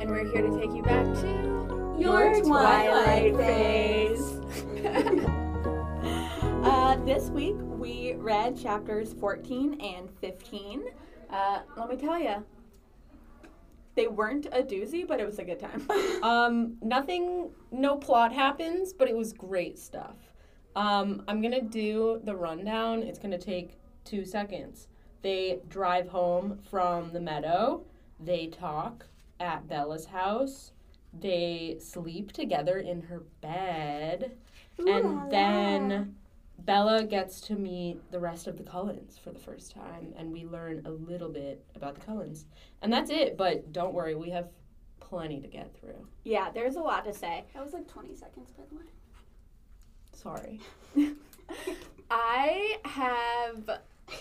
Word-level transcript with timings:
and 0.00 0.10
we're 0.10 0.24
here 0.24 0.42
to 0.42 0.58
take 0.58 0.72
you 0.74 0.82
back 0.82 1.04
to 1.14 1.96
Your 1.98 2.42
Twilight 2.42 3.34
phase. 3.36 4.40
uh, 6.64 6.96
this 7.06 7.30
week 7.30 7.56
we 7.58 8.14
read 8.14 8.60
chapters 8.60 9.14
14 9.14 9.80
and 9.80 10.10
15. 10.20 10.84
Uh, 11.30 11.60
let 11.78 11.88
me 11.88 11.96
tell 11.96 12.18
you, 12.18 12.44
they 13.94 14.06
weren't 14.06 14.46
a 14.52 14.62
doozy, 14.62 15.08
but 15.08 15.18
it 15.18 15.26
was 15.26 15.38
a 15.38 15.44
good 15.44 15.60
time. 15.60 15.88
Um, 16.22 16.76
nothing, 16.82 17.50
no 17.70 17.96
plot 17.96 18.32
happens, 18.32 18.92
but 18.92 19.08
it 19.08 19.16
was 19.16 19.32
great 19.32 19.78
stuff. 19.78 20.16
Um, 20.74 21.22
I'm 21.28 21.40
gonna 21.40 21.62
do 21.62 22.20
the 22.24 22.34
rundown. 22.34 23.02
It's 23.02 23.18
gonna 23.18 23.38
take 23.38 23.78
two 24.04 24.24
seconds. 24.24 24.88
They 25.22 25.60
drive 25.68 26.08
home 26.08 26.58
from 26.70 27.12
the 27.12 27.20
meadow. 27.20 27.84
They 28.20 28.48
talk 28.48 29.06
at 29.40 29.68
Bella's 29.68 30.06
house. 30.06 30.72
They 31.18 31.76
sleep 31.80 32.32
together 32.32 32.78
in 32.78 33.02
her 33.02 33.22
bed. 33.40 34.36
and 34.78 35.30
then 35.30 36.16
Bella 36.58 37.04
gets 37.04 37.40
to 37.42 37.54
meet 37.54 38.10
the 38.10 38.18
rest 38.18 38.46
of 38.46 38.56
the 38.58 38.64
Cullens 38.64 39.18
for 39.18 39.30
the 39.30 39.38
first 39.38 39.72
time, 39.72 40.12
and 40.16 40.32
we 40.32 40.44
learn 40.44 40.82
a 40.84 40.90
little 40.90 41.28
bit 41.28 41.64
about 41.74 41.94
the 41.94 42.00
Cullens. 42.00 42.46
And 42.82 42.92
that's 42.92 43.10
it, 43.10 43.36
but 43.36 43.72
don't 43.72 43.94
worry, 43.94 44.14
we 44.14 44.30
have 44.30 44.48
plenty 45.00 45.40
to 45.40 45.46
get 45.46 45.72
through. 45.78 46.06
yeah, 46.24 46.50
there's 46.50 46.76
a 46.76 46.80
lot 46.80 47.04
to 47.04 47.12
say. 47.14 47.44
That 47.54 47.62
was 47.64 47.72
like 47.72 47.86
20 47.86 48.14
seconds, 48.14 48.50
by 48.50 48.64
the 48.68 48.76
way. 48.76 48.82
Sorry. 50.12 50.60
I 52.10 52.76
have 52.84 53.80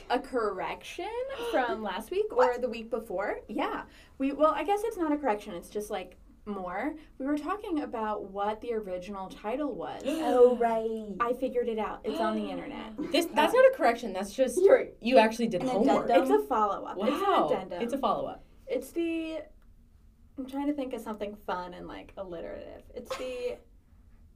a 0.10 0.20
correction 0.20 1.06
from 1.52 1.82
last 1.84 2.12
week 2.12 2.26
or 2.32 2.58
the 2.60 2.70
week 2.70 2.90
before. 2.90 3.40
Yeah. 3.48 3.84
We 4.18 4.32
well, 4.34 4.54
I 4.56 4.64
guess 4.64 4.82
it's 4.84 4.98
not 4.98 5.12
a 5.12 5.18
correction. 5.18 5.54
It's 5.54 5.70
just 5.70 5.90
like 5.90 6.18
more. 6.48 6.94
We 7.18 7.26
were 7.26 7.38
talking 7.38 7.82
about 7.82 8.26
what 8.32 8.62
the 8.62 8.74
original 8.74 9.30
title 9.30 9.74
was. 9.74 10.02
Oh, 10.06 10.56
right. 10.58 11.16
I 11.20 11.34
figured 11.34 11.68
it 11.68 11.80
out. 11.80 12.02
It's 12.04 12.20
on 12.20 12.36
the 12.36 12.50
internet. 12.52 12.94
This 13.12 13.26
that's 13.34 13.54
not 13.54 13.66
a 13.66 13.74
correction. 13.76 14.14
That's 14.14 14.34
just 14.34 14.58
You're- 14.62 14.90
you 15.02 15.18
actually 15.18 15.48
did 15.48 15.62
An 15.62 15.68
homework. 15.70 16.06
addendum. 16.06 16.32
It's 16.32 16.44
a 16.44 16.48
follow 16.48 16.86
up. 16.86 16.98
Wow. 16.98 17.08
It's 17.08 17.52
an 17.52 17.58
addendum. 17.58 17.82
It's 17.82 17.94
a 17.94 17.98
follow 17.98 18.26
up. 18.28 18.44
It's 18.68 18.92
the. 18.92 19.40
I'm 20.38 20.46
trying 20.50 20.68
to 20.68 20.74
think 20.74 20.94
of 20.94 21.02
something 21.02 21.36
fun 21.48 21.74
and 21.74 21.88
like 21.88 22.12
alliterative. 22.18 22.84
It's 22.94 23.16
the 23.18 23.58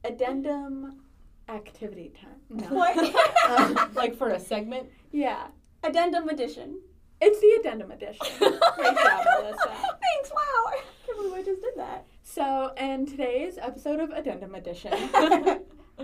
addendum 0.04 1.02
activity 1.50 2.12
time. 2.20 2.36
No. 2.48 2.66
What? 2.76 3.14
Um, 3.50 3.90
like 3.94 4.16
for 4.16 4.28
a 4.30 4.38
segment. 4.40 4.88
yeah. 5.10 5.48
Addendum 5.82 6.28
edition. 6.28 6.78
It's 7.20 7.40
the 7.40 7.58
addendum 7.60 7.90
edition. 7.90 8.26
Great 8.38 8.60
job, 8.98 9.24
Melissa. 9.40 9.68
Thanks, 9.68 10.30
wow. 10.30 10.64
I 10.68 10.80
can't 11.06 11.18
believe 11.18 11.32
I 11.34 11.42
just 11.42 11.60
did 11.62 11.74
that. 11.76 12.06
So, 12.22 12.72
in 12.76 13.06
today's 13.06 13.58
episode 13.58 13.98
of 13.98 14.10
Addendum 14.10 14.54
Edition, 14.54 14.92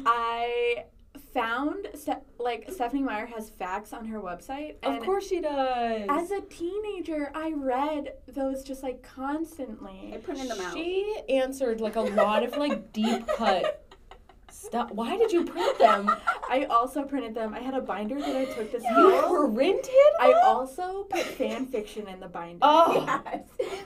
I 0.05 0.85
found 1.33 1.89
Ste- 1.95 2.23
like 2.39 2.69
Stephenie 2.71 3.03
Meyer 3.03 3.27
has 3.27 3.49
facts 3.51 3.93
on 3.93 4.07
her 4.07 4.21
website, 4.21 4.77
and 4.83 4.97
Of 4.97 5.05
course 5.05 5.27
she 5.29 5.41
does. 5.41 6.07
as 6.09 6.31
a 6.31 6.41
teenager, 6.43 7.31
I 7.35 7.53
read 7.53 8.15
those 8.29 8.63
just 8.65 8.83
like 8.83 9.03
constantly. 9.03 10.13
I 10.15 10.19
printed 10.19 10.49
them 10.51 10.61
out. 10.61 10.75
She 10.75 11.21
answered 11.29 11.81
like 11.81 11.97
a 11.97 12.01
lot 12.03 12.43
of 12.43 12.57
like 12.57 12.93
deep 12.93 13.27
cut 13.29 13.86
stuff. 14.57 14.91
Why 14.91 15.17
did 15.17 15.33
you 15.33 15.45
print 15.45 15.79
them? 15.79 16.11
I 16.51 16.65
also 16.65 17.03
printed 17.05 17.35
them. 17.35 17.55
I 17.55 17.61
had 17.61 17.75
a 17.75 17.81
binder 17.81 18.19
that 18.19 18.37
I 18.37 18.45
took 18.47 18.71
to 18.73 18.81
school. 18.81 19.53
printed? 19.55 19.91
I 20.21 20.33
also 20.45 21.05
put 21.05 21.21
fan 21.21 21.67
fiction 21.67 22.09
in 22.09 22.21
the 22.21 22.29
binder. 22.29 22.59
Oh, 22.63 23.05
Yes. 23.27 23.45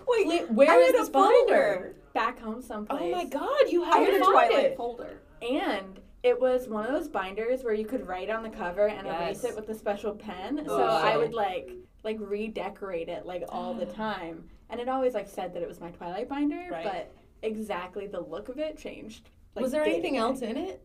wait, 0.09 0.27
Wait, 0.27 0.50
where 0.50 0.71
I 0.71 0.77
is 0.77 0.87
had 0.87 0.94
a 0.94 0.99
this 0.99 1.09
binder? 1.09 1.33
folder. 1.49 1.94
Back 2.15 2.41
home 2.41 2.62
someplace. 2.62 3.00
Oh 3.03 3.11
my 3.11 3.25
god, 3.25 3.69
you 3.71 3.84
I 3.84 3.99
have 3.99 4.06
had 4.12 4.15
a 4.22 4.25
Twilight 4.25 4.53
it. 4.65 4.77
folder. 4.77 5.21
And 5.43 6.00
it 6.22 6.39
was 6.39 6.69
one 6.69 6.84
of 6.87 6.93
those 6.93 7.09
binders 7.09 7.62
where 7.62 7.73
you 7.75 7.87
could 7.87 8.06
write 8.06 8.28
on 8.31 8.43
the 8.43 8.50
cover 8.50 8.89
and 8.89 9.06
erase 9.06 9.44
it 9.44 9.55
with 9.56 9.69
a 9.71 9.75
special 9.75 10.12
pen. 10.15 10.61
Oh, 10.69 10.77
so 10.77 10.87
I 10.89 11.12
shit. 11.12 11.21
would 11.21 11.33
like 11.34 11.71
like 12.03 12.17
redecorate 12.21 13.09
it 13.09 13.27
like 13.27 13.44
all 13.49 13.75
the 13.75 13.87
time. 13.94 14.44
And 14.71 14.81
it 14.81 14.89
always 14.89 15.15
like 15.15 15.28
said 15.28 15.55
that 15.55 15.62
it 15.62 15.69
was 15.69 15.81
my 15.81 15.91
Twilight 15.91 16.28
binder, 16.28 16.67
Right. 16.71 16.84
but 16.84 17.12
exactly 17.43 18.06
the 18.06 18.21
look 18.21 18.49
of 18.49 18.59
it 18.59 18.77
changed. 18.78 19.31
Like, 19.55 19.62
Was 19.62 19.72
there 19.72 19.83
anything 19.84 20.12
day. 20.15 20.19
else 20.19 20.43
in 20.43 20.56
it? 20.56 20.83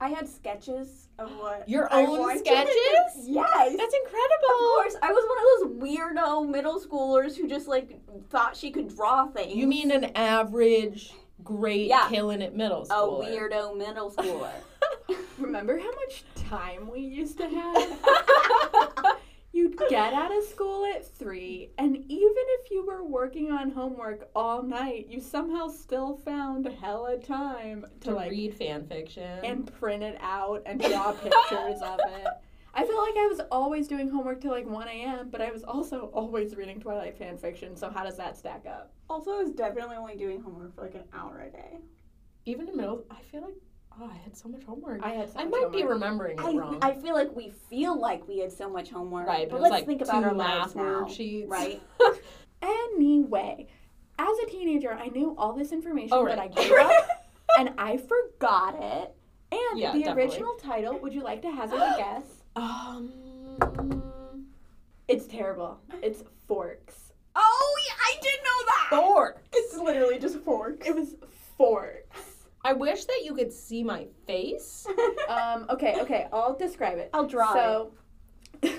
I 0.00 0.08
had 0.10 0.28
sketches 0.28 1.08
of 1.18 1.30
what 1.38 1.68
Your 1.68 1.92
I 1.92 2.02
own 2.04 2.18
wanted. 2.18 2.40
sketches? 2.46 2.74
yes. 3.26 3.76
That's 3.76 3.94
incredible. 3.94 4.50
Of 4.50 4.74
course, 4.82 4.96
I 5.02 5.12
was 5.12 5.24
one 5.28 5.38
of 5.38 5.80
those 5.80 5.88
weirdo 5.90 6.48
middle 6.50 6.80
schoolers 6.80 7.36
who 7.36 7.48
just 7.48 7.66
like 7.68 7.98
thought 8.30 8.56
she 8.56 8.70
could 8.70 8.94
draw 8.94 9.26
things. 9.28 9.54
You 9.54 9.66
mean 9.66 9.90
an 9.90 10.12
average, 10.16 11.12
great, 11.44 11.88
Yeah. 11.88 12.08
killing 12.08 12.42
it 12.42 12.54
middle 12.54 12.84
school? 12.84 13.22
a 13.22 13.26
weirdo 13.26 13.76
middle 13.76 14.10
schooler? 14.16 14.50
Remember 15.38 15.78
how 15.78 15.90
much 15.92 16.24
time 16.48 16.90
we 16.90 17.00
used 17.00 17.38
to 17.38 17.48
have? 17.48 17.98
You'd 19.80 19.90
get 19.90 20.12
out 20.14 20.36
of 20.36 20.44
school 20.44 20.84
at 20.86 21.06
three, 21.06 21.70
and 21.78 21.96
even 21.96 22.06
if 22.10 22.70
you 22.70 22.84
were 22.86 23.04
working 23.04 23.50
on 23.50 23.70
homework 23.70 24.28
all 24.34 24.62
night, 24.62 25.06
you 25.08 25.20
somehow 25.20 25.68
still 25.68 26.16
found 26.16 26.66
hella 26.80 27.18
time 27.18 27.84
to, 28.00 28.08
to 28.08 28.14
like 28.14 28.30
read 28.30 28.54
fan 28.54 28.86
fiction. 28.86 29.44
and 29.44 29.72
print 29.78 30.02
it 30.02 30.16
out 30.20 30.62
and 30.66 30.80
draw 30.80 31.12
pictures 31.22 31.80
of 31.82 32.00
it. 32.00 32.26
I 32.74 32.84
felt 32.84 33.08
like 33.08 33.16
I 33.16 33.26
was 33.26 33.40
always 33.50 33.88
doing 33.88 34.08
homework 34.08 34.40
till 34.40 34.50
like 34.50 34.66
1 34.66 34.88
a.m., 34.88 35.28
but 35.30 35.40
I 35.40 35.50
was 35.50 35.64
also 35.64 36.10
always 36.12 36.54
reading 36.56 36.78
Twilight 36.80 37.16
fan 37.16 37.38
fiction, 37.38 37.74
so 37.76 37.88
how 37.88 38.04
does 38.04 38.16
that 38.18 38.36
stack 38.36 38.64
up? 38.66 38.92
also, 39.08 39.32
I 39.32 39.42
was 39.42 39.52
definitely 39.52 39.96
only 39.96 40.16
doing 40.16 40.42
homework 40.42 40.74
for 40.74 40.82
like 40.82 40.94
an 40.94 41.04
hour 41.14 41.40
a 41.40 41.50
day. 41.50 41.78
even 42.44 42.68
in 42.68 42.76
middle, 42.76 43.04
I 43.10 43.22
feel 43.30 43.42
like 43.42 43.54
oh, 44.00 44.10
I 44.12 44.16
had 44.16 44.36
so 44.36 44.48
much 44.48 44.62
homework. 44.64 45.02
I 45.02 45.10
had 45.10 45.32
so 45.32 45.38
I 45.38 45.44
might 45.44 45.72
be 45.72 45.84
remembering 45.84 46.38
it 46.38 46.44
I, 46.44 46.52
wrong. 46.52 46.78
I 46.82 46.92
feel 46.92 47.14
like 47.14 47.34
we 47.34 47.50
feel 47.70 47.98
like 47.98 48.26
we 48.28 48.38
had 48.38 48.52
so 48.52 48.68
much 48.68 48.90
homework, 48.90 49.26
right, 49.26 49.48
but 49.48 49.56
but, 49.56 49.62
let's 49.62 49.72
like 49.72 49.86
think 49.86 50.02
about 50.02 50.24
our 50.24 50.34
lives 50.34 50.74
math 50.74 50.84
now, 50.84 51.04
worksheets, 51.04 51.48
right? 51.48 51.82
Anyway, 52.62 53.66
as 54.18 54.38
a 54.38 54.46
teenager, 54.46 54.92
I 54.92 55.08
knew 55.08 55.34
all 55.36 55.52
this 55.52 55.72
information, 55.72 56.10
Oh, 56.12 56.24
but 56.24 56.38
I 56.38 56.48
grew 56.48 56.80
up 56.80 57.08
and 57.58 57.70
I 57.76 57.98
forgot 57.98 58.74
it. 58.82 59.14
And 59.52 59.78
Yeah, 59.78 59.92
the 59.92 59.98
definitely. 60.00 60.22
original 60.22 60.54
title, 60.54 60.98
would 60.98 61.12
you 61.12 61.22
like 61.22 61.42
to 61.42 61.50
hazard 61.50 61.76
a 61.76 61.94
guess? 61.98 62.24
Um. 62.56 63.12
It's 65.08 65.26
terrible. 65.26 65.78
It's 66.02 66.24
Forks. 66.48 67.12
Oh, 67.36 67.76
yeah, 67.86 67.94
I 68.00 68.14
didn't 68.22 68.42
know 68.42 68.64
that. 68.66 68.86
Fork. 68.90 69.42
It's 69.52 69.76
literally 69.76 70.18
just 70.18 70.38
forks. 70.40 70.86
It 70.86 70.94
was 70.96 71.14
Forks. 71.58 72.35
I 72.66 72.72
wish 72.72 73.04
that 73.04 73.20
you 73.24 73.32
could 73.34 73.52
see 73.52 73.82
my 73.84 74.06
face. 74.26 74.86
Um, 75.28 75.66
okay, 75.70 75.96
okay, 76.02 76.26
I'll 76.32 76.56
describe 76.56 76.98
it. 76.98 77.10
I'll 77.12 77.26
draw 77.26 77.52
So, 77.52 77.92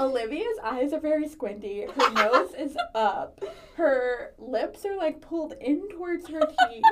Olivia's 0.00 0.58
eyes 0.64 0.92
are 0.92 0.98
very 0.98 1.28
squinty. 1.28 1.86
Her 1.86 2.10
nose 2.14 2.54
is 2.58 2.76
up. 2.96 3.40
Her 3.76 4.34
lips 4.38 4.84
are 4.84 4.96
like 4.96 5.20
pulled 5.20 5.54
in 5.60 5.88
towards 5.90 6.26
her 6.28 6.40
teeth. 6.40 6.82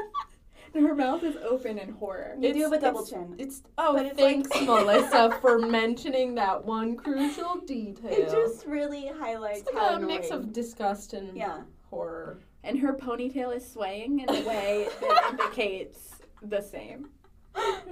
and 0.75 0.87
her 0.87 0.95
mouth 0.95 1.25
is 1.25 1.35
open 1.43 1.77
in 1.79 1.91
horror. 1.95 2.37
You 2.39 2.53
do 2.55 2.61
have 2.63 2.73
a 2.73 2.81
double 2.81 3.01
it's- 3.03 3.11
chin. 3.11 3.35
It's 3.37 3.63
oh, 3.79 3.95
But 3.97 4.07
it's 4.07 4.21
like- 4.21 4.47
thanks, 4.47 4.61
Melissa, 4.63 5.37
for 5.41 5.59
mentioning 5.59 6.37
that 6.37 6.65
one 6.65 6.95
crucial 6.97 7.57
detail. 7.67 8.13
It 8.13 8.31
just 8.31 8.65
really 8.67 9.09
highlights 9.09 9.63
it's 9.63 9.73
like 9.75 9.83
how 9.83 9.97
a 9.97 10.01
mix 10.01 10.31
of 10.31 10.53
disgust 10.53 11.15
and 11.15 11.37
yeah. 11.37 11.63
horror. 11.91 12.39
And 12.63 12.79
her 12.79 12.93
ponytail 12.95 13.57
is 13.57 13.69
swaying 13.69 14.21
in 14.21 14.29
a 14.31 14.47
way 14.47 14.89
that 15.01 15.31
indicates 15.31 16.20
the 16.43 16.61
same. 16.61 17.09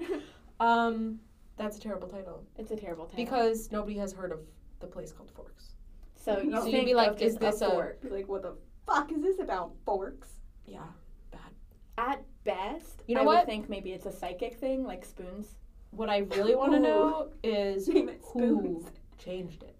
Um, 0.61 1.21
that's 1.57 1.77
a 1.77 1.81
terrible 1.81 2.09
title 2.09 2.43
It's 2.57 2.73
a 2.73 2.77
terrible 2.77 3.05
title. 3.07 3.25
because 3.25 3.71
nobody 3.71 3.97
has 3.99 4.13
heard 4.13 4.33
of 4.33 4.41
the 4.81 4.89
place 4.89 5.13
called 5.13 5.31
Forks. 5.31 5.75
so 6.17 6.41
you 6.41 6.51
So 6.51 6.65
you'd 6.65 6.73
think 6.73 6.87
be 6.87 6.95
like, 6.95 7.21
is 7.23 7.37
this 7.37 7.61
a- 7.61 7.71
fork. 7.71 8.01
Be 8.03 8.09
like, 8.09 8.29
what 8.29 8.43
the 8.43 8.57
fuck 8.85 9.13
is 9.13 9.23
this 9.23 9.39
about? 9.39 9.73
Forks. 9.85 10.31
Yeah, 10.67 10.83
bad. 11.31 11.53
At 11.97 12.25
best, 12.43 13.05
You 13.07 13.15
know 13.15 13.21
I 13.23 13.25
what? 13.25 13.37
would 13.39 13.47
think 13.47 13.69
maybe 13.69 13.93
it's 13.93 14.07
a 14.07 14.13
psychic 14.13 14.57
thing, 14.59 14.83
like 14.85 15.05
spoons. 15.05 15.55
What 15.91 16.09
I 16.09 16.19
really 16.19 16.57
want 16.57 16.73
to 16.73 16.81
know 16.81 17.31
is 17.45 17.87
Name 17.87 18.11
who 18.33 18.85
changed 19.17 19.63
it. 19.63 19.77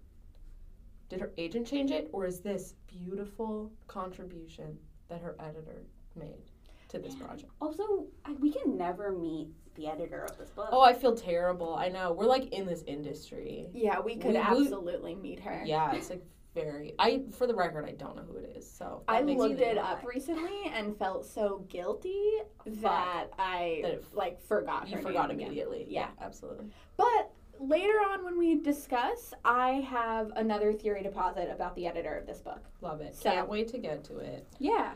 Did 1.09 1.19
her 1.19 1.31
agent 1.37 1.67
change 1.67 1.91
it, 1.91 2.09
or 2.13 2.25
is 2.25 2.39
this 2.39 2.73
beautiful 2.87 3.69
contribution 3.87 4.77
that 5.09 5.19
her 5.21 5.35
editor 5.41 5.83
made 6.15 6.51
to 6.89 6.99
this 6.99 7.15
project? 7.15 7.51
Also, 7.61 8.05
I, 8.25 8.33
we 8.33 8.51
can 8.51 8.77
never 8.77 9.11
meet 9.11 9.47
the 9.75 9.87
editor 9.87 10.25
of 10.25 10.37
this 10.37 10.49
book. 10.49 10.69
Oh, 10.71 10.81
I 10.81 10.93
feel 10.93 11.15
terrible. 11.15 11.75
I 11.75 11.87
know. 11.87 12.11
We're 12.11 12.25
like 12.25 12.51
in 12.51 12.65
this 12.65 12.83
industry. 12.85 13.67
Yeah, 13.73 13.99
we 13.99 14.15
could 14.15 14.25
We- 14.25 14.31
we- 14.33 14.37
absolutely 14.37 15.15
meet 15.15 15.39
her. 15.41 15.61
Yeah, 15.65 15.93
it's 15.93 16.09
like 16.09 16.23
very. 16.53 16.95
I, 16.99 17.23
for 17.31 17.47
the 17.47 17.55
record, 17.55 17.85
I 17.85 17.91
don't 17.91 18.15
know 18.15 18.23
who 18.23 18.37
it 18.37 18.55
is. 18.57 18.69
So 18.69 19.03
I 19.07 19.21
looked 19.21 19.61
it 19.61 19.77
up 19.77 20.03
recently 20.05 20.71
and 20.73 20.97
felt 20.97 21.25
so 21.25 21.63
guilty 21.69 22.23
that 22.65 23.27
I 23.37 23.79
That 23.83 23.91
it- 23.93 24.05
like 24.13 24.41
forgot. 24.41 24.89
You 24.89 24.97
her 24.97 25.01
forgot 25.01 25.31
again. 25.31 25.45
immediately. 25.47 25.85
Yeah. 25.87 26.09
absolutely. 26.19 26.65
But 26.97 27.31
later 27.59 27.93
on, 28.09 28.25
when 28.25 28.37
we 28.37 28.55
discuss, 28.59 29.33
I 29.45 29.73
have 29.89 30.31
another 30.35 30.73
theory 30.73 31.03
deposit 31.03 31.49
about 31.51 31.75
the 31.75 31.85
editor 31.87 32.15
of 32.15 32.25
this 32.25 32.39
book. 32.41 32.63
Love 32.81 32.99
it. 33.01 33.15
So- 33.15 33.29
Can't 33.29 33.47
wait 33.47 33.67
to 33.69 33.77
get 33.77 34.03
to 34.05 34.17
it. 34.17 34.47
Yeah. 34.57 34.93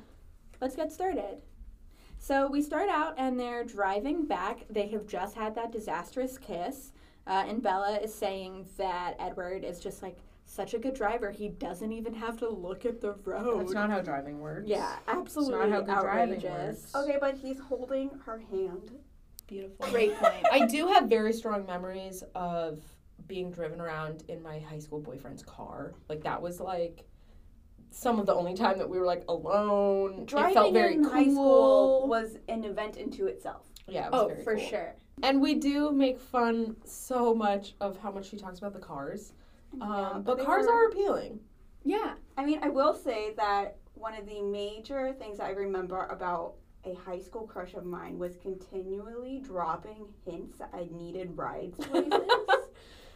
let's 0.61 0.75
get 0.75 0.91
started. 0.91 1.41
So 2.23 2.47
we 2.47 2.61
start 2.61 2.87
out 2.87 3.15
and 3.17 3.37
they're 3.37 3.65
driving 3.65 4.25
back. 4.25 4.59
They 4.69 4.87
have 4.87 5.05
just 5.05 5.35
had 5.35 5.55
that 5.55 5.73
disastrous 5.73 6.37
kiss. 6.37 6.93
Uh, 7.27 7.43
and 7.45 7.61
Bella 7.61 7.97
is 7.97 8.15
saying 8.15 8.65
that 8.77 9.17
Edward 9.19 9.65
is 9.65 9.81
just 9.81 10.01
like 10.01 10.15
such 10.45 10.73
a 10.73 10.79
good 10.79 10.93
driver. 10.93 11.31
He 11.31 11.49
doesn't 11.49 11.91
even 11.91 12.13
have 12.13 12.37
to 12.37 12.47
look 12.47 12.85
at 12.85 13.01
the 13.01 13.11
road. 13.25 13.59
That's 13.59 13.73
not 13.73 13.89
how 13.89 13.99
driving 13.99 14.39
works. 14.39 14.69
yeah, 14.69 14.99
absolutely 15.09 15.67
not 15.67 15.69
how 15.69 15.81
good 15.81 16.01
driving 16.01 16.35
outrageous. 16.35 16.93
works. 16.93 16.95
Okay, 16.95 17.17
but 17.19 17.35
he's 17.35 17.59
holding 17.59 18.09
her 18.25 18.41
hand. 18.49 18.91
Beautiful. 19.45 19.85
Great 19.87 20.15
point. 20.19 20.45
I 20.49 20.65
do 20.65 20.87
have 20.87 21.09
very 21.09 21.33
strong 21.33 21.65
memories 21.65 22.23
of 22.35 22.85
being 23.27 23.51
driven 23.51 23.81
around 23.81 24.23
in 24.29 24.41
my 24.41 24.59
high 24.59 24.79
school 24.79 25.01
boyfriend's 25.01 25.43
car. 25.43 25.93
Like 26.07 26.23
that 26.23 26.41
was 26.41 26.61
like 26.61 27.03
some 27.93 28.19
of 28.19 28.25
the 28.25 28.33
only 28.33 28.53
time 28.55 28.77
that 28.79 28.89
we 28.89 28.97
were 28.99 29.05
like 29.05 29.23
alone. 29.29 30.25
Driving 30.25 30.51
it 30.51 30.53
felt 30.53 30.73
very 30.73 30.95
in 30.95 31.03
cool. 31.03 31.11
high 31.13 31.23
school 31.29 32.07
was 32.07 32.37
an 32.49 32.63
event 32.65 32.97
into 32.97 33.27
itself. 33.27 33.67
yeah, 33.87 34.07
it 34.07 34.11
was 34.11 34.21
oh, 34.21 34.27
very 34.29 34.43
for 34.43 34.55
cool. 34.55 34.65
sure. 34.67 34.95
And 35.21 35.39
we 35.41 35.53
do 35.55 35.91
make 35.91 36.19
fun 36.19 36.75
so 36.83 37.35
much 37.35 37.75
of 37.79 37.97
how 37.97 38.11
much 38.11 38.29
she 38.29 38.37
talks 38.37 38.57
about 38.57 38.73
the 38.73 38.79
cars. 38.79 39.33
Um, 39.79 39.89
Yeah, 39.89 40.19
but 40.23 40.37
they 40.39 40.43
cars 40.43 40.65
were- 40.65 40.73
are 40.73 40.87
appealing. 40.87 41.39
Yeah. 41.85 42.13
I 42.37 42.45
mean, 42.45 42.59
I 42.63 42.69
will 42.69 42.93
say 42.95 43.33
that 43.37 43.77
one 43.93 44.15
of 44.15 44.25
the 44.25 44.41
major 44.41 45.13
things 45.13 45.39
I 45.39 45.49
remember 45.51 46.05
about 46.07 46.55
a 46.85 46.95
high 46.95 47.19
school 47.19 47.45
crush 47.45 47.75
of 47.75 47.85
mine 47.85 48.17
was 48.17 48.35
continually 48.37 49.39
dropping 49.39 50.07
hints 50.25 50.57
that 50.57 50.69
I 50.73 50.87
needed 50.91 51.37
rides 51.37 51.77
places. 51.77 52.11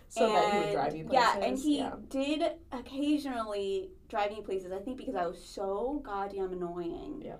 so 0.09 0.27
that 0.31 0.51
he 0.51 0.57
would 0.57 0.65
And- 0.65 0.73
drive 0.73 0.95
you 0.95 1.05
places. 1.05 1.35
Yeah, 1.35 1.45
and 1.45 1.57
he 1.57 1.77
yeah. 1.79 1.93
did 2.09 2.43
occasionally 2.71 3.91
drive 4.09 4.31
me 4.31 4.41
places. 4.41 4.71
I 4.71 4.79
think 4.79 4.97
because 4.97 5.15
I 5.15 5.25
was 5.27 5.43
so 5.43 6.01
goddamn 6.03 6.53
annoying. 6.53 7.21
Yeah. 7.25 7.37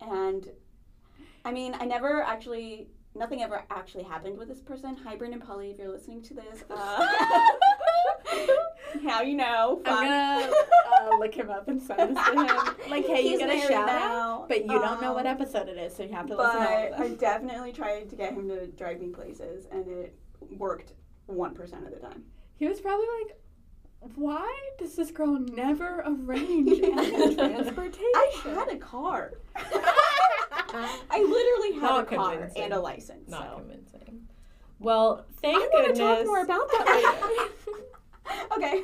And 0.00 0.50
I 1.44 1.52
mean, 1.52 1.74
I 1.80 1.86
never 1.86 2.22
actually, 2.22 2.88
nothing 3.14 3.42
ever 3.42 3.64
actually 3.70 4.04
happened 4.04 4.38
with 4.38 4.48
this 4.48 4.60
person. 4.60 4.96
Hi, 5.04 5.16
Brandon 5.16 5.40
Polly, 5.40 5.70
if 5.70 5.78
you're 5.78 5.90
listening 5.90 6.22
to 6.22 6.34
this. 6.34 6.64
Uh, 6.68 7.06
how 9.06 9.22
you 9.22 9.36
know? 9.36 9.80
I'm 9.86 10.04
gonna 10.04 10.52
uh, 11.02 11.18
look 11.18 11.34
him 11.34 11.50
up 11.50 11.68
and 11.68 11.80
send 11.82 12.16
this 12.16 12.24
to 12.26 12.32
him. 12.32 12.90
Like, 12.90 13.06
hey, 13.06 13.26
you 13.26 13.38
get 13.38 13.50
a 13.50 13.66
shout 13.66 13.88
out, 13.88 14.48
but 14.48 14.66
you 14.66 14.78
don't 14.78 15.00
know 15.00 15.12
what 15.14 15.26
um, 15.26 15.32
episode 15.34 15.68
it 15.68 15.78
is, 15.78 15.94
so 15.96 16.02
you 16.02 16.12
have 16.12 16.26
to 16.26 16.36
But 16.36 16.54
listen 16.58 16.94
of 16.94 17.00
I 17.00 17.14
definitely 17.14 17.72
tried 17.72 18.10
to 18.10 18.16
get 18.16 18.34
him 18.34 18.48
to 18.48 18.66
drive 18.66 19.00
me 19.00 19.08
places, 19.08 19.66
and 19.70 19.86
it 19.88 20.14
worked 20.58 20.92
one 21.30 21.54
percent 21.54 21.84
of 21.86 21.90
the 21.92 21.98
time. 22.00 22.24
He 22.56 22.66
was 22.66 22.80
probably 22.80 23.06
like, 23.22 23.36
why 24.16 24.60
does 24.78 24.94
this 24.96 25.10
girl 25.10 25.38
never 25.38 26.02
arrange 26.06 26.68
any 26.82 27.34
transportation? 27.34 28.04
I 28.14 28.32
had 28.54 28.68
a 28.68 28.76
car. 28.76 29.32
I 29.56 31.20
literally 31.22 31.74
had 31.80 31.82
Not 31.82 32.12
a 32.12 32.16
car 32.16 32.50
and 32.56 32.72
a 32.72 32.80
license. 32.80 33.28
Not 33.28 33.48
so. 33.50 33.56
convincing. 33.58 34.20
Well, 34.78 35.26
thank 35.42 35.56
I 35.56 35.66
want 35.68 35.94
to 35.94 36.00
talk 36.00 36.26
more 36.26 36.42
about 36.42 36.68
that 36.70 37.50
later. 37.66 38.46
okay. 38.56 38.82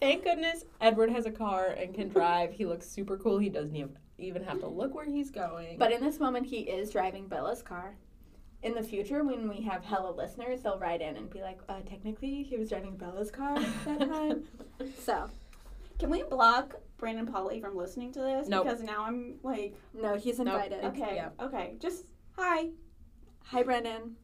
Thank 0.00 0.24
goodness 0.24 0.64
Edward 0.80 1.10
has 1.10 1.26
a 1.26 1.30
car 1.30 1.68
and 1.68 1.94
can 1.94 2.08
drive. 2.08 2.52
he 2.52 2.66
looks 2.66 2.88
super 2.88 3.16
cool. 3.16 3.38
He 3.38 3.48
doesn't 3.48 3.74
even- 3.76 3.96
even 4.18 4.44
have 4.44 4.60
to 4.60 4.68
look 4.68 4.94
where 4.94 5.04
he's 5.04 5.30
going. 5.30 5.76
but 5.78 5.90
in 5.92 6.00
this 6.02 6.20
moment, 6.20 6.46
he 6.46 6.60
is 6.60 6.90
driving 6.90 7.26
Bella's 7.26 7.62
car. 7.62 7.96
In 8.64 8.74
the 8.74 8.82
future, 8.82 9.22
when 9.24 9.46
we 9.48 9.60
have 9.60 9.84
hella 9.84 10.10
listeners, 10.10 10.62
they'll 10.62 10.78
write 10.78 11.02
in 11.02 11.16
and 11.16 11.28
be 11.30 11.42
like, 11.42 11.60
uh, 11.68 11.80
technically, 11.88 12.42
he 12.42 12.56
was 12.56 12.70
driving 12.70 12.96
Bella's 12.96 13.30
car 13.30 13.58
that 13.84 13.98
time. 14.08 14.44
so, 14.98 15.28
Can 15.98 16.08
we 16.08 16.22
block 16.22 16.74
Brandon 16.96 17.26
Polly 17.26 17.60
from 17.60 17.76
listening 17.76 18.10
to 18.14 18.20
this? 18.20 18.48
Nope. 18.48 18.64
Because 18.64 18.82
now 18.82 19.04
I'm 19.04 19.34
like, 19.42 19.74
no, 19.92 20.16
he's 20.16 20.38
Nope. 20.38 20.48
invited. 20.54 20.84
okay, 20.86 21.14
yeah. 21.14 21.28
okay, 21.40 21.74
just 21.78 22.06
hi. 22.36 22.70
Hi, 23.44 23.62
Brandon. 23.62 24.16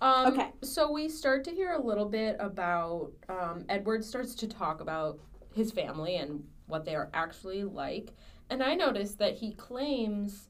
Um, 0.00 0.32
Okay. 0.32 0.50
So 0.64 0.90
we 0.90 1.08
start 1.08 1.44
to 1.44 1.52
hear 1.52 1.70
a 1.74 1.80
little 1.80 2.06
bit 2.08 2.34
about 2.40 3.12
um, 3.28 3.64
Edward 3.68 4.04
starts 4.04 4.34
to 4.36 4.48
talk 4.48 4.80
about 4.80 5.20
his 5.54 5.70
family 5.70 6.16
and 6.16 6.42
what 6.66 6.84
they 6.84 6.96
are 6.96 7.10
actually 7.14 7.62
like, 7.62 8.10
and 8.50 8.60
I 8.60 8.74
noticed 8.74 9.18
that 9.18 9.34
he 9.36 9.52
claims 9.54 10.48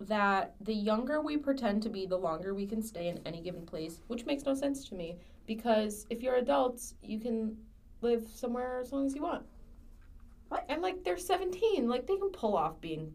that 0.00 0.54
the 0.60 0.74
younger 0.74 1.20
we 1.20 1.36
pretend 1.36 1.82
to 1.82 1.88
be, 1.88 2.06
the 2.06 2.16
longer 2.16 2.54
we 2.54 2.66
can 2.66 2.82
stay 2.82 3.08
in 3.08 3.20
any 3.26 3.40
given 3.40 3.66
place, 3.66 4.00
which 4.06 4.26
makes 4.26 4.44
no 4.44 4.54
sense 4.54 4.88
to 4.88 4.94
me 4.94 5.16
because 5.46 6.06
if 6.10 6.22
you're 6.22 6.36
adults, 6.36 6.94
you 7.02 7.18
can 7.18 7.56
live 8.00 8.28
somewhere 8.32 8.78
as 8.80 8.92
long 8.92 9.06
as 9.06 9.14
you 9.14 9.22
want. 9.22 9.44
What? 10.48 10.64
And 10.68 10.82
like 10.82 11.02
they're 11.04 11.16
17, 11.18 11.88
like 11.88 12.06
they 12.06 12.16
can 12.16 12.30
pull 12.30 12.56
off 12.56 12.80
being 12.80 13.12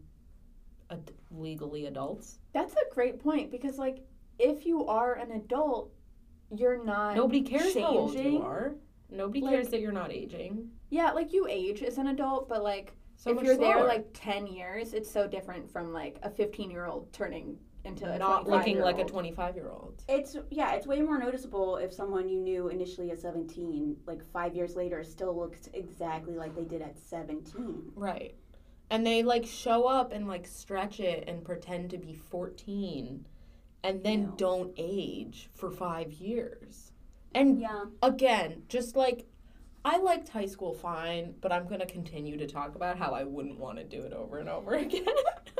ad- 0.90 1.12
legally 1.30 1.86
adults. 1.86 2.38
That's 2.52 2.74
a 2.74 2.94
great 2.94 3.18
point 3.18 3.50
because, 3.50 3.78
like, 3.78 4.04
if 4.38 4.66
you 4.66 4.86
are 4.86 5.14
an 5.14 5.32
adult, 5.32 5.90
you're 6.54 6.84
not. 6.84 7.16
Nobody 7.16 7.42
cares 7.42 7.74
how 7.74 7.86
old 7.96 8.14
you 8.14 8.42
are. 8.42 8.74
Nobody 9.10 9.40
Like- 9.40 9.54
cares 9.54 9.68
that 9.68 9.80
you're 9.80 9.92
not 9.92 10.12
aging. 10.12 10.70
Yeah, 10.90 11.12
like 11.12 11.32
you 11.32 11.46
age 11.48 11.82
as 11.82 11.98
an 11.98 12.08
adult, 12.08 12.48
but 12.48 12.62
like 12.62 12.92
So 13.16 13.30
if 13.36 13.42
you're 13.42 13.56
there 13.56 13.84
like 13.84 14.06
10 14.12 14.46
years, 14.46 14.92
it's 14.92 15.10
so 15.10 15.26
different 15.26 15.70
from 15.70 15.92
like 15.92 16.18
a 16.22 16.30
15 16.30 16.70
year 16.70 16.86
old 16.86 17.12
turning 17.12 17.58
into 17.84 18.10
a 18.10 18.18
not 18.18 18.48
looking 18.48 18.80
like 18.80 18.98
a 18.98 19.04
25-year-old. 19.04 19.10
25 19.10 19.56
year 19.56 19.68
old. 19.68 20.02
It's 20.08 20.36
yeah, 20.50 20.72
it's 20.74 20.86
way 20.86 21.00
more 21.02 21.18
noticeable 21.18 21.76
if 21.76 21.92
someone 21.92 22.28
you 22.28 22.40
knew 22.40 22.68
initially 22.68 23.10
at 23.10 23.20
17, 23.20 23.96
like 24.06 24.24
five 24.32 24.54
years 24.54 24.74
later, 24.74 25.04
still 25.04 25.36
looks 25.36 25.68
exactly 25.74 26.36
like 26.36 26.54
they 26.54 26.64
did 26.64 26.82
at 26.82 26.98
17. 26.98 27.92
Right. 27.94 28.34
And 28.90 29.06
they 29.06 29.22
like 29.22 29.44
show 29.46 29.86
up 29.86 30.12
and 30.12 30.26
like 30.28 30.46
stretch 30.46 31.00
it 31.00 31.24
and 31.28 31.44
pretend 31.44 31.90
to 31.90 31.98
be 31.98 32.14
14 32.14 33.26
and 33.82 34.02
then 34.02 34.22
Ew. 34.22 34.34
don't 34.36 34.72
age 34.78 35.50
for 35.54 35.70
five 35.70 36.12
years. 36.12 36.92
And 37.34 37.60
Yeah. 37.60 37.84
again, 38.02 38.62
just 38.68 38.96
like 38.96 39.26
I 39.86 39.98
liked 39.98 40.28
high 40.30 40.46
school 40.46 40.72
fine, 40.72 41.34
but 41.42 41.52
I'm 41.52 41.66
going 41.68 41.80
to 41.80 41.86
continue 41.86 42.36
to 42.38 42.46
talk 42.46 42.74
about 42.74 42.96
how 42.96 43.12
I 43.12 43.24
wouldn't 43.24 43.58
want 43.58 43.76
to 43.78 43.84
do 43.84 44.00
it 44.02 44.12
over 44.12 44.38
and 44.38 44.48
over 44.48 44.74
again. 44.86 45.04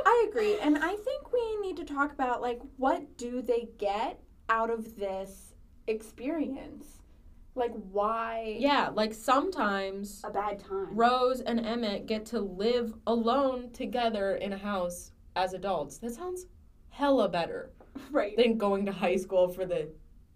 I 0.07 0.27
agree. 0.31 0.57
And 0.61 0.79
I 0.79 0.95
think 0.97 1.33
we 1.33 1.59
need 1.61 1.77
to 1.77 1.85
talk 1.85 2.13
about 2.13 2.41
like 2.41 2.61
what 2.77 3.17
do 3.19 3.43
they 3.43 3.69
get 3.79 4.21
out 4.49 4.71
of 4.71 4.97
this 4.97 5.55
experience? 5.87 6.99
Like 7.55 7.73
why 7.93 8.57
yeah, 8.59 8.89
like 8.93 9.15
sometimes 9.15 10.21
A 10.25 10.31
bad 10.31 10.59
time. 10.59 10.89
Rose 10.97 11.41
and 11.41 11.61
Emmett 11.65 12.07
get 12.07 12.27
to 12.27 12.41
live 12.41 12.95
alone 13.07 13.71
together 13.73 14.37
in 14.37 14.53
a 14.53 14.59
house 14.59 15.13
as 15.37 15.53
adults. 15.55 15.99
That 15.99 16.13
sounds 16.13 16.47
hella 16.91 17.29
better 17.29 17.71
Right. 18.11 18.37
than 18.37 18.59
going 18.59 18.87
to 18.87 18.93
high 18.93 19.17
school 19.17 19.49
for 19.49 19.65
the 19.67 19.89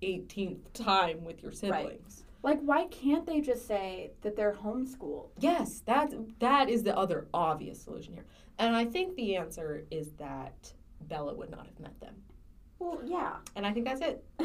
18th 0.03 0.73
time 0.75 1.25
with 1.25 1.43
your 1.43 1.51
siblings. 1.53 2.25
Like 2.43 2.61
why 2.61 2.87
can't 2.87 3.27
they 3.27 3.41
just 3.41 3.67
say 3.67 4.13
that 4.23 4.37
they're 4.37 4.55
homeschooled? 4.55 5.29
Yes, 5.39 5.83
that 5.87 6.13
that 6.39 6.69
is 6.69 6.83
the 6.83 6.97
other 6.97 7.27
obvious 7.35 7.81
solution 7.83 8.15
here. 8.15 8.25
And 8.59 8.75
I 8.75 8.85
think 8.85 9.15
the 9.17 9.37
answer 9.37 9.85
is 9.91 10.11
that 10.19 10.73
Bella 11.03 11.35
would 11.35 11.51
not 11.51 11.67
have 11.67 11.79
met 11.81 11.99
them. 12.01 12.15
Well, 12.79 13.01
yeah. 13.05 13.37
And 13.57 13.67
I 13.67 13.73
think 13.73 13.87
that's 13.87 14.01
it. 14.01 14.25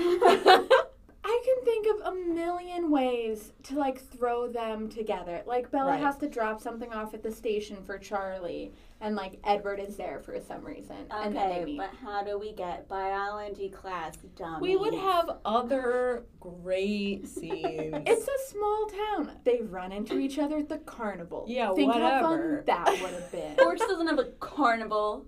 I 1.26 1.42
can 1.46 1.66
think 1.66 1.88
of 1.88 2.14
a 2.14 2.16
million 2.34 2.92
ways 2.92 3.54
to 3.64 3.76
like 3.78 4.00
throw 4.00 4.48
them 4.48 4.90
together. 4.90 5.42
Like 5.46 5.72
Bella 5.72 5.92
Right. 5.92 6.02
has 6.02 6.18
to 6.18 6.28
drop 6.28 6.60
something 6.62 6.92
off 6.92 7.14
at 7.14 7.24
the 7.24 7.32
station 7.32 7.82
for 7.84 7.98
Charlie, 7.98 8.74
and 9.04 9.16
like 9.18 9.38
Edward 9.44 9.80
is 9.80 9.98
there 9.98 10.20
for 10.26 10.40
some 10.48 10.64
reason, 10.64 10.96
and 11.12 11.36
then 11.36 11.50
they 11.50 11.56
Okay, 11.58 11.66
meet. 11.66 11.78
but 11.78 11.90
how 12.02 12.24
do 12.24 12.40
we 12.40 12.54
get 12.54 12.88
biology 12.88 13.70
class 13.70 14.16
done? 14.36 14.62
we 14.62 14.76
would 14.78 14.94
have 14.94 15.30
other 15.46 16.24
great 16.40 17.28
scenes. 17.36 17.94
It's 18.08 18.28
a 18.28 18.52
small 18.52 18.88
town. 18.88 19.32
They 19.44 19.60
run 19.62 19.92
into 19.92 20.18
each 20.20 20.40
other 20.40 20.58
at 20.58 20.70
the 20.70 20.78
carnival. 20.80 21.46
Yeah, 21.48 21.70
whatever. 21.72 21.76
Think 21.92 21.94
how 22.04 22.22
fun 22.22 22.64
that 22.66 22.86
would 23.02 23.12
have 23.14 23.32
been. 23.32 23.56
Forks 23.58 23.82
doesn't 23.82 24.08
have 24.08 24.20
a 24.20 24.32
carnival. 24.40 25.26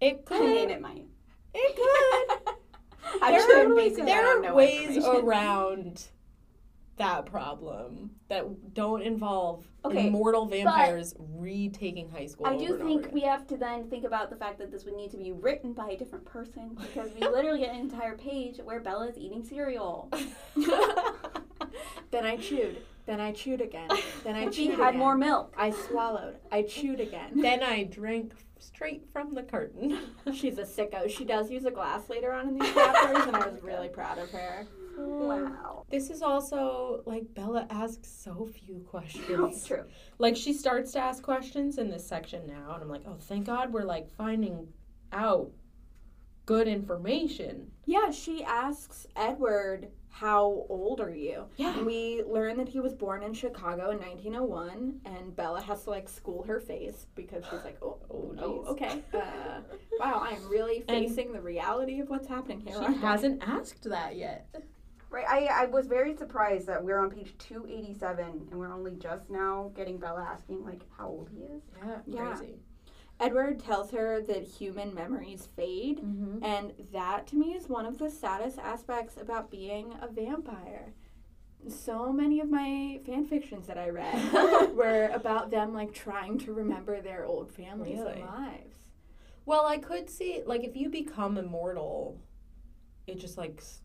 it 0.00 0.24
I 0.30 0.40
mean, 0.40 0.68
could. 0.68 0.70
it 0.76 0.80
might. 0.80 1.06
It 1.54 1.76
could. 1.76 2.54
I 3.22 3.32
There 3.32 3.40
shouldn't 3.40 3.72
are- 3.72 3.74
base 3.76 3.96
there 3.96 4.26
are 4.38 4.40
no 4.40 4.54
ways 4.54 4.96
around 5.04 6.06
that 7.00 7.24
problem 7.24 8.10
that 8.28 8.74
don't 8.74 9.02
involve 9.02 9.64
Okay, 9.84 10.08
immortal 10.08 10.44
vampires 10.44 11.14
retaking 11.18 12.10
high 12.10 12.26
school. 12.26 12.46
I 12.46 12.56
do 12.56 12.76
think 12.76 13.10
we 13.12 13.22
have 13.22 13.46
to 13.46 13.56
then 13.56 13.88
think 13.88 14.04
about 14.04 14.28
the 14.28 14.36
fact 14.36 14.58
that 14.58 14.70
this 14.70 14.84
would 14.84 14.94
need 14.94 15.10
to 15.12 15.16
be 15.16 15.32
written 15.32 15.72
by 15.72 15.88
a 15.88 15.96
different 15.96 16.26
person 16.26 16.76
because 16.78 17.10
we 17.18 17.26
literally 17.26 17.60
get 17.60 17.70
an 17.70 17.80
entire 17.80 18.16
page 18.16 18.58
where 18.62 18.80
Bella 18.80 19.08
is 19.08 19.16
eating 19.16 19.42
cereal. 19.42 20.12
then 22.10 22.26
I 22.26 22.36
chewed. 22.36 22.82
Then 23.06 23.18
I 23.18 23.32
chewed 23.32 23.62
again. 23.62 23.88
Then 24.22 24.36
I 24.36 24.50
she 24.50 24.66
chewed 24.66 24.78
had 24.78 24.90
again. 24.90 24.98
more 24.98 25.16
milk. 25.16 25.54
I 25.56 25.70
swallowed. 25.70 26.36
I 26.52 26.62
chewed 26.62 27.00
again. 27.00 27.30
then 27.40 27.62
I 27.62 27.84
drank 27.84 28.32
straight 28.58 29.08
from 29.10 29.32
the 29.32 29.42
curtain. 29.42 29.98
She's 30.34 30.58
a 30.58 30.64
sicko. 30.64 31.08
She 31.08 31.24
does 31.24 31.50
use 31.50 31.64
a 31.64 31.70
glass 31.70 32.10
later 32.10 32.32
on 32.32 32.48
in 32.48 32.58
these 32.58 32.74
chapters, 32.74 33.26
and 33.26 33.34
I 33.34 33.48
was 33.48 33.62
really 33.62 33.88
proud 33.88 34.18
of 34.18 34.30
her. 34.32 34.66
Wow. 34.96 35.44
Wow. 35.44 35.84
This 35.90 36.10
is 36.10 36.22
also 36.22 37.02
like 37.06 37.32
Bella 37.34 37.66
asks 37.70 38.08
so 38.08 38.46
few 38.46 38.80
questions. 38.88 39.66
True. 39.66 39.84
Like 40.18 40.36
she 40.36 40.52
starts 40.52 40.92
to 40.92 41.00
ask 41.00 41.22
questions 41.22 41.78
in 41.78 41.90
this 41.90 42.06
section 42.06 42.46
now, 42.46 42.74
and 42.74 42.82
I'm 42.82 42.88
like, 42.88 43.02
oh, 43.06 43.16
thank 43.20 43.46
God 43.46 43.72
we're 43.72 43.84
like 43.84 44.10
finding 44.10 44.68
out 45.12 45.50
good 46.46 46.68
information. 46.68 47.70
Yeah, 47.86 48.10
she 48.10 48.42
asks 48.44 49.06
Edward, 49.16 49.88
How 50.08 50.64
old 50.68 51.00
are 51.00 51.14
you? 51.14 51.44
Yeah. 51.56 51.80
We 51.82 52.22
learn 52.26 52.56
that 52.58 52.68
he 52.68 52.80
was 52.80 52.92
born 52.94 53.22
in 53.22 53.34
Chicago 53.34 53.90
in 53.90 53.98
1901, 53.98 55.00
and 55.04 55.34
Bella 55.36 55.60
has 55.60 55.84
to 55.84 55.90
like 55.90 56.08
school 56.08 56.42
her 56.44 56.60
face 56.60 57.06
because 57.14 57.44
she's 57.50 57.64
like, 57.64 57.78
Oh, 57.82 57.98
Oh, 58.10 58.34
oh 58.38 58.64
okay. 58.72 59.02
Uh, 59.14 59.60
wow, 59.98 60.26
I'm 60.28 60.48
really 60.48 60.84
And- 60.88 61.06
facing 61.08 61.32
the 61.32 61.40
reality 61.40 62.00
of 62.00 62.08
what's 62.08 62.26
happening 62.28 62.60
here. 62.60 62.74
She 62.74 62.84
aren't 62.84 63.02
I?" 63.04 63.10
hasn't 63.10 63.42
asked 63.46 63.84
that 63.84 64.16
yet. 64.16 64.48
Right. 65.10 65.24
I, 65.28 65.62
I 65.62 65.66
was 65.66 65.86
very 65.88 66.14
surprised 66.16 66.66
that 66.68 66.82
we're 66.84 66.98
on 66.98 67.10
page 67.10 67.34
287 67.38 68.24
and 68.50 68.58
we're 68.58 68.72
only 68.72 68.94
just 68.96 69.28
now 69.28 69.72
getting 69.74 69.98
Bella 69.98 70.22
asking, 70.22 70.64
like, 70.64 70.82
how 70.96 71.08
old 71.08 71.28
he 71.34 71.42
is. 71.42 71.62
Yeah, 71.84 71.98
Yeah. 72.06 72.34
crazy. 72.36 72.54
Edward 73.18 73.58
tells 73.58 73.90
her 73.90 74.22
that 74.22 74.44
human 74.44 74.94
memories 74.94 75.46
fade, 75.56 75.98
Mm-hmm. 75.98 76.42
and 76.44 76.72
that 76.92 77.26
to 77.28 77.36
me 77.36 77.52
is 77.54 77.68
one 77.68 77.84
of 77.86 77.98
the 77.98 78.08
saddest 78.10 78.58
aspects 78.58 79.16
about 79.20 79.50
being 79.50 79.92
a 80.00 80.08
vampire. 80.08 80.94
So 81.68 82.10
many 82.12 82.40
of 82.40 82.48
my 82.48 83.00
fan 83.04 83.26
fictions 83.26 83.66
that 83.66 83.76
I 83.76 83.90
read 83.90 84.32
were 84.74 85.10
about 85.12 85.50
them 85.50 85.74
like 85.74 85.92
trying 85.92 86.38
to 86.38 86.54
remember 86.54 87.02
their 87.02 87.26
old 87.26 87.50
families 87.52 87.98
Really? 87.98 88.12
and 88.22 88.24
lives. 88.30 88.76
Well, 89.44 89.66
I 89.66 89.76
could 89.76 90.08
see 90.08 90.42
like 90.46 90.64
if 90.64 90.74
you 90.74 90.88
become 90.88 91.36
immortal, 91.36 92.18
it 93.06 93.18
just 93.18 93.36
like 93.36 93.56
s- 93.58 93.82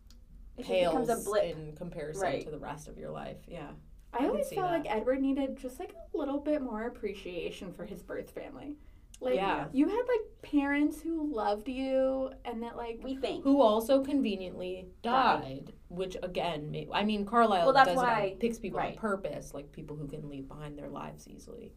It 0.56 0.62
just 0.62 0.68
pales 0.68 0.92
becomes 1.06 1.08
a 1.22 1.24
blip. 1.28 1.44
in 1.56 1.72
comparison 1.76 2.22
Right. 2.22 2.42
to 2.44 2.50
the 2.50 2.58
rest 2.58 2.88
of 2.88 2.98
your 2.98 3.10
life. 3.10 3.38
Yeah. 3.46 3.70
I 4.12 4.24
I, 4.24 4.28
always 4.28 4.48
felt 4.48 4.70
that. 4.70 4.84
like 4.84 4.86
Edward 4.96 5.20
needed 5.20 5.56
just 5.56 5.78
like 5.78 5.92
a 5.92 6.16
little 6.16 6.38
bit 6.40 6.62
more 6.62 6.86
appreciation 6.86 7.72
for 7.72 7.84
his 7.84 8.02
birth 8.02 8.30
family. 8.30 8.76
Like 9.20 9.34
Yeah. 9.34 9.68
you 9.72 9.88
had 9.88 10.04
like 10.06 10.42
parents 10.42 11.00
who 11.00 11.32
loved 11.34 11.68
you 11.68 12.30
and 12.44 12.62
that 12.62 12.76
like 12.76 13.00
We 13.02 13.16
think. 13.16 13.44
Who 13.44 13.60
also 13.60 14.02
conveniently 14.02 14.88
died, 15.02 15.72
which 15.88 16.16
again, 16.22 16.70
may, 16.70 16.86
I 16.92 17.04
mean, 17.04 17.24
Carlisle 17.26 17.64
Well, 17.64 17.74
that's 17.74 17.88
does 17.88 17.96
it 17.96 18.00
on- 18.00 18.06
why- 18.06 18.30
um, 18.32 18.38
picks 18.38 18.58
people 18.58 18.78
right. 18.78 18.92
on 18.92 18.98
purpose, 18.98 19.52
like 19.54 19.72
people 19.72 19.96
who 19.96 20.06
can 20.06 20.28
leave 20.28 20.48
behind 20.48 20.78
their 20.78 20.88
lives 20.88 21.28
easily, 21.28 21.72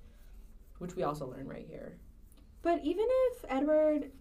which 0.80 0.96
we 0.96 1.04
also 1.04 1.28
learn 1.28 1.48
right 1.48 1.66
here. 1.68 1.98
But 2.62 2.84
even 2.84 3.06
if 3.10 3.46
Edward 3.50 4.12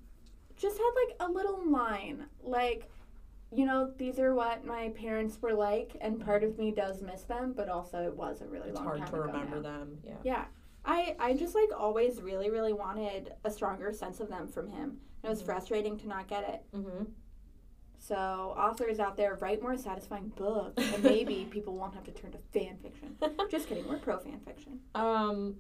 just 0.57 0.79
had 0.79 0.91
like 1.07 1.17
a 1.21 1.33
little 1.33 1.69
line, 1.71 2.27
like, 2.43 2.89
you 3.51 3.65
know, 3.67 3.91
these 3.97 4.19
are 4.19 4.35
what 4.35 4.65
my 4.65 4.91
parents 4.91 5.41
were 5.41 5.55
like, 5.55 5.97
and 6.01 6.21
part 6.25 6.45
of 6.45 6.59
me 6.59 6.71
does 6.71 7.03
miss 7.03 7.23
them, 7.23 7.55
but 7.57 7.69
also 7.69 7.99
it 8.05 8.15
was 8.17 8.41
a 8.43 8.47
really 8.47 8.69
It's 8.69 8.77
long 8.77 8.85
hard 8.85 8.99
time 9.01 9.11
to 9.11 9.21
remember 9.21 9.57
now. 9.57 9.63
them. 9.63 9.99
Yeah. 10.05 10.15
Yeah. 10.23 10.45
I, 10.85 11.17
I 11.19 11.35
just 11.35 11.55
like 11.55 11.71
always 11.77 12.21
really, 12.23 12.51
really 12.51 12.73
wanted 12.73 13.33
a 13.45 13.51
stronger 13.51 13.93
sense 13.93 14.21
of 14.21 14.29
them 14.29 14.49
from 14.49 14.69
him. 14.69 14.99
And 15.23 15.25
It 15.25 15.29
was 15.31 15.43
Mhm. 15.43 15.47
frustrating 15.47 15.99
to 15.99 16.09
not 16.09 16.29
get 16.29 16.49
it. 16.49 16.63
Mm-hmm. 16.77 17.05
So 17.99 18.15
authors 18.57 19.01
out 19.01 19.17
there 19.17 19.35
write 19.37 19.61
more 19.61 19.77
satisfying 19.77 20.29
books, 20.37 20.83
and 20.95 21.03
maybe 21.03 21.47
people 21.51 21.75
won't 21.77 21.95
have 21.95 22.05
to 22.05 22.13
turn 22.13 22.31
to 22.33 22.39
fan 22.39 22.77
fiction. 22.79 23.17
Just 23.51 23.69
kidding, 23.69 23.87
we're 23.89 23.99
pro 23.99 24.19
fan 24.19 24.41
fiction. 24.47 24.79
Um, 24.95 25.57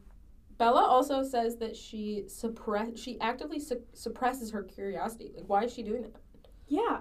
Bella 0.57 0.83
also 0.85 1.23
says 1.23 1.57
that 1.59 1.77
she 1.77 2.25
suppress 2.29 2.99
she 2.99 3.21
actively 3.21 3.59
su- 3.61 3.83
suppresses 3.93 4.51
her 4.53 4.63
curiosity. 4.63 5.33
Like, 5.37 5.45
why 5.49 5.65
is 5.65 5.73
she 5.75 5.83
doing 5.83 6.03
that? 6.03 6.13
Yeah, 6.69 6.99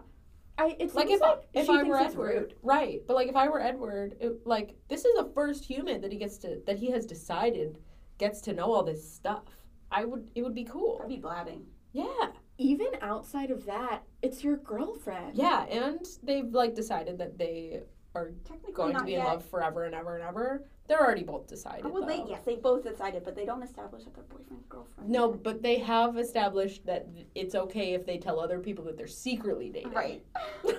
I 0.58 0.76
it's 0.80 0.96
Like, 0.96 1.08
seems 1.08 1.22
if 1.22 1.26
I, 1.28 1.36
if 1.54 1.66
she 1.68 1.72
I 1.72 1.84
were 1.84 1.98
Edward, 2.00 2.36
rude. 2.42 2.56
right? 2.64 3.02
But 3.08 3.16
like, 3.16 3.28
if 3.28 3.36
I 3.36 3.48
were 3.48 3.62
Edward, 3.62 4.16
it, 4.20 4.46
like 4.46 4.76
this 4.90 5.06
is 5.06 5.16
the 5.16 5.32
first 5.36 5.66
human 5.66 6.02
that 6.02 6.12
he 6.12 6.18
gets 6.18 6.38
to 6.40 6.62
that 6.66 6.78
he 6.78 6.90
has 6.92 7.06
decided 7.06 7.78
gets 8.18 8.42
to 8.42 8.54
know 8.54 8.72
all 8.74 8.84
this 8.84 9.08
stuff. 9.14 9.44
I 9.92 10.06
would 10.06 10.32
it 10.36 10.42
would 10.42 10.56
be 10.56 10.64
cool. 10.66 11.00
I'd 11.04 11.10
be 11.10 11.18
blabbing. 11.18 11.66
Yeah, 11.94 12.28
Even 12.58 12.90
outside 13.02 13.50
of 13.50 13.66
that, 13.66 14.04
it's 14.22 14.44
your 14.44 14.58
girlfriend. 14.58 15.36
yeah, 15.38 15.64
and 15.66 16.06
they've 16.24 16.52
like 16.52 16.76
decided 16.76 17.18
that 17.20 17.38
they 17.38 17.82
are 18.18 18.32
Technically 18.46 18.74
going 18.74 18.96
to 18.98 19.04
be 19.04 19.12
yet. 19.12 19.20
in 19.22 19.26
love 19.26 19.46
forever 19.46 19.84
and 19.86 19.94
ever 19.96 20.16
and 20.16 20.24
ever. 20.24 20.66
They're 20.88 21.00
already 21.02 21.24
both 21.24 21.48
decided. 21.48 21.86
Oh, 21.86 21.90
well, 21.90 22.06
they, 22.06 22.24
yes, 22.28 22.44
they 22.46 22.56
both 22.56 22.84
decided, 22.84 23.24
but 23.26 23.36
they 23.36 23.46
don't 23.46 23.62
establish 23.62 24.04
that 24.06 24.16
they're 24.16 24.24
boyfriend 24.24 24.64
girlfriend. 24.70 25.10
No, 25.10 25.32
but 25.34 25.62
they 25.62 25.80
have 25.80 26.18
established 26.18 26.86
that 26.86 27.08
it's 27.36 27.56
okay 27.56 27.94
if 27.94 28.06
they 28.06 28.18
tell 28.18 28.40
other 28.40 28.60
people 28.60 28.86
that 28.86 28.98
they're 28.98 29.08
secretly 29.08 29.70
dating. 29.70 29.92
Right. 29.94 30.24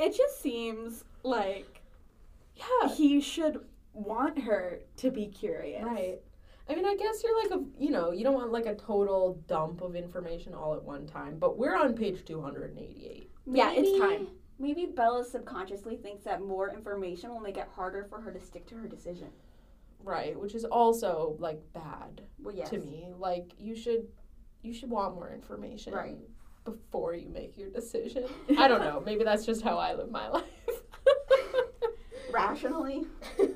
It 0.00 0.16
just 0.16 0.40
seems 0.40 1.04
like 1.22 1.82
Yeah. 2.56 2.88
he 2.94 3.20
should 3.20 3.60
want 3.92 4.38
her 4.40 4.80
to 4.96 5.10
be 5.10 5.26
curious. 5.26 5.84
Right. 5.84 6.18
I 6.68 6.74
mean, 6.74 6.86
I 6.86 6.96
guess 6.96 7.22
you're 7.22 7.40
like 7.42 7.50
a, 7.52 7.62
you 7.78 7.90
know, 7.90 8.10
you 8.10 8.24
don't 8.24 8.34
want 8.34 8.50
like 8.50 8.64
a 8.66 8.74
total 8.74 9.38
dump 9.46 9.82
of 9.82 9.94
information 9.94 10.54
all 10.54 10.74
at 10.74 10.82
one 10.82 11.06
time, 11.06 11.36
but 11.38 11.58
we're 11.58 11.76
on 11.76 11.94
page 11.94 12.24
288. 12.24 13.30
Yeah, 13.52 13.72
it's 13.74 13.98
time. 14.00 14.28
Maybe 14.58 14.86
Bella 14.86 15.24
subconsciously 15.24 15.96
thinks 15.96 16.22
that 16.24 16.40
more 16.40 16.70
information 16.72 17.30
will 17.30 17.40
make 17.40 17.56
it 17.56 17.66
harder 17.74 18.04
for 18.04 18.20
her 18.20 18.30
to 18.32 18.40
stick 18.40 18.66
to 18.68 18.76
her 18.76 18.86
decision. 18.86 19.28
Right, 20.02 20.38
which 20.38 20.54
is 20.54 20.64
also 20.64 21.36
like 21.38 21.60
bad 21.72 22.22
Well, 22.42 22.54
yes. 22.54 22.68
to 22.70 22.78
me. 22.78 23.08
Like 23.18 23.52
you 23.58 23.74
should 23.74 24.06
you 24.62 24.72
should 24.72 24.90
want 24.90 25.14
more 25.14 25.30
information 25.32 25.92
Right. 25.94 26.16
before 26.64 27.14
you 27.14 27.28
make 27.28 27.56
your 27.58 27.70
decision. 27.70 28.24
I 28.58 28.68
don't 28.68 28.80
know. 28.80 29.02
Maybe 29.04 29.24
that's 29.24 29.44
just 29.46 29.62
how 29.62 29.76
I 29.78 29.94
live 29.94 30.10
my 30.10 30.28
life. 30.28 30.44
Rationally. 32.32 33.04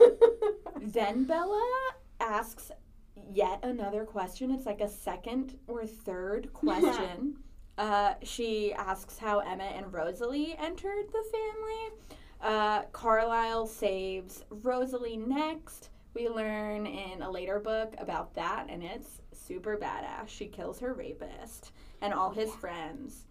Then 0.81 1.25
Bella 1.25 1.90
asks 2.21 2.71
yet 3.14 3.59
another 3.64 4.05
question. 4.05 4.50
It's 4.52 4.64
like 4.64 4.81
a 4.81 4.88
second 4.88 5.59
or 5.67 5.85
third 5.87 6.52
question. 6.55 7.37
Uh, 7.78 8.14
she 8.23 8.75
asks 8.75 9.18
how 9.18 9.38
Emmett 9.38 9.76
and 9.76 9.92
Rosalie 9.92 10.56
entered 10.58 11.06
the 11.12 11.25
family. 11.32 12.18
Uh, 12.40 12.82
Carlisle 12.92 13.66
saves 13.66 14.44
Rosalie 14.50 15.16
next. 15.16 15.90
We 16.14 16.28
learn 16.28 16.87
in 16.87 17.23
a 17.23 17.30
later 17.30 17.61
book 17.61 17.94
about 17.99 18.35
that, 18.35 18.66
and 18.68 18.82
it's 18.82 19.20
super 19.32 19.76
badass. 19.76 20.28
She 20.28 20.47
kills 20.47 20.80
her 20.80 20.92
rapist 20.92 21.73
and 22.00 22.12
all 22.12 22.30
his 22.30 22.52
friends. 22.54 23.25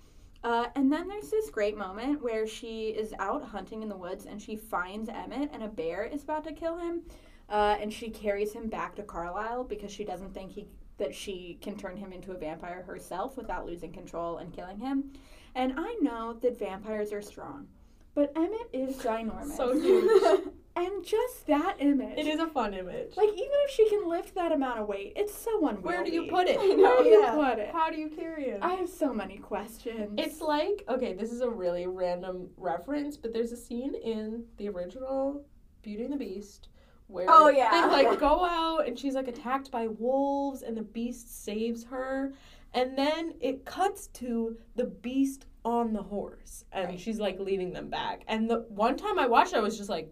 Uh, 0.44 0.68
and 0.76 0.92
then 0.92 1.08
there's 1.08 1.30
this 1.30 1.50
great 1.50 1.78
moment 1.78 2.22
where 2.22 2.48
she 2.48 2.90
is 2.90 3.14
out 3.20 3.44
hunting 3.44 3.82
in 3.82 3.90
the 3.90 3.98
woods 3.98 4.28
and 4.28 4.42
she 4.42 4.56
finds 4.56 5.10
Emmett, 5.10 5.50
and 5.52 5.64
a 5.64 5.68
bear 5.68 6.04
is 6.04 6.24
about 6.24 6.46
to 6.46 6.54
kill 6.54 6.78
him. 6.78 7.02
Uh, 7.50 7.76
and 7.80 7.92
she 7.92 8.10
carries 8.10 8.54
him 8.54 8.68
back 8.70 8.96
to 8.96 9.04
Carlisle 9.04 9.66
because 9.66 9.92
she 9.92 10.04
doesn't 10.04 10.34
think 10.34 10.52
he 10.52 10.68
that 10.98 11.14
she 11.14 11.58
can 11.62 11.78
turn 11.78 11.98
him 11.98 12.12
into 12.12 12.32
a 12.32 12.38
vampire 12.38 12.82
herself 12.84 13.38
without 13.38 13.66
losing 13.66 13.92
control 13.92 14.38
and 14.38 14.54
killing 14.54 14.80
him. 14.80 15.12
And 15.56 15.74
I 15.78 15.96
know 16.02 16.34
that 16.42 16.58
vampires 16.60 17.12
are 17.14 17.22
strong, 17.22 17.68
but 18.16 18.32
Emmett 18.36 18.70
is 18.74 18.96
ginormous. 19.04 19.56
so 19.56 19.74
huge. 19.80 20.48
and 20.76 21.04
just 21.04 21.48
that 21.48 21.76
image. 21.80 22.18
it 22.20 22.28
is 22.28 22.40
a 22.40 22.46
fun 22.48 22.74
image. 22.76 23.16
Like 23.18 23.30
even 23.30 23.50
if 23.66 23.72
she 23.72 23.90
can 23.90 24.08
lift 24.08 24.36
that 24.36 24.52
amount 24.52 24.80
of 24.80 24.88
weight, 24.88 25.14
it's 25.16 25.34
so 25.34 25.68
unwieldy. 25.68 25.82
Where 25.84 26.04
do 26.04 26.12
you 26.12 26.28
put 26.30 26.48
it? 26.48 26.58
Know, 26.58 26.78
Where 26.84 27.04
do 27.04 27.10
you 27.10 27.22
Yeah. 27.22 27.32
put 27.36 27.60
it? 27.60 27.70
How 27.72 27.90
do 27.90 27.98
you 28.00 28.10
carry 28.10 28.46
it? 28.50 28.60
I 28.62 28.74
have 28.76 28.90
so 28.90 29.12
many 29.14 29.38
questions. 29.38 30.14
It's 30.18 30.42
like 30.42 30.84
okay, 30.90 31.14
this 31.14 31.32
is 31.32 31.42
a 31.42 31.50
really 31.50 31.88
random 31.88 32.50
reference, 32.58 33.18
but 33.18 33.34
there's 33.34 33.52
a 33.52 33.58
scene 33.58 33.96
in 33.96 34.46
the 34.58 34.70
original 34.70 35.44
Beauty 35.82 36.04
and 36.04 36.14
the 36.14 36.18
Beast 36.18 36.70
where 37.08 37.26
Oh, 37.30 37.48
yeah. 37.50 37.88
they 37.88 38.06
like 38.06 38.20
go 38.20 38.44
out 38.46 38.88
and 38.88 38.98
she's 38.98 39.16
like 39.16 39.28
attacked 39.28 39.72
by 39.72 39.88
wolves 39.88 40.62
and 40.62 40.76
the 40.76 40.82
beast 40.84 41.44
saves 41.46 41.84
her 41.86 42.34
and 42.74 42.98
then 42.98 43.34
it 43.40 43.66
cuts 43.66 44.08
to 44.08 44.58
the 44.76 44.86
beast 44.86 45.46
on 45.64 45.94
the 45.94 46.02
horse 46.04 46.66
and 46.74 46.90
Right. 46.90 47.00
she's 47.00 47.20
like 47.20 47.40
leading 47.40 47.72
them 47.74 47.90
back. 47.90 48.24
And 48.28 48.50
the 48.50 48.66
one 48.70 48.98
time 48.98 49.18
I 49.20 49.28
watched 49.28 49.54
it, 49.54 49.58
I 49.58 49.62
was 49.62 49.78
just 49.78 49.90
like, 49.90 50.12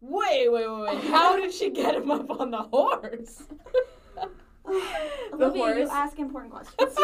wait, 0.00 0.50
wait, 0.52 0.68
wait, 0.70 0.80
wait, 0.94 1.04
how 1.10 1.36
did 1.36 1.52
she 1.52 1.70
get 1.70 1.94
him 1.96 2.10
up 2.10 2.30
on 2.40 2.50
the 2.52 2.62
horse? 2.62 3.42
Olivia, 5.32 5.66
you 5.66 5.74
horse. 5.74 5.88
ask 5.90 6.18
important 6.18 6.52
questions. 6.52 6.96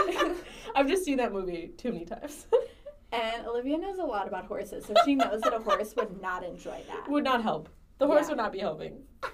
I've 0.77 0.87
just 0.89 1.05
seen 1.05 1.17
that 1.17 1.33
movie 1.33 1.73
too 1.79 1.93
many 1.93 2.05
times. 2.05 2.47
and 3.13 3.47
Olivia 3.47 3.79
knows 3.79 3.99
a 3.99 4.05
lot 4.05 4.29
about 4.29 4.45
horses, 4.47 4.85
so 4.85 4.95
she 5.05 5.15
knows 5.15 5.41
that 5.43 5.55
a 5.55 5.59
horse 5.61 5.95
would 5.97 6.21
not 6.21 6.45
enjoy 6.45 6.83
that. 6.89 7.09
would 7.09 7.25
not 7.25 7.43
help. 7.43 7.69
The 7.99 8.07
horse 8.07 8.23
Yeah. 8.25 8.29
would 8.31 8.37
not 8.39 8.53
be 8.53 8.59
helping. 8.61 9.03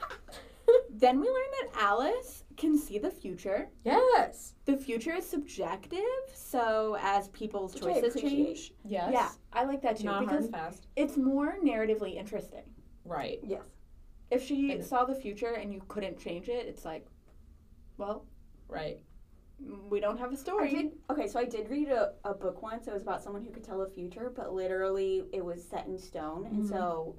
Then 0.92 1.18
we 1.20 1.26
learn 1.26 1.50
that 1.62 1.80
Alice 1.82 2.44
can 2.56 2.76
see 2.76 2.98
the 2.98 3.10
future. 3.10 3.68
Yes. 3.84 4.54
The 4.66 4.76
future 4.76 5.14
is 5.14 5.24
subjective, 5.26 6.00
so 6.34 6.96
as 7.00 7.28
people's 7.28 7.74
Which 7.74 7.82
choices 7.82 8.20
change. 8.20 8.72
Yes. 8.84 9.10
Yeah, 9.12 9.30
I 9.52 9.64
like 9.64 9.80
that 9.82 9.96
too 9.98 10.04
Not 10.04 10.26
hard 10.26 10.28
because 10.28 10.48
fast. 10.50 10.86
it's 10.96 11.16
more 11.16 11.56
narratively 11.64 12.16
interesting. 12.16 12.62
Right. 13.04 13.38
yes. 13.42 13.62
If 14.30 14.44
she 14.44 14.72
And- 14.72 14.84
saw 14.84 15.04
the 15.04 15.14
future 15.14 15.54
and 15.54 15.72
you 15.72 15.80
couldn't 15.88 16.18
change 16.18 16.48
it, 16.48 16.66
it's 16.66 16.84
like, 16.84 17.06
well, 17.96 18.26
Right. 18.68 19.00
we 19.88 19.98
don't 20.00 20.18
have 20.18 20.32
a 20.32 20.36
story. 20.36 20.70
did. 20.70 20.92
Okay, 21.08 21.26
so 21.28 21.40
I 21.40 21.44
did 21.46 21.68
read 21.70 21.88
a, 21.88 22.12
a 22.24 22.34
book 22.34 22.62
once. 22.62 22.86
It 22.86 22.92
was 22.92 23.02
about 23.02 23.22
someone 23.22 23.42
who 23.42 23.50
could 23.50 23.64
tell 23.64 23.78
the 23.78 23.88
future, 23.88 24.30
but 24.34 24.52
literally 24.52 25.24
it 25.32 25.44
was 25.44 25.64
set 25.66 25.86
in 25.86 25.98
stone, 25.98 26.46
and 26.46 26.62
Mhm. 26.64 26.68
so 26.68 27.16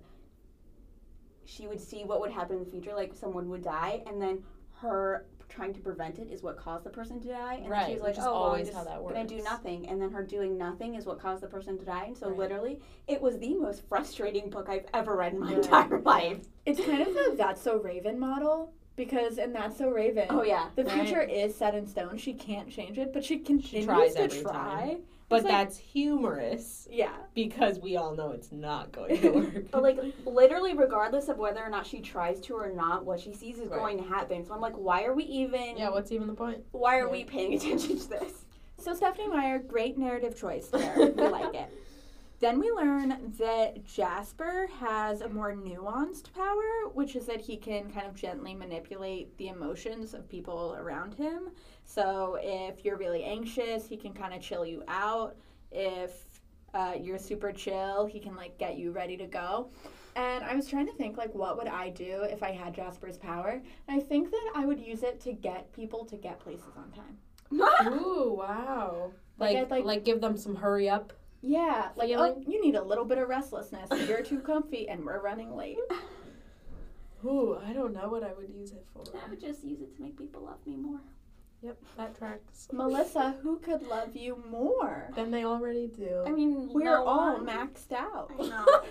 she 1.52 1.68
would 1.68 1.80
see 1.80 2.04
what 2.04 2.22
would 2.22 2.32
happen 2.32 2.58
in 2.58 2.64
the 2.64 2.70
future, 2.70 2.94
like 2.96 3.14
someone 3.14 3.50
would 3.50 3.64
die, 3.64 4.02
and 4.08 4.22
then 4.22 4.42
her 4.80 5.26
trying 5.50 5.74
to 5.74 5.82
prevent 5.82 6.18
it 6.18 6.30
is 6.32 6.42
what 6.42 6.56
caused 6.58 6.86
the 6.86 6.90
person 6.90 7.20
to 7.20 7.28
die. 7.28 7.56
And 7.56 7.70
Right, 7.70 7.88
she 7.88 7.94
was 7.96 8.02
which 8.04 8.18
like, 8.18 8.20
is 8.20 8.26
"Oh, 8.26 8.32
well, 8.32 8.44
I'm 8.44 8.50
always 8.52 8.68
just 8.68 8.78
how 8.78 8.84
that 8.86 9.04
gonna 9.04 9.26
do 9.28 9.42
nothing," 9.44 9.88
and 9.90 10.02
then 10.02 10.12
her 10.12 10.24
doing 10.24 10.58
nothing 10.58 10.96
is 10.96 11.06
what 11.06 11.20
caused 11.20 11.44
the 11.44 11.48
person 11.48 11.78
to 11.78 11.84
die. 11.86 12.06
And 12.06 12.18
so 12.18 12.30
Right. 12.30 12.38
literally, 12.38 12.80
it 13.08 13.22
was 13.22 13.38
the 13.38 13.54
most 13.56 13.84
frustrating 13.90 14.50
book 14.50 14.70
I've 14.70 14.86
ever 14.94 15.16
read 15.18 15.34
in 15.34 15.40
my 15.40 15.48
Right. 15.48 15.58
entire 15.58 16.00
life. 16.00 16.48
It's 16.66 16.80
kind 16.80 17.02
of 17.02 17.10
a 17.10 17.36
That's 17.36 17.62
So 17.62 17.78
Raven 17.78 18.18
model 18.18 18.72
because 18.96 19.38
in 19.38 19.52
That's 19.52 19.78
So 19.78 19.90
Raven, 19.90 20.28
Oh 20.30 20.44
yeah. 20.44 20.70
the 20.76 20.86
Right. 20.86 20.94
future 20.94 21.22
is 21.22 21.54
set 21.54 21.76
in 21.76 21.86
stone. 21.86 22.18
She 22.18 22.34
can't 22.34 22.70
change 22.70 22.98
it, 22.98 23.12
but 23.12 23.26
she 23.26 23.40
continues 23.40 23.86
tries 23.86 24.14
to 24.14 24.22
every 24.22 24.42
try. 24.42 24.52
time. 24.54 25.04
But 25.32 25.44
like- 25.44 25.52
that's 25.52 25.78
humorous 25.78 26.88
Yeah. 26.92 27.16
because 27.34 27.80
we 27.80 27.98
all 27.98 28.16
know 28.16 28.32
it's 28.32 28.52
not 28.52 28.92
going 28.92 29.18
to 29.22 29.30
work. 29.32 29.72
But 29.72 29.82
like 29.82 30.00
literally, 30.26 30.76
regardless 30.76 31.28
of 31.30 31.38
whether 31.38 31.62
or 31.64 31.70
not 31.70 31.86
she 31.88 32.02
tries 32.02 32.40
to 32.42 32.54
or 32.56 32.70
not, 32.72 33.06
what 33.06 33.20
she 33.20 33.34
sees 33.34 33.58
is 33.60 33.70
Right. 33.70 33.80
going 33.80 33.98
to 33.98 34.04
happen. 34.04 34.46
So 34.46 34.54
I'm 34.54 34.62
like, 34.62 34.76
why 34.76 35.06
are 35.06 35.14
we 35.16 35.24
even? 35.24 35.78
yeah, 35.78 35.90
what's 35.90 36.12
even 36.12 36.28
the 36.28 36.34
point? 36.34 36.64
Why 36.72 36.98
are 37.00 37.06
Yeah. 37.06 37.12
we 37.12 37.24
paying 37.24 37.54
attention 37.56 37.98
to 37.98 38.10
this? 38.10 38.46
So 38.78 38.94
Stephenie 38.94 39.28
Meyer, 39.30 39.60
great 39.60 39.98
narrative 39.98 40.36
choice 40.38 40.68
there. 40.72 40.94
we 40.98 41.28
like 41.28 41.54
it. 41.56 41.70
Then 42.40 42.60
we 42.60 42.72
learn 42.72 43.34
that 43.38 43.86
Jasper 43.86 44.68
has 44.80 45.22
a 45.22 45.30
more 45.30 45.54
nuanced 45.54 46.34
power, 46.34 46.90
which 46.92 47.16
is 47.16 47.28
that 47.28 47.40
he 47.40 47.56
can 47.56 47.92
kind 47.92 48.08
of 48.08 48.16
gently 48.16 48.56
manipulate 48.56 49.38
the 49.38 49.50
emotions 49.50 50.16
of 50.16 50.28
people 50.28 50.76
around 50.80 51.14
him. 51.14 51.52
So 51.94 52.38
if 52.42 52.86
you're 52.86 52.98
really 52.98 53.24
anxious, 53.24 53.86
he 53.86 53.98
can 53.98 54.14
kind 54.14 54.34
of 54.34 54.42
chill 54.42 54.66
you 54.66 54.84
out. 54.88 55.36
If 55.72 56.12
uh, 56.74 56.94
you're 57.00 57.18
super 57.18 57.52
chill, 57.52 58.06
he 58.06 58.20
can 58.20 58.36
like 58.36 58.58
get 58.58 58.78
you 58.78 58.92
ready 58.92 59.18
to 59.18 59.26
go. 59.26 59.70
And 60.16 60.44
I 60.44 60.56
was 60.56 60.68
trying 60.68 60.88
to 60.88 60.94
think 60.94 61.18
like 61.18 61.34
what 61.36 61.58
would 61.58 61.68
I 61.68 61.90
do 61.90 62.24
if 62.24 62.44
I 62.44 62.52
had 62.52 62.74
Jasper's 62.74 63.18
power? 63.18 63.62
And 63.88 64.02
I 64.02 64.04
think 64.04 64.32
that 64.32 64.52
I 64.56 64.66
would 64.66 64.80
use 64.80 65.04
it 65.04 65.20
to 65.22 65.34
get 65.34 65.72
people 65.74 66.06
to 66.06 66.16
get 66.16 66.40
places 66.40 66.74
on 66.78 66.92
time. 66.92 67.18
Ooh, 67.94 68.36
wow. 68.38 69.12
Like, 69.38 69.56
Like, 69.58 69.70
like- 69.70 69.86
like, 69.86 70.06
give 70.06 70.22
them 70.22 70.38
some 70.38 70.56
hurry 70.56 70.90
up. 70.90 71.12
Yeah, 71.44 71.90
like 71.96 72.12
oh, 72.12 72.40
you 72.48 72.62
need 72.62 72.76
a 72.76 72.84
little 72.84 73.04
bit 73.04 73.18
of 73.18 73.28
restlessness. 73.28 73.90
You're 74.08 74.22
too 74.22 74.42
comfy, 74.42 74.88
and 74.88 75.04
we're 75.04 75.20
running 75.20 75.56
late. 75.56 75.80
Ooh, 77.26 77.58
I 77.66 77.74
don't 77.74 77.94
know 77.94 78.10
what 78.10 78.22
I 78.24 78.32
would 78.34 78.50
use 78.50 78.74
it 78.74 78.86
for. 78.94 79.04
I 79.18 79.28
would 79.28 79.42
just 79.42 79.64
use 79.64 79.82
it 79.82 79.96
to 79.96 80.02
make 80.04 80.20
people 80.20 80.44
love 80.44 80.60
me 80.68 80.76
more. 80.76 81.00
Yep, 81.64 81.78
that 81.98 82.18
tracks. 82.18 82.68
Melissa, 82.72 83.36
who 83.44 83.60
could 83.60 83.84
love 83.84 84.16
you 84.16 84.44
more? 84.50 85.10
Than 85.16 85.30
they 85.30 85.44
already 85.46 85.88
do. 85.88 86.24
I 86.26 86.32
mean, 86.32 86.70
We're 86.74 86.86
no 86.86 87.06
all 87.06 87.34
one- 87.38 87.46
maxed 87.46 87.92
out. 87.92 88.32
I 88.40 88.48
know. 88.48 88.66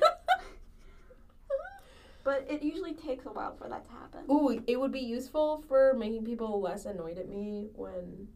but 2.25 2.47
it 2.49 2.63
usually 2.63 2.93
takes 2.95 3.27
a 3.27 3.31
while 3.31 3.57
for 3.57 3.69
that 3.69 3.85
to 3.87 3.91
happen. 3.93 4.21
Ooh, 4.31 4.63
it 4.67 4.79
would 4.79 4.93
be 4.93 5.01
useful 5.01 5.65
for 5.69 5.95
making 5.95 6.25
people 6.25 6.61
less 6.61 6.85
annoyed 6.85 7.19
at 7.19 7.29
me 7.29 7.69
when 7.75 8.29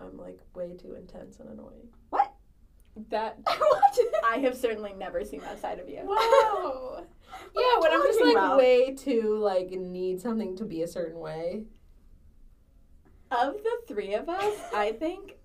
I'm 0.00 0.18
like 0.18 0.38
way 0.54 0.74
too 0.76 0.94
intense 0.94 1.38
and 1.40 1.48
annoying. 1.48 1.88
What? 2.10 2.32
That 3.08 3.38
what? 3.44 3.98
I 4.28 4.36
have 4.38 4.56
certainly 4.56 4.92
never 4.92 5.24
seen 5.24 5.40
that 5.40 5.60
side 5.60 5.78
of 5.78 5.88
you. 5.88 6.00
Wow. 6.04 7.04
Yeah, 7.56 7.80
when 7.80 7.90
I'm 7.90 8.02
just 8.02 8.20
like 8.20 8.32
about? 8.36 8.58
way 8.58 8.94
too 8.94 9.38
like 9.38 9.70
need 9.70 10.20
something 10.20 10.54
to 10.58 10.64
be 10.66 10.82
a 10.82 10.86
certain 10.86 11.18
way. 11.18 11.64
Of 13.40 13.54
the 13.62 13.78
three 13.88 14.14
of 14.14 14.28
us, 14.28 14.54
I 14.74 14.92
think 14.92 15.36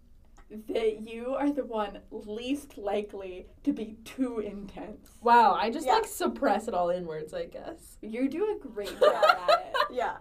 that 0.70 1.02
you 1.02 1.36
are 1.36 1.52
the 1.52 1.66
one 1.66 2.00
least 2.12 2.78
likely 2.78 3.48
to 3.64 3.72
be 3.74 3.98
too 4.04 4.40
intense. 4.40 5.10
Wow, 5.22 5.54
I 5.54 5.70
just 5.70 5.86
Yeah. 5.88 5.94
like 5.94 6.06
suppress 6.06 6.68
it 6.68 6.74
all 6.74 6.90
inwards, 6.90 7.34
I 7.34 7.46
guess. 7.46 7.98
You 8.02 8.28
do 8.30 8.56
a 8.56 8.60
great 8.68 9.00
job 9.00 9.24
at 9.24 9.50
it. 9.50 9.76
Yeah. 9.92 10.18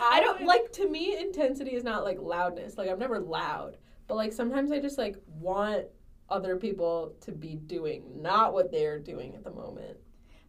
I 0.00 0.20
don't 0.20 0.40
would- 0.40 0.48
like 0.48 0.72
to 0.72 0.88
me 0.88 1.16
intensity 1.16 1.74
is 1.74 1.84
not 1.84 2.02
like 2.04 2.20
loudness. 2.20 2.76
Like 2.76 2.90
I'm 2.90 2.98
never 2.98 3.20
loud. 3.20 3.76
But 4.08 4.16
like 4.16 4.32
sometimes 4.32 4.72
I 4.72 4.80
just 4.80 4.98
like 4.98 5.16
want 5.40 5.86
other 6.28 6.56
people 6.56 7.14
to 7.20 7.30
be 7.32 7.54
doing 7.54 8.20
not 8.20 8.52
what 8.52 8.70
they're 8.72 8.98
doing 8.98 9.34
at 9.36 9.44
the 9.44 9.52
moment. 9.52 9.96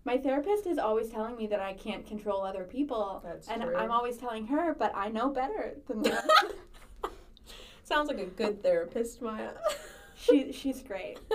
My 0.05 0.19
therapist 0.19 0.67
is 0.67 0.77
always 0.77 1.09
telling 1.09 1.35
me 1.35 1.47
that 1.47 1.59
I 1.59 1.73
can't 1.73 2.05
control 2.05 2.43
other 2.43 2.63
people. 2.63 3.21
That's 3.25 3.47
and 3.47 3.63
true. 3.63 3.75
I'm 3.75 3.89
always 3.89 4.17
telling 4.17 4.45
her, 4.47 4.75
but 4.77 4.95
I 4.95 5.09
know 5.09 5.29
better 5.29 5.77
than 5.87 6.03
that. 6.03 6.27
Sounds 7.83 8.07
like 8.07 8.19
a 8.19 8.25
good 8.25 8.61
therapist, 8.61 9.21
Maya. 9.21 9.51
she 10.15 10.51
she's 10.51 10.81
great. 10.81 11.19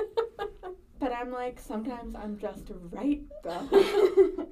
But 1.00 1.14
I'm 1.14 1.32
like, 1.32 1.58
sometimes 1.58 2.14
I'm 2.14 2.38
just 2.38 2.64
right 2.90 3.22
though. 3.42 4.46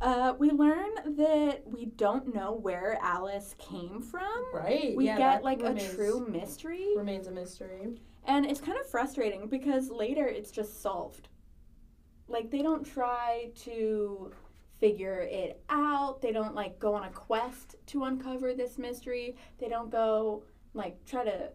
Uh, 0.00 0.34
we 0.38 0.50
learn 0.52 0.90
that 1.16 1.62
we 1.66 1.86
don't 1.86 2.32
know 2.32 2.52
where 2.52 2.96
Alice 3.02 3.56
came 3.58 4.00
from. 4.00 4.44
right. 4.54 4.94
We 4.96 5.06
yeah, 5.06 5.18
get 5.18 5.42
like 5.42 5.60
remains, 5.60 5.92
a 5.92 5.96
true 5.96 6.26
mystery. 6.28 6.86
remains 6.96 7.26
a 7.26 7.32
mystery. 7.32 8.00
And 8.24 8.46
it's 8.46 8.60
kind 8.60 8.78
of 8.78 8.88
frustrating 8.88 9.48
because 9.48 9.90
later 9.90 10.28
it's 10.28 10.52
just 10.52 10.80
solved. 10.80 11.26
Like 12.28 12.50
they 12.50 12.62
don't 12.62 12.84
try 12.84 13.50
to 13.64 14.32
figure 14.78 15.20
it 15.20 15.62
out. 15.68 16.20
They 16.20 16.32
don't 16.32 16.54
like 16.54 16.78
go 16.78 16.94
on 16.94 17.04
a 17.04 17.10
quest 17.10 17.76
to 17.86 18.04
uncover 18.04 18.54
this 18.54 18.78
mystery. 18.78 19.36
They 19.58 19.68
don't 19.68 19.90
go 19.90 20.44
like 20.74 21.04
try 21.04 21.24
to 21.24 21.50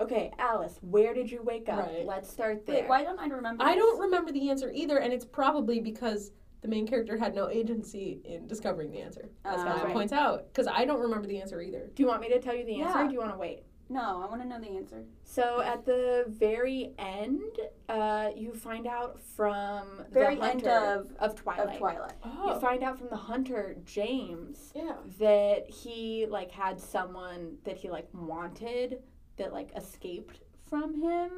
okay, 0.00 0.30
Alice, 0.38 0.78
where 0.82 1.12
did 1.12 1.30
you 1.30 1.42
wake 1.42 1.68
up? 1.68 1.86
Right. 1.86 2.06
Let's 2.06 2.30
start 2.30 2.66
there. 2.66 2.82
Wait, 2.82 2.88
why 2.88 3.02
don't 3.02 3.18
I 3.18 3.26
remember? 3.26 3.64
I 3.64 3.74
this? 3.74 3.82
don't 3.82 4.00
remember 4.00 4.30
the 4.32 4.48
answer 4.50 4.70
either, 4.72 4.98
and 4.98 5.12
it's 5.12 5.24
probably 5.24 5.80
because 5.80 6.30
the 6.60 6.68
main 6.68 6.86
character 6.86 7.16
had 7.16 7.34
no 7.34 7.48
agency 7.48 8.20
in 8.24 8.46
discovering 8.46 8.90
the 8.90 9.00
answer. 9.00 9.28
As. 9.44 9.56
Fazio 9.56 9.72
ah, 9.72 9.84
Right. 9.84 9.92
points 9.92 10.12
out, 10.12 10.46
because 10.48 10.66
I 10.66 10.84
don't 10.84 11.00
remember 11.00 11.26
the 11.26 11.40
answer 11.40 11.60
either. 11.60 11.90
Do 11.94 12.02
you 12.02 12.08
want 12.08 12.20
me 12.20 12.28
to 12.28 12.40
tell 12.40 12.54
you 12.54 12.64
the 12.64 12.80
answer 12.80 12.98
Yeah. 12.98 13.04
or 13.04 13.08
do 13.08 13.12
you 13.12 13.20
want 13.20 13.32
to 13.32 13.38
wait? 13.38 13.62
No, 13.90 14.22
I 14.22 14.26
want 14.28 14.42
to 14.42 14.48
know 14.48 14.60
the 14.60 14.76
answer. 14.76 15.04
So 15.24 15.62
at 15.62 15.84
the 15.86 16.24
very 16.28 16.92
end, 16.98 17.40
uh, 17.88 18.30
you 18.36 18.52
find 18.52 18.86
out 18.86 19.18
from 19.18 20.04
Very 20.10 20.34
the 20.36 20.42
end 20.44 20.66
hunter 20.66 20.70
of- 21.00 21.16
of 21.18 21.34
Twilight. 21.36 21.68
Of 21.70 21.78
Twilight. 21.78 22.12
You 22.24 22.60
find 22.60 22.82
out 22.82 22.98
from 22.98 23.08
the 23.08 23.16
hunter 23.16 23.76
James 23.86 24.72
yeah. 24.76 24.96
that 25.18 25.70
he 25.70 26.26
like 26.26 26.50
had 26.50 26.78
someone 26.78 27.56
that 27.64 27.76
he 27.78 27.88
like 27.88 28.08
wanted 28.12 29.02
that 29.36 29.52
like 29.54 29.70
escaped 29.74 30.40
from 30.66 31.00
him, 31.00 31.30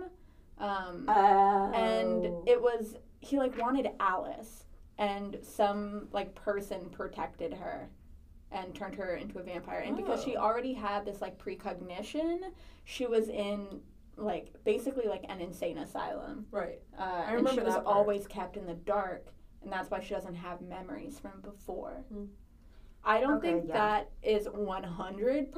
um, 0.59 1.05
Oh. 1.09 1.73
and 1.73 2.49
it 2.49 2.61
was 2.61 2.97
he 3.21 3.39
like 3.39 3.57
wanted 3.59 3.91
Alice, 4.01 4.65
and 4.99 5.39
some 5.43 6.09
like 6.11 6.35
person 6.35 6.91
protected 6.91 7.55
her 7.55 7.91
and 8.53 8.75
turned 8.75 8.95
her 8.97 9.15
into 9.15 9.39
a 9.39 9.43
vampire. 9.43 9.81
And 9.81 9.97
because 9.97 10.23
she 10.25 10.37
Oh. 10.37 10.41
already 10.43 10.73
had 10.73 11.05
this 11.05 11.21
like 11.21 11.39
precognition, 11.39 12.53
she 12.85 13.07
was 13.07 13.29
in 13.29 13.81
like 14.17 14.53
basically 14.65 15.07
like 15.07 15.25
an 15.29 15.41
insane 15.41 15.79
asylum. 15.79 16.47
Right. 16.51 16.81
Uh, 16.99 17.23
and 17.27 17.37
remember 17.37 17.61
she 17.61 17.65
was 17.65 17.75
part. 17.75 17.87
always 17.87 18.27
kept 18.27 18.57
in 18.57 18.67
the 18.67 18.75
dark, 18.75 19.33
and 19.63 19.73
that's 19.73 19.91
why 19.91 20.01
she 20.01 20.13
doesn't 20.15 20.35
have 20.35 20.61
memories 20.61 21.19
from 21.19 21.41
before. 21.43 22.05
Hmm. 22.13 22.25
I 23.03 23.19
don't 23.21 23.39
Okay, 23.39 23.53
think 23.53 23.65
yeah. 23.69 23.73
that 23.75 24.11
is 24.23 24.47
100% 24.47 25.49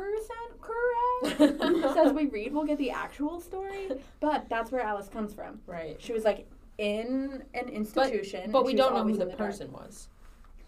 correct. 0.60 1.38
so 1.38 2.06
as 2.06 2.12
we 2.12 2.26
read, 2.26 2.52
we'll 2.54 2.64
get 2.64 2.78
the 2.78 2.90
actual 2.92 3.40
story, 3.40 3.88
but 4.20 4.48
that's 4.48 4.70
where 4.70 4.82
Alice 4.82 5.08
comes 5.08 5.34
from. 5.34 5.60
Right. 5.66 5.96
She 6.00 6.12
was 6.12 6.22
like 6.24 6.46
in 6.78 7.42
an 7.54 7.68
institution, 7.68 8.52
But 8.52 8.58
and 8.60 8.66
we 8.66 8.74
don't 8.74 8.90
know 8.92 8.98
who 8.98 9.02
always 9.02 9.16
the, 9.18 9.22
in 9.24 9.28
dark. 9.30 9.38
person 9.38 9.72
was. 9.72 10.08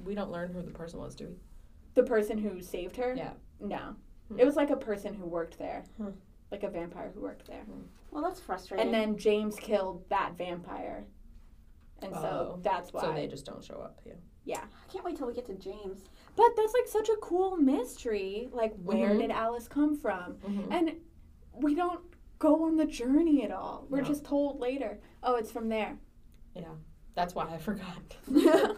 We 0.05 0.17
don't 0.17 0.33
learn 0.33 0.53
who 0.53 0.63
the 0.63 0.71
person 0.73 0.99
was, 0.99 1.15
do 1.15 1.27
we? 1.29 1.35
The 1.95 2.03
person 2.03 2.39
who 2.39 2.61
saved 2.61 2.97
her? 2.97 3.15
Yeah. 3.17 3.33
No. 3.61 3.97
Hmm. 4.29 4.39
It 4.39 4.45
was 4.45 4.57
like 4.57 4.71
a 4.71 4.77
person 4.77 5.15
who 5.15 5.27
worked 5.27 5.59
there. 5.59 5.85
Hmm. 5.97 6.11
Like 6.51 6.63
a 6.63 6.69
vampire 6.71 7.11
who 7.15 7.21
worked 7.21 7.47
there. 7.47 7.65
Well, 8.11 8.23
that's 8.23 8.41
frustrating. 8.41 8.87
And 8.87 8.95
then 8.95 9.17
James 9.17 9.57
killed 9.57 10.09
that 10.09 10.37
vampire. 10.39 11.05
And 12.03 12.13
so 12.15 12.55
Oh. 12.57 12.59
that's 12.63 12.93
why. 12.93 13.01
So 13.03 13.13
they 13.13 13.27
just 13.27 13.47
don't 13.47 13.65
show 13.65 13.77
up. 13.77 14.01
Yeah. 14.45 14.61
I 14.63 14.93
can't 14.93 15.05
wait 15.05 15.17
till 15.17 15.27
we 15.27 15.35
get 15.35 15.47
to 15.47 15.55
James. 15.55 16.05
But 16.37 16.51
that's 16.57 16.75
like 16.75 16.87
such 16.87 17.09
a 17.09 17.17
cool 17.17 17.57
mystery. 17.57 18.49
Like, 18.53 18.75
where 18.83 19.11
Mhm. 19.11 19.21
did 19.21 19.31
Alice 19.31 19.67
come 19.69 19.97
from? 19.97 20.35
Mm-hmm. 20.47 20.73
And 20.73 20.93
we 21.55 21.75
don't 21.75 22.01
go 22.39 22.65
on 22.67 22.77
the 22.77 22.85
journey 22.85 23.43
at 23.45 23.51
all. 23.51 23.87
We're 23.89 24.03
No. 24.03 24.09
just 24.09 24.25
told 24.25 24.61
later, 24.61 25.01
oh, 25.23 25.37
it's 25.37 25.51
from 25.51 25.69
there. 25.69 25.99
Yeah. 26.55 26.75
That's 27.15 27.35
why 27.35 27.47
I 27.49 27.59
forgot. 27.59 28.17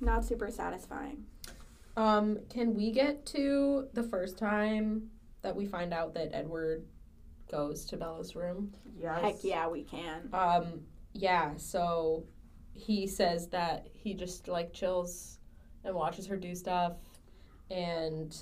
Not 0.00 0.24
super 0.24 0.50
satisfying. 0.50 1.24
um, 1.96 2.38
can 2.48 2.74
we 2.74 2.90
get 2.92 3.26
to 3.26 3.88
the 3.92 4.02
first 4.02 4.38
time 4.38 5.10
that 5.42 5.54
we 5.56 5.66
find 5.66 5.92
out 5.92 6.14
that 6.14 6.30
Edward 6.32 6.84
goes 7.50 7.84
to 7.86 7.96
Bella's 7.96 8.36
room? 8.36 8.74
Yes. 9.00 9.20
Heck 9.20 9.44
yeah, 9.44 9.68
we 9.68 9.82
can. 9.84 10.28
Um, 10.32 10.82
yeah, 11.12 11.56
so 11.56 12.24
he 12.72 13.06
says 13.06 13.48
that 13.48 13.88
he 13.92 14.14
just 14.14 14.46
like 14.48 14.72
chills 14.72 15.38
and 15.84 15.94
watches 15.94 16.26
her 16.26 16.36
do 16.36 16.54
stuff 16.54 16.92
and 17.70 18.36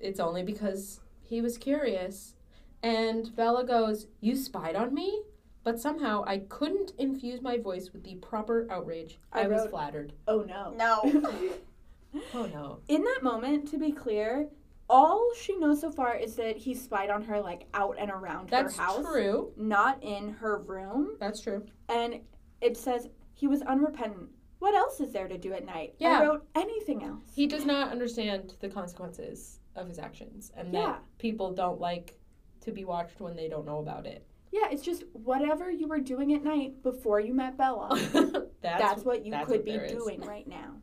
it's 0.00 0.20
only 0.20 0.42
because 0.42 1.00
he 1.22 1.40
was 1.40 1.56
curious. 1.56 2.34
And 2.82 3.34
Bella 3.34 3.64
goes, 3.64 4.06
"You 4.20 4.36
spied 4.36 4.76
on 4.76 4.92
me?" 4.92 5.22
But 5.64 5.80
somehow 5.80 6.22
I 6.26 6.38
couldn't 6.48 6.92
infuse 6.98 7.40
my 7.42 7.58
voice 7.58 7.90
with 7.92 8.04
the 8.04 8.14
proper 8.16 8.66
outrage. 8.70 9.18
I, 9.32 9.42
I 9.42 9.46
was 9.48 9.62
wrote- 9.62 9.70
flattered. 9.70 10.12
Oh 10.28 10.42
no. 10.42 10.72
Oh, 11.04 11.10
no. 11.10 12.20
Oh 12.34 12.46
no. 12.46 12.78
In 12.88 13.02
that 13.02 13.20
moment, 13.22 13.68
to 13.70 13.78
be 13.78 13.90
clear, 13.90 14.48
all 14.88 15.32
she 15.40 15.56
knows 15.56 15.80
so 15.80 15.90
far 15.90 16.14
is 16.16 16.36
that 16.36 16.56
he 16.56 16.74
spied 16.74 17.10
on 17.10 17.22
her 17.22 17.40
like 17.40 17.66
out 17.74 17.96
and 17.98 18.10
around 18.10 18.50
That's 18.50 18.76
her 18.76 18.82
house, 18.82 18.96
That's 18.98 19.08
true. 19.08 19.52
not 19.56 20.00
in 20.02 20.28
her 20.34 20.58
room. 20.58 21.16
That's 21.18 21.40
true. 21.40 21.64
And 21.88 22.20
it 22.60 22.76
says 22.76 23.08
he 23.32 23.48
was 23.48 23.62
unrepentant. 23.62 24.28
What 24.60 24.74
else 24.76 25.00
is 25.00 25.12
there 25.12 25.26
to 25.26 25.36
do 25.36 25.52
at 25.54 25.66
night? 25.66 25.94
Yeah. 25.98 26.20
I 26.20 26.24
wrote 26.24 26.46
anything 26.54 27.02
else. 27.02 27.22
He 27.34 27.46
does 27.46 27.64
not 27.66 27.90
understand 27.90 28.54
the 28.60 28.68
consequences 28.68 29.58
of 29.74 29.88
his 29.88 29.98
actions 29.98 30.52
and 30.56 30.72
Yeah. 30.72 30.86
that 30.86 31.02
people 31.18 31.52
don't 31.52 31.80
like 31.80 32.16
to 32.60 32.70
be 32.70 32.84
watched 32.84 33.20
when 33.20 33.34
they 33.34 33.48
don't 33.48 33.66
know 33.66 33.80
about 33.80 34.06
it. 34.06 34.24
Yeah, 34.54 34.68
it's 34.70 34.82
just 34.82 35.02
whatever 35.12 35.68
you 35.68 35.88
were 35.88 35.98
doing 35.98 36.32
at 36.32 36.44
night 36.44 36.80
before 36.84 37.18
you 37.18 37.34
met 37.34 37.58
Bella. 37.58 37.88
that's, 38.12 38.46
That's, 38.62 39.04
what 39.04 39.24
you 39.24 39.32
that's 39.32 39.48
could 39.48 39.56
what 39.56 39.64
be 39.64 39.72
there 39.72 39.84
is. 39.84 39.92
doing 39.92 40.20
right 40.20 40.46
now. 40.46 40.76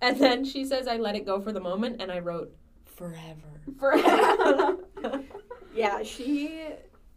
And 0.00 0.16
then 0.16 0.44
she 0.44 0.64
says, 0.64 0.86
I 0.86 0.96
let 0.96 1.16
it 1.16 1.26
go 1.26 1.40
for 1.40 1.50
the 1.50 1.58
moment, 1.58 2.00
and 2.00 2.12
I 2.12 2.20
wrote, 2.20 2.54
forever. 2.86 3.60
Forever. 3.78 4.76
Yeah, 5.72 6.02
she 6.02 6.50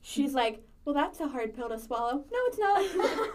she's 0.04 0.34
like, 0.36 0.62
well, 0.86 0.94
that's 0.94 1.20
a 1.20 1.28
hard 1.28 1.56
pill 1.56 1.70
to 1.70 1.80
swallow. 1.80 2.24
No, 2.32 2.40
it's 2.48 2.60
not. 2.60 3.30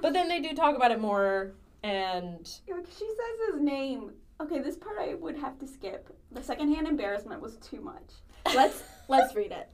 but 0.00 0.14
then 0.14 0.26
they 0.26 0.40
do 0.40 0.54
talk 0.54 0.74
about 0.74 0.90
it 0.90 1.00
more, 1.00 1.52
and 1.82 2.46
she 2.46 2.72
says 2.72 3.52
his 3.52 3.60
name. 3.60 4.12
Okay, 4.40 4.60
this 4.60 4.76
part 4.78 4.96
I 4.98 5.14
would 5.14 5.36
have 5.36 5.58
to 5.58 5.66
skip. 5.66 6.08
The 6.32 6.42
secondhand 6.42 6.88
embarrassment 6.88 7.42
was 7.42 7.56
too 7.58 7.82
much. 7.82 8.10
let's 8.54 8.82
let's 9.08 9.34
read 9.34 9.52
it. 9.52 9.68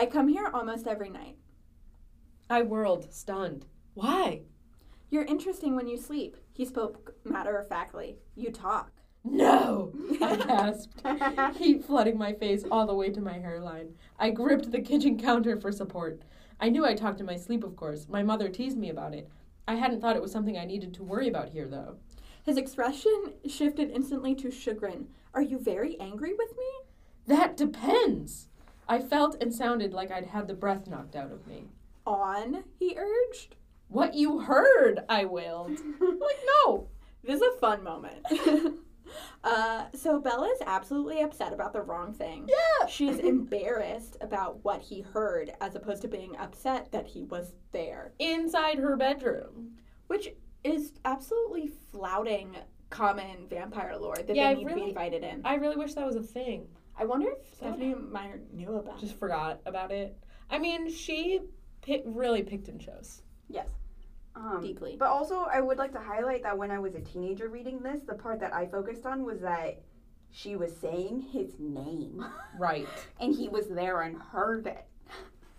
I 0.00 0.06
come 0.06 0.28
here 0.28 0.48
almost 0.54 0.86
every 0.86 1.10
night. 1.10 1.36
I 2.48 2.62
whirled, 2.62 3.12
stunned. 3.12 3.66
Why? 3.92 4.44
You're 5.10 5.26
interesting 5.26 5.76
when 5.76 5.86
you 5.86 5.98
sleep. 5.98 6.38
He 6.54 6.64
spoke 6.64 7.16
matter 7.22 7.58
of 7.58 7.68
factly. 7.68 8.16
You 8.34 8.50
talk. 8.50 8.92
No! 9.24 9.92
I 10.22 10.36
gasped, 10.36 11.02
heat 11.58 11.84
flooding 11.84 12.16
my 12.16 12.32
face 12.32 12.64
all 12.70 12.86
the 12.86 12.94
way 12.94 13.10
to 13.10 13.20
my 13.20 13.34
hairline. 13.34 13.94
I 14.18 14.30
gripped 14.30 14.72
the 14.72 14.80
kitchen 14.80 15.18
counter 15.18 15.60
for 15.60 15.70
support. 15.70 16.22
I 16.58 16.70
knew 16.70 16.86
I 16.86 16.94
talked 16.94 17.20
in 17.20 17.26
my 17.26 17.36
sleep, 17.36 17.62
of 17.62 17.76
course. 17.76 18.08
My 18.08 18.22
mother 18.22 18.48
teased 18.48 18.78
me 18.78 18.88
about 18.88 19.12
it. 19.12 19.28
I 19.68 19.74
hadn't 19.74 20.00
thought 20.00 20.16
it 20.16 20.22
was 20.22 20.32
something 20.32 20.56
I 20.56 20.64
needed 20.64 20.94
to 20.94 21.04
worry 21.04 21.28
about 21.28 21.50
here, 21.50 21.68
though. 21.68 21.96
His 22.42 22.56
expression 22.56 23.34
shifted 23.46 23.90
instantly 23.90 24.34
to 24.36 24.50
chagrin. 24.50 25.08
Are 25.34 25.42
you 25.42 25.58
very 25.58 26.00
angry 26.00 26.32
with 26.32 26.56
me? 26.56 26.70
That 27.26 27.54
depends! 27.54 28.48
I 28.90 28.98
felt 28.98 29.40
and 29.40 29.54
sounded 29.54 29.92
like 29.94 30.10
I'd 30.10 30.26
had 30.26 30.48
the 30.48 30.54
breath 30.54 30.88
knocked 30.88 31.14
out 31.14 31.30
of 31.30 31.46
me. 31.46 31.68
On, 32.06 32.64
he 32.76 32.96
urged. 32.98 33.54
What 33.86 34.14
you 34.14 34.40
heard, 34.40 35.00
I 35.08 35.26
wailed. 35.26 35.70
like, 36.00 36.38
no! 36.64 36.88
This 37.22 37.40
is 37.40 37.54
a 37.54 37.58
fun 37.60 37.84
moment. 37.84 38.26
uh, 39.44 39.84
so 39.94 40.18
Bella's 40.18 40.58
absolutely 40.66 41.20
upset 41.22 41.52
about 41.52 41.72
the 41.72 41.82
wrong 41.82 42.12
thing. 42.12 42.48
Yeah! 42.48 42.86
She's 42.88 43.18
embarrassed 43.34 44.16
about 44.20 44.58
what 44.64 44.80
he 44.82 45.02
heard 45.02 45.52
as 45.60 45.76
opposed 45.76 46.02
to 46.02 46.08
being 46.08 46.36
upset 46.38 46.90
that 46.90 47.06
he 47.06 47.22
was 47.24 47.54
there, 47.70 48.12
Inside 48.18 48.78
her 48.78 48.96
bedroom. 48.96 49.72
which 50.08 50.30
is 50.64 50.94
absolutely 51.04 51.70
flouting 51.92 52.56
common 52.90 53.46
vampire 53.48 53.96
lore 53.96 54.16
that 54.16 54.34
Yeah, 54.34 54.48
they 54.52 54.54
need 54.56 54.64
to 54.64 54.66
really- 54.74 54.80
be 54.82 54.88
invited 54.88 55.22
in. 55.22 55.42
I 55.44 55.54
really 55.54 55.76
wish 55.76 55.94
that 55.94 56.04
was 56.06 56.16
a 56.16 56.22
thing. 56.24 56.66
I 57.00 57.04
wonder 57.04 57.30
if 57.30 57.58
That 57.60 57.74
Stephenie 57.76 57.94
Meyer 57.94 58.40
knew 58.52 58.76
about 58.76 59.00
Just 59.00 59.14
it. 59.14 59.18
forgot 59.18 59.60
about 59.64 59.90
it. 59.90 60.16
I 60.50 60.58
mean, 60.58 60.90
she 60.92 61.40
pi- 61.84 62.02
really 62.04 62.42
picked 62.42 62.68
and 62.68 62.78
chose. 62.78 63.22
Yes. 63.48 63.68
Um, 64.36 64.60
Deeply. 64.62 64.96
But 64.98 65.08
also, 65.08 65.46
I 65.50 65.60
would 65.60 65.78
like 65.78 65.92
to 65.92 65.98
highlight 65.98 66.42
that 66.42 66.56
when 66.58 66.70
I 66.70 66.78
was 66.78 66.94
a 66.94 67.00
teenager 67.00 67.48
reading 67.48 67.80
this, 67.82 68.02
the 68.02 68.14
part 68.14 68.38
that 68.40 68.52
I 68.54 68.66
focused 68.66 69.06
on 69.06 69.24
was 69.24 69.40
that 69.40 69.80
she 70.30 70.56
was 70.56 70.76
saying 70.76 71.22
his 71.32 71.58
name, 71.58 72.24
Right. 72.58 72.86
and 73.18 73.34
he 73.34 73.48
was 73.48 73.68
there 73.68 74.02
and 74.02 74.16
heard 74.18 74.66
it. 74.66 74.84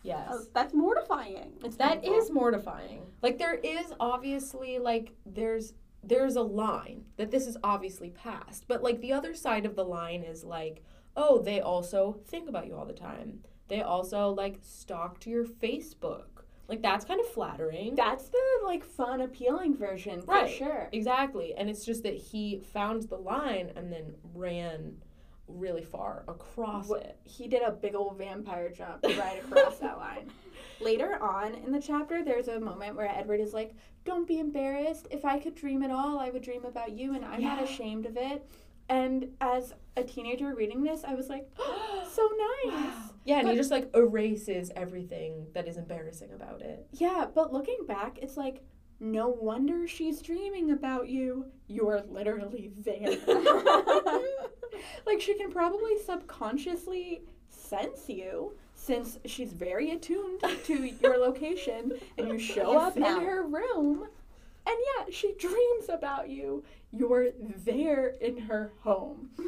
Yes. 0.03 0.27
Oh, 0.31 0.43
that's 0.53 0.73
mortifying. 0.73 1.53
It's 1.63 1.75
That 1.77 2.01
painful. 2.03 2.19
is 2.21 2.31
mortifying. 2.31 3.01
Like 3.21 3.37
there 3.37 3.55
is 3.55 3.93
obviously 3.99 4.79
like 4.79 5.11
there's 5.25 5.73
there's 6.03 6.35
a 6.37 6.41
line 6.41 7.03
that 7.17 7.29
this 7.29 7.45
is 7.45 7.55
obviously 7.63 8.09
past, 8.09 8.65
but 8.67 8.81
like 8.81 8.99
the 9.01 9.13
other 9.13 9.35
side 9.35 9.67
of 9.67 9.75
the 9.75 9.83
line 9.85 10.23
is 10.23 10.43
like, 10.43 10.83
oh, 11.15 11.41
they 11.41 11.59
also 11.61 12.19
think 12.27 12.49
about 12.49 12.67
you 12.67 12.75
all 12.75 12.85
the 12.85 12.93
time. 12.93 13.39
They 13.67 13.81
also 13.81 14.29
like 14.29 14.59
stalked 14.61 15.25
your 15.27 15.45
Facebook. 15.45 16.25
Like 16.67 16.81
that's 16.81 17.03
kind 17.05 17.19
of 17.19 17.27
flattering. 17.27 17.95
That's 17.95 18.29
the 18.29 18.39
like 18.63 18.83
fun, 18.83 19.21
appealing 19.21 19.75
version 19.75 20.21
for 20.21 20.31
Right. 20.33 20.49
sure. 20.49 20.89
Exactly. 20.91 21.53
And 21.55 21.69
it's 21.69 21.85
just 21.85 22.03
that 22.03 22.15
he 22.15 22.59
found 22.73 23.03
the 23.03 23.17
line 23.17 23.71
and 23.75 23.91
then 23.91 24.13
ran 24.33 24.95
really 25.47 25.83
far 25.83 26.23
across 26.29 26.89
it. 26.91 27.17
He 27.23 27.47
did 27.49 27.61
a 27.61 27.71
big 27.71 27.93
old 27.93 28.17
vampire 28.17 28.69
jump 28.69 29.03
right 29.03 29.41
across 29.43 29.79
that 29.79 29.97
line. 29.97 30.31
Later 30.79 31.21
on 31.21 31.55
in 31.55 31.71
the 31.73 31.81
chapter, 31.81 32.23
there's 32.23 32.47
a 32.47 32.59
moment 32.59 32.95
where 32.95 33.09
Edward 33.09 33.41
is 33.41 33.53
like, 33.53 33.73
Don't 34.05 34.25
be 34.27 34.39
embarrassed. 34.39 35.07
If 35.11 35.25
I 35.25 35.39
could 35.39 35.55
dream 35.55 35.83
at 35.83 35.91
all, 35.91 36.19
I 36.19 36.29
would 36.29 36.41
dream 36.41 36.63
about 36.65 36.91
you, 36.93 37.15
and 37.15 37.25
I'm 37.25 37.41
not 37.43 37.61
ashamed 37.61 38.05
of 38.05 38.15
it. 38.17 38.49
And 38.87 39.29
as 39.41 39.73
a 39.97 40.03
teenager 40.03 40.53
reading 40.55 40.83
this, 40.83 41.03
I 41.03 41.13
was 41.13 41.29
like, 41.29 41.49
So 42.11 42.29
nice. 42.65 42.73
Wow. 42.73 43.09
Yeah, 43.23 43.39
and 43.39 43.49
he 43.49 43.55
just 43.55 43.71
like 43.71 43.89
erases 43.93 44.71
everything 44.75 45.47
that 45.53 45.67
is 45.67 45.77
embarrassing 45.77 46.33
about 46.33 46.61
it. 46.61 46.87
Yeah, 46.91 47.25
but 47.33 47.53
looking 47.53 47.85
back, 47.87 48.17
it's 48.21 48.35
like, 48.35 48.63
no 48.99 49.29
wonder 49.29 49.87
she's 49.87 50.21
dreaming 50.21 50.71
about 50.71 51.07
you. 51.07 51.45
You're 51.67 52.01
literally 52.09 52.71
there. 52.79 53.15
like, 55.05 55.21
she 55.21 55.35
can 55.35 55.51
probably 55.51 55.97
subconsciously 56.03 57.21
sense 57.49 58.09
you 58.09 58.53
since 58.73 59.19
she's 59.25 59.53
very 59.53 59.91
attuned 59.91 60.41
to 60.65 60.91
your 61.01 61.17
location 61.17 61.93
and 62.17 62.27
you 62.27 62.39
show 62.53 62.71
You 62.71 62.77
up 62.79 62.97
in 62.97 63.03
her 63.03 63.43
room. 63.43 64.07
And 64.65 64.75
yeah, 64.97 65.05
she 65.11 65.33
dreams 65.39 65.89
about 65.89 66.29
you. 66.29 66.63
You're 66.91 67.29
there 67.65 68.15
in 68.21 68.37
her 68.37 68.73
home. 68.81 69.29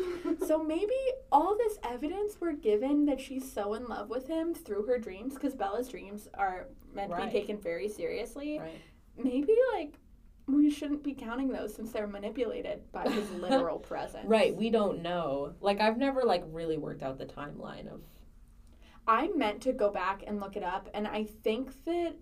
So 0.47 0.61
maybe 0.61 0.95
all 1.31 1.55
this 1.57 1.77
evidence 1.83 2.37
we're 2.39 2.53
given 2.53 3.05
that 3.05 3.19
she's 3.21 3.49
so 3.49 3.75
in 3.75 3.85
love 3.85 4.09
with 4.09 4.27
him 4.27 4.53
through 4.53 4.85
her 4.87 4.97
dreams, 4.97 5.35
because 5.35 5.53
Bella's 5.53 5.87
dreams 5.87 6.27
are 6.33 6.67
meant 6.93 7.11
to 7.11 7.25
be 7.25 7.31
taken 7.31 7.57
very 7.57 7.87
seriously. 7.87 8.59
Right. 8.59 8.81
Maybe 9.17 9.53
like 9.73 9.99
we 10.47 10.69
shouldn't 10.69 11.03
be 11.03 11.13
counting 11.13 11.49
those 11.49 11.73
since 11.73 11.91
they're 11.91 12.07
manipulated 12.07 12.91
by 12.91 13.09
his 13.09 13.29
literal 13.41 13.79
presence. 13.79 14.25
Right, 14.27 14.55
we 14.55 14.69
don't 14.69 15.01
know. 15.01 15.53
Like 15.61 15.79
I've 15.79 15.97
never 15.97 16.23
like 16.23 16.43
really 16.47 16.77
worked 16.77 17.03
out 17.03 17.17
the 17.17 17.25
timeline 17.25 17.91
of 17.91 18.01
I 19.07 19.27
meant 19.35 19.61
to 19.63 19.73
go 19.73 19.91
back 19.91 20.23
and 20.25 20.39
look 20.39 20.55
it 20.55 20.63
up, 20.63 20.89
and 20.93 21.07
I 21.07 21.25
think 21.25 21.71
that 21.85 22.15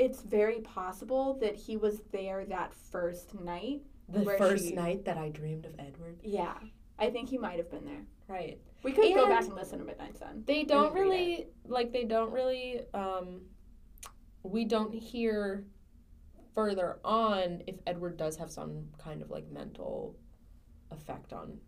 it's 0.00 0.22
very 0.22 0.60
possible 0.60 1.34
that 1.42 1.54
he 1.54 1.76
was 1.76 2.00
there 2.10 2.46
that 2.46 2.74
first 2.74 3.34
night. 3.38 3.82
the 4.08 4.24
first 4.38 4.64
she- 4.68 4.74
night 4.74 5.04
that 5.04 5.18
I 5.18 5.28
dreamed 5.28 5.66
of 5.66 5.74
Edward. 5.78 6.18
Yeah, 6.24 6.54
I 6.98 7.10
think 7.10 7.28
he 7.28 7.38
might 7.38 7.58
have 7.58 7.70
been 7.70 7.84
there. 7.84 8.06
Right. 8.26 8.58
We 8.82 8.92
could 8.92 9.14
go 9.14 9.28
back 9.28 9.44
and 9.44 9.54
listen 9.54 9.78
to 9.78 9.84
Midnight 9.84 10.16
Sun. 10.16 10.44
They 10.46 10.64
don't 10.64 10.94
really 10.94 11.48
like 11.66 11.92
they 11.92 12.04
don't 12.04 12.32
really 12.32 12.80
um 12.94 13.42
we 14.42 14.64
don't 14.64 14.94
hear 14.94 15.66
further 16.54 16.98
on 17.04 17.62
if 17.66 17.76
Edward 17.86 18.16
does 18.16 18.36
have 18.36 18.50
some 18.50 18.86
kind 18.98 19.20
of 19.20 19.30
like 19.30 19.50
mental 19.50 20.16
effect 20.90 21.32
on 21.32 21.58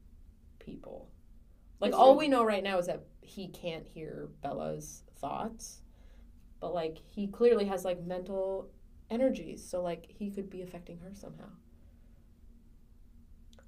people. 0.59 1.11
Like 1.81 1.91
It's 1.91 1.99
all 1.99 2.13
true. 2.15 2.21
we 2.21 2.29
know 2.29 2.45
right 2.45 2.63
now 2.63 2.79
is 2.79 2.87
that 2.87 3.05
he 3.21 3.49
can't 3.49 3.87
hear 3.87 4.31
Bella's 4.43 5.03
thoughts. 5.21 5.82
But 6.63 6.73
like 6.73 6.99
he 7.05 7.27
clearly 7.27 7.65
has 7.67 7.85
like 7.85 8.01
mental 8.05 8.71
energies, 9.11 9.69
so 9.69 9.83
like 9.83 10.07
he 10.09 10.31
could 10.31 10.49
be 10.49 10.63
affecting 10.63 10.97
her 10.99 11.11
somehow. 11.13 11.49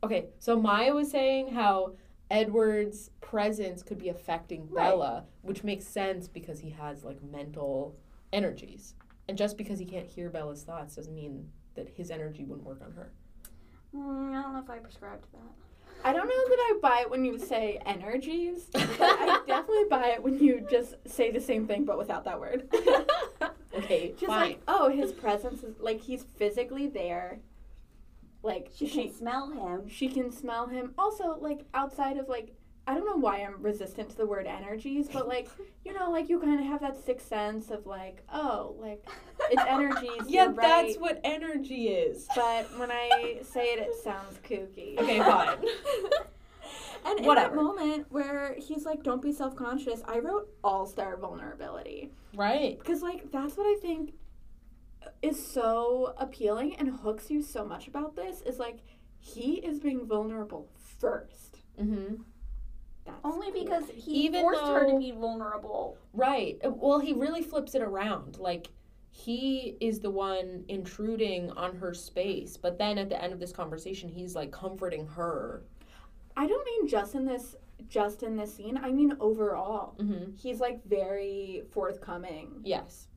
Okay, 0.04 0.26
so 0.38 0.59
Maya 0.59 0.94
was 0.94 1.11
saying 1.11 1.52
how 1.52 1.96
Edward's 2.30 3.11
presence 3.20 3.83
could 3.83 3.98
be 3.98 4.11
affecting 4.11 4.68
Right. 4.70 4.90
Bella, 4.90 5.24
which 5.42 5.64
makes 5.64 5.85
sense 5.87 6.28
because 6.28 6.61
he 6.61 6.70
has 6.70 7.02
like 7.02 7.20
mental 7.20 7.96
energies. 8.33 8.94
And 9.28 9.37
just 9.37 9.59
because 9.59 9.80
he 9.80 9.85
can't 9.87 10.07
hear 10.07 10.30
Bella's 10.30 10.62
thoughts 10.62 10.94
doesn't 10.94 11.14
mean 11.14 11.50
that 11.74 11.88
his 11.88 12.12
energy 12.12 12.44
wouldn't 12.44 12.66
work 12.66 12.80
on 12.80 12.92
her. 12.92 13.11
Mm, 13.92 14.38
I 14.38 14.42
don't 14.42 14.52
know 14.52 14.61
if 14.61 14.70
I 14.70 14.78
prescribe 14.78 15.20
to 15.22 15.33
that. 15.33 15.63
I 16.02 16.12
don't 16.12 16.28
know 16.28 16.48
that 16.48 16.59
I 16.59 16.78
buy 16.83 17.00
it 17.02 17.11
when 17.11 17.24
you 17.24 17.38
say 17.38 17.78
energies, 17.87 18.68
but 18.72 18.83
I 19.00 19.40
definitely 19.46 19.85
buy 19.88 20.09
it 20.09 20.22
when 20.22 20.38
you 20.38 20.66
just 20.70 20.94
say 21.07 21.30
the 21.30 21.40
same 21.40 21.66
thing 21.66 21.85
but 21.85 21.96
without 21.98 22.24
that 22.24 22.40
word. 22.40 22.68
Okay, 23.76 24.11
Just 24.20 24.26
fine. 24.26 24.40
like, 24.50 24.61
oh, 24.68 24.88
his 24.88 25.11
presence 25.12 25.64
is 25.64 25.74
like 25.80 26.00
he's 26.00 26.22
physically 26.37 26.87
there. 26.87 27.40
Like 28.42 28.70
She 28.74 28.87
she 28.87 29.04
can 29.09 29.12
smell 29.14 29.50
him. 29.50 29.88
she 29.88 30.09
can 30.09 30.30
smell 30.30 30.68
him. 30.68 30.94
Also, 30.96 31.37
like 31.40 31.64
outside 31.74 32.16
of 32.16 32.28
like 32.28 32.54
I 32.87 32.94
don't 32.94 33.07
know 33.07 33.16
why 33.16 33.38
I'm 33.38 33.62
resistant 33.62 34.11
to 34.11 34.16
the 34.16 34.27
word 34.27 34.47
energies, 34.47 35.09
but 35.12 35.27
like 35.27 35.49
you 35.85 35.92
know, 35.92 36.11
like 36.11 36.29
you 36.29 36.38
kind 36.38 36.61
of 36.61 36.66
have 36.66 36.81
that 36.81 37.03
sixth 37.05 37.29
sense 37.29 37.70
of 37.70 37.87
like, 37.87 38.23
oh, 38.33 38.77
like 38.79 39.05
it's 39.51 39.62
energies. 39.68 40.23
Yeah, 40.27 40.44
you're 40.44 40.55
that's 40.55 40.97
what 40.97 41.20
energy 41.25 41.88
is. 41.88 42.27
But 42.35 42.79
when 42.79 42.90
I 42.90 43.40
say 43.42 43.73
it, 43.75 43.81
it 43.81 43.94
sounds 44.03 44.38
kooky. 44.49 44.99
Okay, 44.99 45.18
fine. 45.18 45.59
And 47.07 47.20
in 47.20 47.27
Whatever. 47.27 47.57
that 47.57 47.62
moment 47.62 48.07
where 48.11 48.57
he's 48.59 48.87
like, 48.87 49.03
"Don't 49.03 49.20
be 49.20 49.31
self-conscious," 49.31 50.03
I 50.07 50.20
wrote 50.20 50.49
all-star 50.64 51.18
vulnerability 51.18 52.11
right. 52.35 52.79
because 52.79 53.03
like 53.03 53.31
that's 53.31 53.59
what 53.59 53.66
I 53.66 53.79
think 53.81 54.14
is 55.20 55.47
so 55.47 56.14
appealing 56.16 56.77
and 56.77 56.88
hooks 56.88 57.31
you 57.31 57.42
so 57.42 57.64
much 57.64 57.88
about 57.88 58.16
this 58.16 58.40
is 58.42 58.59
like 58.59 58.79
he 59.18 59.57
is 59.57 59.81
being 59.81 60.07
vulnerable 60.07 60.70
first. 60.99 61.59
Mm-hmm. 61.81 62.23
Only 63.23 63.51
That's 63.51 63.55
cool. 63.55 63.64
because 63.64 64.05
he 64.05 64.12
Even 64.27 64.43
forced 64.43 64.62
her 64.62 64.90
to 64.90 64.99
be 64.99 65.11
vulnerable. 65.12 65.97
Right. 66.12 66.59
Uh, 66.64 66.71
Well, 66.71 66.99
he 66.99 67.12
really 67.12 67.43
flips 67.43 67.75
it 67.75 67.83
around. 67.83 68.38
Like 68.38 68.69
he 69.11 69.77
is 69.81 70.01
the 70.01 70.11
one 70.11 70.64
intruding 70.69 71.51
on 71.53 71.77
her 71.77 71.95
space, 71.95 72.57
but 72.57 72.79
then 72.79 72.99
at 72.99 73.09
the 73.09 73.23
end 73.23 73.33
of 73.33 73.40
this 73.40 73.53
conversation, 73.53 74.09
he's 74.09 74.35
like 74.35 74.51
comforting 74.53 75.07
her. 75.07 75.64
I 76.37 76.47
don't 76.47 76.64
mean 76.67 76.88
just 76.88 77.14
in 77.14 77.25
this 77.25 77.55
just 77.88 78.23
in 78.23 78.37
this 78.37 78.55
scene. 78.55 78.79
I 78.83 78.90
mean 78.93 79.17
overall. 79.21 79.95
Mm-hmm. 79.99 80.33
He's 80.37 80.61
like 80.61 80.85
very 80.85 81.62
forthcoming 81.71 82.61
Yes. 82.64 83.09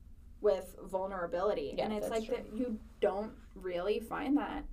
with 0.41 0.75
vulnerability, 0.83 1.73
Yeah, 1.77 1.85
and 1.85 1.93
it's 1.93 2.09
that's 2.09 2.21
like 2.21 2.29
that 2.29 2.53
you 2.55 2.77
don't 3.01 3.31
really 3.55 3.99
find 3.99 4.37
that 4.37 4.65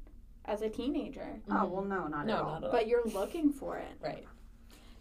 as 0.46 0.60
a 0.62 0.68
teenager, 0.68 1.40
Oh 1.50 1.52
Mhm. 1.54 1.70
well, 1.70 1.84
no, 1.84 2.06
not 2.06 2.26
no, 2.26 2.34
at 2.34 2.40
all. 2.40 2.46
not 2.50 2.56
at 2.58 2.64
all. 2.64 2.70
but 2.72 2.86
you're 2.86 3.04
looking 3.06 3.50
for 3.50 3.78
it. 3.78 3.96
right. 4.02 4.26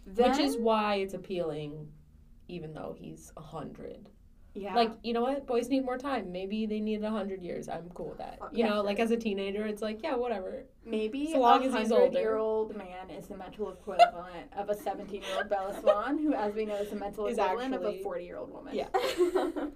Then, 0.06 0.32
Which 0.32 0.40
is 0.40 0.58
why 0.58 0.96
it's 0.96 1.14
appealing, 1.14 1.88
even 2.48 2.74
though 2.74 2.96
he's 2.98 3.32
a 3.38 3.42
hundred. 3.42 4.10
yeah, 4.54 4.76
Like 4.76 4.92
you 5.02 5.14
know 5.14 5.22
what, 5.22 5.48
boys 5.48 5.70
need 5.70 5.86
more 5.86 5.98
time. 5.98 6.32
Maybe 6.32 6.66
they 6.66 6.80
need 6.82 7.04
a 7.04 7.10
hundred 7.10 7.42
years. 7.42 7.70
I'm 7.70 7.90
cool 7.94 8.10
with 8.10 8.18
that. 8.18 8.38
You 8.52 8.60
yeah, 8.60 8.70
know, 8.70 8.76
sure. 8.76 8.84
like 8.84 9.00
as 9.00 9.12
a 9.12 9.18
teenager, 9.18 9.66
it's 9.66 9.82
like 9.82 10.04
yeah, 10.04 10.16
whatever. 10.16 10.66
maybe 10.86 11.32
so 11.32 11.40
long 11.40 11.64
a 11.64 11.68
as 11.68 11.74
he's 11.74 11.90
hundred 11.90 12.04
older. 12.04 12.20
year 12.20 12.36
old 12.38 12.76
man 12.76 13.10
is 13.10 13.28
the 13.28 13.38
mental 13.38 13.72
equivalent 13.72 14.52
of 14.58 14.70
a 14.70 14.76
seventeen 14.76 15.22
year 15.22 15.38
old 15.38 15.50
Bella 15.50 15.80
Swan, 15.80 16.20
who, 16.20 16.34
as 16.34 16.54
we 16.54 16.66
know, 16.66 16.76
is 16.76 16.90
the 16.90 16.98
mental 16.98 17.26
Is 17.28 17.38
equivalent 17.38 17.74
of 17.74 17.84
a 17.86 18.04
forty 18.04 18.26
year 18.26 18.38
old 18.38 18.52
woman. 18.52 18.76
Yeah. 18.76 18.90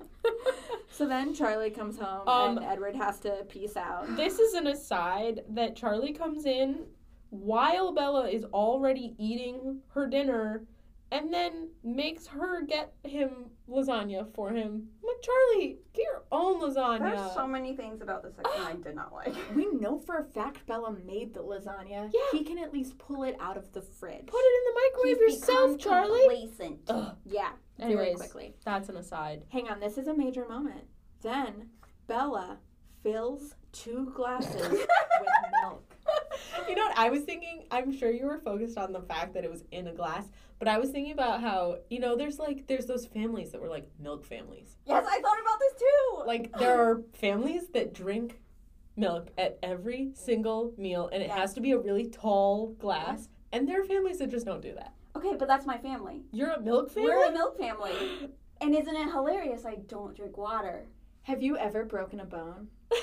So 0.90 1.08
then 1.08 1.34
Charlie 1.36 1.70
comes 1.70 2.00
home, 2.00 2.28
Um, 2.28 2.58
and 2.58 2.66
Edward 2.66 2.96
has 2.96 3.20
to 3.20 3.46
peace 3.50 3.78
out. 3.78 4.16
This 4.16 4.40
is 4.40 4.54
an 4.56 4.66
aside 4.66 5.42
that 5.50 5.76
Charlie 5.76 6.12
comes 6.14 6.46
in 6.46 6.86
while 7.30 7.94
Bella 7.94 8.30
is 8.30 8.44
already 8.46 9.16
eating 9.18 9.82
her 9.94 10.08
dinner 10.08 10.64
and 11.12 11.34
then 11.34 11.70
makes 11.84 12.28
her 12.28 12.64
get 12.64 12.94
him 13.04 13.46
lasagna 13.70 14.28
for 14.34 14.50
him. 14.50 14.88
I'm 15.02 15.08
like, 15.08 15.22
Charlie, 15.22 15.78
get 15.94 16.04
your 16.04 16.24
own 16.32 16.62
lasagna. 16.62 17.16
There's 17.16 17.34
so 17.34 17.48
many 17.48 17.76
things 17.76 18.02
about 18.02 18.24
this 18.24 18.36
section 18.36 18.62
I 18.62 18.72
ah. 18.72 18.84
did 18.84 18.96
not 18.96 19.14
like. 19.14 19.34
We 19.56 19.68
know 19.72 20.00
for 20.00 20.18
a 20.18 20.26
fact 20.26 20.66
Bella 20.68 20.96
made 21.06 21.34
the 21.34 21.42
lasagna. 21.42 22.12
Yeah. 22.14 22.20
He 22.32 22.44
can 22.44 22.58
at 22.58 22.74
least 22.74 22.98
pull 22.98 23.24
it 23.24 23.38
out 23.40 23.58
of 23.58 23.72
the 23.72 23.82
fridge. 23.82 24.26
Put 24.26 24.40
it 24.40 24.54
in 24.58 24.74
the 24.74 24.82
microwave 24.82 25.18
He's 25.28 25.40
yourself, 25.40 25.80
Charlie. 25.80 26.20
Complacent. 26.28 26.80
Ugh. 26.90 27.16
Yeah, 27.26 27.52
very 27.78 27.94
Anyways, 27.94 28.18
quickly. 28.18 28.56
that's 28.66 28.90
an 28.90 28.98
aside. 28.98 29.46
Hang 29.50 29.70
on, 29.70 29.80
this 29.80 29.98
is 29.98 30.08
a 30.08 30.14
major 30.14 30.46
moment. 30.48 30.84
Then 31.22 31.70
Bella 32.08 32.58
fills 33.02 33.56
two 33.72 34.12
glasses 34.14 34.62
with 34.72 34.72
milk. 34.72 34.88
You 36.68 36.76
know 36.76 36.86
what 36.88 36.98
I 36.98 37.10
was 37.10 37.24
thinking? 37.24 37.64
I'm 37.72 37.96
sure 37.96 38.12
you 38.12 38.26
were 38.26 38.38
focused 38.40 38.78
on 38.78 38.92
the 38.92 39.02
fact 39.02 39.34
that 39.34 39.44
it 39.44 39.50
was 39.52 39.64
in 39.72 39.88
a 39.88 39.94
glass, 39.94 40.26
but 40.60 40.68
I 40.68 40.78
was 40.78 40.90
thinking 40.90 41.14
about 41.14 41.42
how, 41.42 41.78
you 41.90 42.00
know, 42.00 42.16
there's 42.16 42.40
like 42.40 42.68
there's 42.68 42.86
those 42.86 43.06
families 43.06 43.52
that 43.52 43.62
were 43.62 43.70
like 43.70 43.90
milk 44.00 44.26
families. 44.26 44.76
Yes, 44.86 45.06
I 45.08 45.22
thought 45.22 45.40
about 45.40 45.60
this 45.60 45.74
too. 45.80 46.24
Like 46.26 46.58
there 46.60 46.78
are 46.80 47.02
families 47.14 47.68
that 47.74 47.94
drink 47.94 48.40
milk 48.96 49.30
at 49.38 49.60
every 49.64 50.12
single 50.16 50.74
meal 50.78 51.10
and 51.14 51.22
it 51.24 51.28
Yeah. 51.28 51.38
has 51.38 51.54
to 51.54 51.62
be 51.62 51.72
a 51.72 51.78
really 51.78 52.08
tall 52.10 52.74
glass. 52.80 53.30
And 53.54 53.68
there 53.68 53.82
are 53.82 53.86
families 53.86 54.18
that 54.18 54.30
just 54.30 54.46
don't 54.46 54.62
do 54.62 54.74
that. 54.74 54.94
okay, 55.16 55.36
but 55.38 55.48
that's 55.48 55.66
my 55.66 55.78
family. 55.78 56.24
You're 56.32 56.52
a 56.52 56.60
milk 56.60 56.92
family? 56.92 57.10
We're 57.12 57.26
a 57.30 57.32
milk 57.32 57.58
family. 57.58 57.94
And 58.60 58.74
isn't 58.76 58.96
it 58.96 59.12
hilarious? 59.12 59.66
I 59.66 59.76
don't 59.88 60.16
drink 60.16 60.36
water. 60.36 60.88
Have 61.22 61.44
you 61.44 61.58
ever 61.58 61.86
broken 61.86 62.20
a 62.20 62.26
bone? 62.26 62.70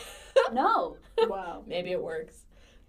No. 0.53 0.97
Wow. 1.17 1.63
Maybe 1.67 1.93
it 1.93 2.03
works. 2.03 2.45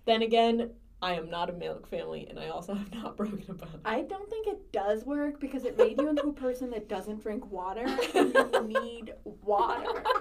Then 0.06 0.22
again, 0.22 0.72
I 1.02 1.14
am 1.14 1.30
not 1.30 1.50
a 1.50 1.54
milk 1.54 1.88
family 1.90 2.28
and 2.30 2.40
I 2.40 2.50
also 2.50 2.74
have 2.76 2.94
not 2.94 3.18
broken 3.18 3.44
a 3.50 3.54
bone. 3.54 3.82
I 3.84 4.02
don't 4.02 4.30
think 4.30 4.48
it 4.48 4.72
does 4.72 5.06
work 5.06 5.40
because 5.40 5.66
it 5.66 5.78
made 5.78 6.00
you 6.00 6.10
into 6.10 6.28
a 6.28 6.34
person 6.34 6.70
that 6.72 6.88
doesn't 6.88 7.22
drink 7.22 7.52
water 7.52 7.86
and 8.16 8.34
you 8.34 8.68
need 8.82 9.14
water. 9.24 10.04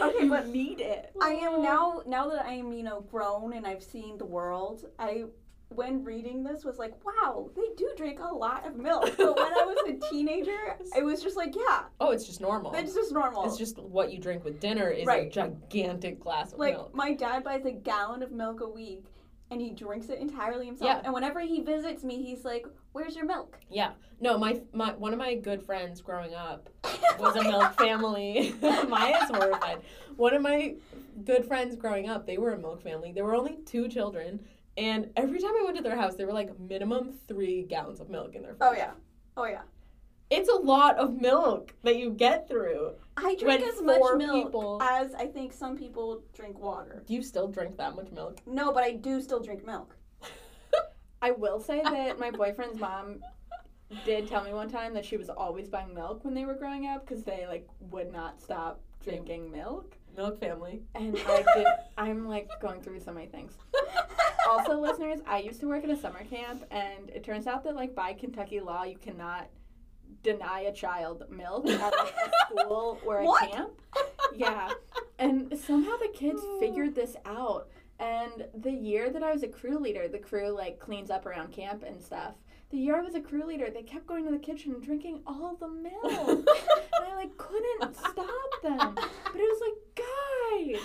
Okay, 0.00 0.28
but 0.28 0.46
need 0.46 0.80
it. 0.80 1.10
I 1.20 1.30
am 1.30 1.60
now 1.60 2.02
now 2.06 2.28
that 2.28 2.46
I 2.46 2.52
am, 2.52 2.72
you 2.72 2.84
know, 2.84 3.00
grown 3.10 3.52
and 3.54 3.66
I've 3.66 3.82
seen 3.82 4.16
the 4.16 4.24
world, 4.24 4.84
I 4.96 5.24
when 5.70 6.02
reading 6.02 6.42
this 6.42 6.64
was 6.64 6.78
like, 6.78 6.94
wow, 7.04 7.50
they 7.54 7.68
do 7.76 7.90
drink 7.96 8.18
a 8.20 8.34
lot 8.34 8.66
of 8.66 8.76
milk. 8.76 9.04
But 9.16 9.36
when 9.36 9.52
I 9.52 9.64
was 9.64 9.76
a 9.90 10.10
teenager, 10.10 10.76
it 10.96 11.04
was 11.04 11.22
just 11.22 11.36
like, 11.36 11.54
yeah, 11.54 11.82
Oh, 12.00 12.10
it's 12.10 12.24
just 12.26 12.40
normal. 12.40 12.72
it's 12.74 12.94
just 12.94 13.12
normal. 13.12 13.44
It's 13.44 13.56
just 13.58 13.78
what 13.78 14.12
you 14.12 14.18
drink 14.18 14.44
with 14.44 14.60
dinner 14.60 14.88
is 14.90 15.06
a 15.06 15.28
gigantic 15.28 16.20
glass 16.20 16.52
of 16.52 16.58
like 16.58 16.74
milk. 16.74 16.94
my 16.94 17.12
dad 17.14 17.44
buys 17.44 17.64
a 17.66 17.72
gallon 17.72 18.22
of 18.22 18.32
milk 18.32 18.60
a 18.60 18.68
week 18.68 19.04
and 19.50 19.60
he 19.60 19.70
drinks 19.70 20.08
it 20.08 20.18
entirely 20.18 20.66
himself. 20.66 20.90
Yeah. 20.90 21.00
And 21.04 21.12
whenever 21.14 21.40
he 21.40 21.60
visits 21.62 22.04
me, 22.04 22.22
he's 22.22 22.44
like, 22.44 22.66
"Where's 22.92 23.16
your 23.16 23.24
milk?" 23.24 23.58
Yeah. 23.70 23.92
No, 24.20 24.36
my 24.36 24.60
my 24.74 24.92
one 24.92 25.12
of 25.14 25.18
my 25.18 25.36
good 25.36 25.62
friends 25.62 26.02
growing 26.02 26.34
up 26.34 26.68
was 27.18 27.34
a 27.36 27.42
milk 27.42 27.72
family. 27.78 28.54
Maya's 28.62 29.30
horrified. 29.30 29.80
One 30.16 30.34
of 30.34 30.42
my 30.42 30.74
good 31.24 31.46
friends 31.46 31.76
growing 31.76 32.08
up, 32.10 32.26
they 32.26 32.36
were 32.36 32.52
a 32.52 32.58
milk 32.58 32.82
family. 32.82 33.12
There 33.12 33.24
were 33.24 33.34
only 33.34 33.56
two 33.64 33.88
children, 33.88 34.40
and 34.78 35.10
every 35.16 35.40
time 35.40 35.50
I 35.60 35.64
went 35.64 35.76
to 35.76 35.82
their 35.82 35.96
house, 35.96 36.14
they 36.14 36.24
were 36.24 36.32
like 36.32 36.58
minimum 36.60 37.12
three 37.26 37.64
gallons 37.64 38.00
of 38.00 38.08
milk 38.08 38.36
in 38.36 38.42
their 38.42 38.56
oh, 38.60 38.70
fridge. 38.70 38.70
Oh 38.70 38.86
yeah. 38.86 38.92
Oh 39.36 39.44
yeah. 39.44 39.62
It's 40.30 40.48
a 40.48 40.54
lot 40.54 40.96
of 40.98 41.20
milk 41.20 41.74
that 41.82 41.96
you 41.96 42.10
get 42.10 42.48
through. 42.48 42.92
I 43.16 43.34
drink 43.34 43.62
as 43.62 43.82
much 43.82 44.00
milk 44.16 44.46
people- 44.46 44.78
as 44.82 45.14
I 45.14 45.26
think 45.26 45.52
some 45.52 45.76
people 45.76 46.22
drink 46.32 46.58
water. 46.60 47.02
Do 47.06 47.14
you 47.14 47.22
still 47.22 47.48
drink 47.48 47.76
that 47.78 47.96
much 47.96 48.12
milk? 48.12 48.38
No, 48.46 48.72
but 48.72 48.84
I 48.84 48.92
do 48.92 49.20
still 49.20 49.40
drink 49.40 49.66
milk. 49.66 49.96
I 51.22 51.32
will 51.32 51.58
say 51.58 51.82
that 51.82 52.20
my 52.20 52.30
boyfriend's 52.30 52.78
mom 52.78 53.20
did 54.04 54.28
tell 54.28 54.44
me 54.44 54.52
one 54.52 54.70
time 54.70 54.94
that 54.94 55.04
she 55.04 55.16
was 55.16 55.28
always 55.28 55.68
buying 55.68 55.92
milk 55.92 56.24
when 56.24 56.34
they 56.34 56.44
were 56.44 56.54
growing 56.54 56.86
up 56.86 57.04
because 57.04 57.24
they 57.24 57.46
like 57.48 57.66
would 57.90 58.12
not 58.12 58.40
stop 58.40 58.80
drinking 59.02 59.50
milk. 59.50 59.96
Milk 60.16 60.38
family. 60.38 60.82
And 60.94 61.18
I 61.26 61.44
did. 61.56 61.66
I'm 61.96 62.28
like 62.28 62.48
going 62.60 62.80
through 62.80 63.00
so 63.00 63.12
many 63.12 63.26
things. 63.26 63.54
Also, 64.48 64.80
listeners, 64.80 65.20
I 65.26 65.38
used 65.38 65.60
to 65.60 65.68
work 65.68 65.84
at 65.84 65.90
a 65.90 65.96
summer 65.96 66.24
camp, 66.24 66.64
and 66.70 67.10
it 67.10 67.22
turns 67.24 67.46
out 67.46 67.64
that 67.64 67.74
like 67.76 67.94
by 67.94 68.12
Kentucky 68.14 68.60
law, 68.60 68.84
you 68.84 68.96
cannot 68.98 69.48
deny 70.22 70.60
a 70.60 70.72
child 70.72 71.22
milk 71.30 71.68
at 71.68 71.80
like, 71.80 72.14
a 72.14 72.60
school 72.62 72.98
or 73.06 73.18
a 73.18 73.24
What? 73.24 73.50
camp. 73.50 73.70
Yeah, 74.34 74.70
and 75.18 75.56
somehow 75.58 75.96
the 75.98 76.08
kids 76.14 76.40
figured 76.60 76.94
this 76.94 77.16
out. 77.24 77.68
And 78.00 78.46
the 78.54 78.70
year 78.70 79.10
that 79.10 79.22
I 79.24 79.32
was 79.32 79.42
a 79.42 79.48
crew 79.48 79.78
leader, 79.78 80.06
the 80.08 80.18
crew 80.18 80.50
like 80.54 80.78
cleans 80.78 81.10
up 81.10 81.26
around 81.26 81.52
camp 81.52 81.82
and 81.86 82.00
stuff. 82.00 82.34
The 82.70 82.76
year 82.76 82.96
I 82.96 83.00
was 83.00 83.14
a 83.14 83.20
crew 83.20 83.44
leader, 83.44 83.70
they 83.70 83.82
kept 83.82 84.06
going 84.06 84.24
to 84.26 84.30
the 84.30 84.38
kitchen 84.38 84.72
and 84.74 84.82
drinking 84.82 85.20
all 85.26 85.56
the 85.58 85.68
milk. 85.68 86.04
and 86.06 86.46
I 87.10 87.14
like 87.16 87.36
couldn't 87.36 87.96
stop 87.96 88.62
them. 88.62 88.94
But 88.94 89.34
it 89.34 89.48
was 89.48 89.60
like, 89.66 90.04
guys, 90.76 90.82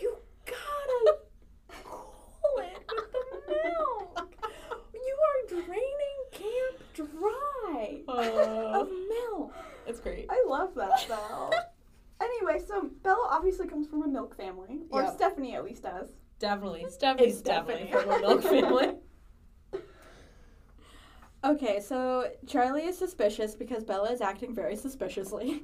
you 0.00 0.16
gotta 0.46 1.16
cool 1.82 2.58
it 2.58 2.78
with 2.92 3.46
the 3.46 3.54
milk. 3.64 4.34
You 4.94 5.16
are 5.26 5.39
draining 5.50 6.20
camp 6.32 6.78
dry 6.94 8.00
Uh, 8.08 8.80
of 8.80 8.88
milk. 9.08 9.52
It's 9.86 10.00
great. 10.00 10.26
I 10.30 10.44
love 10.48 10.74
that 10.76 11.04
though. 11.08 11.50
anyway, 12.20 12.60
so 12.66 12.90
Bella 13.02 13.28
obviously 13.30 13.66
comes 13.68 13.86
from 13.88 14.02
a 14.02 14.08
milk 14.08 14.36
family, 14.36 14.80
or 14.90 15.02
Yep. 15.02 15.14
Stephanie 15.14 15.54
at 15.54 15.64
least 15.64 15.82
does. 15.82 16.08
Definitely. 16.38 16.86
Stephanie's 16.88 17.32
It's 17.34 17.42
definitely 17.42 17.90
definitely- 17.90 18.10
from 18.18 18.24
a 18.24 18.28
milk 18.28 18.42
family. 18.42 18.96
Okay, 21.42 21.80
so 21.80 22.30
Charlie 22.46 22.84
is 22.84 22.98
suspicious 22.98 23.54
because 23.54 23.82
Bella 23.82 24.10
is 24.12 24.20
acting 24.20 24.54
very 24.54 24.76
suspiciously. 24.76 25.62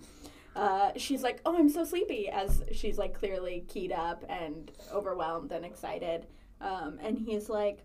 Uh, 0.54 0.90
she's 0.96 1.22
like, 1.22 1.42
"Oh, 1.44 1.54
I'm 1.54 1.68
so 1.68 1.84
sleepy," 1.84 2.30
as 2.30 2.62
she's 2.72 2.96
like 2.96 3.12
clearly 3.12 3.66
keyed 3.68 3.92
up 3.92 4.24
and 4.30 4.72
overwhelmed 4.90 5.52
and 5.52 5.66
excited. 5.66 6.26
Um, 6.62 6.98
and 7.02 7.18
he's 7.18 7.50
like, 7.50 7.84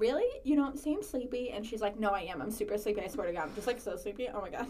"Really? 0.00 0.26
You 0.44 0.56
don't 0.56 0.78
seem 0.78 1.02
sleepy?" 1.02 1.50
And 1.50 1.64
she's 1.64 1.80
like, 1.82 1.98
"No, 1.98 2.10
I 2.10 2.22
am. 2.22 2.40
I'm 2.42 2.50
super 2.50 2.76
sleepy. 2.78 3.02
I 3.02 3.06
swear 3.08 3.26
to 3.28 3.32
God, 3.32 3.48
I'm 3.48 3.54
just 3.54 3.66
like 3.66 3.78
so 3.80 3.94
sleepy. 3.96 4.28
Oh 4.32 4.40
my 4.40 4.50
God." 4.50 4.66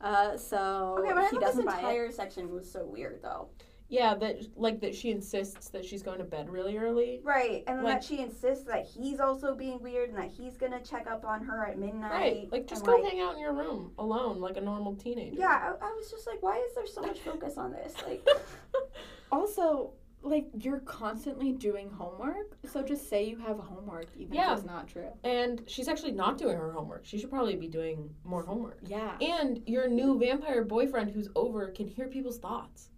Uh, 0.00 0.36
so 0.36 0.96
Okay, 0.98 1.12
but 1.12 1.18
I 1.18 1.28
he 1.28 1.36
thought 1.36 1.40
doesn't 1.40 1.64
this 1.64 1.72
buy 1.74 1.78
it. 1.78 1.84
entire 1.84 2.10
section 2.10 2.50
was 2.50 2.70
so 2.70 2.84
weird 2.84 3.20
though. 3.22 3.48
Yeah, 3.88 4.14
that 4.14 4.36
like 4.56 4.80
that 4.80 4.94
she 4.94 5.10
insists 5.10 5.68
that 5.68 5.84
she's 5.84 6.02
going 6.02 6.18
to 6.18 6.24
bed 6.24 6.48
really 6.50 6.76
early. 6.78 7.20
Right, 7.22 7.62
and 7.66 7.78
then 7.78 7.84
Like- 7.84 7.96
that 8.00 8.04
she 8.04 8.20
insists 8.20 8.64
that 8.64 8.84
he's 8.86 9.20
also 9.20 9.54
being 9.54 9.80
weird 9.82 10.08
and 10.08 10.18
that 10.18 10.30
he's 10.30 10.56
gonna 10.56 10.80
check 10.82 11.06
up 11.06 11.24
on 11.24 11.44
her 11.44 11.66
at 11.66 11.78
midnight. 11.78 12.10
Right. 12.10 12.48
Like 12.52 12.66
just 12.66 12.86
and, 12.86 12.96
go 12.96 13.04
hang 13.08 13.20
out 13.20 13.34
in 13.34 13.40
your 13.40 13.52
room 13.52 13.92
alone 13.98 14.40
like 14.40 14.56
a 14.56 14.60
normal 14.62 14.94
teenager. 14.96 15.36
Yeah, 15.38 15.74
I, 15.80 15.86
I 15.86 15.92
was 15.92 16.10
just 16.10 16.26
like, 16.26 16.42
why 16.42 16.56
is 16.58 16.74
there 16.74 16.86
so 16.86 17.02
much 17.02 17.20
focus 17.20 17.56
on 17.58 17.72
this? 17.72 17.94
Like, 18.06 18.26
Also, 19.32 19.92
like 20.24 20.46
you're 20.58 20.80
constantly 20.80 21.52
doing 21.52 21.90
homework, 21.90 22.56
so 22.64 22.80
uh-huh. 22.80 22.88
just 22.88 23.08
say 23.08 23.24
you 23.24 23.36
have 23.38 23.58
homework, 23.58 24.06
even 24.16 24.34
Yeah. 24.34 24.52
if 24.52 24.58
it's 24.60 24.66
not 24.66 24.88
true. 24.88 25.10
and 25.22 25.62
she's 25.66 25.86
actually 25.86 26.12
not 26.12 26.38
doing 26.38 26.56
her 26.56 26.72
homework. 26.72 27.04
She 27.04 27.18
should 27.18 27.30
probably 27.30 27.56
be 27.56 27.68
doing 27.68 28.08
more 28.24 28.42
homework. 28.44 28.78
Yeah. 28.86 29.16
And 29.20 29.62
your 29.66 29.86
new 29.88 30.18
vampire 30.18 30.64
boyfriend 30.64 31.10
who's 31.10 31.28
over 31.36 31.68
can 31.68 31.86
hear 31.86 32.08
people's 32.08 32.38
thoughts. 32.38 32.90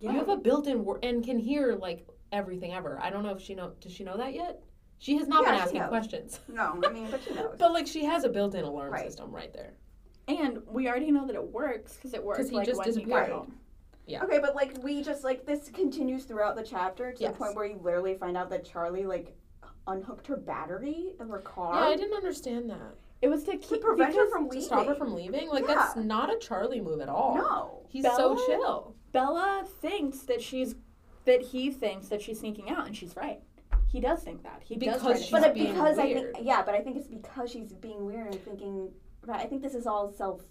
Yeah. 0.00 0.12
You 0.12 0.18
have 0.18 0.28
a 0.28 0.36
built-in 0.36 0.84
wor- 0.84 1.00
and 1.02 1.24
can 1.24 1.38
hear 1.38 1.74
like 1.74 2.06
everything 2.30 2.72
ever. 2.72 2.98
I 3.02 3.10
don't 3.10 3.24
know 3.24 3.32
if 3.34 3.42
she 3.42 3.54
know. 3.56 3.72
Does 3.80 3.92
she 3.92 4.04
know 4.04 4.16
that 4.16 4.32
yet? 4.34 4.62
She 4.98 5.16
has 5.18 5.26
not 5.28 5.42
Yeah, 5.44 5.50
been 5.52 5.60
asking 5.60 5.80
knows. 5.80 5.88
questions. 5.88 6.40
no, 6.48 6.80
I 6.86 6.92
mean, 6.92 7.08
but 7.10 7.22
she 7.22 7.34
knows. 7.34 7.56
But 7.58 7.72
like 7.72 7.86
she 7.88 8.04
has 8.04 8.22
a 8.24 8.28
built-in 8.28 8.64
alarm 8.64 8.92
Right. 8.92 9.06
system 9.06 9.32
right 9.32 9.52
there. 9.52 9.74
And 10.28 10.58
we 10.68 10.88
already 10.88 11.10
know 11.10 11.26
that 11.26 11.34
it 11.34 11.42
works 11.52 11.96
because 11.96 12.14
it 12.14 12.22
works. 12.22 12.48
he 12.50 12.54
like 12.56 12.66
just 12.66 12.78
when 12.78 12.86
he 12.86 12.92
disappeared. 12.92 13.30
Got 14.12 14.20
home. 14.20 14.30
Yeah. 14.30 14.36
Okay, 14.36 14.38
but 14.44 14.54
like 14.54 14.82
we 14.82 15.02
just 15.02 15.24
like 15.24 15.46
this 15.46 15.68
continues 15.70 16.24
throughout 16.24 16.56
the 16.56 16.62
chapter 16.62 17.12
to 17.12 17.20
Yes. 17.20 17.32
the 17.32 17.38
point 17.38 17.54
where 17.54 17.66
you 17.66 17.80
literally 17.82 18.14
find 18.14 18.36
out 18.36 18.50
that 18.50 18.64
Charlie 18.64 19.06
like 19.06 19.36
unhooked 19.86 20.26
her 20.26 20.36
battery 20.36 21.14
of 21.20 21.28
her 21.28 21.38
car. 21.38 21.74
Yeah, 21.74 21.86
I 21.88 21.96
didn't 21.96 22.16
understand 22.16 22.68
that. 22.70 22.94
It 23.20 23.28
was 23.28 23.42
to 23.44 23.52
to 23.52 23.58
keep 23.58 23.80
prevent 23.82 24.14
her 24.14 24.26
because 24.26 24.32
from 24.32 24.50
To 24.50 24.60
stop 24.62 24.86
her 24.86 24.94
from 24.94 25.14
leaving, 25.14 25.48
like 25.48 25.66
that's 25.66 25.96
not 25.96 26.32
a 26.32 26.38
Charlie 26.38 26.80
move 26.80 27.00
at 27.00 27.08
all. 27.08 27.34
No. 27.36 27.82
He's 27.88 28.04
so 28.04 28.36
chill. 28.46 28.94
Bella 29.12 29.64
thinks 29.80 30.20
that 30.20 30.40
she's 30.42 30.74
that 31.24 31.42
he 31.42 31.70
thinks 31.70 32.08
that 32.08 32.22
she's 32.22 32.38
sneaking 32.38 32.70
out, 32.70 32.86
and 32.86 32.96
she's 32.96 33.16
right. 33.16 33.40
He 33.88 34.00
does 34.00 34.22
think 34.22 34.42
that. 34.42 34.62
He. 34.62 34.76
Because 34.76 35.02
try 35.02 35.12
to 35.14 35.18
she's 35.18 35.30
But 35.30 35.40
stop 35.40 35.50
it, 35.50 35.54
being 35.54 35.72
because 35.72 35.98
I 35.98 36.12
think 36.14 36.36
yeah, 36.42 36.62
but 36.62 36.74
I 36.74 36.80
think 36.80 36.96
it's 36.96 37.08
because 37.08 37.50
she's 37.50 37.72
being 37.72 38.04
weird 38.06 38.28
and 38.28 38.44
thinking. 38.44 38.90
Right, 39.26 39.40
I 39.40 39.46
think 39.46 39.62
this 39.62 39.74
is 39.74 39.86
all 39.86 40.12
self. 40.12 40.42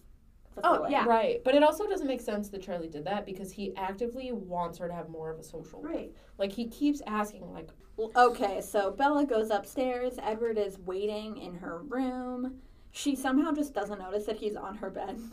Oh, 0.63 0.88
yeah. 0.89 1.06
Right. 1.06 1.43
But 1.43 1.56
it 1.56 1.63
also 1.63 1.88
doesn't 1.88 2.08
make 2.08 2.22
sense 2.22 2.50
that 2.50 2.62
Charlie 2.62 2.88
did 2.88 3.06
that 3.06 3.26
because 3.26 3.52
he 3.52 3.76
actively 3.76 4.32
wants 4.32 4.78
her 4.80 4.88
to 4.88 4.93
have 4.93 5.10
more 5.10 5.30
of 5.32 5.39
a 5.39 5.43
social 5.43 5.82
life. 5.82 5.91
Right. 5.93 6.12
Like 6.38 6.52
he 6.52 6.67
keeps 6.67 7.02
asking 7.08 7.52
like 7.52 7.70
Okay, 8.15 8.62
so 8.62 8.91
Bella 8.91 9.26
goes 9.26 9.50
upstairs. 9.50 10.20
Edward 10.22 10.58
is 10.58 10.78
waiting 10.80 11.38
in 11.38 11.56
her 11.56 11.80
room. 11.80 12.60
She 12.91 13.15
somehow 13.15 13.52
just 13.52 13.74
doesn't 13.74 14.00
notice 14.00 14.26
that 14.26 14.38
he's 14.38 14.56
on 14.56 14.78
her 14.78 14.89
bed. 14.89 15.20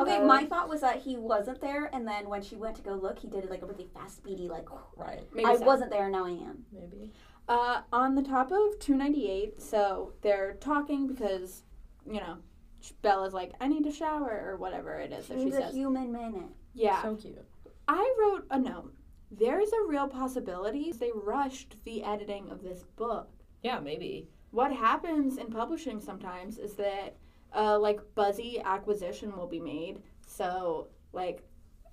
Okay, 0.00 0.16
Uh, 0.16 0.24
my 0.24 0.44
thought 0.44 0.68
was 0.68 0.80
that 0.80 0.96
he 1.02 1.16
wasn't 1.16 1.60
there, 1.60 1.88
and 1.92 2.04
then 2.08 2.28
when 2.28 2.42
she 2.42 2.56
went 2.56 2.74
to 2.74 2.82
go 2.82 2.94
look, 2.94 3.20
he 3.20 3.28
did 3.28 3.44
it 3.44 3.50
like 3.50 3.62
a 3.62 3.66
really 3.66 3.86
fast, 3.94 4.16
speedy 4.16 4.48
like. 4.48 4.66
right, 4.96 5.20
Maybe 5.32 5.46
I 5.46 5.56
so. 5.56 5.64
wasn't 5.64 5.90
there, 5.92 6.10
now 6.10 6.26
I 6.26 6.30
am. 6.30 6.64
maybe. 6.72 7.12
Uh, 7.48 7.82
on 7.92 8.16
the 8.16 8.22
top 8.22 8.50
of 8.50 8.78
298, 8.80 9.62
so 9.62 10.14
they're 10.22 10.54
talking 10.54 11.06
because, 11.06 11.62
you 12.04 12.14
know, 12.18 12.38
Bella's 13.02 13.32
like, 13.34 13.52
I 13.60 13.68
need 13.68 13.84
to 13.84 13.92
shower 13.92 14.44
or 14.46 14.56
whatever 14.56 14.94
it 14.98 15.12
is 15.12 15.28
that 15.28 15.38
she 15.38 15.44
She's 15.44 15.54
a 15.54 15.62
says. 15.62 15.74
human 15.74 16.12
minute. 16.12 16.50
Yeah. 16.74 17.02
So 17.02 17.14
cute. 17.16 17.44
I 17.88 18.14
wrote 18.18 18.46
a 18.50 18.58
note. 18.58 18.92
There's 19.30 19.70
a 19.72 19.88
real 19.88 20.08
possibility 20.08 20.92
they 20.92 21.10
rushed 21.14 21.76
the 21.84 22.02
editing 22.04 22.50
of 22.50 22.62
this 22.62 22.82
book. 22.96 23.28
Yeah, 23.62 23.80
maybe. 23.80 24.28
What 24.50 24.72
happens 24.72 25.38
in 25.38 25.46
publishing 25.50 26.00
sometimes 26.00 26.58
is 26.58 26.74
that, 26.74 27.16
uh, 27.54 27.78
like, 27.78 28.00
buzzy 28.14 28.60
acquisition 28.62 29.34
will 29.36 29.46
be 29.46 29.60
made. 29.60 30.02
So, 30.26 30.88
like, 31.12 31.42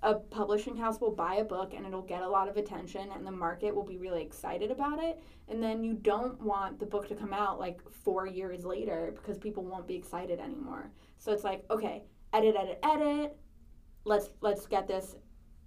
a 0.02 0.14
publishing 0.14 0.76
house 0.76 1.00
will 1.00 1.14
buy 1.14 1.36
a 1.36 1.44
book 1.44 1.74
and 1.74 1.86
it'll 1.86 2.00
get 2.02 2.22
a 2.22 2.28
lot 2.28 2.48
of 2.48 2.56
attention, 2.56 3.10
and 3.14 3.26
the 3.26 3.30
market 3.30 3.74
will 3.74 3.84
be 3.84 3.98
really 3.98 4.22
excited 4.22 4.70
about 4.70 5.02
it. 5.02 5.20
And 5.48 5.62
then 5.62 5.84
you 5.84 5.94
don't 5.94 6.40
want 6.40 6.78
the 6.78 6.86
book 6.86 7.06
to 7.08 7.14
come 7.14 7.32
out 7.32 7.58
like 7.58 7.80
four 7.90 8.26
years 8.26 8.64
later 8.64 9.12
because 9.14 9.38
people 9.38 9.64
won't 9.64 9.86
be 9.86 9.94
excited 9.94 10.40
anymore. 10.40 10.90
So 11.18 11.32
it's 11.32 11.44
like, 11.44 11.64
okay, 11.70 12.04
edit, 12.32 12.56
edit, 12.58 12.78
edit. 12.82 13.36
Let's 14.04 14.30
let's 14.40 14.66
get 14.66 14.88
this 14.88 15.16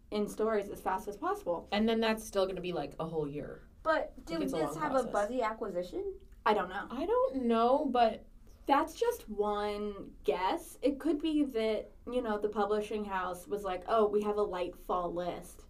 in 0.10 0.28
stores 0.28 0.70
as 0.70 0.82
fast 0.82 1.08
as 1.08 1.16
possible. 1.16 1.68
And 1.72 1.88
then 1.88 2.00
that's 2.00 2.26
still 2.26 2.48
gonna 2.48 2.62
be 2.62 2.74
like 2.74 2.94
a 3.00 3.06
whole 3.06 3.28
year. 3.28 3.62
But 3.84 4.14
did 4.26 4.42
it's 4.42 4.54
a 4.54 4.58
this 4.58 4.66
long 4.72 4.82
have 4.82 4.92
process. 4.92 5.10
a 5.10 5.12
buzzy 5.12 5.42
acquisition? 5.42 6.14
I 6.46 6.54
don't 6.54 6.70
know. 6.70 6.86
I 6.90 7.06
don't 7.06 7.46
know, 7.46 7.88
but 7.92 8.26
That's 8.66 8.94
just 8.94 9.30
one 9.30 10.12
guess. 10.24 10.78
It 10.82 11.00
could 11.00 11.22
be 11.22 11.44
that, 11.46 11.90
you 12.10 12.22
know, 12.22 12.38
the 12.38 12.48
publishing 12.48 13.04
house 13.04 13.48
was 13.48 13.64
like, 13.64 13.84
oh, 13.88 14.08
we 14.08 14.22
have 14.22 14.38
a 14.38 14.42
light 14.42 14.76
fall 14.88 15.14
list. 15.14 15.66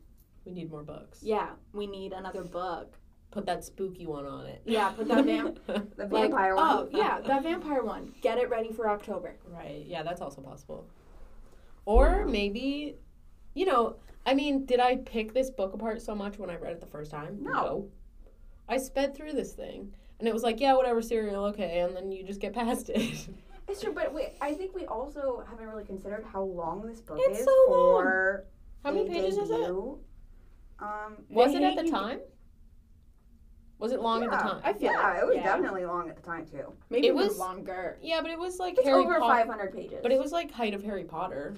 we 0.45 0.51
need 0.51 0.69
more 0.69 0.84
books. 0.84 1.19
Yeah, 1.21 1.49
we 1.73 1.88
need 1.88 2.13
another 2.13 2.43
book. 2.43 2.97
Put 3.32 3.47
that 3.47 3.63
spooky 3.63 4.06
one 4.06 4.27
on 4.27 4.45
it. 4.45 4.62
Yeah, 4.63 4.89
put 4.89 5.08
that 5.08 5.25
vamp. 5.25 5.60
The 5.65 6.03
like, 6.03 6.10
vampire 6.10 6.53
oh, 6.53 6.56
one. 6.56 6.89
Oh, 6.93 6.97
yeah, 6.97 7.19
that 7.25 7.41
vampire 7.41 7.84
one. 7.84 8.13
Get 8.21 8.38
it 8.38 8.49
ready 8.49 8.71
for 8.71 8.88
October. 8.89 9.38
Right. 9.47 9.84
Yeah, 9.88 10.03
that's 10.03 10.21
also 10.21 10.41
possible. 10.41 10.88
Or 11.86 12.25
maybe, 12.27 12.95
you 13.56 13.65
know, 13.65 13.95
I 14.25 14.36
mean, 14.36 14.65
did 14.65 14.79
I 14.79 14.97
pick 14.97 15.34
this 15.34 15.49
book 15.49 15.73
apart 15.73 16.01
so 16.01 16.13
much 16.13 16.38
when 16.38 16.49
I 16.49 16.58
read 16.58 16.73
it 16.73 16.79
the 16.79 16.86
first 16.86 17.10
time? 17.10 17.39
No. 17.41 17.89
I 18.69 18.77
sped 18.77 19.15
through 19.15 19.34
this 19.34 19.53
thing. 19.53 19.93
And 20.23 20.29
it 20.29 20.33
was 20.33 20.41
like, 20.43 20.62
yeah, 20.62 20.73
whatever, 20.73 21.01
cereal, 21.01 21.43
okay. 21.47 21.79
And 21.81 21.93
then 21.93 22.09
you 22.09 22.23
just 22.23 22.39
get 22.39 22.53
past 22.53 22.89
it. 22.89 23.27
It's 23.67 23.81
true, 23.81 23.93
but 23.93 24.13
wait, 24.13 24.33
I 24.41 24.53
think 24.53 24.75
we 24.75 24.86
also 24.88 25.43
haven't 25.49 25.65
really 25.67 25.86
considered 25.86 26.25
how 26.31 26.43
long 26.43 26.86
this 26.86 26.99
book 26.99 27.17
It's 27.19 27.39
is 27.39 27.45
so 27.45 27.51
long. 27.69 28.03
for 28.03 28.45
How 28.83 28.91
many 28.91 29.07
a 29.07 29.09
pages 29.09 29.38
is 29.38 29.49
it? 29.49 29.69
Um, 29.69 29.97
Was 31.29 31.53
it 31.55 31.62
at 31.63 31.77
the 31.77 31.89
time? 31.89 32.19
Was 33.79 33.93
it 33.93 34.01
long 34.01 34.21
at 34.23 34.31
the 34.31 34.36
time? 34.38 34.62
I 34.65 34.73
feel 34.73 34.91
yeah, 34.91 35.01
like- 35.13 35.21
it 35.23 35.25
was 35.27 35.36
yeah. 35.38 35.43
definitely 35.43 35.86
long 35.86 36.09
at 36.09 36.17
the 36.17 36.21
time 36.21 36.45
too. 36.45 36.73
Maybe 36.89 37.07
It 37.07 37.12
it 37.12 37.15
was 37.15 37.29
was- 37.29 37.39
longer. 37.39 37.97
yeah, 38.01 38.19
but 38.21 38.31
it 38.31 38.38
was 38.38 38.59
like 38.59 38.77
It's 38.77 38.83
Harry 38.86 39.01
over 39.05 39.17
Potter. 39.19 39.45
500 39.45 39.73
pages. 39.73 39.99
But 40.03 40.12
it 40.12 40.19
was 40.19 40.33
like 40.33 40.51
height 40.51 40.73
of 40.73 40.83
Harry 40.83 41.05
Potter. 41.05 41.53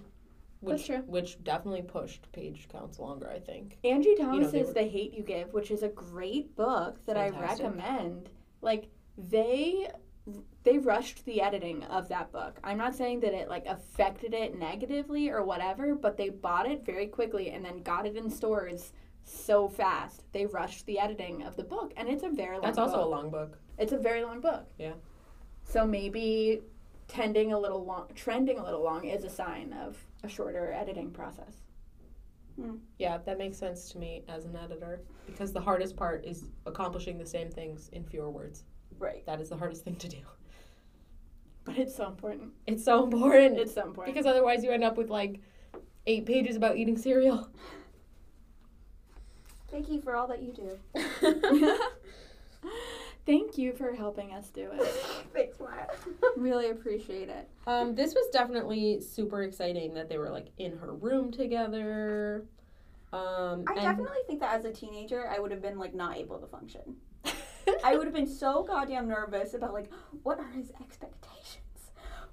Which, 0.61 0.77
That's 0.77 0.85
true. 0.85 1.03
Which 1.07 1.43
definitely 1.43 1.81
pushed 1.81 2.31
page 2.33 2.67
counts 2.71 2.99
longer, 2.99 3.27
I 3.29 3.39
think. 3.39 3.77
Angie 3.83 4.15
Thomas's 4.15 4.51
they 4.51 4.63
were- 4.63 4.73
The 4.73 4.83
Hate 4.83 5.13
You 5.15 5.23
Give, 5.23 5.51
which 5.53 5.71
is 5.71 5.81
a 5.81 5.89
great 5.89 6.55
book 6.55 7.03
that 7.07 7.17
I 7.17 7.29
recommend. 7.29 8.29
Like 8.65 8.89
they 9.15 9.87
they 10.63 10.79
rushed 10.79 11.23
the 11.25 11.39
editing 11.39 11.83
of 11.83 12.09
that 12.09 12.31
book. 12.31 12.59
I'm 12.63 12.79
not 12.79 12.95
saying 12.95 13.19
that 13.19 13.33
it 13.33 13.47
like 13.47 13.67
affected 13.67 14.33
it 14.33 14.57
negatively 14.57 15.29
or 15.29 15.43
whatever, 15.43 15.93
but 15.93 16.17
they 16.17 16.29
bought 16.29 16.69
it 16.69 16.83
very 16.83 17.05
quickly 17.05 17.51
and 17.51 17.63
then 17.63 17.83
got 17.83 18.07
it 18.07 18.17
in 18.17 18.29
stores 18.29 18.91
so 19.23 19.69
fast. 19.69 20.23
They 20.33 20.47
rushed 20.47 20.87
the 20.87 20.97
editing 20.99 21.43
of 21.43 21.55
the 21.55 21.63
book 21.63 21.93
and 21.95 22.09
it's 22.09 22.23
a 22.23 22.29
very 22.29 22.57
long 22.57 22.65
That's 22.65 22.79
also 22.79 23.03
a 23.03 23.07
long 23.07 23.29
book. 23.29 23.59
It's 23.77 23.93
a 23.93 23.97
very 23.97 24.23
long 24.23 24.41
book. 24.41 24.65
Yeah. 24.79 24.93
So 25.63 25.85
maybe 25.85 26.61
tending 27.07 27.53
a 27.53 27.59
little 27.59 27.85
long 27.85 28.07
trending 28.15 28.57
a 28.57 28.63
little 28.63 28.83
long 28.83 29.05
is 29.05 29.23
a 29.23 29.29
sign 29.29 29.73
of 29.73 29.95
a 30.23 30.27
shorter 30.27 30.71
editing 30.71 31.11
process. 31.11 31.64
Hmm. 32.55 32.75
Yeah, 32.99 33.17
that 33.25 33.37
makes 33.37 33.57
sense 33.57 33.89
to 33.91 33.97
me 33.97 34.23
as 34.29 34.45
an 34.45 34.55
editor 34.55 35.01
because 35.25 35.51
the 35.51 35.59
hardest 35.59 35.95
part 35.97 36.23
is 36.25 36.45
accomplishing 36.65 37.17
the 37.17 37.25
same 37.25 37.49
things 37.49 37.89
in 37.91 38.03
fewer 38.05 38.29
words. 38.29 38.63
right. 38.97 39.25
That 39.25 39.41
is 39.41 39.49
the 39.49 39.57
hardest 39.57 39.83
thing 39.83 39.95
to 39.97 40.07
do. 40.07 40.19
But 41.65 41.77
it's 41.77 41.95
so 41.95 42.07
important. 42.07 42.53
It's 42.67 42.83
so 42.85 43.03
important 43.03 43.57
It's 43.57 43.73
so 43.73 43.85
important. 43.87 44.15
because 44.15 44.25
otherwise 44.29 44.63
you 44.63 44.71
end 44.71 44.83
up 44.83 44.97
with 44.97 45.09
like 45.09 45.41
eight 46.05 46.25
pages 46.25 46.55
about 46.55 46.77
eating 46.77 46.97
cereal. 46.97 47.49
Thank 49.69 49.89
you 49.89 49.99
for 49.99 50.15
all 50.15 50.27
that 50.27 50.41
you 50.41 50.53
do. 50.53 50.79
Thank 53.25 53.57
you 53.57 53.73
for 53.73 53.93
helping 53.93 54.33
us 54.33 54.49
do 54.49 54.69
it. 54.71 54.81
Thanks, 55.33 55.59
Wyatt. 55.59 55.89
Really 56.37 56.69
appreciate 56.69 57.29
it. 57.29 57.49
Um, 57.65 57.95
this 57.95 58.13
was 58.13 58.27
definitely 58.31 58.99
super 58.99 59.43
exciting 59.43 59.93
that 59.93 60.09
they 60.09 60.17
were 60.17 60.29
like 60.29 60.47
in 60.57 60.77
her 60.77 60.93
room 60.93 61.31
together. 61.31 62.45
Um, 63.13 63.63
I 63.67 63.73
and- 63.73 63.81
definitely 63.81 64.17
think 64.27 64.41
that 64.41 64.53
as 64.53 64.65
a 64.65 64.71
teenager, 64.71 65.27
I 65.29 65.39
would 65.39 65.49
have 65.51 65.61
been 65.61 65.79
like 65.79 65.95
not 65.95 66.17
able 66.17 66.37
to 66.39 66.47
function. 66.47 66.97
I 67.83 67.95
would 67.95 68.05
have 68.05 68.13
been 68.13 68.27
so 68.27 68.63
goddamn 68.63 69.07
nervous 69.07 69.53
about 69.53 69.73
like 69.73 69.89
what 70.23 70.39
are 70.39 70.49
his 70.49 70.71
expectations. 70.81 71.61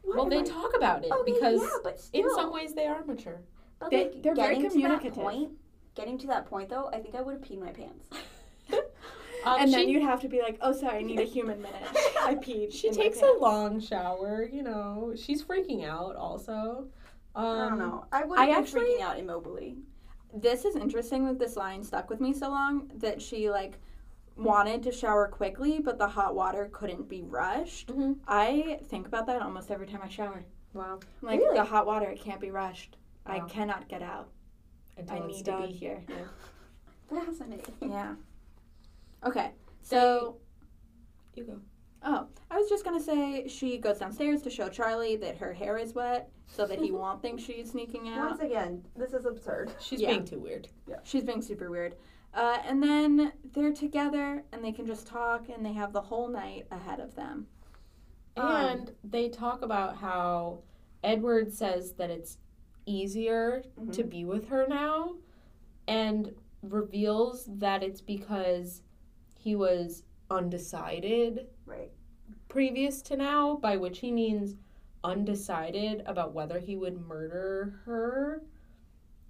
What 0.02 0.16
well, 0.16 0.28
they 0.28 0.40
I- 0.40 0.42
talk 0.42 0.76
about 0.76 1.04
it 1.04 1.12
Okay, 1.12 1.32
because 1.32 1.60
yeah, 1.62 1.68
but 1.84 2.00
still, 2.00 2.22
in 2.28 2.34
some 2.34 2.52
ways 2.52 2.74
they 2.74 2.86
are 2.86 3.04
mature. 3.04 3.40
but 3.78 3.90
They- 3.90 4.04
like, 4.10 4.22
they're 4.22 4.34
very 4.34 4.56
getting 4.56 4.62
to 4.70 4.70
communicative. 4.70 5.14
that 5.14 5.22
point, 5.22 5.52
getting 5.94 6.18
to 6.18 6.26
that 6.26 6.46
point 6.46 6.68
though, 6.68 6.90
I 6.92 6.98
think 6.98 7.14
I 7.14 7.22
would 7.22 7.34
have 7.34 7.42
peed 7.42 7.60
my 7.60 7.70
pants. 7.70 8.08
Um, 9.44 9.60
and 9.60 9.70
she, 9.70 9.76
then 9.76 9.88
you'd 9.88 10.02
have 10.02 10.20
to 10.20 10.28
be 10.28 10.40
like, 10.40 10.58
oh, 10.60 10.72
sorry, 10.72 10.98
I 10.98 11.02
need 11.02 11.20
a 11.20 11.24
human 11.24 11.60
minute. 11.60 11.82
I 12.20 12.34
peed. 12.40 12.72
she 12.72 12.88
in 12.88 12.96
my 12.96 13.02
takes 13.02 13.20
a 13.22 13.32
long 13.40 13.80
shower. 13.80 14.48
You 14.50 14.62
know, 14.62 15.14
she's 15.16 15.42
freaking 15.42 15.84
out. 15.84 16.16
Also, 16.16 16.88
um, 17.34 17.44
I 17.44 17.68
don't 17.68 17.78
know. 17.78 18.04
I 18.12 18.24
would 18.24 18.38
I 18.38 18.46
been 18.46 18.54
actually- 18.56 18.80
freaking 18.96 19.00
out 19.00 19.16
immobily. 19.18 19.78
This 20.34 20.64
is 20.64 20.76
interesting 20.76 21.26
that 21.26 21.38
this 21.38 21.56
line 21.56 21.82
stuck 21.84 22.08
with 22.08 22.20
me 22.20 22.32
so 22.32 22.48
long 22.48 22.90
that 22.96 23.20
she, 23.20 23.50
like, 23.50 23.78
wanted 24.36 24.82
to 24.84 24.90
shower 24.92 25.28
quickly, 25.28 25.78
but 25.78 25.98
the 25.98 26.08
hot 26.08 26.34
water 26.34 26.70
couldn't 26.72 27.06
be 27.06 27.22
rushed. 27.22 27.88
Mhm. 27.88 28.16
I 28.26 28.78
think 28.86 29.06
about 29.06 29.26
that 29.26 29.42
almost 29.42 29.70
every 29.70 29.86
time 29.86 30.00
I 30.02 30.08
shower. 30.08 30.42
Wow. 30.72 31.00
Like, 31.20 31.38
Really? 31.38 31.54
the 31.58 31.64
hot 31.64 31.84
water, 31.86 32.08
it 32.08 32.18
can't 32.18 32.40
be 32.40 32.50
rushed. 32.50 32.96
I 33.26 33.40
cannot 33.40 33.88
get 33.88 34.00
out. 34.02 34.28
Until 34.96 35.16
I 35.16 35.26
it's 35.26 35.36
need 35.36 35.44
to 35.44 35.56
be 35.66 35.72
here. 35.72 36.02
Fascinating. 37.10 37.74
Yeah. 37.82 38.14
Okay. 39.24 39.52
So, 39.82 40.36
You 41.34 41.44
go. 41.44 41.60
oh, 42.02 42.26
I 42.50 42.56
was 42.58 42.68
just 42.68 42.84
gonna 42.84 43.00
say 43.00 43.46
she 43.48 43.78
goes 43.78 43.98
downstairs 43.98 44.42
to 44.42 44.50
show 44.50 44.68
Charlie 44.68 45.16
that 45.16 45.36
her 45.38 45.52
hair 45.52 45.78
is 45.78 45.94
wet, 45.94 46.30
so 46.46 46.66
that 46.66 46.78
he 46.80 46.90
won't 46.92 47.22
think 47.22 47.40
she's 47.40 47.70
sneaking 47.70 48.08
out. 48.08 48.30
Once 48.30 48.40
again, 48.42 48.84
this 48.96 49.12
is 49.12 49.24
absurd. 49.26 49.72
She's 49.80 50.00
Yeah. 50.00 50.08
being 50.10 50.24
too 50.24 50.38
weird. 50.38 50.68
Yeah, 50.88 50.96
She's 51.04 51.24
being 51.24 51.42
super 51.42 51.70
weird. 51.70 51.96
Uh, 52.34 52.58
and 52.64 52.82
then 52.82 53.32
they're 53.52 53.72
together 53.74 54.42
and 54.52 54.64
they 54.64 54.72
can 54.72 54.86
just 54.86 55.06
talk 55.06 55.48
and 55.50 55.64
they 55.64 55.72
have 55.74 55.92
the 55.92 56.00
whole 56.00 56.28
night 56.28 56.66
ahead 56.70 56.98
of 56.98 57.14
them. 57.14 57.46
Um, 58.38 58.46
And 58.46 58.94
they 59.04 59.28
talk 59.28 59.60
about 59.62 59.96
how 59.96 60.60
Edward 61.04 61.52
says 61.52 61.92
that 61.94 62.08
it's 62.10 62.38
easier 62.86 63.62
Mhm. 63.78 63.92
to 63.92 64.04
be 64.04 64.24
with 64.24 64.48
her 64.48 64.66
now 64.66 65.16
and 65.86 66.34
reveals 66.62 67.44
that 67.58 67.82
it's 67.82 68.00
because 68.00 68.82
he 69.42 69.56
was 69.56 70.04
undecided 70.30 71.48
Right. 71.66 71.90
previous 72.48 73.02
to 73.02 73.16
now, 73.16 73.56
by 73.56 73.76
which 73.76 73.98
he 73.98 74.12
means 74.12 74.54
undecided 75.02 76.02
about 76.06 76.32
whether 76.32 76.60
he 76.60 76.76
would 76.76 77.00
murder 77.08 77.80
her. 77.84 78.44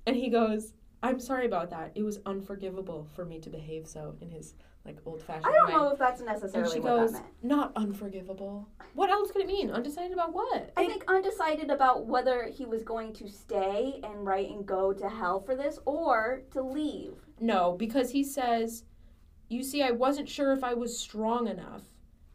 And 0.07 0.15
he 0.15 0.29
goes, 0.29 0.75
I'm 1.03 1.19
sorry 1.19 1.47
about 1.47 1.71
that. 1.71 1.93
It 1.95 2.03
was 2.03 2.21
unforgivable 2.27 3.09
for 3.15 3.25
me 3.25 3.41
to 3.41 3.49
behave 3.49 3.87
so 3.89 4.15
in 4.21 4.31
his 4.31 4.55
like 4.85 4.99
old 5.07 5.23
fashioned 5.23 5.47
I 5.47 5.53
don't 5.53 5.69
way. 5.69 5.73
know 5.75 5.89
if 5.91 5.99
that's 5.99 6.21
necessarily 6.21 6.65
And 6.65 6.73
she 6.73 6.81
what 6.81 6.89
goes, 6.89 7.13
that 7.13 7.23
meant. 7.23 7.35
Not 7.43 7.73
unforgivable. 7.77 8.69
What 8.95 9.11
else 9.11 9.31
could 9.31 9.41
it 9.43 9.47
mean? 9.47 9.71
Undecided 9.71 10.13
about 10.13 10.35
what? 10.35 10.73
I 10.77 10.87
think 10.87 11.05
undecided 11.09 11.71
about 11.71 12.07
whether 12.07 12.45
he 12.53 12.67
was 12.67 12.83
going 12.83 13.13
to 13.15 13.29
stay 13.29 14.01
and 14.05 14.27
write 14.27 14.51
and 14.51 14.67
go 14.67 14.93
to 14.93 15.09
hell 15.09 15.41
for 15.41 15.55
this 15.57 15.79
or 15.87 16.43
to 16.51 16.61
leave. 16.63 17.15
No, 17.41 17.77
because 17.79 18.11
he 18.11 18.25
says, 18.25 18.85
You 19.53 19.63
see, 19.63 19.83
I 19.83 19.91
wasn't 19.91 20.29
sure 20.29 20.53
if 20.53 20.65
I 20.65 20.75
was 20.75 20.99
strong 20.99 21.47
enough. 21.47 21.83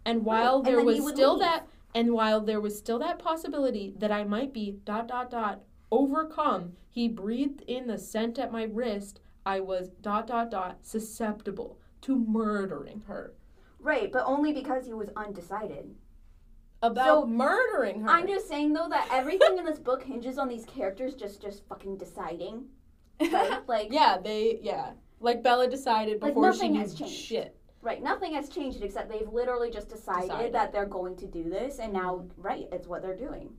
And 0.06 0.24
while 0.24 0.58
and 0.58 0.66
there 0.66 0.80
he 0.80 0.86
was 0.86 1.14
still 1.14 1.34
leave. 1.34 1.42
that 1.42 1.68
and 1.94 2.14
while 2.14 2.42
there 2.42 2.62
was 2.62 2.78
still 2.78 3.00
that 3.00 3.18
possibility 3.18 3.94
that 3.98 4.12
I 4.12 4.24
might 4.24 4.54
be 4.54 4.78
dot 4.86 5.08
dot 5.08 5.32
dot 5.32 5.64
overcome, 5.92 6.74
he 6.90 7.08
breathed 7.08 7.62
in 7.68 7.88
the 7.88 7.98
scent 7.98 8.38
at 8.38 8.52
my 8.52 8.64
wrist. 8.64 9.20
I 9.46 9.62
was 9.62 9.90
dot 10.02 10.28
dot 10.28 10.52
dot 10.52 10.80
susceptible 10.84 11.80
to 12.02 12.16
murdering 12.16 13.02
her. 13.08 13.34
Right, 13.80 14.12
but 14.12 14.26
only 14.26 14.54
because 14.54 14.86
he 14.86 14.94
was 14.94 15.10
undecided. 15.16 15.96
About 16.84 17.24
So, 17.24 17.26
murdering 17.26 18.02
her. 18.02 18.10
I'm 18.10 18.28
just 18.28 18.48
saying 18.48 18.74
though 18.74 18.90
that 18.90 19.08
everything 19.12 19.58
in 19.58 19.66
this 19.66 19.80
book 19.80 20.04
hinges 20.04 20.38
on 20.38 20.48
these 20.48 20.66
characters 20.66 21.16
just 21.16 21.42
just 21.42 21.68
fucking 21.68 21.98
deciding. 21.98 22.66
Right? 23.20 23.68
Like 23.68 23.88
yeah, 23.92 24.20
they 24.24 24.60
yeah. 24.62 24.92
Like 25.20 25.42
Bella 25.44 25.68
decided 25.70 26.22
Like, 26.22 26.34
before 26.34 26.54
she 26.54 26.58
nothing 26.60 26.72
knew 26.74 26.80
has 26.80 26.94
changed. 26.94 27.14
shit. 27.14 27.56
Right, 27.82 28.02
nothing 28.04 28.34
has 28.34 28.50
changed 28.50 28.82
except 28.84 29.10
they've 29.10 29.32
literally 29.32 29.70
just 29.72 29.88
decided, 29.90 30.30
Decided. 30.30 30.54
that 30.54 30.72
they're 30.74 30.86
going 30.86 31.16
to 31.18 31.28
do 31.28 31.50
this 31.50 31.80
and 31.80 31.94
now 31.94 32.26
right, 32.38 32.68
it's 32.72 32.88
what 32.88 33.02
they're 33.02 33.16
doing. 33.16 33.50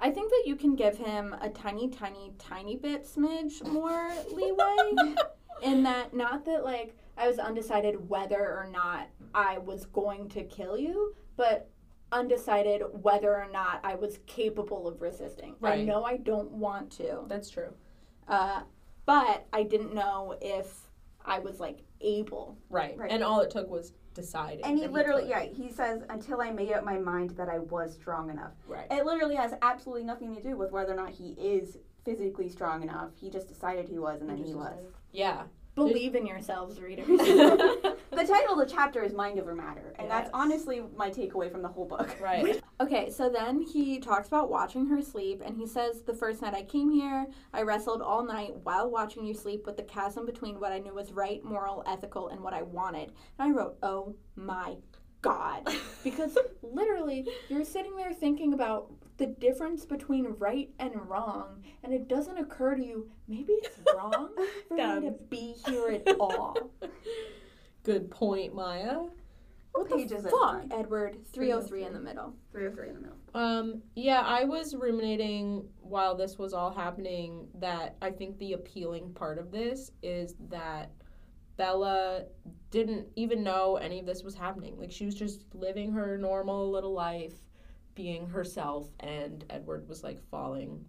I 0.00 0.10
think 0.10 0.30
that 0.30 0.42
you 0.46 0.56
can 0.56 0.74
give 0.74 0.96
him 0.98 1.34
a 1.40 1.48
tiny, 1.50 1.88
tiny, 1.88 2.32
tiny 2.38 2.76
bit 2.76 3.04
smidge 3.04 3.62
more 3.66 4.10
leeway. 4.32 5.14
in 5.62 5.82
that, 5.84 6.14
not 6.14 6.44
that 6.46 6.64
like 6.64 6.96
I 7.16 7.28
was 7.28 7.38
undecided 7.38 8.08
whether 8.08 8.40
or 8.40 8.68
not 8.72 9.08
I 9.34 9.58
was 9.58 9.86
going 9.86 10.28
to 10.30 10.42
kill 10.44 10.76
you, 10.76 11.14
but 11.36 11.70
undecided 12.10 12.82
whether 13.02 13.34
or 13.34 13.48
not 13.52 13.80
I 13.84 13.94
was 13.96 14.18
capable 14.26 14.86
of 14.88 15.00
resisting. 15.02 15.56
I 15.62 15.68
Right. 15.68 15.86
know 15.86 16.04
I 16.04 16.16
don't 16.16 16.50
want 16.52 16.90
to, 16.92 17.24
That's 17.28 17.50
true. 17.50 17.72
uh, 18.28 18.62
but 19.06 19.46
I 19.52 19.62
didn't 19.64 19.94
know 19.94 20.36
if 20.40 20.83
I 21.24 21.38
was 21.38 21.60
like 21.60 21.80
able. 22.00 22.56
Right. 22.70 22.96
Right. 22.96 23.10
And 23.10 23.22
all 23.22 23.40
it 23.40 23.50
took 23.50 23.68
was 23.70 23.92
deciding. 24.14 24.64
And 24.64 24.78
he 24.78 24.86
literally, 24.86 25.22
could. 25.22 25.30
yeah, 25.30 25.42
he 25.42 25.70
says, 25.70 26.02
until 26.08 26.40
I 26.40 26.50
made 26.50 26.72
up 26.72 26.84
my 26.84 26.98
mind 26.98 27.30
that 27.30 27.48
I 27.48 27.58
was 27.58 27.94
strong 27.94 28.30
enough. 28.30 28.52
Right. 28.68 28.86
It 28.90 29.04
literally 29.04 29.34
has 29.36 29.54
absolutely 29.62 30.04
nothing 30.04 30.34
to 30.36 30.42
do 30.42 30.56
with 30.56 30.70
whether 30.70 30.92
or 30.92 30.96
not 30.96 31.10
he 31.10 31.30
is 31.32 31.78
physically 32.04 32.48
strong 32.48 32.82
enough. 32.82 33.10
He 33.16 33.30
just 33.30 33.48
decided 33.48 33.88
he 33.88 33.98
was, 33.98 34.20
and 34.20 34.28
then 34.28 34.36
Just 34.38 34.48
he 34.50 34.54
was. 34.54 34.68
decided. 34.68 34.92
Yeah. 35.12 35.42
Believe 35.74 36.14
in 36.14 36.26
yourselves, 36.26 36.80
readers. 36.80 37.06
The 38.10 38.24
title 38.24 38.60
of 38.60 38.68
the 38.68 38.72
chapter 38.72 39.02
is 39.02 39.12
Mind 39.12 39.38
Over 39.40 39.54
Matter, 39.54 39.92
and 39.98 40.10
that's 40.10 40.30
honestly 40.32 40.82
my 40.96 41.10
takeaway 41.10 41.50
from 41.50 41.62
the 41.62 41.68
whole 41.68 41.86
book. 41.86 42.16
right. 42.22 42.62
Okay, 42.80 43.08
so 43.08 43.30
then 43.30 43.62
he 43.62 44.00
talks 44.00 44.26
about 44.26 44.50
watching 44.50 44.86
her 44.88 45.00
sleep, 45.00 45.42
and 45.44 45.56
he 45.56 45.64
says, 45.64 46.02
The 46.02 46.12
first 46.12 46.42
night 46.42 46.54
I 46.54 46.62
came 46.62 46.90
here, 46.90 47.26
I 47.52 47.62
wrestled 47.62 48.02
all 48.02 48.24
night 48.24 48.52
while 48.64 48.90
watching 48.90 49.24
you 49.24 49.32
sleep 49.32 49.64
with 49.64 49.76
the 49.76 49.84
chasm 49.84 50.26
between 50.26 50.58
what 50.58 50.72
I 50.72 50.80
knew 50.80 50.92
was 50.92 51.12
right, 51.12 51.42
moral, 51.44 51.84
ethical, 51.86 52.28
and 52.28 52.40
what 52.40 52.52
I 52.52 52.62
wanted. 52.62 53.12
And 53.38 53.48
I 53.48 53.56
wrote, 53.56 53.76
Oh 53.82 54.16
my 54.34 54.76
God. 55.22 55.68
Because 56.04 56.36
literally, 56.62 57.26
you're 57.48 57.64
sitting 57.64 57.96
there 57.96 58.12
thinking 58.12 58.52
about 58.52 58.92
the 59.16 59.26
difference 59.26 59.86
between 59.86 60.34
right 60.38 60.68
and 60.78 60.94
wrong, 61.08 61.62
and 61.82 61.94
it 61.94 62.08
doesn't 62.08 62.36
occur 62.36 62.74
to 62.74 62.84
you, 62.84 63.08
maybe 63.26 63.52
it's 63.52 63.78
wrong 63.96 64.28
for 64.68 64.74
me 64.74 65.06
to 65.08 65.12
be 65.30 65.54
here 65.64 66.02
at 66.06 66.16
all. 66.20 66.56
Good 67.84 68.10
point, 68.10 68.54
Maya. 68.54 69.02
What 69.72 69.90
page 69.90 70.12
is 70.12 70.24
it? 70.24 70.30
Fuck, 70.30 70.64
Edward, 70.70 71.18
303 71.32 71.84
in 71.84 71.92
the 71.92 72.00
middle. 72.00 72.34
303 72.52 72.88
in 72.88 72.94
the 72.94 73.00
middle. 73.00 73.16
Um, 73.34 73.82
yeah, 73.96 74.20
I 74.20 74.44
was 74.44 74.74
ruminating 74.74 75.64
while 75.80 76.16
this 76.16 76.38
was 76.38 76.54
all 76.54 76.72
happening 76.72 77.48
that 77.56 77.96
I 78.00 78.10
think 78.10 78.38
the 78.38 78.54
appealing 78.54 79.12
part 79.14 79.38
of 79.38 79.50
this 79.50 79.90
is 80.02 80.34
that 80.48 80.92
Bella 81.56 82.24
didn't 82.70 83.08
even 83.16 83.42
know 83.42 83.76
any 83.76 84.00
of 84.00 84.06
this 84.06 84.22
was 84.22 84.34
happening. 84.34 84.78
Like 84.78 84.92
she 84.92 85.04
was 85.04 85.14
just 85.14 85.44
living 85.54 85.92
her 85.92 86.16
normal 86.16 86.70
little 86.70 86.92
life, 86.94 87.34
being 87.94 88.28
herself, 88.28 88.88
and 89.00 89.44
Edward 89.50 89.88
was 89.88 90.02
like 90.02 90.20
falling 90.30 90.84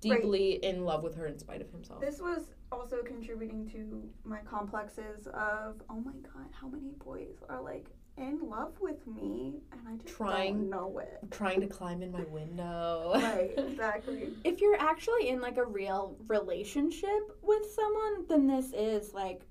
deeply 0.00 0.54
in 0.64 0.84
love 0.84 1.02
with 1.02 1.14
her 1.14 1.26
in 1.26 1.38
spite 1.38 1.60
of 1.60 1.70
himself. 1.70 2.00
This 2.00 2.20
was 2.20 2.50
also 2.72 3.02
contributing 3.02 3.68
to 3.70 4.08
my 4.24 4.38
complexes 4.40 5.26
of, 5.28 5.82
oh 5.90 6.00
my 6.04 6.12
god, 6.22 6.46
how 6.58 6.68
many 6.68 6.90
boys 7.04 7.36
are 7.48 7.60
like 7.62 7.86
in 8.18 8.38
love 8.42 8.74
with 8.80 9.06
me, 9.06 9.54
and 9.72 9.80
I 9.88 9.96
just 10.02 10.14
Trying- 10.14 10.54
don't 10.54 10.70
know 10.70 10.98
it. 10.98 11.18
Trying 11.30 11.60
to 11.62 11.66
climb 11.66 12.02
in 12.02 12.12
my 12.12 12.24
window. 12.24 13.12
Right, 13.14 13.52
exactly. 13.56 14.34
if 14.44 14.60
you're 14.60 14.76
actually 14.78 15.28
in 15.28 15.40
like 15.40 15.56
a 15.56 15.64
real 15.64 16.16
relationship 16.28 17.38
with 17.42 17.64
someone 17.74 18.26
then 18.28 18.46
this 18.46 18.72
is 18.74 19.14
like 19.14 19.42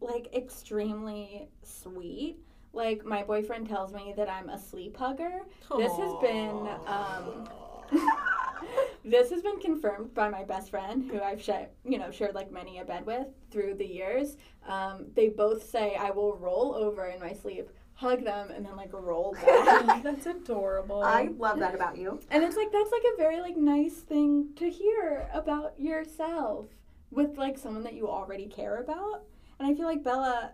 like 0.00 0.28
extremely 0.34 1.48
sweet 1.62 2.38
like 2.72 3.04
my 3.04 3.22
boyfriend 3.22 3.68
tells 3.68 3.92
me 3.92 4.12
that 4.16 4.28
i'm 4.28 4.48
a 4.48 4.58
sleep 4.58 4.96
hugger 4.96 5.40
This 5.76 5.92
has 5.92 6.12
been, 6.20 6.68
um, 6.86 7.48
this 9.04 9.30
has 9.30 9.42
been 9.42 9.58
confirmed 9.60 10.12
by 10.14 10.28
my 10.28 10.44
best 10.44 10.70
friend 10.70 11.10
who 11.10 11.20
i've 11.20 11.42
shared 11.42 11.68
you 11.84 11.98
know 11.98 12.10
shared 12.10 12.34
like 12.34 12.50
many 12.52 12.78
a 12.78 12.84
bed 12.84 13.04
with 13.06 13.26
through 13.50 13.74
the 13.74 13.86
years 13.86 14.36
um, 14.68 15.06
they 15.14 15.28
both 15.28 15.68
say 15.68 15.96
i 15.96 16.10
will 16.10 16.36
roll 16.36 16.74
over 16.74 17.06
in 17.06 17.20
my 17.20 17.32
sleep 17.32 17.70
hug 17.94 18.22
them 18.22 18.50
and 18.50 18.64
then 18.64 18.76
like 18.76 18.92
roll 18.92 19.32
back 19.34 20.02
That's 20.04 20.26
adorable. 20.26 21.02
I 21.02 21.30
love 21.36 21.58
that 21.58 21.74
about 21.74 21.98
you. 21.98 22.20
And 22.30 22.44
it's 22.44 22.56
like 22.56 22.70
that's 22.70 22.92
like 22.92 23.02
a 23.12 23.16
very 23.16 23.40
like 23.40 23.56
nice 23.56 23.94
thing 23.96 24.50
to 24.54 24.70
hear 24.70 25.28
about 25.34 25.74
yourself 25.80 26.66
with 27.10 27.36
like 27.36 27.58
someone 27.58 27.82
that 27.82 27.94
you 27.94 28.08
already 28.08 28.46
care 28.46 28.76
about. 28.76 29.22
And 29.58 29.68
I 29.68 29.74
feel 29.74 29.86
like 29.86 30.04
Bella 30.04 30.52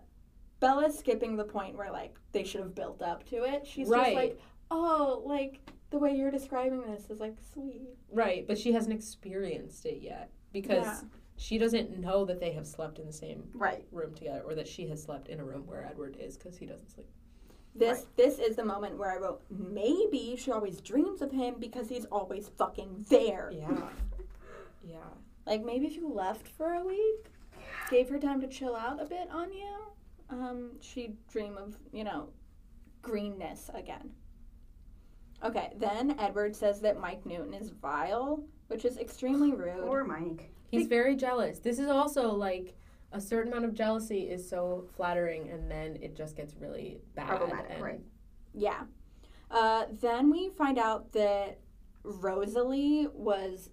Bella's 0.59 0.97
skipping 0.97 1.35
the 1.37 1.43
point 1.43 1.77
where 1.77 1.91
like 1.91 2.15
they 2.31 2.43
should 2.43 2.61
have 2.61 2.73
built 2.73 3.03
up 3.03 3.23
to 3.29 3.43
it. 3.43 3.67
She's 3.67 3.89
Right. 3.89 4.05
just 4.05 4.15
like, 4.15 4.39
"Oh, 4.71 5.21
like 5.23 5.59
the 5.91 5.97
way 5.99 6.15
you're 6.15 6.31
describing 6.31 6.81
this 6.81 7.09
is 7.09 7.19
like 7.19 7.35
sweet." 7.53 7.89
Right, 8.11 8.45
but 8.47 8.57
she 8.57 8.71
hasn't 8.71 8.93
experienced 8.93 9.85
it 9.85 10.01
yet 10.01 10.29
because 10.51 10.85
Yeah. 10.85 11.01
she 11.37 11.57
doesn't 11.57 11.97
know 11.99 12.25
that 12.25 12.39
they 12.39 12.51
have 12.51 12.65
slept 12.67 12.99
in 12.99 13.05
the 13.05 13.13
same 13.13 13.49
Right. 13.53 13.85
room 13.91 14.13
together 14.13 14.41
or 14.41 14.55
that 14.55 14.67
she 14.67 14.87
has 14.87 15.01
slept 15.01 15.27
in 15.27 15.39
a 15.39 15.43
room 15.45 15.65
where 15.67 15.83
Edward 15.85 16.17
is 16.19 16.37
because 16.37 16.57
he 16.57 16.65
doesn't 16.65 16.89
sleep. 16.89 17.07
This 17.77 18.07
this 18.15 18.39
is 18.39 18.55
the 18.55 18.63
moment 18.63 18.97
where 18.97 19.11
I 19.11 19.17
wrote 19.17 19.41
maybe 19.49 20.35
she 20.37 20.49
always 20.51 20.79
dreams 20.79 21.21
of 21.21 21.31
him 21.31 21.55
because 21.59 21.89
he's 21.89 22.05
always 22.05 22.47
fucking 22.57 23.05
there. 23.09 23.51
Yeah. 23.53 23.89
yeah. 24.83 25.09
Like 25.45 25.63
maybe 25.63 25.85
if 25.85 25.95
you 25.97 26.07
left 26.07 26.47
for 26.47 26.73
a 26.73 26.85
week, 26.85 27.25
gave 27.91 28.07
her 28.09 28.17
time 28.17 28.39
to 28.41 28.47
chill 28.47 28.75
out 28.75 29.01
a 29.01 29.05
bit 29.05 29.29
on 29.29 29.51
you, 29.51 29.75
um, 30.29 30.71
she'd 30.79 31.17
dream 31.27 31.57
of, 31.57 31.77
you 31.91 32.03
know, 32.05 32.29
greenness 33.01 33.69
again. 33.73 34.13
Okay, 35.43 35.73
then 35.77 36.15
Edward 36.19 36.55
says 36.55 36.81
that 36.81 36.99
Mike 36.99 37.25
Newton 37.25 37.53
is 37.53 37.69
vile, 37.69 38.43
which 38.67 38.85
is 38.85 38.97
extremely 38.97 39.51
rude. 39.55 39.83
Poor 39.85 40.03
Mike. 40.03 40.51
He's 40.69 40.87
very 40.87 41.15
jealous. 41.15 41.59
This 41.59 41.79
is 41.79 41.89
also 41.89 42.33
like 42.33 42.75
a 43.11 43.21
certain 43.21 43.51
amount 43.53 43.65
of 43.65 43.73
jealousy 43.73 44.21
is 44.29 44.47
so 44.49 44.85
flattering 44.97 45.49
and 45.49 45.69
then 45.71 45.97
it 46.01 46.15
just 46.17 46.35
gets 46.35 46.53
really 46.59 46.99
bad. 47.15 47.27
Problematic, 47.27 47.71
and 47.71 47.83
right. 47.83 48.01
Yeah. 48.53 48.83
Uh, 49.51 49.85
then 50.01 50.29
we 50.29 50.49
find 50.49 50.77
out 50.77 51.13
that 51.13 51.59
Rosalie 52.03 53.07
was 53.13 53.69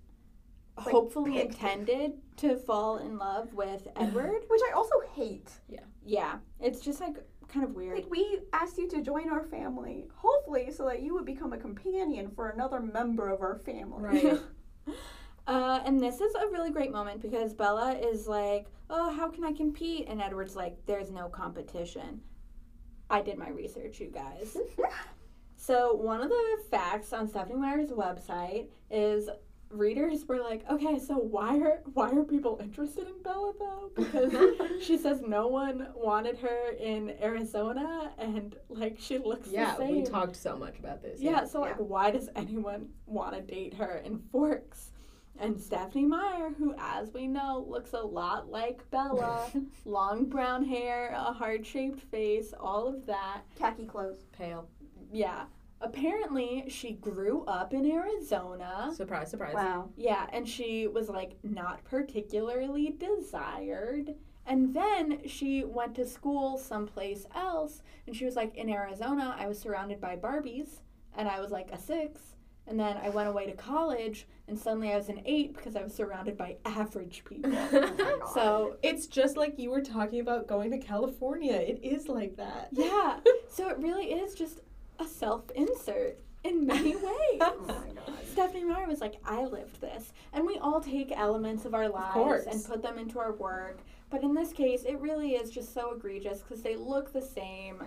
hopefully 0.77 1.33
picked- 1.33 1.55
intended 1.55 2.13
to 2.37 2.57
fall 2.57 2.99
in 2.99 3.19
love 3.19 3.53
with 3.55 3.89
Edward. 3.97 4.43
Which 4.49 4.61
I 4.71 4.73
also 4.75 5.01
hate. 5.15 5.51
Yeah. 5.69 5.81
Yeah, 6.05 6.39
it's 6.61 6.81
just 6.81 7.01
like 7.01 7.17
kind 7.53 7.65
of 7.65 7.75
weird. 7.75 7.97
Like 7.97 8.11
we 8.11 8.41
asked 8.53 8.79
you 8.79 8.89
to 8.89 9.03
join 9.03 9.31
our 9.31 9.45
family, 9.45 10.07
hopefully, 10.15 10.71
so 10.71 10.87
that 10.87 11.03
you 11.03 11.15
would 11.15 11.27
become 11.27 11.53
a 11.53 11.59
companion 11.59 12.31
for 12.35 12.49
another 12.49 12.81
member 12.81 13.29
of 13.29 13.41
our 13.43 13.59
family. 13.59 14.25
Right. 14.25 14.41
Uh, 15.45 15.81
and 15.85 16.01
this 16.01 16.21
is 16.21 16.33
a 16.37 16.47
really 16.53 16.71
great 16.71 16.93
moment 16.93 17.21
because 17.21 17.53
Bella 17.53 17.95
is 17.95 18.29
like, 18.29 18.69
"Oh, 18.89 19.13
how 19.13 19.29
can 19.29 19.43
I 19.43 19.53
compete?" 19.53 20.07
And 20.09 20.23
Edward's 20.23 20.55
like, 20.55 20.77
"There's 20.87 21.11
no 21.11 21.29
competition." 21.29 22.21
I 23.11 23.23
did 23.23 23.39
my 23.39 23.49
research, 23.51 23.99
you 23.99 24.07
guys. 24.07 24.57
So 25.57 25.95
one 25.95 26.21
of 26.21 26.29
the 26.29 26.59
facts 26.73 27.13
on 27.13 27.29
Stephenie 27.29 27.61
Meyer's 27.61 27.91
website 27.91 28.67
is 28.91 29.29
readers 29.73 30.27
were 30.27 30.39
like, 30.41 30.68
"Okay, 30.70 30.99
so 30.99 31.14
why 31.16 31.59
are 31.61 31.81
why 31.95 32.11
are 32.11 32.25
people 32.25 32.59
interested 32.62 33.07
in 33.07 33.23
Bella 33.23 33.53
though?" 33.59 33.91
Because 33.97 34.83
she 34.83 34.97
says 34.99 35.23
no 35.27 35.49
one 35.49 35.89
wanted 35.97 36.39
her 36.39 36.70
in 36.79 37.14
Arizona, 37.23 38.12
and 38.18 38.57
like 38.68 38.97
she 38.99 39.18
looks 39.18 39.49
Yeah, 39.49 39.73
the 39.77 39.79
same. 39.87 39.97
we 39.97 40.03
talked 40.05 40.37
so 40.37 40.57
much 40.57 40.79
about 40.79 41.03
this. 41.03 41.20
Yeah, 41.20 41.45
so 41.45 41.61
like, 41.61 41.77
Yeah. 41.79 41.85
why 41.85 42.11
does 42.11 42.29
anyone 42.37 42.89
want 43.07 43.35
to 43.35 43.41
date 43.43 43.75
her 43.75 43.97
in 44.05 44.18
Forks? 44.31 44.91
And 45.39 45.59
Stephenie 45.59 46.05
Meyer, 46.05 46.51
who, 46.59 46.75
as 46.79 47.12
we 47.14 47.27
know, 47.27 47.64
looks 47.66 47.95
a 47.95 48.01
lot 48.01 48.51
like 48.51 48.89
Bella, 48.91 49.51
long 49.87 50.27
brown 50.27 50.62
hair, 50.64 51.12
a 51.16 51.33
heart 51.33 51.64
shaped 51.64 52.01
face, 52.01 52.53
all 52.61 52.87
of 52.87 53.07
that. 53.07 53.41
Khaki 53.59 53.87
clothes. 53.87 54.27
Pale. 54.33 54.68
Yeah. 55.11 55.45
Apparently, 55.83 56.64
she 56.68 56.93
grew 56.93 57.45
up 57.47 57.74
in 57.74 57.91
Arizona. 57.91 58.91
Surprise, 58.95 59.30
surprise. 59.30 59.55
Wow. 59.55 59.91
Yeah, 59.97 60.26
and 60.33 60.49
she 60.49 60.87
was 60.87 61.09
like 61.09 61.37
not 61.43 61.85
particularly 61.85 62.97
desired. 62.99 64.14
And 64.47 64.74
then 64.74 65.20
she 65.26 65.64
went 65.64 65.95
to 65.97 66.07
school 66.07 66.59
someplace 66.59 67.26
else, 67.35 67.83
and 68.07 68.16
she 68.16 68.24
was 68.24 68.35
like, 68.35 68.57
in 68.57 68.68
Arizona, 68.68 69.37
I 69.39 69.47
was 69.47 69.59
surrounded 69.59 70.01
by 70.01 70.16
Barbies, 70.16 70.80
and 71.16 71.28
I 71.28 71.41
was 71.41 71.51
like 71.51 71.70
a 71.72 71.78
six. 71.78 72.20
And 72.66 72.78
then 72.78 72.97
I 72.97 73.09
went 73.09 73.28
away 73.28 73.47
to 73.47 73.53
college, 73.53 74.26
and 74.47 74.57
suddenly 74.59 74.93
I 74.93 74.97
was 74.97 75.09
an 75.09 75.22
eight 75.26 75.55
because 75.55 75.74
I 75.74 75.83
was 75.83 75.93
surrounded 75.95 76.37
by 76.37 76.57
average 76.64 77.24
people. 77.24 77.53
Oh 77.72 78.30
so, 78.35 78.76
it's 78.83 79.07
just 79.09 79.37
like 79.37 79.59
you 79.59 79.70
were 79.70 79.80
talking 79.80 80.20
about 80.20 80.47
going 80.47 80.70
to 80.70 80.78
California. 80.78 81.55
It 81.55 81.80
is 81.83 82.09
like 82.09 82.37
that. 82.37 82.68
yeah. 82.72 83.18
So 83.49 83.68
it 83.68 83.78
really 83.78 84.07
is 84.12 84.35
just 84.35 84.61
a 85.03 85.09
self 85.09 85.51
insert 85.55 86.19
in 86.45 86.67
many 86.67 86.97
ways. 86.97 87.41
Oh 87.41 87.65
my 87.67 87.75
god. 87.95 88.19
Stephenie 88.31 88.65
Meyer 88.65 88.87
was 88.87 89.01
like, 89.01 89.17
I 89.25 89.45
lived 89.45 89.81
this. 89.81 90.13
And 90.33 90.47
we 90.47 90.59
all 90.59 90.81
take 90.81 91.13
elements 91.13 91.65
of 91.65 91.75
our 91.75 91.89
lives 91.89 92.15
course. 92.15 92.47
and 92.47 92.65
put 92.65 92.83
them 92.83 92.99
into 92.99 93.19
our 93.19 93.33
work. 93.35 93.81
But 94.11 94.23
in 94.23 94.35
this 94.35 94.53
case, 94.53 94.85
it 94.85 94.99
really 95.01 95.33
is 95.33 95.51
just 95.51 95.73
so 95.75 95.95
egregious 95.95 96.41
because 96.41 96.63
they 96.63 96.77
look 96.77 97.13
the 97.13 97.23
same. 97.23 97.83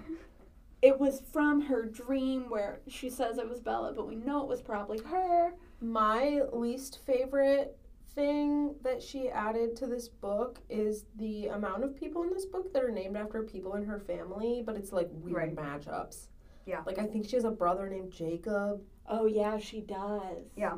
It 0.82 0.99
was 0.99 1.22
from 1.32 1.61
her 1.61 1.84
dream 1.84 2.49
where 2.49 2.80
she 2.88 3.09
says 3.09 3.38
it 3.38 3.49
was 3.49 3.59
Bella, 3.59 3.93
but 3.93 4.07
we 4.07 4.16
know 4.16 4.41
it 4.41 4.47
was 4.47 4.61
probably 4.61 4.99
her. 5.05 5.53
My 5.82 6.41
least 6.53 6.99
favorite 7.05 7.78
thing 8.13 8.76
that 8.84 9.01
she 9.01 9.30
added 9.30 9.76
to 9.78 9.88
this 9.88 10.07
book 10.07 10.59
is 10.70 11.05
the 11.18 11.47
amount 11.47 11.84
of 11.84 11.95
people 11.95 12.24
in 12.24 12.32
this 12.32 12.45
book 12.45 12.72
that 12.74 12.84
are 12.84 12.91
named 12.91 13.18
after 13.18 13.43
people 13.43 13.74
in 13.76 13.84
her 13.86 13.99
family, 13.99 14.63
but 14.66 14.76
it's 14.76 14.91
like 14.91 15.09
weird 15.11 15.55
matchups. 15.55 16.28
Yeah. 16.66 16.82
Like 16.86 16.99
I 16.99 17.05
think 17.05 17.28
she 17.28 17.36
has 17.36 17.45
a 17.45 17.51
brother 17.51 17.88
named 17.89 18.11
Jacob. 18.11 18.82
Oh, 19.07 19.26
yeah, 19.26 19.59
she 19.59 19.82
does. 19.82 20.45
Yeah. 20.55 20.78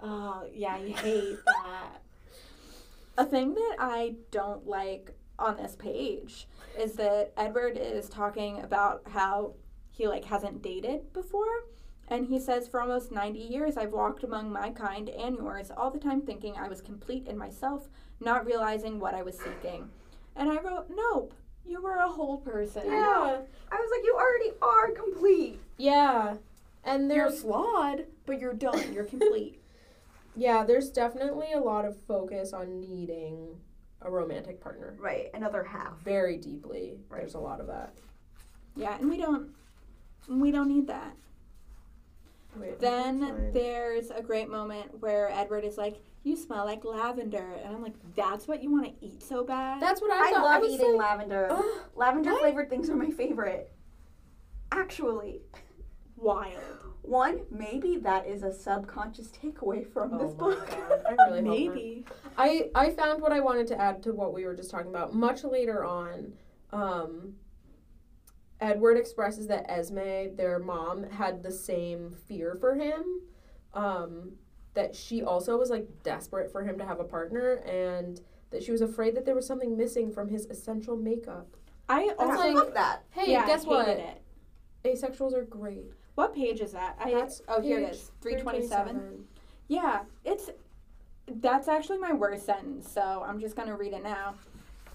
Oh, 0.00 0.46
yeah, 0.52 0.78
you 0.78 0.94
hate 0.94 1.38
that. 1.46 2.02
A 3.18 3.26
thing 3.26 3.54
that 3.54 3.76
I 3.78 4.14
don't 4.30 4.66
like 4.66 5.12
on 5.38 5.56
this 5.56 5.76
page 5.76 6.48
is 6.78 6.94
that 6.94 7.32
Edward 7.36 7.76
is 7.76 8.08
talking 8.08 8.62
about 8.62 9.02
how 9.06 9.54
he 9.90 10.06
like 10.06 10.24
hasn't 10.24 10.62
dated 10.62 11.12
before. 11.12 11.64
And 12.08 12.26
he 12.26 12.40
says, 12.40 12.66
For 12.66 12.80
almost 12.80 13.12
90 13.12 13.38
years, 13.38 13.76
I've 13.76 13.92
walked 13.92 14.24
among 14.24 14.50
my 14.50 14.70
kind 14.70 15.08
and 15.10 15.36
yours, 15.36 15.70
all 15.76 15.90
the 15.90 15.98
time 15.98 16.22
thinking 16.22 16.56
I 16.56 16.68
was 16.68 16.80
complete 16.80 17.28
in 17.28 17.38
myself, 17.38 17.88
not 18.18 18.46
realizing 18.46 18.98
what 18.98 19.14
I 19.14 19.22
was 19.22 19.38
seeking. 19.38 19.88
And 20.34 20.50
I 20.50 20.56
wrote, 20.60 20.86
Nope, 20.90 21.34
you 21.70 21.80
were 21.82 21.96
a 21.96 22.08
whole 22.08 22.38
person. 22.38 22.82
Yeah. 22.86 23.38
I 23.72 23.76
was 23.76 23.90
like, 23.96 24.04
you 24.04 24.14
already 24.14 24.50
are 24.60 24.90
complete. 24.90 25.60
Yeah. 25.78 26.34
And 26.84 27.10
You're 27.10 27.30
flawed, 27.30 28.06
but 28.26 28.40
you're 28.40 28.54
done. 28.54 28.92
You're 28.92 29.04
complete. 29.16 29.60
yeah, 30.36 30.64
there's 30.64 30.90
definitely 30.90 31.52
a 31.54 31.60
lot 31.60 31.84
of 31.84 31.96
focus 32.08 32.52
on 32.52 32.80
needing 32.80 33.56
a 34.02 34.10
romantic 34.10 34.60
partner. 34.60 34.96
Right. 34.98 35.28
Another 35.34 35.62
half. 35.62 35.98
Very 36.02 36.36
deeply. 36.38 36.98
Right. 37.08 37.20
There's 37.20 37.34
a 37.34 37.38
lot 37.38 37.60
of 37.60 37.66
that. 37.68 37.94
yeah, 38.74 38.96
and 38.98 39.08
we 39.08 39.18
don't 39.18 39.50
we 40.28 40.50
don't 40.50 40.68
need 40.68 40.86
that. 40.88 41.14
Wait, 42.56 42.78
Then 42.80 43.50
there's 43.52 44.10
a 44.10 44.20
great 44.22 44.48
moment 44.48 45.00
where 45.00 45.30
Edward 45.30 45.64
is 45.64 45.76
like, 45.78 46.00
"You 46.22 46.36
smell 46.36 46.64
like 46.64 46.84
lavender," 46.84 47.54
and 47.64 47.74
I'm 47.74 47.82
like, 47.82 47.94
"That's 48.14 48.46
what 48.48 48.62
you 48.62 48.70
want 48.70 48.84
to 48.86 49.04
eat 49.06 49.22
so 49.22 49.44
bad?" 49.44 49.80
That's 49.80 50.00
what 50.00 50.10
I, 50.10 50.28
I 50.28 50.32
thought. 50.32 50.42
love 50.44 50.62
was 50.62 50.72
eating 50.72 50.96
like, 50.96 51.08
lavender. 51.10 51.48
ugh, 51.50 51.64
Lavender 51.96 52.32
what? 52.32 52.40
flavored 52.40 52.70
things 52.70 52.88
are 52.90 52.96
my 52.96 53.10
favorite. 53.10 53.72
Actually, 54.72 55.40
Wild. 56.16 56.54
one 57.02 57.40
maybe 57.50 57.96
that 57.98 58.26
is 58.26 58.42
a 58.42 58.52
subconscious 58.52 59.28
takeaway 59.28 59.86
from 59.90 60.14
Oh 60.14 60.18
this 60.18 60.34
book. 60.34 60.68
God, 60.70 61.02
I 61.08 61.30
really. 61.30 61.68
Maybe. 61.68 62.06
I 62.38 62.70
I 62.74 62.90
found 62.90 63.20
what 63.22 63.32
I 63.32 63.40
wanted 63.40 63.66
to 63.68 63.80
add 63.80 64.02
to 64.04 64.12
what 64.12 64.32
we 64.32 64.44
were 64.44 64.54
just 64.54 64.70
talking 64.70 64.88
about. 64.90 65.14
Much 65.14 65.42
later 65.44 65.84
on, 65.84 66.34
um, 66.72 67.34
Edward 68.60 68.96
expresses 68.98 69.46
that 69.48 69.64
Esme, 69.70 70.36
their 70.36 70.58
mom, 70.58 71.04
had 71.10 71.42
the 71.42 71.50
same 71.50 72.10
fear 72.28 72.54
for 72.54 72.74
him. 72.74 73.22
Um, 73.72 74.32
that 74.74 74.94
she 74.94 75.22
also 75.22 75.56
was 75.56 75.70
like 75.70 75.86
desperate 76.02 76.50
for 76.50 76.62
him 76.62 76.78
to 76.78 76.84
have 76.86 77.00
a 77.00 77.04
partner, 77.04 77.54
and 77.66 78.20
that 78.50 78.62
she 78.62 78.72
was 78.72 78.80
afraid 78.80 79.14
that 79.16 79.24
there 79.24 79.34
was 79.34 79.46
something 79.46 79.76
missing 79.76 80.10
from 80.10 80.28
his 80.28 80.46
essential 80.46 80.96
makeup. 80.96 81.56
I 81.88 82.10
I 82.18 82.24
also 82.24 82.38
like- 82.38 82.54
love 82.54 82.74
that. 82.74 83.04
Hey, 83.10 83.32
yeah, 83.32 83.46
guess 83.46 83.64
hated 83.64 83.68
what? 83.68 83.88
It. 83.88 84.22
Asexuals 84.84 85.34
are 85.34 85.44
great. 85.44 85.92
What 86.14 86.34
page 86.34 86.60
is 86.60 86.72
that? 86.72 86.96
I 87.00 87.12
That's 87.12 87.42
oh 87.48 87.60
here 87.60 87.78
it 87.78 87.90
is. 87.92 88.12
327. 88.20 88.94
327. 88.94 89.24
Yeah, 89.68 90.02
it's 90.24 90.50
that's 91.26 91.68
actually 91.68 91.98
my 91.98 92.12
worst 92.12 92.44
sentence, 92.46 92.90
so 92.90 93.24
I'm 93.26 93.38
just 93.38 93.56
gonna 93.56 93.76
read 93.76 93.92
it 93.92 94.02
now. 94.02 94.34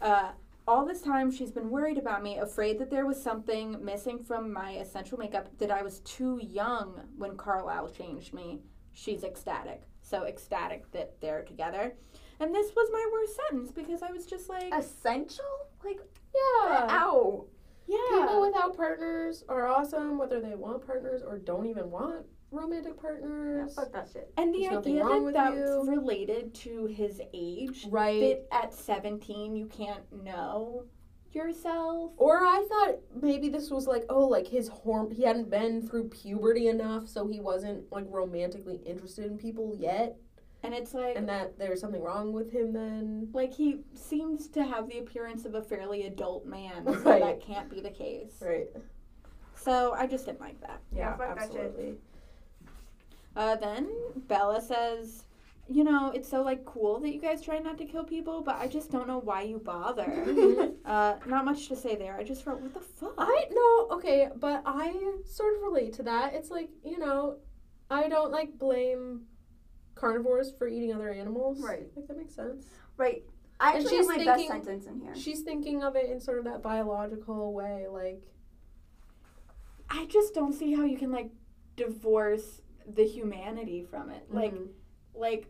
Uh, 0.02 0.32
all 0.68 0.86
this 0.86 1.02
time, 1.02 1.32
she's 1.32 1.52
been 1.52 1.70
worried 1.70 1.98
about 1.98 2.24
me, 2.24 2.38
afraid 2.40 2.80
that 2.80 2.90
there 2.90 3.06
was 3.06 3.22
something 3.22 3.84
missing 3.86 4.20
from 4.24 4.52
my 4.52 4.72
essential 4.72 5.18
makeup, 5.18 5.48
that 5.60 5.70
I 5.72 5.84
was 5.84 6.00
too 6.00 6.40
young 6.42 7.02
when 7.18 7.38
Carlisle 7.38 7.90
changed 7.90 8.34
me. 8.34 8.60
She's 8.96 9.24
ecstatic. 9.24 9.82
So 10.02 10.24
ecstatic 10.24 10.90
that 10.94 11.20
they're 11.22 11.44
together. 11.44 11.94
And 12.40 12.54
this 12.56 12.74
was 12.76 12.90
my 12.92 13.06
worst 13.12 13.36
sentence 13.36 13.72
because 13.72 14.02
I 14.02 14.12
was 14.12 14.26
just 14.26 14.50
like, 14.50 14.74
Essential? 14.74 15.46
Like, 15.84 16.00
Yeah. 16.34 16.88
ow. 16.90 17.46
yeah. 17.88 17.98
People 18.10 18.42
without 18.42 18.76
partners 18.76 19.44
are 19.50 19.68
awesome, 19.68 20.18
whether 20.18 20.40
they 20.42 20.56
want 20.56 20.86
partners 20.86 21.22
or 21.24 21.38
don't 21.38 21.66
even 21.68 21.92
want 21.92 22.26
romantic 22.52 22.94
Yeah, 22.96 23.02
partners. 23.02 23.76
fuck 23.76 23.92
that 23.92 24.08
shit. 24.12 24.32
and 24.38 24.54
the 24.54 24.62
There's 24.62 24.72
nothing 24.74 24.94
idea 24.94 25.06
wrong 25.06 25.14
that 25.20 25.24
with 25.24 25.34
that's 25.36 25.56
you. 25.58 25.90
related 25.90 26.54
to 26.56 26.86
his 26.86 27.22
age, 27.34 27.88
Right. 27.90 28.20
that 28.22 28.48
at 28.64 28.74
17 28.74 29.56
you 29.58 29.66
can't 29.68 30.10
know 30.24 30.86
yourself. 31.36 32.12
Or 32.18 32.38
I 32.44 32.66
thought 32.70 32.96
maybe 33.22 33.50
this 33.50 33.70
was 33.70 33.86
like, 33.88 34.06
oh, 34.10 34.26
like 34.28 34.48
his 34.48 34.70
horm 34.70 35.12
he 35.14 35.24
hadn't 35.24 35.50
been 35.50 35.88
through 35.88 36.10
puberty 36.10 36.68
enough, 36.70 37.08
so 37.08 37.28
he 37.28 37.40
wasn't 37.40 37.92
like 37.92 38.06
romantically 38.10 38.78
interested 38.86 39.26
in 39.26 39.38
people 39.38 39.76
yet, 39.78 40.18
And 40.64 40.74
it's 40.74 40.94
like, 40.94 41.16
and 41.18 41.28
that 41.30 41.58
there's 41.60 41.82
something 41.82 42.02
wrong 42.02 42.32
with 42.34 42.52
him 42.52 42.74
then. 42.74 43.30
like 43.34 43.54
he 43.54 43.82
seems 43.94 44.48
to 44.50 44.64
have 44.64 44.88
the 44.90 45.00
appearance 45.00 45.46
of 45.46 45.54
a 45.56 45.62
fairly 45.62 46.06
adult 46.08 46.46
man, 46.46 46.86
so 46.86 46.94
Right. 47.02 47.22
that 47.22 47.42
can't 47.42 47.70
be 47.70 47.82
the 47.82 47.92
case. 47.92 48.42
Right. 48.42 48.68
So 49.56 49.94
I 49.94 50.08
just 50.08 50.26
didn't 50.26 50.42
like 50.42 50.60
that. 50.62 50.80
Yeah, 50.92 51.00
Yeah, 51.12 51.18
fuck 51.18 51.36
that 51.40 51.52
shit. 51.52 51.62
absolutely. 51.62 51.96
Uh, 53.36 53.56
then 53.58 53.90
Bella 54.28 54.62
says, 54.62 55.26
"You 55.68 55.84
know, 55.84 56.12
it's 56.12 56.30
so 56.30 56.42
like 56.42 56.66
cool 56.66 57.00
that 57.00 57.14
you 57.14 57.20
guys 57.20 57.42
try 57.42 57.60
not 57.60 57.78
to 57.80 57.86
kill 57.86 58.04
people, 58.04 58.42
but 58.42 58.56
I 58.56 58.68
just 58.68 58.92
don't 58.92 59.08
know 59.08 59.20
why 59.20 59.42
you 59.44 59.60
bother." 59.60 60.72
uh, 60.86 61.16
not 61.26 61.46
much 61.46 61.68
to 61.70 61.76
say 61.76 61.96
there. 61.96 62.16
I 62.16 62.24
just 62.24 62.46
wrote, 62.46 62.62
"What 62.62 62.74
the 62.74 62.80
fuck?" 62.80 63.14
I 63.18 63.46
no, 63.52 63.96
okay, 63.96 64.30
but 64.36 64.64
I 64.66 64.94
sort 65.26 65.56
of 65.56 65.64
relate 65.64 65.94
to 65.94 66.04
that. 66.04 66.34
It's 66.34 66.52
like, 66.52 66.70
you 66.84 67.00
know, 67.00 67.38
I 67.90 68.10
don't 68.10 68.32
like 68.32 68.58
blame 68.58 69.22
carnivores 69.96 70.52
for 70.58 70.68
eating 70.68 70.94
other 70.94 71.10
animals. 71.12 71.62
Right. 71.62 71.88
Like 71.96 72.08
that 72.08 72.18
makes 72.18 72.36
sense. 72.36 72.66
Right. 72.98 73.24
I 73.60 73.72
And 73.72 73.78
actually 73.78 73.98
she's 73.98 74.10
have 74.10 74.18
my 74.18 74.26
best 74.26 74.48
sentence 74.48 74.86
in 74.86 75.00
here. 75.00 75.16
She's 75.16 75.42
thinking 75.42 75.84
of 75.84 75.96
it 75.96 76.10
in 76.10 76.20
sort 76.20 76.40
of 76.40 76.46
that 76.46 76.62
biological 76.62 77.54
way, 77.54 77.88
like 77.90 78.22
I 79.90 80.06
just 80.06 80.34
don't 80.34 80.54
see 80.54 80.74
how 80.74 80.84
you 80.84 80.98
can 80.98 81.12
like 81.12 81.30
divorce 81.76 82.62
the 82.88 83.06
humanity 83.06 83.84
from 83.84 84.10
it. 84.10 84.26
Like, 84.30 84.54
mhm. 84.54 84.68
like 85.14 85.48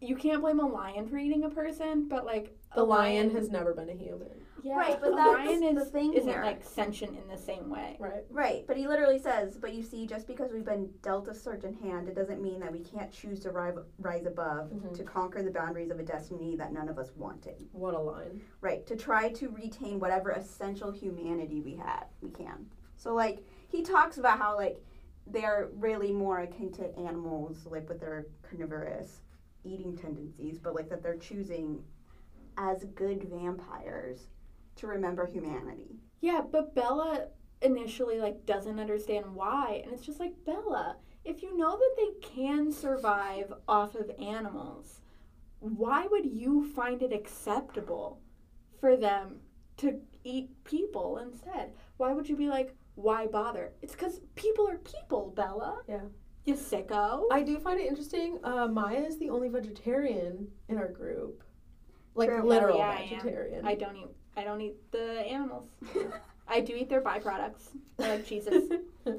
you 0.00 0.16
can't 0.16 0.40
blame 0.40 0.60
a 0.60 0.66
lion 0.66 1.08
for 1.08 1.16
eating 1.18 1.44
a 1.44 1.50
person, 1.50 2.08
but 2.08 2.24
like 2.26 2.56
The 2.74 2.82
a 2.82 2.84
lion 2.84 3.30
has 3.30 3.50
never 3.50 3.72
been 3.72 3.88
a 3.88 3.94
human. 3.94 4.28
yeah, 4.62 4.76
Right, 4.76 4.98
but 5.00 5.12
a 5.12 5.16
that's 5.16 5.46
lion 5.46 5.74
the 5.74 5.80
is 5.82 5.88
thing 5.90 6.12
isn't 6.14 6.28
here. 6.30 6.42
like 6.42 6.62
sentient 6.64 7.16
in 7.16 7.26
the 7.28 7.36
same 7.38 7.70
way. 7.70 7.96
Right. 8.00 8.24
Right, 8.30 8.64
but 8.66 8.76
he 8.76 8.86
literally 8.88 9.18
says, 9.18 9.56
but 9.56 9.72
you 9.72 9.82
see, 9.82 10.06
just 10.06 10.26
because 10.26 10.52
we've 10.52 10.64
been 10.64 10.90
dealt 11.02 11.28
a 11.28 11.34
certain 11.34 11.74
hand, 11.74 12.08
it 12.08 12.14
doesn't 12.14 12.42
mean 12.42 12.60
that 12.60 12.72
we 12.72 12.80
can't 12.80 13.10
choose 13.12 13.40
to 13.40 13.50
rise, 13.50 13.74
rise 13.98 14.26
above, 14.26 14.70
Mhm. 14.70 14.92
to 14.94 15.04
conquer 15.04 15.42
the 15.42 15.50
boundaries 15.50 15.90
of 15.90 15.98
a 15.98 16.02
destiny 16.04 16.56
that 16.56 16.72
none 16.72 16.88
of 16.88 16.98
us 16.98 17.14
wanted. 17.16 17.68
What 17.72 17.94
a 17.94 17.98
line. 18.00 18.42
Right, 18.60 18.84
to 18.86 18.96
try 18.96 19.30
to 19.30 19.48
retain 19.50 20.00
whatever 20.00 20.30
essential 20.30 20.90
humanity 20.90 21.60
we 21.60 21.76
had, 21.76 22.06
we 22.20 22.30
can. 22.30 22.70
So, 22.96 23.14
like, 23.14 23.44
he 23.68 23.82
talks 23.82 24.18
about 24.18 24.38
how, 24.38 24.56
like, 24.56 24.82
they're 25.26 25.70
really 25.76 26.12
more 26.12 26.40
akin 26.40 26.70
to 26.72 26.94
animals, 26.98 27.64
like, 27.66 27.88
with 27.88 28.00
their 28.00 28.26
carnivorous 28.42 29.22
eating 29.64 29.96
tendencies, 29.96 30.58
but, 30.58 30.74
like, 30.74 30.88
that 30.90 31.02
they're 31.02 31.16
choosing 31.16 31.82
as 32.56 32.84
good 32.94 33.24
vampires 33.24 34.28
to 34.76 34.86
remember 34.86 35.26
humanity. 35.26 35.96
Yeah, 36.20 36.40
but 36.50 36.74
Bella 36.74 37.28
initially 37.62 38.20
like 38.20 38.44
doesn't 38.46 38.78
understand 38.78 39.34
why, 39.34 39.82
and 39.84 39.92
it's 39.92 40.04
just 40.04 40.20
like 40.20 40.32
Bella, 40.44 40.96
if 41.24 41.42
you 41.42 41.56
know 41.56 41.76
that 41.76 41.94
they 41.96 42.28
can 42.28 42.70
survive 42.70 43.52
off 43.66 43.94
of 43.94 44.10
animals, 44.20 45.00
why 45.60 46.06
would 46.10 46.26
you 46.26 46.70
find 46.74 47.02
it 47.02 47.12
acceptable 47.12 48.20
for 48.80 48.96
them 48.96 49.40
to 49.78 50.00
eat 50.24 50.50
people 50.64 51.18
instead? 51.18 51.72
Why 51.96 52.12
would 52.12 52.28
you 52.28 52.36
be 52.36 52.48
like, 52.48 52.74
why 52.96 53.26
bother? 53.26 53.72
It's 53.82 53.94
because 53.94 54.20
people 54.34 54.68
are 54.68 54.78
people, 54.78 55.32
Bella. 55.34 55.80
Yeah. 55.88 56.00
You 56.44 56.54
sicko. 56.54 57.24
I 57.32 57.42
do 57.42 57.58
find 57.58 57.80
it 57.80 57.86
interesting. 57.86 58.38
Uh, 58.44 58.66
Maya 58.68 59.00
is 59.00 59.18
the 59.18 59.30
only 59.30 59.48
vegetarian 59.48 60.48
in 60.68 60.76
our 60.76 60.88
group. 60.88 61.42
Like 62.14 62.28
True. 62.28 62.42
literal 62.42 62.76
Oh, 62.76 62.78
yeah, 62.78 62.90
I 62.90 63.08
vegetarian. 63.08 63.66
I 63.66 63.74
don't 63.74 63.96
eat. 63.96 64.08
I 64.36 64.44
don't 64.44 64.60
eat 64.60 64.76
the 64.92 65.20
animals. 65.20 65.68
I 66.48 66.60
do 66.60 66.74
eat 66.74 66.90
their 66.90 67.00
byproducts. 67.00 67.70
I 67.98 68.08
like 68.16 68.26
cheeses. 68.26 68.70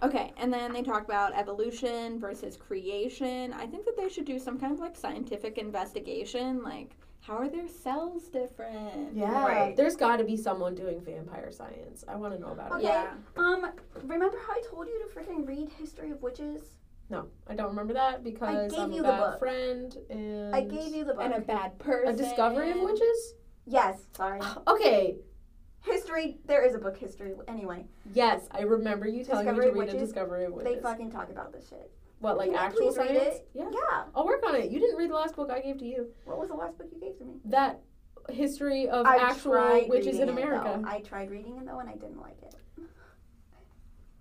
Okay, 0.00 0.32
and 0.36 0.52
then 0.52 0.72
they 0.72 0.82
talk 0.82 1.04
about 1.04 1.34
evolution 1.34 2.20
versus 2.20 2.56
creation. 2.56 3.52
I 3.52 3.66
think 3.66 3.84
that 3.84 3.96
they 3.96 4.08
should 4.08 4.26
do 4.26 4.38
some 4.38 4.58
kind 4.58 4.72
of 4.72 4.78
like 4.78 4.96
scientific 4.96 5.58
investigation. 5.58 6.62
Like, 6.62 6.92
how 7.28 7.36
are 7.36 7.48
their 7.48 7.68
cells 7.68 8.24
different? 8.28 9.14
yeah. 9.14 9.44
Right. 9.44 9.76
There's 9.76 9.96
got 9.96 10.16
to 10.16 10.24
be 10.24 10.36
someone 10.36 10.74
doing 10.74 11.00
vampire 11.00 11.52
science. 11.52 12.02
I 12.08 12.16
want 12.16 12.32
to 12.34 12.40
know 12.40 12.52
about 12.52 12.80
it. 12.80 12.84
Yeah. 12.84 13.12
Um, 13.36 13.70
remember 14.02 14.38
how 14.46 14.54
I 14.54 14.62
told 14.70 14.86
you 14.88 14.98
to 15.06 15.14
freaking 15.20 15.46
read 15.46 15.68
History 15.78 16.10
of 16.10 16.22
Witches? 16.22 16.62
No, 17.10 17.26
I 17.46 17.54
don't 17.54 17.68
remember 17.68 17.92
that 17.94 18.24
because 18.24 18.70
gave 18.70 18.80
I'm 18.80 18.92
you 18.92 19.00
a 19.00 19.06
the 19.06 19.12
book. 19.12 19.38
friend 19.38 19.96
and 20.10 20.54
I 20.54 20.62
gave 20.62 20.94
you 20.94 21.04
the 21.04 21.14
book. 21.14 21.22
And 21.22 21.34
a 21.34 21.40
bad 21.40 21.78
person. 21.78 22.14
a 22.14 22.16
discovery 22.16 22.70
of 22.70 22.80
witches. 22.80 23.34
yes, 23.66 24.00
sorry. 24.16 24.40
Okay. 24.66 25.16
History, 25.82 26.38
there 26.46 26.66
is 26.66 26.74
a 26.74 26.78
book, 26.78 26.98
History. 26.98 27.32
Anyway, 27.46 27.84
Yes, 28.12 28.46
I 28.50 28.62
remember 28.62 29.06
you 29.06 29.24
telling 29.24 29.46
Discovery 29.46 29.66
me 29.66 29.72
to 29.72 29.80
read 29.80 29.94
a 29.94 29.98
discovery 29.98 30.44
of 30.44 30.52
witches. 30.52 30.74
they 30.74 30.80
fucking 30.82 31.10
talk 31.10 31.30
about 31.30 31.52
this 31.52 31.68
shit. 31.68 31.90
What, 32.20 32.36
like 32.36 32.50
Can 32.50 32.58
actual 32.58 32.88
please 32.92 32.96
read 32.98 33.08
science? 33.08 33.34
it? 33.36 33.48
Yeah. 33.54 33.70
Yeah. 33.72 34.04
I'll 34.14 34.26
work 34.26 34.42
on 34.46 34.54
it. 34.56 34.70
You 34.70 34.80
didn't 34.80 34.96
read 34.96 35.10
the 35.10 35.14
last 35.14 35.36
book 35.36 35.50
I 35.50 35.60
gave 35.60 35.78
to 35.78 35.84
you. 35.84 36.08
What 36.24 36.38
was 36.38 36.48
the 36.48 36.54
last 36.54 36.76
book 36.78 36.88
you 36.92 37.00
gave 37.00 37.16
to 37.18 37.24
me? 37.24 37.34
That 37.44 37.80
history 38.30 38.88
of 38.88 39.06
I 39.06 39.16
actual 39.16 39.52
tried 39.52 39.88
witches 39.88 40.18
in 40.18 40.28
reading 40.28 40.38
it, 40.38 40.42
America. 40.42 40.82
I 40.86 41.00
tried 41.00 41.30
reading 41.30 41.56
it 41.58 41.66
though, 41.66 41.78
and 41.78 41.88
I 41.88 41.92
didn't 41.94 42.20
like 42.20 42.36
it. 42.42 42.54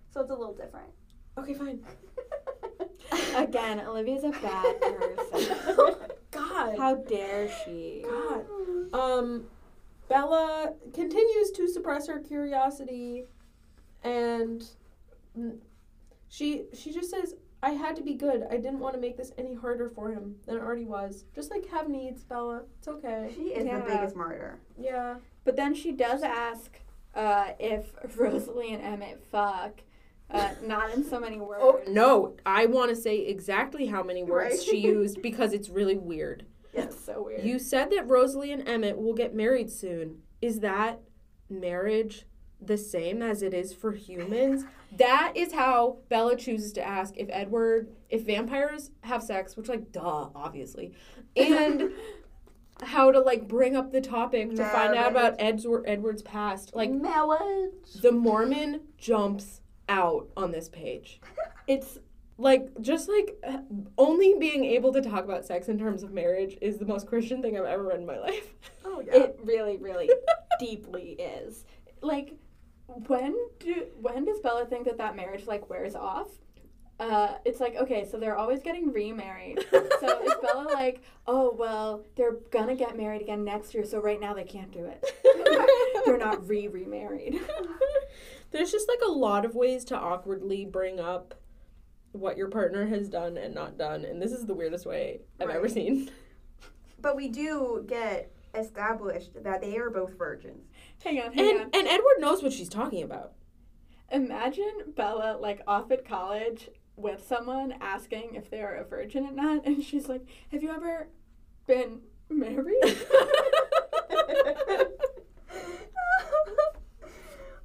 So 0.09 0.21
it's 0.21 0.31
a 0.31 0.35
little 0.35 0.55
different. 0.55 0.89
Okay, 1.37 1.53
fine. 1.53 1.79
Again, 3.35 3.79
Olivia's 3.81 4.23
a 4.23 4.31
bad 4.31 4.81
person. 5.29 5.95
God. 6.31 6.75
How 6.77 6.95
dare 6.95 7.47
she? 7.63 8.03
God. 8.03 8.45
Um, 8.93 9.43
Bella 10.09 10.73
continues 10.93 11.51
to 11.51 11.67
suppress 11.67 12.07
her 12.07 12.19
curiosity, 12.19 13.25
and 14.03 14.63
she 16.29 16.63
she 16.73 16.91
just 16.91 17.11
says, 17.11 17.35
"I 17.63 17.71
had 17.71 17.95
to 17.97 18.01
be 18.03 18.13
good. 18.13 18.43
I 18.49 18.57
didn't 18.57 18.79
want 18.79 18.95
to 18.95 19.01
make 19.01 19.17
this 19.17 19.31
any 19.37 19.53
harder 19.55 19.89
for 19.89 20.11
him 20.11 20.35
than 20.45 20.57
it 20.57 20.61
already 20.61 20.85
was. 20.85 21.25
Just 21.35 21.51
like 21.51 21.67
have 21.69 21.89
needs, 21.89 22.23
Bella. 22.23 22.63
It's 22.79 22.87
okay. 22.87 23.31
She 23.35 23.41
is 23.53 23.65
Yeah. 23.65 23.79
the 23.79 23.85
biggest 23.85 24.15
martyr. 24.15 24.59
Yeah. 24.79 25.15
But 25.43 25.55
then 25.55 25.73
she 25.73 25.91
does 25.91 26.23
ask 26.23 26.79
uh, 27.15 27.53
if 27.59 27.85
Rosalie 28.17 28.73
and 28.73 28.83
Emmett 28.83 29.23
fuck. 29.31 29.81
Uh, 30.29 30.49
not 30.61 30.93
in 30.93 31.03
so 31.05 31.19
many 31.21 31.39
words. 31.39 31.61
Oh 31.63 31.79
no! 31.87 32.35
I 32.45 32.65
want 32.65 32.89
to 32.89 32.95
say 32.97 33.19
exactly 33.19 33.85
how 33.85 34.03
many 34.03 34.23
words 34.25 34.55
Right. 34.57 34.61
she 34.61 34.77
used 34.77 35.21
because 35.21 35.53
it's 35.53 35.69
really 35.69 35.97
weird. 35.97 36.45
It's 36.73 36.99
so 36.99 37.23
weird. 37.23 37.45
You 37.45 37.57
said 37.59 37.89
that 37.91 38.09
Rosalie 38.09 38.51
and 38.51 38.67
Emmett 38.67 38.97
will 38.97 39.13
get 39.13 39.33
married 39.33 39.71
soon. 39.71 40.23
Is 40.41 40.59
that 40.59 40.99
marriage 41.49 42.25
the 42.61 42.77
same 42.77 43.21
as 43.21 43.41
it 43.41 43.53
is 43.53 43.73
for 43.73 43.91
humans? 43.91 44.65
that 44.97 45.33
is 45.35 45.53
how 45.53 45.97
Bella 46.09 46.35
chooses 46.37 46.71
to 46.73 46.85
ask 46.87 47.13
if 47.17 47.27
Edward, 47.29 47.89
if 48.09 48.25
vampires 48.25 48.91
have 49.01 49.21
sex, 49.21 49.57
which, 49.57 49.67
like, 49.67 49.91
duh, 49.91 50.29
obviously, 50.33 50.93
and 51.35 51.91
how 52.83 53.11
to, 53.11 53.19
like, 53.19 53.47
bring 53.47 53.75
up 53.75 53.91
the 53.91 54.01
topic 54.01 54.49
to 54.55 54.63
find 54.69 54.95
out 54.95 55.11
about 55.11 55.35
Edward, 55.39 55.83
Edward's 55.87 56.21
past. 56.21 56.73
Like, 56.75 56.91
marriage. 56.91 57.71
the 58.01 58.11
Mormon 58.11 58.81
jumps 58.97 59.61
out 59.89 60.29
on 60.37 60.51
this 60.51 60.69
page. 60.69 61.19
it's 61.67 61.97
Like, 62.37 62.69
just 62.81 63.09
like 63.09 63.35
only 63.97 64.35
being 64.39 64.63
able 64.63 64.93
to 64.93 65.01
talk 65.01 65.23
about 65.25 65.43
sex 65.45 65.69
in 65.69 65.77
terms 65.79 66.03
of 66.03 66.11
marriage 66.13 66.55
is 66.61 66.77
the 66.77 66.85
most 66.85 67.07
Christian 67.07 67.41
thing 67.41 67.57
I've 67.57 67.65
ever 67.65 67.83
read 67.83 67.99
in 67.99 68.05
my 68.05 68.19
life. 68.19 68.53
Oh 68.85 69.01
yeah 69.05 69.15
it 69.15 69.39
really, 69.43 69.77
really 69.77 70.09
deeply 70.59 71.11
is. 71.19 71.65
Like, 72.01 72.37
when 72.88 73.35
do 73.59 73.85
when 73.99 74.25
does 74.25 74.39
Bella 74.39 74.65
think 74.65 74.85
that 74.85 74.97
that 74.97 75.15
marriage 75.15 75.45
like 75.45 75.69
wears 75.69 75.95
off? 75.95 76.29
Uh, 76.99 77.35
it's 77.45 77.59
like 77.59 77.75
okay, 77.75 78.07
so 78.09 78.17
they're 78.17 78.38
always 78.38 78.61
getting 78.61 78.91
remarried. 78.91 79.63
So 79.71 80.23
is 80.23 80.33
Bella 80.41 80.67
like, 80.73 81.01
oh 81.27 81.53
well, 81.57 82.05
they're 82.15 82.38
gonna 82.49 82.75
get 82.75 82.97
married 82.97 83.21
again 83.21 83.43
next 83.43 83.73
year, 83.73 83.85
so 83.85 84.01
right 84.01 84.19
now 84.19 84.33
they 84.33 84.45
can't 84.45 84.71
do 84.71 84.85
it. 84.85 85.05
they're 86.05 86.17
not 86.17 86.47
re 86.47 86.67
remarried. 86.67 87.39
There's 88.51 88.71
just 88.71 88.88
like 88.88 89.01
a 89.05 89.11
lot 89.11 89.45
of 89.45 89.55
ways 89.55 89.83
to 89.85 89.97
awkwardly 89.97 90.65
bring 90.65 90.99
up 90.99 91.35
what 92.13 92.38
your 92.38 92.47
partner 92.47 92.88
has 92.88 93.09
done 93.09 93.38
and 93.38 93.53
not 93.53 93.77
done, 93.77 94.05
and 94.05 94.21
this 94.21 94.31
is 94.31 94.45
the 94.45 94.53
weirdest 94.53 94.85
way 94.85 95.19
I've 95.39 95.49
ever 95.49 95.67
seen. 95.67 96.09
But 96.99 97.15
we 97.15 97.27
do 97.27 97.85
get 97.88 98.31
established 98.55 99.43
that 99.43 99.61
they 99.61 99.77
are 99.77 99.89
both 99.89 100.17
virgins. 100.17 100.65
Hang 101.03 101.19
on, 101.19 101.33
hang 101.33 101.55
on. 101.55 101.61
And 101.61 101.75
and 101.75 101.87
Edward 101.87 102.19
knows 102.19 102.43
what 102.43 102.53
she's 102.53 102.69
talking 102.69 103.03
about. 103.03 103.33
Imagine 104.11 104.93
Bella 104.95 105.37
like 105.39 105.61
off 105.67 105.91
at 105.91 106.07
college 106.07 106.69
with 106.95 107.25
someone 107.25 107.75
asking 107.79 108.35
if 108.35 108.49
they're 108.49 108.75
a 108.75 108.85
virgin 108.85 109.25
or 109.25 109.31
not, 109.31 109.65
and 109.65 109.83
she's 109.83 110.07
like, 110.07 110.25
"Have 110.51 110.63
you 110.63 110.71
ever 110.71 111.09
been 111.67 112.01
married?" 112.29 112.83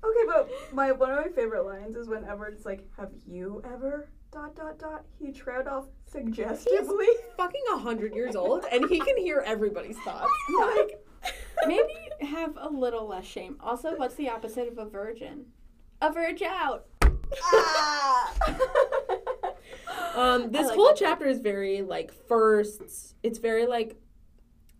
okay, 0.04 0.24
but 0.26 0.50
my 0.72 0.92
one 0.92 1.10
of 1.10 1.16
my 1.16 1.28
favorite 1.34 1.64
lines 1.64 1.96
is 1.96 2.08
when 2.08 2.24
Edward's 2.24 2.64
like, 2.66 2.86
"Have 2.98 3.10
you 3.26 3.62
ever?" 3.64 4.08
Dot 4.32 4.56
dot 4.56 4.78
dot. 4.78 5.04
He 5.18 5.30
trailed 5.30 5.68
off 5.68 5.84
suggestively. 6.10 7.06
Fucking 7.36 7.62
a 7.74 7.78
hundred 7.78 8.14
years 8.14 8.34
old, 8.34 8.64
and 8.72 8.88
he 8.88 8.98
can 8.98 9.18
hear 9.18 9.42
everybody's 9.46 9.98
thoughts. 9.98 10.32
Like, 10.58 11.01
have 12.42 12.58
a 12.60 12.68
little 12.68 13.06
less 13.08 13.24
shame. 13.24 13.56
Also, 13.60 13.96
what's 13.96 14.14
the 14.16 14.28
opposite 14.28 14.68
of 14.68 14.78
a 14.78 14.84
virgin? 14.84 15.46
A 16.00 16.12
verge 16.12 16.42
out. 16.42 16.86
ah! 17.42 18.34
Um, 20.14 20.50
this 20.50 20.66
like 20.66 20.76
whole 20.76 20.88
that. 20.88 20.96
chapter 20.98 21.26
is 21.26 21.40
very 21.40 21.80
like 21.80 22.12
firsts. 22.12 23.14
It's 23.22 23.38
very 23.38 23.66
like 23.66 23.96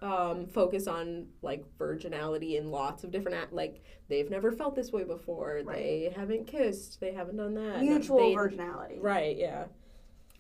um 0.03 0.47
focus 0.47 0.87
on 0.87 1.29
like 1.41 1.65
virginality 1.79 2.59
in 2.59 2.71
lots 2.71 3.05
of 3.05 3.11
different 3.11 3.39
act 3.39 3.53
like 3.53 3.83
they've 4.09 4.29
never 4.29 4.53
felt 4.53 4.75
this 4.75 4.93
way 4.93 5.05
before. 5.05 5.63
Right. 5.65 5.77
They 5.77 6.13
haven't 6.15 6.47
kissed. 6.47 7.01
They 7.01 7.15
haven't 7.15 7.37
done 7.39 7.55
that. 7.55 7.81
Mutual 7.81 8.19
They- 8.19 8.35
virginality. 8.35 8.99
Right. 9.01 9.37
Yeah. 9.37 9.65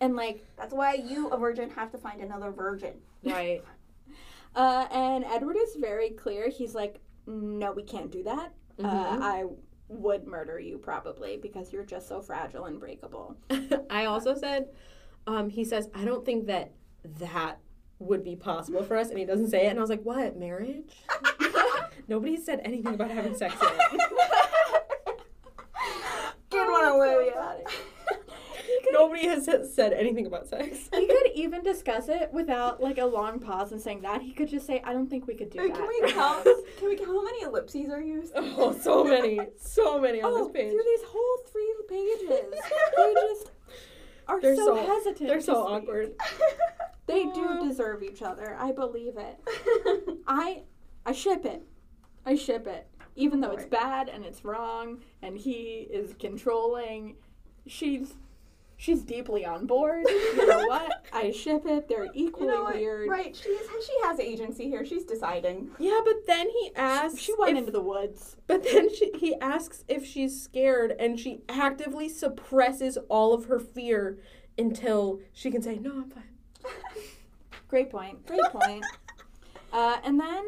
And 0.00 0.16
like, 0.16 0.44
That's 0.58 0.74
why 0.74 0.94
you, 0.94 1.28
a 1.28 1.38
virgin, 1.38 1.70
have 1.70 1.90
to 1.92 1.98
find 1.98 2.20
another 2.20 2.50
virgin. 2.50 2.94
Right. 3.24 3.62
uh, 4.56 4.86
and 4.90 5.24
Edward 5.24 5.56
is 5.56 5.76
very 5.76 6.10
clear. 6.10 6.50
He's 6.50 6.74
like, 6.74 7.00
"No, 7.26 7.72
we 7.72 7.82
can't 7.82 8.10
do 8.10 8.22
that. 8.24 8.52
Uh, 8.78 8.82
Mhm. 9.16 9.22
I 9.22 9.44
would 9.88 10.26
murder 10.26 10.58
you 10.58 10.78
probably 10.78 11.36
because 11.36 11.72
you're 11.72 11.84
just 11.84 12.08
so 12.08 12.20
fragile 12.20 12.64
and 12.64 12.80
breakable." 12.80 13.36
I 13.90 14.06
also 14.06 14.34
said, 14.34 14.68
um, 15.26 15.50
he 15.50 15.64
says, 15.64 15.88
I 15.94 16.04
don't 16.04 16.24
think 16.24 16.46
that 16.46 16.72
that 17.18 17.58
would 17.98 18.24
be 18.24 18.34
possible 18.36 18.82
for 18.82 18.96
us, 18.96 19.10
and 19.10 19.18
he 19.18 19.24
doesn't 19.24 19.48
say 19.50 19.66
it, 19.66 19.70
and 19.70 19.78
I 19.78 19.82
was 19.82 19.90
like, 19.90 20.02
what 20.02 20.36
marriage? 20.36 20.92
Nobody 22.08 22.36
said 22.36 22.60
anything 22.64 22.94
about 22.94 23.10
having 23.10 23.36
sex 23.36 23.54
yet. 23.62 24.00
Good 26.50 26.70
one, 26.70 26.84
Olivia. 26.84 27.58
Nobody 28.92 29.22
nobody 29.22 29.26
has 29.28 29.46
has 29.46 29.74
said 29.74 29.92
anything 29.92 30.26
about 30.26 30.46
sex. 30.48 30.88
He 30.92 31.06
could 31.06 31.30
even 31.34 31.62
discuss 31.62 32.08
it 32.08 32.30
without 32.32 32.80
like 32.82 32.98
a 32.98 33.06
long 33.06 33.38
pause 33.40 33.72
and 33.72 33.80
saying 33.80 34.02
that. 34.02 34.22
He 34.22 34.32
could 34.32 34.48
just 34.48 34.66
say, 34.66 34.80
"I 34.84 34.92
don't 34.92 35.08
think 35.08 35.26
we 35.26 35.34
could 35.34 35.50
do 35.50 35.58
Wait, 35.58 35.74
that." 35.74 35.78
can 35.78 35.88
we 35.88 36.12
count? 36.12 36.44
Can 36.78 36.88
we 36.88 36.96
count 36.96 37.08
how 37.08 37.24
many 37.24 37.42
ellipses 37.42 37.90
are 37.90 38.00
used? 38.00 38.32
Oh, 38.36 38.72
so 38.72 39.04
many, 39.04 39.40
so 39.58 40.00
many 40.00 40.22
on 40.22 40.32
oh, 40.32 40.44
this 40.44 40.52
page. 40.52 40.70
through 40.70 40.84
these 40.84 41.02
whole 41.06 41.38
three 41.50 41.74
pages, 41.88 42.28
they 42.96 43.14
just 43.14 43.50
are 44.28 44.40
They're 44.40 44.56
so, 44.56 44.76
so- 44.76 44.86
hesitant. 44.86 45.28
They're 45.28 45.40
so 45.40 45.64
speak. 45.66 45.82
awkward. 45.82 46.12
They 47.06 47.24
do 47.24 47.58
deserve 47.68 48.02
each 48.04 48.22
other. 48.22 48.56
I 48.58 48.70
believe 48.72 49.14
it. 49.18 50.18
I 50.26 50.62
I 51.04 51.12
ship 51.12 51.44
it. 51.44 51.62
I 52.24 52.36
ship 52.36 52.66
it. 52.68 52.86
Even 53.16 53.40
though 53.40 53.50
it's 53.50 53.66
bad 53.66 54.08
and 54.08 54.24
it's 54.24 54.44
wrong 54.44 55.02
and 55.20 55.36
he 55.36 55.88
is 55.92 56.14
controlling, 56.18 57.16
she's 57.66 58.14
she's 58.82 59.02
deeply 59.02 59.46
on 59.46 59.64
board. 59.64 60.04
You 60.08 60.46
know 60.48 60.66
what? 60.66 61.06
I 61.12 61.30
ship 61.30 61.62
it. 61.66 61.88
They're 61.88 62.06
you 62.06 62.10
equally 62.14 62.48
know 62.48 62.64
weird. 62.64 63.08
Right, 63.08 63.34
she 63.34 63.48
is, 63.48 63.68
she 63.86 63.92
has 64.02 64.18
agency 64.18 64.64
here. 64.68 64.84
She's 64.84 65.04
deciding. 65.04 65.70
Yeah, 65.78 66.00
but 66.04 66.26
then 66.26 66.48
he 66.50 66.72
asks. 66.74 67.20
She 67.20 67.32
went 67.38 67.52
if- 67.52 67.58
into 67.58 67.70
the 67.72 67.80
woods. 67.80 68.36
But 68.48 68.64
then 68.64 68.92
she, 68.94 69.12
he 69.18 69.36
asks 69.40 69.84
if 69.86 70.04
she's 70.04 70.42
scared, 70.42 70.94
and 70.98 71.18
she 71.18 71.42
actively 71.48 72.08
suppresses 72.08 72.98
all 73.08 73.32
of 73.32 73.44
her 73.46 73.60
fear 73.60 74.18
until 74.58 75.20
she 75.32 75.50
can 75.50 75.62
say, 75.62 75.76
"No, 75.78 75.92
I'm 75.92 76.10
fine." 76.10 76.24
Great 77.68 77.90
point. 77.90 78.26
Great 78.26 78.42
point. 78.50 78.84
Uh, 79.72 79.96
and 80.04 80.20
then, 80.20 80.44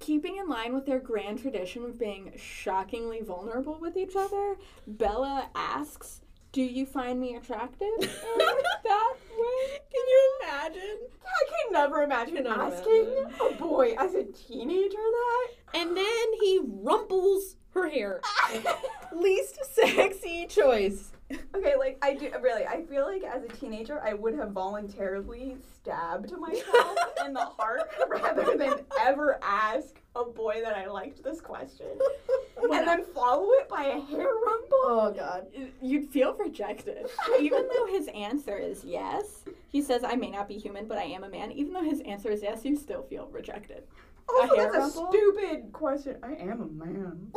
keeping 0.00 0.36
in 0.36 0.46
line 0.46 0.74
with 0.74 0.84
their 0.84 0.98
grand 0.98 1.40
tradition 1.40 1.82
of 1.82 1.98
being 1.98 2.30
shockingly 2.36 3.22
vulnerable 3.22 3.78
with 3.80 3.96
each 3.96 4.14
other, 4.14 4.56
Bella 4.86 5.48
asks, 5.54 6.20
"Do 6.52 6.62
you 6.62 6.86
find 6.86 7.20
me 7.20 7.36
attractive?" 7.36 7.88
in 8.00 8.08
that 8.38 9.14
way. 9.38 9.78
Can 9.90 10.04
you 10.08 10.32
imagine? 10.42 10.98
I 11.24 11.44
can 11.48 11.72
never 11.72 12.02
imagine 12.02 12.46
asking 12.46 13.06
a 13.40 13.54
boy 13.54 13.94
as 13.98 14.14
a 14.14 14.24
teenager 14.24 14.96
that. 14.96 15.48
And 15.74 15.96
then 15.96 16.32
he 16.40 16.60
rumples 16.64 17.56
her 17.74 17.88
hair. 17.88 18.20
Least 19.12 19.58
sexy 19.72 20.46
choice. 20.46 21.12
Okay, 21.54 21.74
like 21.76 21.98
I 22.00 22.14
do 22.14 22.30
really. 22.40 22.64
I 22.64 22.82
feel 22.84 23.04
like 23.04 23.22
as 23.22 23.42
a 23.44 23.48
teenager, 23.48 24.00
I 24.02 24.14
would 24.14 24.34
have 24.34 24.52
voluntarily 24.52 25.56
stabbed 25.74 26.32
myself 26.38 26.96
in 27.26 27.34
the 27.34 27.44
heart 27.44 27.90
rather 28.08 28.56
than 28.56 28.80
ever 28.98 29.38
ask 29.42 30.00
a 30.16 30.24
boy 30.24 30.60
that 30.62 30.76
I 30.76 30.86
liked 30.86 31.22
this 31.22 31.40
question, 31.40 31.86
and 32.62 32.86
then 32.86 33.04
follow 33.14 33.50
it 33.52 33.68
by 33.68 33.84
a 33.84 34.00
hair 34.00 34.28
rumble. 34.28 34.68
Oh 34.84 35.14
God. 35.16 35.46
You'd 35.82 36.08
feel 36.08 36.34
rejected. 36.34 37.06
Even 37.40 37.68
though 37.76 37.86
his 37.86 38.08
answer 38.08 38.56
is 38.56 38.84
yes, 38.84 39.44
he 39.68 39.82
says, 39.82 40.02
I 40.02 40.14
may 40.16 40.30
not 40.30 40.48
be 40.48 40.56
human, 40.56 40.88
but 40.88 40.98
I 40.98 41.04
am 41.04 41.24
a 41.24 41.28
man. 41.28 41.52
Even 41.52 41.74
though 41.74 41.84
his 41.84 42.00
answer 42.00 42.30
is 42.30 42.42
yes, 42.42 42.64
you 42.64 42.76
still 42.76 43.02
feel 43.02 43.28
rejected. 43.30 43.84
Oh, 44.28 44.54
hair 44.56 44.70
that's 44.72 44.96
a 44.96 45.06
stupid 45.08 45.72
question. 45.72 46.16
I 46.22 46.34
am 46.34 46.60
a 46.60 46.84
man. 46.84 47.32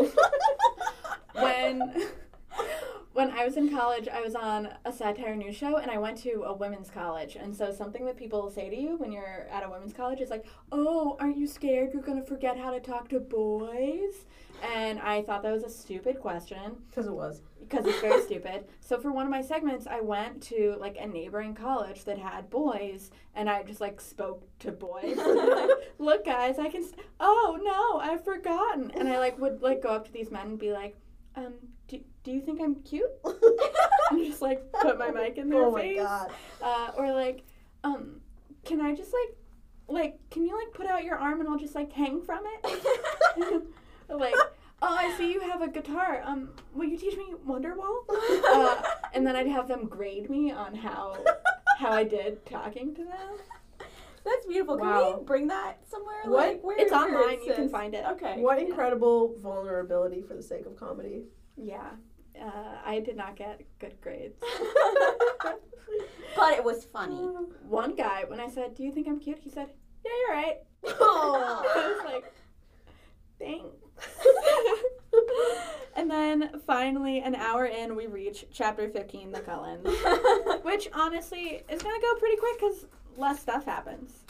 When 1.34 2.08
when 3.14 3.30
I 3.32 3.46
was 3.46 3.58
in 3.58 3.70
college, 3.70 4.08
I 4.08 4.22
was 4.22 4.36
on 4.36 4.70
a 4.86 4.92
satire 4.92 5.36
news 5.36 5.56
show 5.56 5.78
and 5.78 5.90
I 5.92 5.98
went 6.00 6.18
to 6.20 6.44
a 6.46 6.54
women's 6.54 6.90
college. 6.90 7.36
And 7.36 7.56
so 7.56 7.72
something 7.72 8.06
that 8.06 8.18
people 8.18 8.50
say 8.50 8.70
to 8.70 8.76
you 8.76 8.98
when 8.98 9.12
you're 9.12 9.48
at 9.52 9.64
a 9.64 9.70
women's 9.70 9.94
college 9.94 10.20
is 10.20 10.30
like, 10.30 10.46
"Oh, 10.72 11.16
aren't 11.20 11.38
you 11.38 11.48
scared 11.48 11.94
you're 11.94 12.02
going 12.02 12.20
to 12.20 12.28
forget 12.28 12.58
how 12.58 12.72
to 12.72 12.80
talk 12.80 13.10
to 13.10 13.20
boys?" 13.20 14.26
And 14.76 15.00
I 15.00 15.22
thought 15.22 15.44
that 15.44 15.52
was 15.52 15.64
a 15.64 15.70
stupid 15.70 16.20
question. 16.20 16.78
Because 16.90 17.06
it 17.08 17.14
was. 17.14 17.42
because 17.60 17.86
it's 17.86 18.02
very 18.02 18.22
stupid. 18.22 18.66
So 18.80 19.00
for 19.00 19.12
one 19.12 19.26
of 19.26 19.32
my 19.32 19.42
segments, 19.42 19.88
I 19.88 20.02
went 20.02 20.42
to 20.44 20.76
like 20.80 20.98
a 21.00 21.08
neighboring 21.08 21.56
college 21.56 22.04
that 22.04 22.18
had 22.18 22.50
boys, 22.50 23.12
and 23.34 23.50
I 23.50 23.64
just 23.64 23.82
like 23.82 24.02
spoke 24.02 24.44
to 24.60 24.72
boys. 24.72 25.18
like, 25.18 25.70
Look, 26.00 26.26
guys, 26.26 26.60
I 26.60 26.70
can. 26.70 26.84
St- 26.84 27.00
oh 27.20 27.60
no, 27.64 28.00
I've 28.00 28.24
forgotten. 28.24 28.92
And 28.92 29.08
I 29.08 29.20
like 29.20 29.40
would 29.40 29.62
like 29.62 29.82
go 29.82 29.90
up 29.90 30.06
to 30.06 30.12
these 30.12 30.32
men 30.32 30.48
and 30.48 30.60
be 30.60 30.72
like, 30.72 30.96
um, 31.36 31.54
do, 31.88 32.00
do 32.24 32.32
you 32.32 32.42
think 32.42 32.62
I'm 32.62 32.76
cute? 32.76 33.10
and 34.12 34.26
just 34.26 34.42
like 34.42 34.72
put 34.82 34.98
my 34.98 35.12
mic 35.12 35.38
in 35.38 35.50
their 35.50 35.64
oh 35.64 35.72
my 35.72 35.82
face. 35.82 36.00
God. 36.00 36.32
Uh, 36.62 36.92
or 36.98 37.12
like, 37.14 37.44
um, 37.84 38.22
can 38.66 38.82
I 38.82 38.96
just 38.96 39.14
like, 39.14 39.38
like, 39.88 40.30
can 40.30 40.46
you 40.46 40.58
like 40.58 40.74
put 40.74 40.88
out 40.88 41.04
your 41.04 41.18
arm 41.18 41.40
and 41.40 41.50
I'll 41.50 41.58
just 41.58 41.76
like 41.76 41.92
hang 41.92 42.22
from 42.22 42.44
it? 42.46 42.84
like, 44.10 44.36
oh, 44.82 44.96
I 44.96 45.16
see 45.18 45.32
you 45.32 45.42
have 45.42 45.62
a 45.62 45.68
guitar. 45.68 46.22
Um, 46.24 46.50
will 46.74 46.86
you 46.86 46.98
teach 46.98 47.18
me 47.18 47.34
Wonderwall? 47.48 48.04
Uh, 48.10 48.82
and 49.14 49.26
then 49.26 49.36
I'd 49.36 49.48
have 49.48 49.68
them 49.68 49.88
grade 49.88 50.30
me 50.30 50.52
on 50.52 50.76
how 50.76 51.18
how 51.80 51.92
I 51.92 52.04
did 52.04 52.46
talking 52.46 52.96
to 52.96 53.04
them. 53.04 53.38
That's 54.26 54.46
beautiful. 54.46 54.78
Can 54.78 54.86
Wow. 54.88 55.18
we 55.20 55.26
bring 55.26 55.48
that 55.48 55.86
somewhere? 55.88 56.22
What? 56.26 56.32
Like, 56.48 56.64
where 56.64 56.78
It's 56.80 56.92
where 56.92 57.02
online. 57.02 57.40
it 57.40 57.46
You 57.46 57.54
can 57.54 57.70
find 57.70 57.94
it. 57.94 58.06
Okay. 58.12 58.40
What 58.42 58.60
Yeah. 58.60 58.68
incredible 58.68 59.36
vulnerability 59.40 60.22
for 60.22 60.34
the 60.36 60.44
sake 60.44 60.66
of 60.66 60.76
comedy. 60.76 61.26
Yeah. 61.58 61.92
Uh, 62.40 62.78
I 62.86 63.00
did 63.00 63.16
not 63.18 63.36
get 63.36 63.62
good 63.80 64.00
grades. 64.02 64.40
but 66.36 66.54
it 66.54 66.64
was 66.64 66.86
funny. 66.86 67.16
One 67.68 67.96
guy, 67.96 68.24
when 68.28 68.40
I 68.40 68.48
said, 68.50 68.76
"Do 68.76 68.84
you 68.84 68.92
think 68.92 69.08
I'm 69.08 69.20
cute?" 69.20 69.40
He 69.40 69.50
said, 69.50 69.70
"Yeah, 70.04 70.12
you're 70.28 70.36
right." 70.36 70.58
Oh. 70.86 71.64
I 71.76 71.88
was 71.94 72.06
like, 72.14 72.34
"Thanks." 73.40 73.78
and 75.96 76.10
then 76.10 76.60
finally, 76.66 77.20
an 77.20 77.36
hour 77.36 77.66
in, 77.66 77.96
we 77.96 78.08
reach 78.08 78.46
chapter 78.52 78.90
15, 78.90 79.32
the 79.32 79.42
Cullens, 79.42 79.86
which 80.64 80.90
honestly 80.94 81.62
is 81.70 81.82
gonna 81.84 82.02
go 82.02 82.16
pretty 82.16 82.38
quick 82.38 82.60
because 82.60 82.86
less 83.18 83.40
stuff 83.40 83.66
happens. 83.66 84.24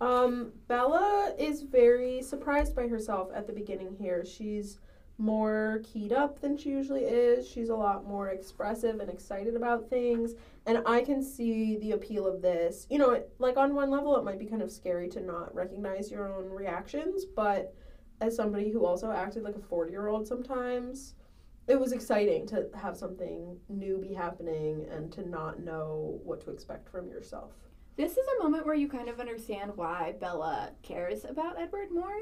Um, 0.00 0.52
Bella 0.68 1.34
is 1.38 1.62
very 1.62 2.22
surprised 2.22 2.76
by 2.76 2.86
herself 2.86 3.30
at 3.34 3.46
the 3.46 3.52
beginning 3.52 3.96
here. 3.98 4.24
She's 4.24 4.78
more 5.18 5.82
keyed 5.82 6.12
up 6.12 6.40
than 6.40 6.56
she 6.56 6.70
usually 6.70 7.02
is. 7.02 7.48
She's 7.48 7.70
a 7.70 7.74
lot 7.74 8.06
more 8.06 8.28
expressive 8.28 9.00
and 9.00 9.10
excited 9.10 9.56
about 9.56 9.90
things. 9.90 10.34
And 10.66 10.82
I 10.86 11.02
can 11.02 11.22
see 11.22 11.76
the 11.78 11.92
appeal 11.92 12.26
of 12.26 12.40
this. 12.40 12.86
You 12.88 12.98
know, 12.98 13.10
it, 13.10 13.32
like 13.40 13.56
on 13.56 13.74
one 13.74 13.90
level, 13.90 14.16
it 14.16 14.24
might 14.24 14.38
be 14.38 14.46
kind 14.46 14.62
of 14.62 14.70
scary 14.70 15.08
to 15.08 15.20
not 15.20 15.52
recognize 15.54 16.10
your 16.10 16.32
own 16.32 16.48
reactions, 16.48 17.24
but 17.24 17.74
as 18.20 18.36
somebody 18.36 18.70
who 18.70 18.86
also 18.86 19.10
acted 19.10 19.42
like 19.42 19.56
a 19.56 19.60
40 19.60 19.90
year 19.90 20.06
old 20.06 20.26
sometimes, 20.26 21.14
it 21.66 21.78
was 21.78 21.92
exciting 21.92 22.46
to 22.46 22.68
have 22.80 22.96
something 22.96 23.58
new 23.68 23.98
be 23.98 24.14
happening 24.14 24.86
and 24.90 25.12
to 25.12 25.28
not 25.28 25.60
know 25.60 26.20
what 26.24 26.40
to 26.42 26.50
expect 26.50 26.88
from 26.88 27.08
yourself. 27.08 27.52
This 27.98 28.12
is 28.12 28.26
a 28.38 28.42
moment 28.42 28.64
where 28.64 28.76
you 28.76 28.86
kind 28.88 29.08
of 29.08 29.18
understand 29.18 29.72
why 29.74 30.14
Bella 30.20 30.70
cares 30.82 31.24
about 31.24 31.58
Edward 31.58 31.90
more 31.92 32.14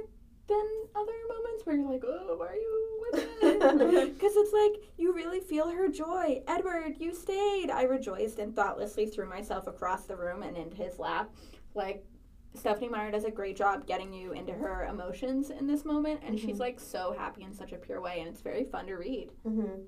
than 0.48 0.66
other 0.94 1.12
moments 1.28 1.66
where 1.66 1.76
you're 1.76 1.90
like, 1.90 2.02
oh, 2.06 2.34
why 2.38 2.46
are 2.46 2.56
you 2.56 3.06
with 3.12 3.22
him? 3.42 4.08
Because 4.14 4.32
it's 4.36 4.52
like, 4.54 4.82
you 4.96 5.12
really 5.12 5.40
feel 5.40 5.68
her 5.68 5.88
joy. 5.88 6.40
Edward, 6.48 6.96
you 6.98 7.14
stayed. 7.14 7.70
I 7.70 7.82
rejoiced 7.82 8.38
and 8.38 8.56
thoughtlessly 8.56 9.04
threw 9.06 9.28
myself 9.28 9.66
across 9.66 10.04
the 10.06 10.16
room 10.16 10.42
and 10.42 10.56
into 10.56 10.76
his 10.76 10.98
lap. 10.98 11.30
Like, 11.74 12.06
Stephenie 12.54 12.88
Meyer 12.88 13.10
does 13.10 13.24
a 13.24 13.30
great 13.30 13.54
job 13.58 13.86
getting 13.86 14.14
you 14.14 14.32
into 14.32 14.54
her 14.54 14.86
emotions 14.86 15.50
in 15.50 15.66
this 15.66 15.84
moment, 15.84 16.20
and 16.24 16.40
she's 16.40 16.56
Mhm. 16.56 16.60
like 16.60 16.80
so 16.80 17.12
happy 17.18 17.42
in 17.42 17.52
such 17.52 17.72
a 17.72 17.76
pure 17.76 18.00
way, 18.00 18.20
and 18.20 18.28
it's 18.30 18.40
very 18.40 18.64
fun 18.64 18.86
to 18.86 18.94
read. 18.94 19.30
Mm-hmm. 19.46 19.82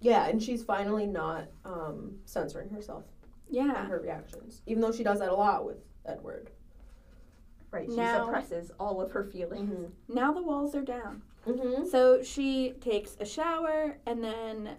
Yeah, 0.00 0.28
and 0.28 0.40
she's 0.40 0.62
finally 0.62 1.06
not 1.08 1.48
um, 1.64 2.20
censoring 2.24 2.68
herself 2.70 3.04
Yeah. 3.50 3.84
in 3.84 3.90
her 3.90 4.00
reactions, 4.00 4.62
even 4.66 4.80
though 4.80 4.92
she 4.92 5.02
does 5.04 5.18
that 5.20 5.28
a 5.30 5.34
lot 5.34 5.64
with 5.66 5.78
Edward. 6.06 6.50
Right. 7.70 7.88
She 7.88 7.96
Now- 7.96 8.24
suppresses 8.24 8.72
all 8.80 9.00
of 9.00 9.12
her 9.12 9.24
feelings. 9.24 9.92
Now 10.08 10.32
the 10.32 10.42
walls 10.42 10.74
are 10.74 10.82
down. 10.82 11.22
Mm-hmm. 11.46 11.86
So 11.86 12.22
she 12.22 12.72
takes 12.80 13.16
a 13.20 13.24
shower, 13.24 13.96
and 14.06 14.22
then 14.22 14.76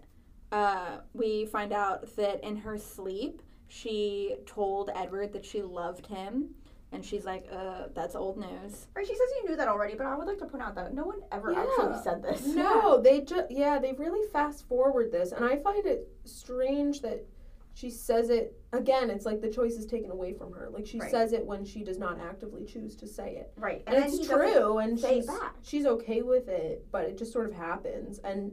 uh, 0.52 0.98
we 1.14 1.46
find 1.46 1.72
out 1.74 2.16
that 2.18 2.44
in 2.44 2.58
her 2.58 2.78
sleep, 2.78 3.42
she 3.68 4.36
told 4.46 4.90
Edward 4.94 5.32
that 5.34 5.46
she 5.46 5.62
loved 5.62 6.08
him. 6.08 6.50
And 6.94 7.06
she's 7.06 7.24
like, 7.24 7.48
uh, 7.50 7.84
that's 7.96 8.16
old 8.16 8.38
news. 8.38 8.88
Right. 8.94 9.08
She 9.08 9.16
says 9.16 9.28
you 9.42 9.48
knew 9.50 9.56
that 9.56 9.70
already, 9.70 9.96
but 9.96 10.06
I 10.08 10.14
would 10.18 10.28
like 10.28 10.40
to 10.40 10.46
point 10.46 10.62
out 10.62 10.76
that 10.76 10.94
no 10.94 11.06
one 11.06 11.22
ever 11.32 11.54
Yeah. 11.54 11.62
actually 11.64 12.04
said 12.04 12.22
this. 12.22 12.46
No, 12.46 13.00
they 13.04 13.22
just 13.22 13.50
yeah, 13.50 13.80
they 13.80 13.94
really 13.94 14.28
fast 14.34 14.68
forward 14.68 15.10
this, 15.10 15.32
and 15.32 15.46
I 15.46 15.56
find 15.56 15.86
it 15.86 16.10
strange 16.26 17.02
that 17.02 17.26
she 17.74 17.90
says 17.90 18.30
it 18.30 18.54
again. 18.74 19.10
It's 19.10 19.26
like 19.26 19.42
the 19.42 19.50
choice 19.50 19.74
is 19.74 19.86
taken 19.86 20.12
away 20.12 20.34
from 20.34 20.52
her. 20.54 20.70
Like 20.72 20.86
she 20.86 21.00
Right. 21.00 21.10
says 21.12 21.34
it 21.34 21.46
when 21.46 21.64
she 21.66 21.84
does 21.84 21.98
not 21.98 22.20
actively 22.20 22.66
choose 22.66 22.96
to 22.98 23.08
say 23.08 23.36
it. 23.38 23.52
Right. 23.56 23.84
and, 23.88 23.96
then 23.98 24.04
it's 24.10 24.28
true 24.28 24.78
and 24.80 25.00
she's 25.00 25.26
back. 25.28 25.56
she's 25.62 25.86
okay 25.86 26.22
with 26.22 26.48
it 26.50 26.86
but 26.92 27.06
it 27.06 27.18
just 27.18 27.32
sort 27.34 27.48
of 27.50 27.54
happens 27.56 28.20
and 28.20 28.52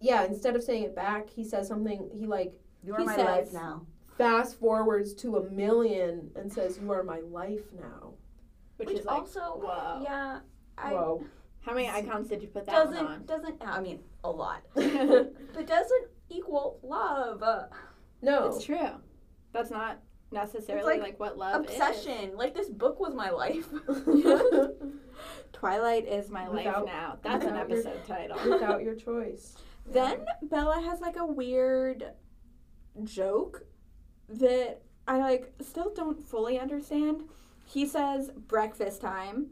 yeah 0.00 0.24
instead 0.24 0.56
of 0.56 0.62
saying 0.62 0.82
it 0.84 0.94
back 0.94 1.28
he 1.30 1.42
says 1.44 1.66
something 1.68 2.10
he 2.12 2.26
like 2.26 2.60
You 2.84 2.94
are 2.94 3.04
my 3.04 3.14
says- 3.16 3.24
life 3.24 3.52
now. 3.52 3.86
fast 4.18 4.58
forwards 4.58 5.14
to 5.14 5.36
a 5.38 5.50
million 5.50 6.30
and 6.36 6.52
says 6.52 6.78
you 6.82 6.90
are 6.92 7.02
my 7.02 7.20
life 7.20 7.72
now 7.78 8.12
Which, 8.76 8.88
Which 8.88 8.98
is 8.98 9.04
like, 9.06 9.16
also, 9.20 9.40
whoa. 9.62 10.00
yeah, 10.02 10.40
I 10.76 10.92
whoa 10.92 11.24
How 11.60 11.72
many 11.72 11.88
icons 11.88 12.28
did 12.28 12.42
you 12.42 12.48
put 12.48 12.66
that 12.66 12.74
one 12.74 12.86
doesn't 12.92 13.06
on? 13.06 13.24
doesn't. 13.26 13.62
I 13.66 13.80
mean, 13.80 14.00
a 14.24 14.30
lot, 14.30 14.62
but 14.74 15.66
doesn't 15.66 16.06
equal 16.28 16.78
love. 16.82 17.42
Uh, 17.42 17.64
No. 18.22 18.46
It's 18.48 18.64
true. 18.64 18.90
That's 19.52 19.70
not 19.70 20.00
necessarily 20.32 20.94
like 20.94 21.00
like, 21.02 21.20
what 21.20 21.38
love 21.38 21.64
Obsession. 21.64 22.36
Like 22.36 22.54
this 22.54 22.68
book 22.68 22.98
was 23.00 23.14
my 23.14 23.30
life. 23.30 23.66
Twilight 25.52 26.06
is 26.06 26.28
my 26.30 26.48
Without- 26.48 26.84
life 26.84 26.86
now. 26.86 27.18
That's 27.22 27.44
an 27.44 27.52
without 27.52 27.68
your- 27.70 27.78
episode 27.78 28.06
title. 28.06 28.38
Without 28.50 28.82
your 28.82 28.94
choice. 29.06 29.54
Then 29.86 30.24
Bella 30.42 30.82
has 30.82 31.00
like 31.00 31.16
a 31.16 31.24
weird 31.26 32.04
joke 33.04 33.64
that 34.28 34.82
I 35.08 35.18
like 35.18 35.52
still 35.60 35.92
don't 35.94 36.20
fully 36.22 36.58
understand. 36.58 37.22
He 37.64 37.86
says 37.86 38.30
breakfast 38.36 39.00
time 39.00 39.48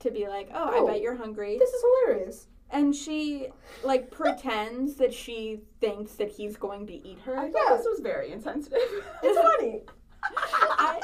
to 0.00 0.10
be 0.10 0.28
like, 0.28 0.48
"Oh, 0.54 0.70
Oh. 0.72 0.88
I 0.88 0.92
bet 0.92 1.02
you're 1.02 1.16
hungry." 1.16 1.58
This 1.58 1.70
is 1.70 1.82
hilarious. 2.06 2.46
And 2.72 2.94
she 2.96 3.48
like 3.84 4.10
pretends 4.10 4.94
that 4.96 5.12
she 5.12 5.60
thinks 5.80 6.12
that 6.14 6.30
he's 6.30 6.56
going 6.56 6.86
to 6.86 6.94
eat 7.06 7.18
her. 7.20 7.38
I 7.38 7.46
Yeah. 7.46 7.52
thought 7.52 7.76
this 7.76 7.86
was 7.86 8.00
very 8.00 8.32
insensitive. 8.32 8.78
It's 9.22 9.38
funny. 9.38 9.82
I, 10.36 11.00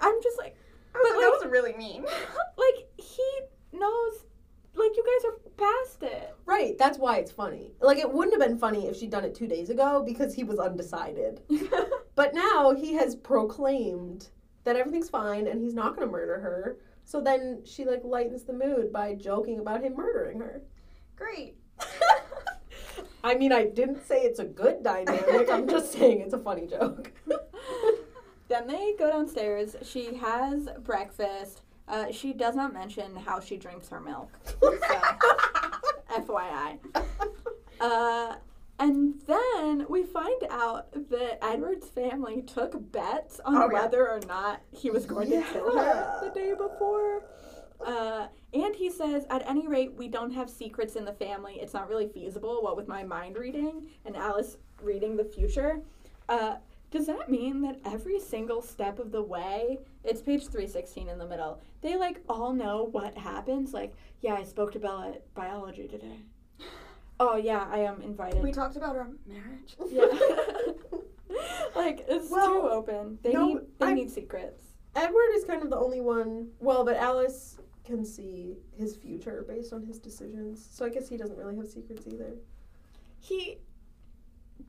I'm 0.00 0.22
just 0.22 0.38
like, 0.38 0.56
I 0.94 0.98
was 0.98 1.08
But, 1.10 1.16
like, 1.16 1.24
that 1.24 1.38
was 1.42 1.50
really 1.50 1.74
mean. 1.74 2.02
like 2.56 2.88
he 2.98 3.22
knows, 3.72 4.24
like 4.74 4.96
you 4.96 5.04
guys 5.04 5.24
are 5.30 5.38
past 5.56 6.02
it. 6.02 6.34
Right, 6.46 6.78
that's 6.78 6.98
why 6.98 7.16
it's 7.18 7.32
funny. 7.32 7.72
Like, 7.80 7.98
it 7.98 8.10
wouldn't 8.12 8.38
have 8.40 8.48
been 8.48 8.58
funny 8.58 8.86
if 8.86 8.96
she'd 8.96 9.10
done 9.10 9.24
it 9.24 9.34
two 9.34 9.46
days 9.48 9.70
ago 9.70 10.02
because 10.06 10.34
he 10.34 10.44
was 10.44 10.58
undecided. 10.58 11.42
But 12.14 12.34
now 12.34 12.74
he 12.74 12.94
has 12.94 13.14
proclaimed 13.16 14.28
that 14.64 14.76
everything's 14.76 15.10
fine 15.10 15.46
and 15.48 15.60
he's 15.60 15.74
not 15.74 15.96
going 15.96 16.06
to 16.06 16.12
murder 16.12 16.38
her. 16.40 16.78
So 17.08 17.22
then 17.22 17.62
she, 17.64 17.86
like, 17.86 18.02
lightens 18.04 18.42
the 18.44 18.52
mood 18.52 18.92
by 18.92 19.14
joking 19.14 19.60
about 19.60 19.82
him 19.82 19.96
murdering 19.96 20.40
her. 20.40 20.60
Great. 21.16 21.56
I 23.24 23.34
mean, 23.34 23.50
I 23.50 23.64
didn't 23.64 24.06
say 24.06 24.24
it's 24.24 24.40
a 24.40 24.44
good 24.44 24.82
dynamic. 24.82 25.48
I'm 25.50 25.66
just 25.66 25.90
saying 25.98 26.20
it's 26.20 26.34
a 26.34 26.38
funny 26.38 26.66
joke. 26.66 27.10
Then 28.48 28.66
they 28.66 28.94
go 28.98 29.10
downstairs. 29.10 29.76
She 29.82 30.14
has 30.16 30.68
breakfast. 30.82 31.62
Uh, 31.86 32.10
she 32.10 32.32
does 32.32 32.54
not 32.56 32.72
mention 32.72 33.14
how 33.16 33.40
she 33.40 33.58
drinks 33.58 33.88
her 33.88 34.00
milk. 34.00 34.30
So, 34.60 34.78
FYI. 36.10 36.78
Uh, 37.78 38.36
and 38.78 39.20
then 39.26 39.86
we 39.88 40.02
find 40.04 40.42
out 40.50 40.92
that 41.10 41.38
Edward's 41.44 41.88
family 41.88 42.42
took 42.42 42.90
bets 42.92 43.40
on 43.44 43.56
Oh, 43.56 43.68
yeah. 43.70 43.82
whether 43.82 44.08
or 44.08 44.20
not 44.26 44.62
he 44.70 44.90
was 44.90 45.04
going 45.06 45.30
to 45.30 45.42
kill 45.52 45.76
her 45.76 46.20
the 46.22 46.30
day 46.30 46.52
before. 46.52 47.24
Uh, 47.84 48.26
and 48.52 48.74
he 48.74 48.90
says, 48.90 49.24
at 49.30 49.42
any 49.48 49.68
rate, 49.68 49.94
we 49.96 50.08
don't 50.08 50.32
have 50.32 50.50
secrets 50.50 50.96
in 50.96 51.04
the 51.04 51.12
family. 51.12 51.54
It's 51.60 51.74
not 51.74 51.88
really 51.88 52.08
feasible, 52.08 52.58
what 52.62 52.76
with 52.76 52.88
my 52.88 53.04
mind 53.04 53.36
reading 53.36 53.86
and 54.04 54.16
Alice 54.16 54.56
reading 54.82 55.16
the 55.16 55.24
future. 55.24 55.80
Uh, 56.28 56.56
does 56.90 57.06
that 57.06 57.30
mean 57.30 57.60
that 57.62 57.78
every 57.84 58.18
single 58.18 58.62
step 58.62 58.98
of 58.98 59.12
the 59.12 59.22
way, 59.22 59.78
it's 60.04 60.22
page 60.22 60.42
316 60.46 61.08
in 61.08 61.18
the 61.18 61.26
middle, 61.26 61.60
they 61.82 61.96
like 61.96 62.20
all 62.28 62.52
know 62.52 62.88
what 62.90 63.16
happens? 63.16 63.72
Like, 63.74 63.94
yeah, 64.22 64.34
I 64.34 64.42
spoke 64.44 64.72
to 64.72 64.78
Bella 64.78 65.10
at 65.10 65.34
biology 65.34 65.86
today. 65.86 66.20
Oh, 67.20 67.36
yeah, 67.36 67.66
I 67.70 67.78
am 67.78 68.00
invited. 68.02 68.42
We 68.42 68.52
talked 68.52 68.76
about 68.76 68.96
our 68.96 69.08
marriage. 69.26 69.76
yeah. 69.90 70.06
like, 71.76 72.04
it's 72.08 72.30
Well, 72.30 72.48
too 72.62 72.68
open. 72.68 73.18
They 73.22 73.32
no, 73.32 73.46
need 73.46 73.58
they 73.78 73.86
I- 73.86 73.92
need 73.94 74.10
secrets. 74.10 74.64
Edward 74.96 75.30
is 75.34 75.44
kind 75.44 75.62
of 75.62 75.70
the 75.70 75.76
only 75.76 76.00
one. 76.00 76.48
Well, 76.60 76.84
but 76.84 76.96
Alice 76.96 77.58
can 77.84 78.04
see 78.04 78.56
his 78.76 78.96
future 78.96 79.44
based 79.46 79.72
on 79.72 79.82
his 79.84 79.98
decisions. 79.98 80.66
So 80.72 80.84
I 80.84 80.88
guess 80.88 81.08
he 81.08 81.16
doesn't 81.16 81.36
really 81.36 81.56
have 81.56 81.68
secrets 81.68 82.06
either. 82.06 82.34
He 83.20 83.58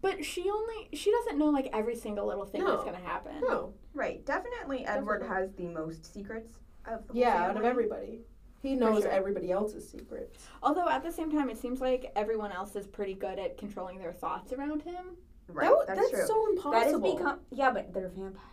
but 0.01 0.23
she 0.23 0.49
only 0.49 0.87
she 0.93 1.11
doesn't 1.11 1.37
know 1.39 1.47
like 1.49 1.69
every 1.73 1.95
single 1.95 2.27
little 2.27 2.45
thing 2.45 2.63
that's 2.63 2.83
gonna 2.83 2.97
happen. 2.99 3.41
No. 3.41 3.73
Right. 3.93 4.23
Definitely 4.25 4.85
Edward 4.85 5.19
Definitely. 5.21 5.41
has 5.47 5.53
the 5.55 5.67
most 5.67 6.13
secrets 6.13 6.53
of 6.85 7.07
the 7.07 7.13
whole 7.13 7.21
Yeah, 7.21 7.45
out 7.47 7.57
of 7.57 7.63
everybody. 7.63 8.21
He 8.61 8.75
knows 8.75 9.03
sure. 9.03 9.11
everybody 9.11 9.51
else's 9.51 9.87
secrets. 9.89 10.47
Although 10.61 10.89
at 10.89 11.03
the 11.03 11.11
same 11.11 11.31
time 11.31 11.49
it 11.49 11.57
seems 11.57 11.79
like 11.79 12.11
everyone 12.15 12.51
else 12.51 12.75
is 12.75 12.87
pretty 12.87 13.13
good 13.13 13.39
at 13.39 13.57
controlling 13.57 13.99
their 13.99 14.11
thoughts 14.11 14.51
around 14.51 14.81
him. 14.81 15.17
Right. 15.47 15.69
That- 15.87 15.95
that's, 15.95 16.11
that's 16.11 16.27
true. 16.29 16.55
so 16.57 16.71
That 16.71 16.87
has 16.87 16.99
become 16.99 17.39
yeah, 17.51 17.71
but 17.71 17.93
they're 17.93 18.09
vampires. 18.09 18.43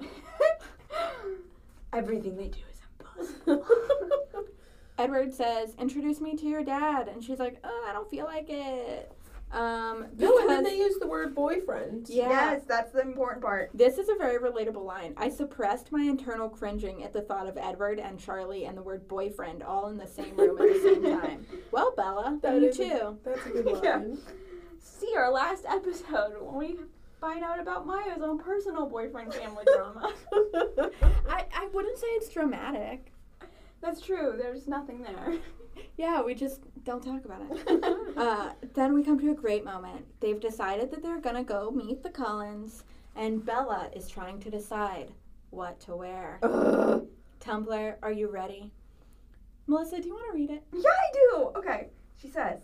Everything 1.92 2.36
they 2.36 2.48
do 2.48 2.58
is 2.70 2.80
impossible. 2.98 3.64
Edward 4.98 5.32
says, 5.32 5.74
"Introduce 5.78 6.20
me 6.20 6.36
to 6.36 6.46
your 6.46 6.62
dad," 6.62 7.08
and 7.08 7.22
she's 7.22 7.38
like, 7.38 7.58
oh, 7.64 7.86
"I 7.88 7.92
don't 7.92 8.08
feel 8.08 8.26
like 8.26 8.48
it." 8.48 9.10
Um, 9.54 10.06
no, 10.18 10.38
and 10.40 10.48
then 10.50 10.64
they 10.64 10.76
use 10.76 10.98
the 10.98 11.06
word 11.06 11.34
boyfriend. 11.34 12.08
yeah. 12.08 12.28
Yes, 12.28 12.62
that's 12.66 12.90
the 12.92 13.00
important 13.02 13.42
part. 13.42 13.70
This 13.72 13.98
is 13.98 14.08
a 14.08 14.14
very 14.16 14.38
relatable 14.38 14.84
line. 14.84 15.14
I 15.16 15.28
suppressed 15.28 15.92
my 15.92 16.02
internal 16.02 16.48
cringing 16.48 17.04
at 17.04 17.12
the 17.12 17.22
thought 17.22 17.46
of 17.46 17.56
Edward 17.56 18.00
and 18.00 18.18
Charlie 18.18 18.64
and 18.64 18.76
the 18.76 18.82
word 18.82 19.06
boyfriend 19.06 19.62
all 19.62 19.88
in 19.88 19.96
the 19.96 20.06
same 20.08 20.36
room 20.36 20.60
at 20.60 20.72
the 20.72 20.80
same 20.82 21.02
time. 21.20 21.46
Well, 21.70 21.94
Bella, 21.96 22.38
That 22.42 22.60
you 22.60 22.68
is 22.68 22.80
a- 22.80 22.88
too. 22.98 23.18
That's 23.24 23.46
a 23.46 23.50
good 23.50 23.66
line. 23.72 23.82
Yeah. 23.82 24.00
See 24.80 25.14
our 25.16 25.30
last 25.30 25.64
episode 25.68 26.34
when 26.40 26.54
we 26.56 26.76
find 27.20 27.44
out 27.44 27.60
about 27.60 27.86
Maya's 27.86 28.22
own 28.22 28.38
personal 28.38 28.86
boyfriend 28.86 29.32
family 29.32 29.64
drama. 29.72 30.12
I, 31.28 31.46
I 31.54 31.68
wouldn't 31.72 31.96
say 31.98 32.06
it's 32.08 32.28
dramatic. 32.28 33.12
That's 33.80 34.00
true. 34.00 34.34
There's 34.36 34.66
nothing 34.66 35.02
there. 35.02 35.34
Yeah, 35.96 36.22
we 36.22 36.34
just 36.34 36.60
don't 36.84 37.02
talk 37.04 37.24
about 37.24 37.42
it. 37.50 37.84
Uh, 38.16 38.52
then 38.74 38.94
we 38.94 39.02
come 39.02 39.18
to 39.18 39.30
a 39.32 39.34
great 39.34 39.64
moment. 39.64 40.04
They've 40.20 40.38
decided 40.40 40.90
that 40.92 41.02
they're 41.02 41.20
gonna 41.20 41.42
go 41.42 41.70
meet 41.72 42.02
the 42.02 42.10
Cullens, 42.10 42.84
and 43.16 43.44
Bella 43.44 43.90
is 43.94 44.08
trying 44.08 44.38
to 44.40 44.50
decide 44.50 45.10
what 45.50 45.80
to 45.80 45.96
wear. 45.96 46.38
Ugh. 46.44 47.06
Tumblr, 47.40 47.94
are 48.02 48.12
you 48.12 48.28
ready? 48.30 48.70
Melissa, 49.66 50.00
do 50.00 50.06
you 50.08 50.14
want 50.14 50.26
to 50.30 50.32
read 50.36 50.50
it? 50.50 50.62
Yeah, 50.72 50.90
I 50.90 51.12
do. 51.12 51.50
Okay. 51.56 51.88
She 52.16 52.28
says, 52.28 52.60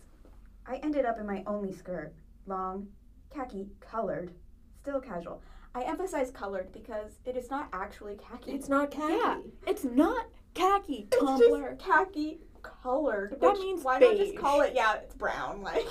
I 0.66 0.76
ended 0.76 1.04
up 1.04 1.18
in 1.18 1.26
my 1.26 1.42
only 1.46 1.72
skirt, 1.72 2.12
long, 2.46 2.86
khaki 3.34 3.66
colored, 3.80 4.32
still 4.80 5.00
casual. 5.00 5.42
I 5.74 5.82
emphasize 5.82 6.30
colored 6.30 6.72
because 6.72 7.18
it 7.24 7.36
is 7.36 7.50
not 7.50 7.68
actually 7.72 8.16
khaki. 8.16 8.52
It's 8.52 8.68
not 8.68 8.90
khaki. 8.90 9.14
Yeah. 9.14 9.38
It's 9.66 9.84
not 9.84 10.26
khaki, 10.54 11.08
It's 11.10 11.16
Tumblr. 11.16 11.76
just 11.78 11.84
khaki 11.84 12.40
colored. 12.62 13.36
That 13.40 13.58
means 13.58 13.82
why 13.84 13.98
not 13.98 14.16
just 14.16 14.36
call 14.36 14.60
it? 14.62 14.72
Yeah, 14.74 14.94
it's 14.96 15.14
brown. 15.14 15.62
Like 15.62 15.86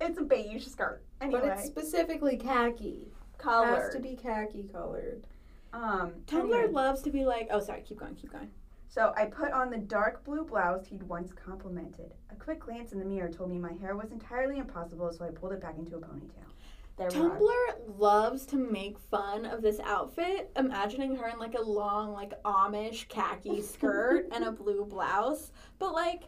it's 0.00 0.18
a 0.18 0.22
beige 0.22 0.66
skirt. 0.66 1.02
Anyway, 1.20 1.40
But 1.42 1.48
it's 1.58 1.66
specifically 1.66 2.36
khaki. 2.36 3.08
colored. 3.38 3.76
Has 3.76 3.94
to 3.94 4.00
be 4.00 4.16
khaki 4.16 4.64
colored. 4.72 5.26
Um, 5.72 6.12
Tumblr 6.26 6.52
anyway. 6.54 6.66
loves 6.72 7.02
to 7.02 7.10
be 7.10 7.24
like, 7.24 7.48
oh, 7.50 7.60
sorry, 7.60 7.82
keep 7.82 7.98
going, 8.00 8.14
keep 8.16 8.32
going. 8.32 8.50
So 8.88 9.14
I 9.16 9.24
put 9.26 9.52
on 9.52 9.70
the 9.70 9.78
dark 9.78 10.22
blue 10.24 10.44
blouse 10.44 10.86
he'd 10.86 11.02
once 11.04 11.32
complimented. 11.32 12.12
A 12.30 12.34
quick 12.34 12.60
glance 12.60 12.92
in 12.92 12.98
the 12.98 13.04
mirror 13.06 13.30
told 13.30 13.50
me 13.50 13.58
my 13.58 13.72
hair 13.72 13.96
was 13.96 14.10
entirely 14.12 14.58
impossible, 14.58 15.10
so 15.12 15.24
I 15.24 15.30
pulled 15.30 15.52
it 15.52 15.62
back 15.62 15.78
into 15.78 15.96
a 15.96 16.00
ponytail. 16.00 16.51
There 16.96 17.08
we 17.08 17.16
are. 17.20 17.30
Tumblr 17.30 17.98
loves 17.98 18.46
to 18.46 18.56
make 18.56 18.98
fun 18.98 19.46
of 19.46 19.62
this 19.62 19.80
outfit, 19.80 20.50
imagining 20.56 21.16
her 21.16 21.28
in 21.28 21.38
like 21.38 21.54
a 21.54 21.62
long, 21.62 22.12
like 22.12 22.40
Amish 22.44 23.08
khaki 23.08 23.62
skirt 23.74 24.28
and 24.32 24.44
a 24.44 24.52
blue 24.52 24.84
blouse. 24.84 25.52
But 25.78 25.92
like, 25.94 26.24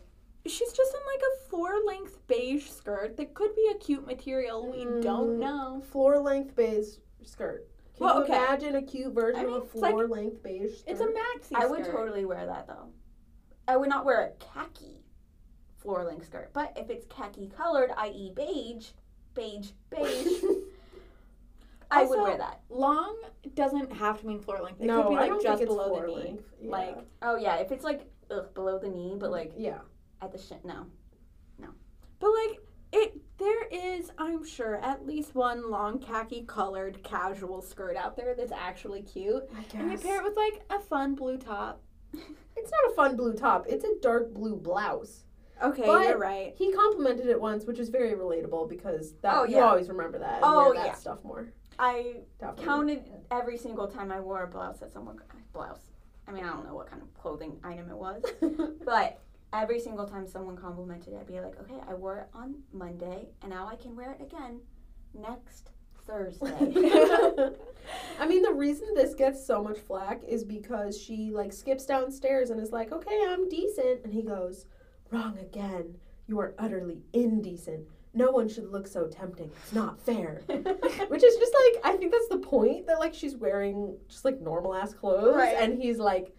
she's 0.47 0.73
just 0.73 0.95
in 0.95 1.01
like 1.07 1.23
a 1.23 1.49
floor 1.49 1.75
length 1.87 2.19
beige 2.27 2.69
skirt 2.69 3.17
that 3.19 3.35
could 3.35 3.55
be 3.55 3.71
a 3.75 3.79
cute 3.79 4.07
material. 4.07 4.71
We 4.71 4.85
don't 5.03 5.37
Mm. 5.37 5.39
know. 5.39 5.83
Floor 5.91 6.19
length 6.19 6.57
beige 6.57 6.97
skirt. 7.23 7.69
Can 7.97 8.07
Well, 8.07 8.17
you 8.19 8.23
okay. 8.25 8.37
imagine 8.37 8.75
a 8.77 8.83
cute 8.83 9.13
version 9.13 9.41
I 9.41 9.45
mean, 9.45 9.55
of 9.57 9.63
a 9.63 9.65
it's 9.67 9.75
like- 9.77 9.93
floor 9.93 10.09
length 10.09 10.43
beige 10.43 10.79
skirt? 10.81 10.91
It's 10.91 11.01
a 11.01 11.07
maxi 11.07 11.55
I 11.63 11.67
would 11.67 11.85
totally 11.85 12.25
wear 12.25 12.45
that 12.47 12.67
though. 12.67 12.89
I 13.69 13.77
would 13.77 13.89
not 13.89 14.05
wear 14.05 14.21
a 14.23 14.31
khaki 14.45 15.05
floor 15.77 16.05
length 16.05 16.27
skirt, 16.27 16.51
but 16.53 16.73
if 16.77 16.91
it's 16.91 17.07
khaki 17.07 17.49
colored, 17.49 17.91
i.e., 17.99 18.33
beige, 18.35 18.91
beige, 19.35 19.71
beige, 19.91 20.43
I 21.91 22.05
would 22.05 22.21
wear 22.21 22.39
that. 22.39 22.61
Long 22.71 23.17
doesn't 23.55 23.93
have 23.93 24.21
to 24.21 24.27
mean 24.27 24.41
floor 24.41 24.61
length. 24.63 24.81
It 24.81 24.87
no, 24.87 25.03
could 25.03 25.11
be 25.11 25.17
I 25.17 25.21
like 25.21 25.31
don't 25.31 25.43
just 25.43 25.59
think 25.59 25.69
it's 25.69 25.77
below 25.77 25.85
the 25.85 25.91
floor 25.91 26.07
knee. 26.07 26.15
length. 26.25 26.45
Yeah. 26.61 26.71
Like, 26.71 26.99
Oh 27.23 27.37
yeah, 27.37 27.57
if 27.57 27.71
it's 27.73 27.85
like 27.85 28.11
ugh, 28.31 28.53
below 28.55 28.79
the 28.79 28.89
knee, 28.89 29.15
but 29.19 29.31
like 29.31 29.53
yeah. 29.57 29.79
at 30.21 30.33
the 30.33 30.39
shin, 30.39 30.59
no. 30.65 30.87
No. 31.59 31.69
But 32.19 32.31
like 32.31 32.59
it 32.93 33.21
there 33.39 33.67
is, 33.71 34.11
I'm 34.19 34.45
sure, 34.47 34.77
at 34.77 35.07
least 35.07 35.35
one 35.35 35.71
long 35.71 35.99
khaki 35.99 36.45
colored 36.47 37.03
casual 37.03 37.61
skirt 37.61 37.97
out 37.97 38.17
there 38.17 38.35
that's 38.37 38.53
actually 38.53 39.03
cute. 39.03 39.43
I 39.57 39.63
guess. 39.63 39.75
And 39.75 39.93
you 39.93 39.99
pair 39.99 40.19
it 40.21 40.25
with 40.25 40.37
like 40.37 40.63
a 40.71 40.81
fun 40.81 41.15
blue 41.15 41.37
top. 41.37 41.83
It's 42.57 42.71
not 42.71 42.93
a 42.93 42.95
fun 42.95 43.17
blue 43.17 43.35
top. 43.35 43.67
It's 43.69 43.85
a 43.85 44.01
dark 44.01 44.33
blue 44.33 44.57
blouse. 44.57 45.25
Okay, 45.63 45.83
But- 45.87 46.09
you're 46.09 46.19
right. 46.19 46.55
He 46.57 46.73
complimented 46.73 47.27
it 47.27 47.41
once, 47.41 47.65
which 47.65 47.79
is 47.79 47.89
very 47.89 48.13
relatable 48.15 48.69
because 48.69 49.13
that 49.23 49.37
Oh, 49.37 49.45
you 49.45 49.61
always 49.61 49.89
remember 49.89 50.19
that. 50.19 50.37
And 50.37 50.45
Oh, 50.45 50.67
wear 50.71 50.75
that 50.75 50.87
yeah. 50.87 50.95
stuff 50.95 51.23
more. 51.25 51.49
I 51.79 52.23
Definitely. 52.39 52.65
counted 52.65 53.13
every 53.31 53.57
single 53.57 53.89
time 53.89 54.13
I 54.13 54.21
wore 54.21 54.43
a 54.43 54.47
blouse 54.47 54.79
that 54.81 54.93
someone 54.93 55.21
blouse. 55.53 55.91
I 56.27 56.33
mean, 56.33 56.45
I 56.45 56.49
don't 56.51 56.67
know 56.67 56.75
what 56.75 56.87
kind 56.89 57.03
of 57.03 57.13
clothing 57.15 57.59
item 57.65 57.91
it 57.91 57.97
was, 57.97 58.23
but 58.85 59.21
every 59.53 59.79
single 59.81 60.07
time 60.07 60.27
someone 60.27 60.57
complimented 60.57 61.13
it, 61.15 61.19
I'd 61.21 61.27
be 61.27 61.41
like, 61.41 61.59
okay, 61.61 61.81
I 61.89 61.95
wore 61.95 62.19
it 62.19 62.29
on 62.35 62.55
Monday, 62.73 63.29
and 63.43 63.51
now 63.51 63.67
I 63.69 63.77
can 63.77 63.95
wear 63.97 64.13
it 64.13 64.23
again 64.23 64.61
next 65.15 65.71
Thursday. 66.07 66.49
I 68.21 68.27
mean, 68.27 68.43
the 68.43 68.53
reason 68.53 68.89
this 68.95 69.15
gets 69.15 69.45
so 69.45 69.63
much 69.63 69.79
flack 69.79 70.23
is 70.25 70.45
because 70.45 70.99
she 71.01 71.31
like 71.33 71.53
skips 71.53 71.85
downstairs 71.87 72.51
and 72.51 72.61
is 72.61 72.73
like, 72.73 72.93
"Okay, 72.93 73.21
I'm 73.29 73.49
decent," 73.49 74.05
and 74.05 74.13
he 74.13 74.23
goes, 74.23 74.67
"Wrong 75.11 75.39
again. 75.39 75.97
You 76.27 76.41
are 76.41 76.55
utterly 76.59 77.03
indecent. 77.13 77.87
No 78.15 78.31
one 78.31 78.49
should 78.49 78.71
look 78.71 78.87
so 78.87 79.07
tempting. 79.09 79.51
It's 79.63 79.73
not 79.73 80.01
fair." 80.01 80.43
Which 80.47 81.25
is 81.25 81.37
just 81.37 81.55
like 81.55 81.85
I 81.85 81.97
think 81.99 82.13
that's 82.13 82.29
the 82.29 82.39
point 82.39 82.87
that 82.87 82.99
like 82.99 83.15
she's 83.15 83.37
wearing 83.37 83.97
just 84.09 84.25
like 84.25 84.41
normal 84.41 84.75
ass 84.75 84.95
clothes, 84.95 85.35
Right. 85.37 85.57
and 85.59 85.81
he's 85.81 85.99
like, 85.99 86.35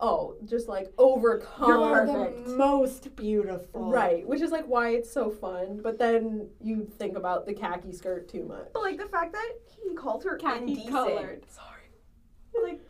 oh, 0.00 0.34
just 0.44 0.68
like 0.68 0.92
overcome. 0.98 1.68
You're 1.68 2.06
the 2.06 2.54
most 2.56 3.14
beautiful. 3.16 3.90
Right, 3.90 4.26
which 4.26 4.40
is 4.40 4.50
like 4.50 4.66
why 4.66 4.90
it's 4.90 5.12
so 5.12 5.30
fun. 5.30 5.80
But 5.82 5.98
then 5.98 6.48
you 6.60 6.84
think 6.98 7.16
about 7.16 7.46
the 7.46 7.54
khaki 7.54 7.92
skirt 7.92 8.28
too 8.28 8.44
much. 8.44 8.68
But 8.72 8.82
like 8.82 8.98
the 8.98 9.06
fact 9.06 9.32
that 9.32 9.50
he 9.84 9.94
called 9.94 10.24
her 10.24 10.36
Khaki 10.36 10.58
indecent. 10.72 10.88
colored. 10.90 11.46
Sorry. 11.50 11.68
Like, 12.62 12.80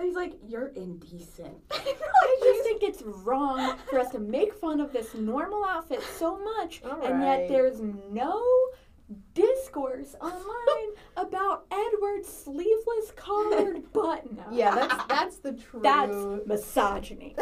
and 0.00 0.08
he's 0.08 0.16
like, 0.16 0.32
"You're 0.46 0.68
indecent." 0.68 1.54
I 1.70 2.40
just 2.42 2.62
think 2.64 2.82
it's 2.82 3.02
wrong 3.02 3.76
for 3.88 3.98
us 4.00 4.10
to 4.12 4.18
make 4.18 4.54
fun 4.54 4.80
of 4.80 4.92
this 4.92 5.14
normal 5.14 5.64
outfit 5.64 6.02
so 6.16 6.38
much, 6.38 6.82
All 6.84 7.00
and 7.02 7.22
yet 7.22 7.48
there's 7.48 7.80
no 7.80 8.42
discourse 9.34 10.14
online 10.20 10.94
about 11.16 11.66
Edward's 11.70 12.28
sleeveless 12.28 13.12
collared 13.16 13.92
button. 13.92 14.38
Yeah, 14.52 14.74
that's 14.74 15.04
that's 15.08 15.36
the 15.38 15.52
truth. 15.52 15.82
That's 15.82 16.16
misogyny. 16.46 17.34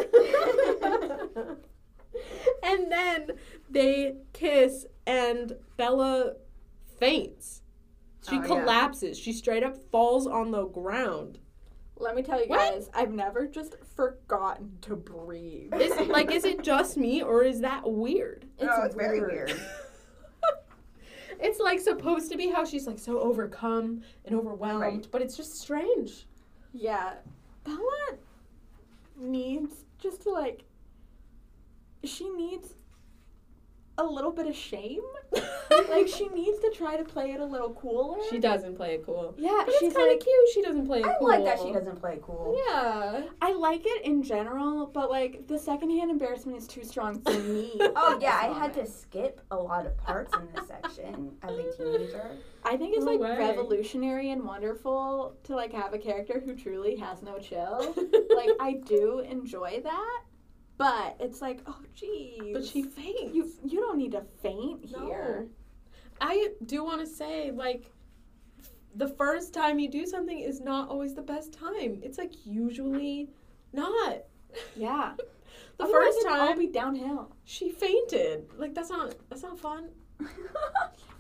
and 2.63 2.91
then 2.91 3.31
they 3.71 4.15
kiss, 4.33 4.87
and 5.07 5.53
Bella 5.77 6.35
faints. 6.99 7.63
She 8.29 8.37
Oh, 8.37 8.41
yeah. 8.41 8.47
collapses. 8.47 9.19
She 9.19 9.33
straight 9.33 9.63
up 9.63 9.77
falls 9.91 10.27
on 10.27 10.51
the 10.51 10.65
ground. 10.67 11.39
Let 12.01 12.14
me 12.14 12.22
tell 12.22 12.40
you 12.40 12.49
What? 12.49 12.59
guys, 12.74 12.90
I've 12.94 13.12
never 13.12 13.46
just 13.46 13.74
forgotten 13.96 14.78
to 14.82 14.94
breathe. 14.96 15.74
Is 15.74 15.92
it, 15.96 16.09
like, 16.09 16.30
is 16.30 16.44
it 16.44 16.62
just 16.62 16.96
me 16.96 17.22
or 17.22 17.42
is 17.42 17.61
that 17.61 17.82
weird? 17.90 18.44
no, 18.61 18.68
oh, 18.72 18.82
it's 18.84 18.94
very 18.94 19.20
weird. 19.20 19.53
it's 21.40 21.59
like 21.61 21.80
supposed 21.80 22.30
to 22.30 22.36
be 22.36 22.49
how 22.49 22.64
she's 22.64 22.86
like 22.86 22.99
so 22.99 23.18
overcome 23.20 24.03
and 24.24 24.34
overwhelmed, 24.34 24.80
Right. 24.80 25.09
but 25.11 25.22
it's 25.22 25.36
just 25.36 25.59
strange. 25.61 26.26
Yeah, 26.72 27.14
Bella 27.64 28.16
needs 29.16 29.84
just 29.99 30.22
to 30.22 30.30
like. 30.30 30.64
She 32.05 32.28
needs 32.30 32.74
a 33.99 34.05
little 34.05 34.30
bit 34.32 34.46
of 34.46 34.57
shame. 34.57 35.03
like 35.90 36.09
she 36.09 36.28
needs 36.28 36.59
to 36.61 36.72
try 36.74 36.96
to 36.96 37.05
play 37.05 37.32
it 37.32 37.40
a 37.40 37.44
little 37.44 37.70
cooler. 37.74 38.18
She 38.30 38.38
doesn't 38.38 38.76
play 38.76 38.94
it 38.94 39.05
cool. 39.05 39.34
Yeah, 39.36 39.62
But 39.66 39.74
she's 39.78 39.92
kind 39.92 40.07
of 40.07 40.12
like, 40.14 40.20
cute. 40.20 40.49
She 40.55 40.62
doesn't 40.62 40.86
play 40.86 41.01
it 41.01 41.07
I 41.07 41.14
cool. 41.18 41.28
like 41.28 41.44
that 41.44 41.59
she 41.61 41.72
doesn't 41.72 42.01
play 42.01 42.18
cool. 42.22 42.59
Yeah. 42.68 43.24
I 43.42 43.53
like 43.53 43.82
it 43.84 44.05
in 44.05 44.22
general, 44.22 44.86
but 44.86 45.11
like 45.11 45.46
the 45.46 45.59
secondhand 45.59 46.11
embarrassment 46.11 46.57
is 46.57 46.66
too 46.66 46.84
strong 46.84 47.20
for 47.22 47.32
me. 47.32 47.72
Oh 48.01 48.18
yeah, 48.20 48.38
I 48.40 48.46
had 48.59 48.72
to 48.74 48.86
skip 48.86 49.40
a 49.51 49.57
lot 49.57 49.84
of 49.86 49.96
parts 49.99 50.32
in 50.36 50.49
this 50.55 50.68
section 50.68 51.32
as 51.42 51.51
a 51.59 51.72
teenager. 51.76 52.30
I 52.64 52.76
think 52.76 52.94
it's 52.96 53.05
No 53.05 53.12
like 53.12 53.20
way. 53.20 53.36
revolutionary 53.38 54.30
and 54.30 54.44
wonderful 54.44 55.34
to 55.44 55.55
like 55.57 55.72
have 55.72 55.92
a 55.94 55.99
character 55.99 56.40
who 56.44 56.55
truly 56.55 56.96
has 56.96 57.22
no 57.22 57.38
chill. 57.38 57.94
like 58.36 58.51
I 58.61 58.74
do 58.84 59.20
enjoy 59.20 59.80
that, 59.84 60.20
but 60.79 61.16
it's 61.20 61.43
like, 61.43 61.61
oh 61.66 61.79
geez. 61.95 62.53
but 62.55 62.64
she 62.64 62.83
faints. 62.83 63.35
you 63.35 63.51
you 63.64 63.81
don't 63.81 63.99
need 63.99 64.12
to 64.12 64.22
faint 64.43 64.91
No. 64.93 65.05
here. 65.07 65.49
I 66.20 66.49
do 66.66 66.83
want 66.83 67.01
to 67.01 67.07
say, 67.07 67.51
like, 67.53 67.93
the 68.97 69.07
first 69.09 69.53
time 69.55 69.79
you 69.79 69.89
do 69.91 70.07
something 70.07 70.39
is 70.39 70.61
not 70.61 70.89
always 70.89 71.14
the 71.14 71.22
best 71.22 71.53
time. 71.53 72.01
It's 72.03 72.18
like 72.18 72.33
usually 72.47 73.29
not. 73.72 74.24
Yeah. 74.76 75.12
The 75.79 75.85
Otherwise 75.85 76.14
first 76.14 76.26
time 76.26 76.59
be 76.59 76.66
downhill. 76.66 77.37
she 77.45 77.70
fainted. 77.70 78.49
Like 78.59 78.74
that's 78.74 78.91
not 78.91 79.14
that's 79.29 79.43
not 79.45 79.59
fun. 79.61 79.91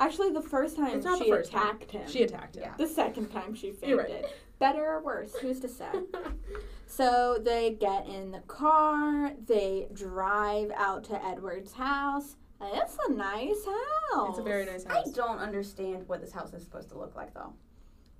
Actually, 0.00 0.30
the 0.32 0.42
first 0.42 0.76
time 0.76 0.96
It's 0.96 1.04
not 1.06 1.18
the 1.20 1.24
she 1.26 1.30
first 1.30 1.52
time. 1.52 1.62
attacked 1.76 1.90
him. 1.92 2.08
She 2.08 2.22
attacked 2.24 2.56
him. 2.56 2.62
Yeah. 2.64 2.74
the 2.76 2.88
second 2.88 3.28
time 3.30 3.54
she 3.54 3.70
fainted. 3.70 3.98
Right. 3.98 4.24
Better 4.58 4.84
or 4.84 5.00
worse? 5.02 5.32
Who's 5.40 5.60
to 5.60 5.68
say? 5.68 5.86
So 6.90 7.38
they 7.40 7.72
get 7.78 8.06
in 8.08 8.30
the 8.32 8.40
car, 8.40 9.32
they 9.46 9.88
drive 9.92 10.70
out 10.74 11.04
to 11.04 11.24
Edward's 11.24 11.72
house. 11.72 12.34
It's 12.60 12.96
a 13.08 13.12
nice 13.12 13.64
house. 13.64 14.30
It's 14.30 14.38
a 14.38 14.42
very 14.42 14.64
nice 14.64 14.84
house. 14.84 15.06
I 15.06 15.10
don't 15.12 15.38
understand 15.38 16.08
what 16.08 16.20
this 16.20 16.32
house 16.32 16.52
is 16.54 16.64
supposed 16.64 16.88
to 16.90 16.98
look 16.98 17.14
like 17.14 17.34
though. 17.34 17.52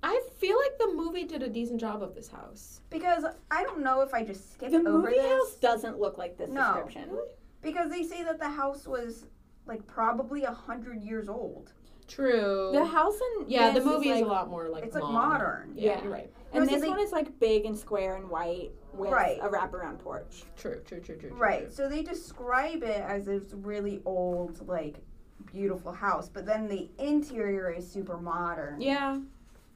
I 0.01 0.21
feel 0.37 0.55
like 0.57 0.77
the 0.77 0.93
movie 0.95 1.25
did 1.25 1.43
a 1.43 1.49
decent 1.49 1.81
job 1.81 2.01
of 2.01 2.15
this 2.15 2.29
house. 2.29 2.79
Because 2.89 3.25
I 3.51 3.63
don't 3.63 3.83
know 3.83 4.01
if 4.01 4.13
I 4.13 4.23
just 4.23 4.53
skipped 4.53 4.71
The 4.71 4.77
over 4.77 4.91
movie 4.91 5.15
this. 5.15 5.29
house 5.29 5.55
doesn't 5.55 5.99
look 5.99 6.17
like 6.17 6.37
this 6.37 6.49
No. 6.49 6.63
description. 6.75 7.17
Because 7.61 7.89
they 7.89 8.03
say 8.03 8.23
that 8.23 8.39
the 8.39 8.47
house 8.49 8.87
was 8.87 9.25
like 9.65 9.85
probably 9.87 10.43
a 10.45 10.51
hundred 10.53 11.01
years 11.01 11.27
old. 11.27 11.73
True. 12.09 12.71
The 12.73 12.83
house 12.85 13.15
in 13.39 13.45
yeah, 13.49 13.71
the 13.71 13.81
movie 13.81 14.09
is, 14.09 14.15
like, 14.17 14.25
a 14.25 14.27
lot 14.27 14.49
more 14.49 14.67
like 14.67 14.83
it's 14.83 14.95
like 14.95 15.03
modern. 15.03 15.13
modern. 15.29 15.73
Yeah, 15.75 15.91
Yeah. 15.97 16.03
you're 16.03 16.11
right. 16.11 16.33
and 16.51 16.67
this 16.67 16.81
they- 16.81 16.89
one 16.89 16.99
is 16.99 17.11
like 17.11 17.39
big 17.39 17.65
and 17.65 17.77
square 17.77 18.15
and 18.15 18.27
white 18.29 18.71
with 18.93 19.11
Right. 19.11 19.37
a 19.41 19.47
wraparound 19.47 19.99
porch. 19.99 20.43
True, 20.57 20.81
true, 20.85 20.99
true, 20.99 21.15
true. 21.15 21.29
true, 21.29 21.37
Right. 21.37 21.61
true. 21.65 21.71
So 21.71 21.87
they 21.87 22.01
describe 22.01 22.81
it 22.83 23.01
as 23.01 23.25
this 23.27 23.53
really 23.53 24.01
old, 24.05 24.67
like 24.67 24.97
beautiful 25.45 25.91
house, 25.93 26.27
but 26.27 26.45
then 26.45 26.67
the 26.67 26.89
interior 26.97 27.69
is 27.71 27.89
super 27.89 28.17
modern. 28.17 28.81
Yeah. 28.81 29.19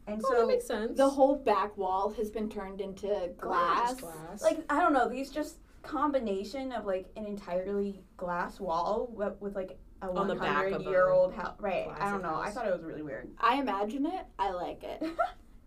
And 0.07 0.21
Oh, 0.25 0.31
that 0.31 0.39
so 0.41 0.47
makes 0.47 0.65
sense. 0.65 0.97
The 0.97 1.09
whole 1.09 1.36
back 1.36 1.77
wall 1.77 2.09
has 2.17 2.29
been 2.31 2.49
turned 2.49 2.81
into 2.81 3.29
glass. 3.38 3.91
Just 3.91 4.01
glass. 4.01 4.41
like 4.41 4.65
I 4.69 4.81
don't 4.81 4.93
know, 4.93 5.07
these 5.07 5.29
just 5.29 5.59
combination 5.84 6.71
of 6.71 6.86
like 6.86 7.05
an 7.15 7.25
entirely 7.25 8.03
glass 8.17 8.59
wall 8.59 9.09
with, 9.13 9.39
with 9.41 9.55
like 9.55 9.77
a 10.04 10.12
On 10.14 10.28
the 10.28 10.36
back 10.36 10.66
100 10.66 10.74
of 10.76 10.88
a 10.88 10.89
year 10.89 11.10
old 11.10 11.34
house. 11.34 11.56
Right. 11.60 11.88
I 11.99 12.12
don't 12.12 12.22
know. 12.22 12.36
I 12.36 12.49
thought 12.49 12.68
it 12.68 12.74
was 12.74 12.84
really 12.84 13.01
weird. 13.01 13.30
I 13.39 13.60
imagine 13.60 14.06
it. 14.06 14.26
I 14.38 14.51
like 14.51 14.84
it. 14.84 15.04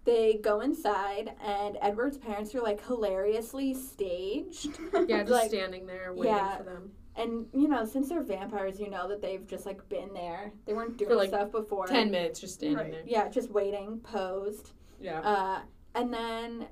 They 0.06 0.38
go 0.40 0.60
inside, 0.60 1.32
and 1.44 1.76
Edward's 1.82 2.16
parents 2.16 2.54
are 2.54 2.60
like 2.60 2.80
hilariously 2.86 3.74
staged. 3.74 4.78
yeah, 5.08 5.22
just 5.22 5.30
like- 5.32 5.48
standing 5.48 5.84
there 5.84 6.14
waiting 6.14 6.32
yeah. 6.36 6.58
for 6.58 6.62
them. 6.62 6.92
And 7.16 7.46
you 7.52 7.66
know, 7.66 7.84
since 7.84 8.10
they're 8.10 8.22
vampires, 8.22 8.78
you 8.78 8.88
know 8.88 9.08
that 9.08 9.20
they've 9.20 9.44
just 9.46 9.66
like 9.66 9.86
been 9.88 10.14
there. 10.14 10.52
They 10.64 10.74
weren't 10.74 10.96
doing 10.96 11.16
like, 11.16 11.30
stuff 11.30 11.50
before. 11.50 11.86
Ten 11.88 12.10
minutes 12.10 12.38
just 12.38 12.54
standing 12.54 12.78
Right. 12.78 12.92
there. 12.92 13.02
Yeah, 13.04 13.28
just 13.28 13.50
waiting, 13.50 13.98
posed. 14.00 14.72
Yeah. 15.00 15.20
Uh, 15.20 15.60
and 15.96 16.12
then 16.12 16.66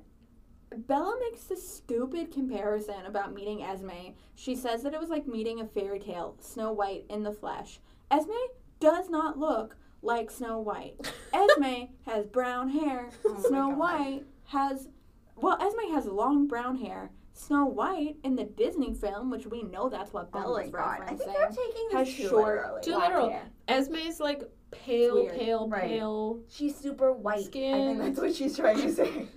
Bella 0.87 1.15
makes 1.19 1.45
this 1.45 1.67
stupid 1.67 2.31
comparison 2.31 3.05
about 3.05 3.33
meeting 3.33 3.63
Esme. 3.63 4.13
She 4.35 4.55
says 4.55 4.83
that 4.83 4.93
it 4.93 4.99
was 4.99 5.09
like 5.09 5.27
meeting 5.27 5.59
a 5.61 5.65
fairy 5.65 5.99
tale, 5.99 6.35
Snow 6.39 6.71
White 6.73 7.05
in 7.09 7.23
the 7.23 7.31
flesh. 7.31 7.79
Esme 8.11 8.31
does 8.79 9.09
not 9.09 9.37
look 9.37 9.77
like 10.01 10.29
Snow 10.29 10.59
White. 10.59 10.95
Esme 11.33 11.85
has 12.05 12.25
brown 12.25 12.69
hair. 12.69 13.09
Oh 13.25 13.43
Snow 13.47 13.69
White 13.69 14.23
has, 14.47 14.87
well, 15.35 15.57
Esme 15.61 15.93
has 15.93 16.05
long 16.05 16.47
brown 16.47 16.75
hair. 16.77 17.11
Snow 17.33 17.65
White 17.65 18.15
in 18.23 18.35
the 18.35 18.45
Disney 18.45 18.93
film, 18.93 19.29
which 19.29 19.45
we 19.47 19.63
know 19.63 19.89
that's 19.89 20.13
what 20.13 20.29
Oh 20.33 20.39
Bella's 20.41 20.71
my 20.71 20.79
god. 20.79 21.01
I 21.01 21.07
think 21.15 21.21
referencing, 21.21 21.33
they're 21.33 21.49
taking 21.49 21.89
has 21.91 22.07
this 22.07 22.15
too 22.17 22.29
short 22.29 22.55
literally. 22.57 22.81
Too 22.81 22.91
black 22.91 23.07
literal. 23.09 23.29
hair. 23.29 23.43
Esme's 23.67 24.19
like 24.19 24.43
pale, 24.71 25.27
pale, 25.29 25.67
Right. 25.69 25.83
pale, 25.89 26.39
She's 26.49 26.75
super 26.75 27.11
white. 27.11 27.47
I 27.47 27.49
think 27.51 27.99
that's 27.99 28.19
what 28.19 28.35
she's 28.35 28.55
trying 28.57 28.81
to 28.81 28.91
say. 28.93 29.27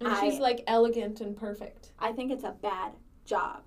and 0.00 0.08
I- 0.08 0.20
she's 0.20 0.38
like 0.38 0.62
elegant 0.66 1.20
and 1.20 1.36
perfect. 1.36 1.92
I 1.98 2.12
think 2.12 2.30
it's 2.32 2.44
a 2.44 2.52
bad 2.62 2.92
job. 3.24 3.62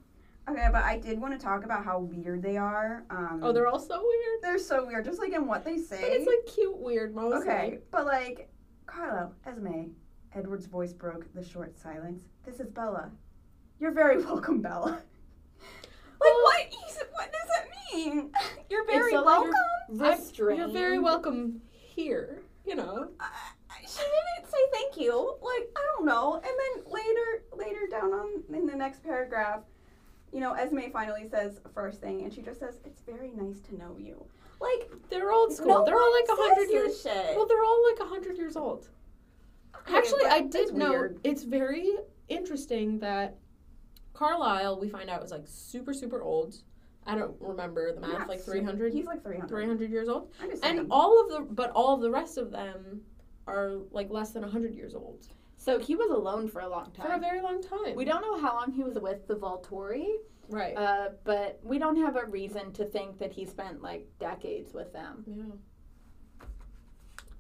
Okay, 0.49 0.67
but 0.71 0.84
I 0.84 0.97
did 0.97 1.19
want 1.21 1.38
to 1.39 1.43
talk 1.43 1.63
about 1.63 1.84
how 1.86 1.99
weird 1.99 2.41
they 2.41 2.57
are. 2.57 3.03
Um, 3.11 3.41
Oh, 3.43 3.51
they're 3.51 3.67
all 3.67 3.77
so 3.80 4.01
weird. 4.03 4.41
they're 4.41 4.57
so 4.57 4.86
weird, 4.86 5.05
just 5.05 5.19
like 5.19 5.32
in 5.34 5.45
what 5.45 5.63
they 5.63 5.77
say. 5.77 6.01
But 6.01 6.11
it's 6.11 6.25
like 6.27 6.45
cute, 6.55 6.75
weird 6.77 7.13
mostly. 7.13 7.41
okay, 7.41 7.80
but 7.91 8.05
like 8.05 8.49
Carlo, 8.88 9.32
Esme, 9.45 9.91
Edward's 10.34 10.65
voice 10.65 10.91
broke 10.93 11.32
the 11.36 11.43
short 11.43 11.77
silence. 11.77 12.23
This 12.45 12.59
is 12.59 12.67
Bella. 12.69 13.11
You're 13.80 13.91
very 13.91 14.17
welcome, 14.23 14.59
Bella. 14.61 14.89
Like 14.91 15.01
Well- 16.19 16.43
what? 16.43 16.61
He's, 16.67 16.97
what 17.13 17.32
does 17.32 17.49
that 17.55 17.67
mean? 17.95 18.32
You're 18.71 18.86
very 18.88 19.11
so, 19.11 19.17
like, 19.17 19.25
welcome. 19.25 19.53
I'm- 20.01 20.17
Restrained. 20.19 20.59
You're 20.59 20.67
very 20.69 20.99
welcome 20.99 21.61
here. 21.71 22.41
You 22.65 22.75
know. 22.75 23.09
Uh, 23.19 23.23
she 23.88 23.99
didn't 23.99 24.51
say 24.51 24.57
thank 24.73 24.97
you. 24.97 25.36
Like 25.41 25.69
I 25.75 25.86
don't 25.95 26.05
know. 26.05 26.36
And 26.36 26.43
then 26.43 26.91
later, 26.91 27.43
later 27.53 27.88
down 27.89 28.13
on 28.13 28.43
in 28.53 28.65
the 28.65 28.75
next 28.75 29.03
paragraph, 29.03 29.61
you 30.32 30.39
know, 30.39 30.53
Esme 30.53 30.91
finally 30.91 31.27
says 31.30 31.59
first 31.73 32.01
thing, 32.01 32.23
and 32.23 32.34
she 32.34 32.41
just 32.41 32.59
says, 32.59 32.80
"It's 32.86 33.01
very 33.01 33.32
nice 33.36 33.59
to 33.61 33.77
know 33.77 33.95
you." 33.97 34.23
Like 34.61 34.89
They're 35.09 35.32
old 35.32 35.53
school. 35.53 35.67
no 35.67 35.86
they're 35.86 35.95
all 35.95 36.13
like 36.13 36.27
a 36.30 36.41
hundred 36.41 36.69
years. 36.71 37.01
Shit. 37.01 37.36
Well, 37.36 37.47
they're 37.47 37.63
all 37.63 37.84
like 37.91 37.99
a 38.01 38.09
hundred 38.09 38.38
years 38.38 38.55
old. 38.57 38.89
Okay, 39.75 39.97
Actually, 39.97 40.25
I 40.25 40.41
did 40.41 40.73
know 40.73 40.89
weird. 40.91 41.19
it's 41.23 41.43
very 41.43 41.95
interesting 42.27 42.99
that 42.99 43.38
Carlisle 44.13 44.80
we 44.80 44.89
find 44.89 45.09
out 45.09 45.23
is 45.23 45.32
like 45.32 45.45
super 45.45 45.93
super 45.93 46.21
old, 46.21 46.55
I 47.05 47.15
don't 47.15 47.36
remember 47.39 47.93
the 47.93 48.01
math, 48.01 48.19
Not 48.19 48.27
like 48.27 48.41
300, 48.41 48.93
He's 48.93 49.05
like 49.05 49.23
300. 49.23 49.47
300 49.47 49.89
years 49.89 50.09
old. 50.09 50.32
I'm 50.41 50.49
just 50.49 50.61
saying. 50.61 50.80
And 50.80 50.88
all 50.91 51.23
of 51.23 51.30
the, 51.30 51.53
but 51.53 51.71
all 51.71 51.95
of 51.95 52.01
the 52.01 52.11
rest 52.11 52.38
of 52.38 52.51
them 52.51 53.01
are 53.50 53.78
like 53.91 54.10
less 54.10 54.32
than 54.32 54.41
100 54.43 54.74
years 54.76 54.93
old 54.95 55.28
So 55.58 55.80
he 55.80 55.95
was 55.95 56.10
alone 56.12 56.47
for 56.47 56.62
a 56.62 56.70
long 56.70 56.91
time. 56.91 57.06
for 57.08 57.14
a 57.14 57.20
very 57.20 57.41
long 57.41 57.62
time. 57.62 57.95
We 57.95 58.06
don't 58.06 58.22
know 58.22 58.38
how 58.39 58.54
long 58.56 58.72
he 58.72 58.84
was 58.84 58.95
with 59.08 59.28
the 59.28 59.36
Volturi, 59.36 60.08
right. 60.50 60.76
uh, 60.78 61.10
but 61.24 61.60
we 61.64 61.78
don't 61.80 61.97
have 61.97 62.16
a 62.16 62.26
reason 62.26 62.72
to 62.74 62.86
think 62.86 63.18
that 63.20 63.32
he 63.32 63.45
spent 63.45 63.82
like 63.82 64.08
decades 64.20 64.74
with 64.74 64.93
them. 64.93 65.24
yeah. 65.28 65.56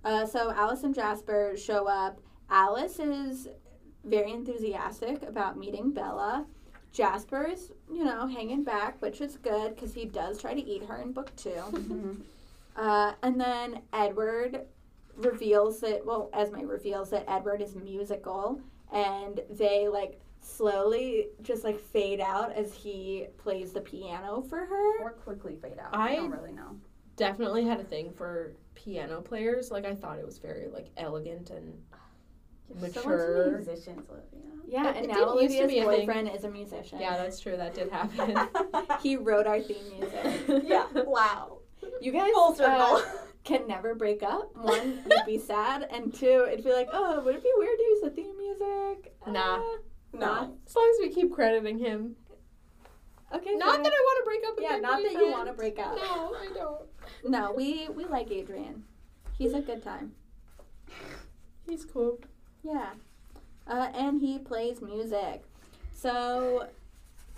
Uh, 0.03 0.25
so 0.25 0.51
Alice 0.51 0.83
and 0.83 0.95
Jasper 0.95 1.55
show 1.57 1.87
up. 1.87 2.19
Alice 2.49 2.99
is 2.99 3.47
very 4.05 4.31
enthusiastic 4.31 5.21
about 5.23 5.57
meeting 5.57 5.91
Bella. 5.91 6.45
Jasper 6.93 7.43
is, 7.45 7.71
you 7.91 8.03
know, 8.05 8.25
hanging 8.25 8.63
back, 8.63 8.99
which 9.01 9.21
is 9.21 9.35
good 9.37 9.75
because 9.75 9.93
he 9.93 10.05
does 10.05 10.39
try 10.41 10.53
to 10.53 10.65
eat 10.65 10.83
her 10.85 10.97
in 10.97 11.11
book 11.11 11.35
two. 11.35 11.49
Mhm. 11.71 12.21
Uh, 12.75 13.11
and 13.23 13.41
then 13.41 13.81
Edward 13.91 14.61
reveals 15.19 15.79
that, 15.81 16.05
well, 16.05 16.29
Esme 16.33 16.65
reveals 16.65 17.09
that 17.11 17.25
Edward 17.27 17.61
is 17.61 17.75
musical, 17.75 18.59
and 18.91 19.39
they 19.49 19.87
like 19.87 20.19
slowly 20.41 21.27
just 21.41 21.63
like 21.63 21.79
fade 21.79 22.19
out 22.21 22.51
as 22.53 22.73
he 22.73 23.27
plays 23.37 23.73
the 23.73 23.81
piano 23.81 24.41
for 24.41 24.59
her. 24.59 25.01
Or 25.01 25.11
quickly 25.11 25.55
fade 25.61 25.77
out. 25.79 25.95
I- 25.95 26.13
I 26.13 26.15
don't 26.15 26.31
really 26.31 26.53
know. 26.53 26.77
Definitely 27.17 27.65
had 27.65 27.79
a 27.81 27.83
thing 27.83 28.11
for 28.11 28.53
piano 28.75 29.21
players. 29.21 29.71
Like 29.71 29.85
I 29.85 29.93
thought 29.93 30.17
it 30.19 30.25
was 30.25 30.37
very 30.39 30.69
like 30.69 30.87
elegant 30.97 31.49
and 31.49 31.73
Mature. 32.79 33.43
into 33.43 33.57
musicians, 33.57 34.07
Olivia. 34.09 34.51
Yeah, 34.67 34.89
It- 34.91 34.95
and 34.97 35.05
it 35.05 35.07
now 35.09 35.33
didn't 35.33 35.41
used 35.41 35.55
to 35.57 35.63
Olivia's 35.63 35.67
be 35.71 35.79
a 35.79 35.85
thing. 35.87 36.05
boyfriend 36.07 36.29
is 36.35 36.43
a 36.45 36.49
musician. 36.49 36.99
yeah, 37.01 37.17
that's 37.17 37.39
true. 37.39 37.57
That 37.57 37.73
did 37.73 37.89
happen. 37.91 38.37
he 39.01 39.17
wrote 39.17 39.47
our 39.47 39.59
theme 39.59 39.77
music. 39.99 40.63
yeah. 40.65 40.85
Wow. 40.93 41.57
You 42.01 42.11
guys 42.11 42.31
Full 42.33 42.53
circle. 42.55 42.97
uh, 42.97 43.01
can 43.49 43.67
never 43.67 43.95
break 43.95 44.21
up. 44.21 44.55
One, 44.55 44.99
it'd 45.05 45.25
be 45.25 45.39
sad, 45.39 45.87
and 45.91 46.13
two, 46.13 46.47
it'd 46.51 46.63
be 46.63 46.71
like, 46.71 46.89
oh, 46.93 47.21
would 47.21 47.35
it 47.35 47.43
be 47.43 47.51
weird 47.57 47.77
to 47.77 47.83
use 47.83 48.01
the 48.01 48.09
theme 48.11 48.37
music? 48.37 49.15
Nah. 49.27 49.55
Uh, 49.55 49.77
no. 50.13 50.57
as 50.65 50.75
long 50.75 50.95
as 50.95 51.07
we 51.07 51.13
keep 51.13 51.33
crediting 51.33 51.79
him. 51.79 52.15
okay. 53.33 53.55
Not 53.55 53.75
fine. 53.75 53.83
that 53.83 53.91
I 53.91 54.01
want 54.01 54.17
to 54.19 54.25
break 54.25 54.41
up 54.47 54.55
with 54.55 54.63
Yeah, 54.63 54.75
my 54.75 54.79
not 54.79 55.03
that 55.03 55.11
you 55.13 55.31
want 55.31 55.47
to 55.47 55.53
break 55.53 55.79
up. 55.79 55.95
No, 55.95 56.35
I 56.35 56.47
don't. 56.53 56.81
No, 57.27 57.53
we 57.55 57.89
we 57.89 58.05
like 58.05 58.31
Adrian. 58.31 58.83
He's 59.37 59.53
a 59.53 59.61
good 59.61 59.83
time. 59.83 60.13
He's 61.67 61.85
cool. 61.85 62.19
Yeah. 62.63 62.89
Uh, 63.67 63.89
and 63.93 64.19
he 64.19 64.39
plays 64.39 64.81
music. 64.81 65.43
So 65.93 66.67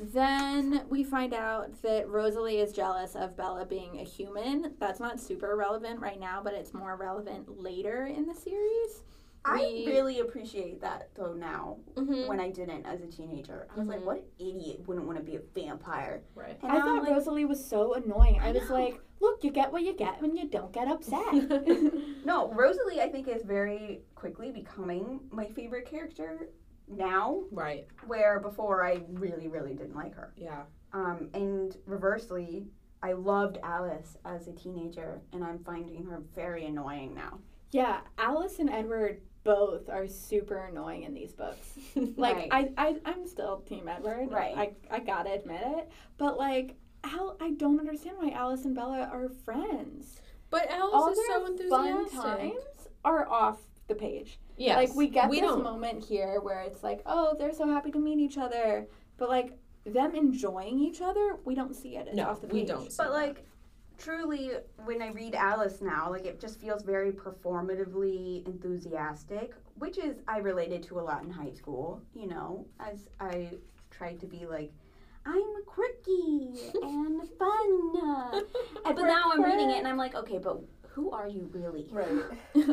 then 0.02 0.84
we 0.90 1.04
find 1.04 1.34
out 1.34 1.82
that 1.84 2.08
Rosalie 2.10 2.58
is 2.58 2.74
jealous 2.74 3.16
of 3.16 3.38
Bella 3.38 3.66
being 3.66 4.00
a 4.00 4.04
human. 4.04 4.74
That's 4.80 5.00
not 5.00 5.20
super 5.20 5.56
relevant 5.56 6.00
right 6.02 6.20
now, 6.20 6.42
but 6.44 6.54
it's 6.54 6.74
more 6.74 6.96
relevant 6.96 7.60
later 7.62 8.06
in 8.08 8.26
the 8.26 8.34
series. 8.34 9.04
I 9.44 9.58
We- 9.58 9.88
really 9.88 10.20
appreciate 10.20 10.82
that 10.82 11.10
though 11.16 11.34
now. 11.34 11.78
Mm-hmm. 11.96 12.28
When 12.28 12.40
I 12.40 12.50
didn't 12.52 12.86
as 12.86 13.02
a 13.02 13.08
teenager, 13.08 13.68
I 13.76 13.80
was 13.80 13.88
like, 13.88 14.02
Mhm. 14.02 14.06
what 14.06 14.24
idiot 14.38 14.88
wouldn't 14.88 15.08
want 15.08 15.18
to 15.18 15.24
be 15.24 15.36
a 15.36 15.40
vampire? 15.56 16.22
Right. 16.36 16.60
And 16.62 16.72
I 16.72 16.80
thought 16.82 17.04
like, 17.04 17.12
Rosalie 17.12 17.46
was 17.46 17.64
so 17.64 17.94
annoying. 17.96 18.40
I, 18.40 18.50
I 18.50 18.52
was 18.52 18.70
know. 18.70 18.76
like, 18.76 19.02
look, 19.20 19.44
you 19.44 19.50
get 19.50 19.72
what 19.72 19.82
you 19.82 19.94
get 19.94 20.22
when 20.22 20.36
you 20.36 20.48
don't 20.48 20.72
get 20.72 20.88
upset. 20.88 21.26
No, 22.24 22.54
Rosalie, 22.54 23.02
I 23.02 23.10
think 23.10 23.28
is 23.28 23.42
very 23.42 24.02
quickly 24.14 24.52
becoming 24.52 25.22
my 25.32 25.48
favorite 25.48 25.88
character 25.90 26.50
now, 26.92 27.42
right. 27.52 27.88
where 28.08 28.40
before 28.40 28.86
I 28.86 29.00
really, 29.14 29.48
really 29.48 29.74
didn't 29.74 29.96
like 29.96 30.16
her. 30.16 30.34
Yeah. 30.36 30.64
Um, 30.94 31.30
and 31.34 31.76
reversely, 31.86 32.68
I 33.04 33.14
loved 33.14 33.58
Alice 33.64 34.18
as 34.26 34.48
a 34.48 34.52
teenager, 34.54 35.22
and 35.34 35.44
I'm 35.44 35.60
finding 35.64 36.04
her 36.06 36.22
very 36.36 36.66
annoying 36.66 37.14
now. 37.16 37.40
yeah, 37.72 38.02
Alice 38.18 38.60
and 38.60 38.70
Edward 38.70 39.22
both 39.44 39.90
are 39.90 40.08
super 40.08 40.66
annoying 40.66 41.04
in 41.04 41.14
these 41.14 41.34
books. 41.34 41.80
Like 42.18 42.36
Right. 42.36 42.50
I, 42.52 42.70
I 42.78 42.96
I'm 43.06 43.26
still 43.26 43.62
Team 43.62 43.88
Edward. 43.88 44.32
Right. 44.32 44.56
I 44.56 44.96
I 44.96 45.00
gotta 45.00 45.32
admit 45.34 45.62
it. 45.64 45.92
But 46.18 46.38
like 46.38 46.76
Al, 47.04 47.38
I 47.42 47.52
don't 47.52 47.80
understand 47.80 48.18
why 48.20 48.30
Alice 48.32 48.66
and 48.66 48.76
Bella 48.76 49.10
are 49.12 49.30
friends. 49.30 50.22
But 50.52 50.70
Alice 50.70 50.94
All 50.94 51.10
is 51.10 51.18
their 51.18 51.28
so 51.28 51.70
fun 51.70 52.10
times 52.10 52.88
are 53.04 53.28
off 53.28 53.60
the 53.88 53.96
page. 53.96 54.40
Yes. 54.58 54.76
Like 54.78 54.96
we 54.96 55.08
get 55.08 55.30
this 55.32 55.40
don't. 55.42 55.64
moment 55.64 56.04
here 56.04 56.40
where 56.42 56.62
it's 56.62 56.84
like, 56.84 57.02
oh, 57.06 57.36
they're 57.38 57.54
so 57.54 57.68
happy 57.68 57.92
to 57.92 58.00
meet 58.00 58.20
each 58.20 58.38
other, 58.38 58.88
but 59.18 59.30
like 59.30 59.58
them 59.86 60.14
enjoying 60.16 60.80
each 60.80 61.02
other, 61.02 61.38
we 61.46 61.56
don't 61.56 61.76
see 61.76 61.96
it. 61.98 62.08
It's 62.08 62.16
No, 62.16 62.30
off 62.30 62.42
the 62.42 62.48
page. 62.48 62.54
we 62.54 62.66
don't. 62.66 62.92
see 62.92 62.96
But 62.98 63.06
that. 63.06 63.14
like, 63.14 63.46
truly, 63.98 64.52
when 64.86 65.02
I 65.02 65.10
read 65.12 65.34
Alice 65.36 65.82
now, 65.82 66.10
like 66.10 66.26
it 66.26 66.40
just 66.40 66.60
feels 66.60 66.84
very 66.84 67.12
performatively 67.12 68.46
enthusiastic, 68.48 69.54
which 69.80 69.98
is 69.98 70.18
I 70.28 70.38
related 70.40 70.84
to 70.84 71.00
a 71.00 71.02
lot 71.02 71.24
in 71.24 71.30
high 71.32 71.52
school. 71.52 72.02
You 72.14 72.28
know, 72.28 72.66
as 72.80 73.08
I 73.20 73.50
tried 73.90 74.20
to 74.22 74.26
be 74.28 74.46
like. 74.46 74.72
I'm 75.24 75.64
quirky 75.68 76.50
and 76.82 77.22
fun. 77.38 77.92
uh," 78.04 78.42
and- 78.86 78.96
but 78.96 79.04
now 79.04 79.30
I'm 79.32 79.44
reading 79.44 79.70
it 79.70 79.78
and 79.78 79.88
I'm 79.88 79.96
like, 79.96 80.16
okay, 80.16 80.40
but 80.40 80.60
who 80.88 81.12
are 81.12 81.28
you 81.28 81.48
really? 81.54 81.88
Right. 81.92 82.10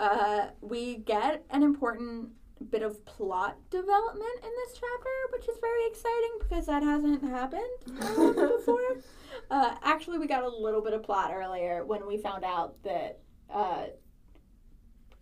uh, 0.00 0.48
we 0.60 0.96
get 0.96 1.44
an 1.50 1.62
important 1.62 2.30
bit 2.70 2.82
of 2.82 3.04
plot 3.06 3.56
development 3.70 4.30
in 4.42 4.50
this 4.64 4.74
chapter, 4.78 5.10
which 5.32 5.48
is 5.48 5.56
very 5.60 5.86
exciting 5.86 6.30
because 6.40 6.66
that 6.66 6.82
hasn't 6.82 7.22
happened 7.22 7.62
um, 8.02 8.34
before. 8.56 8.96
Uh, 9.50 9.74
actually, 9.82 10.18
we 10.18 10.26
got 10.26 10.42
a 10.42 10.48
little 10.48 10.82
bit 10.82 10.92
of 10.92 11.02
plot 11.02 11.32
earlier 11.34 11.84
when 11.84 12.06
we 12.06 12.18
found 12.18 12.44
out 12.44 12.82
that 12.82 13.20
uh, 13.52 13.84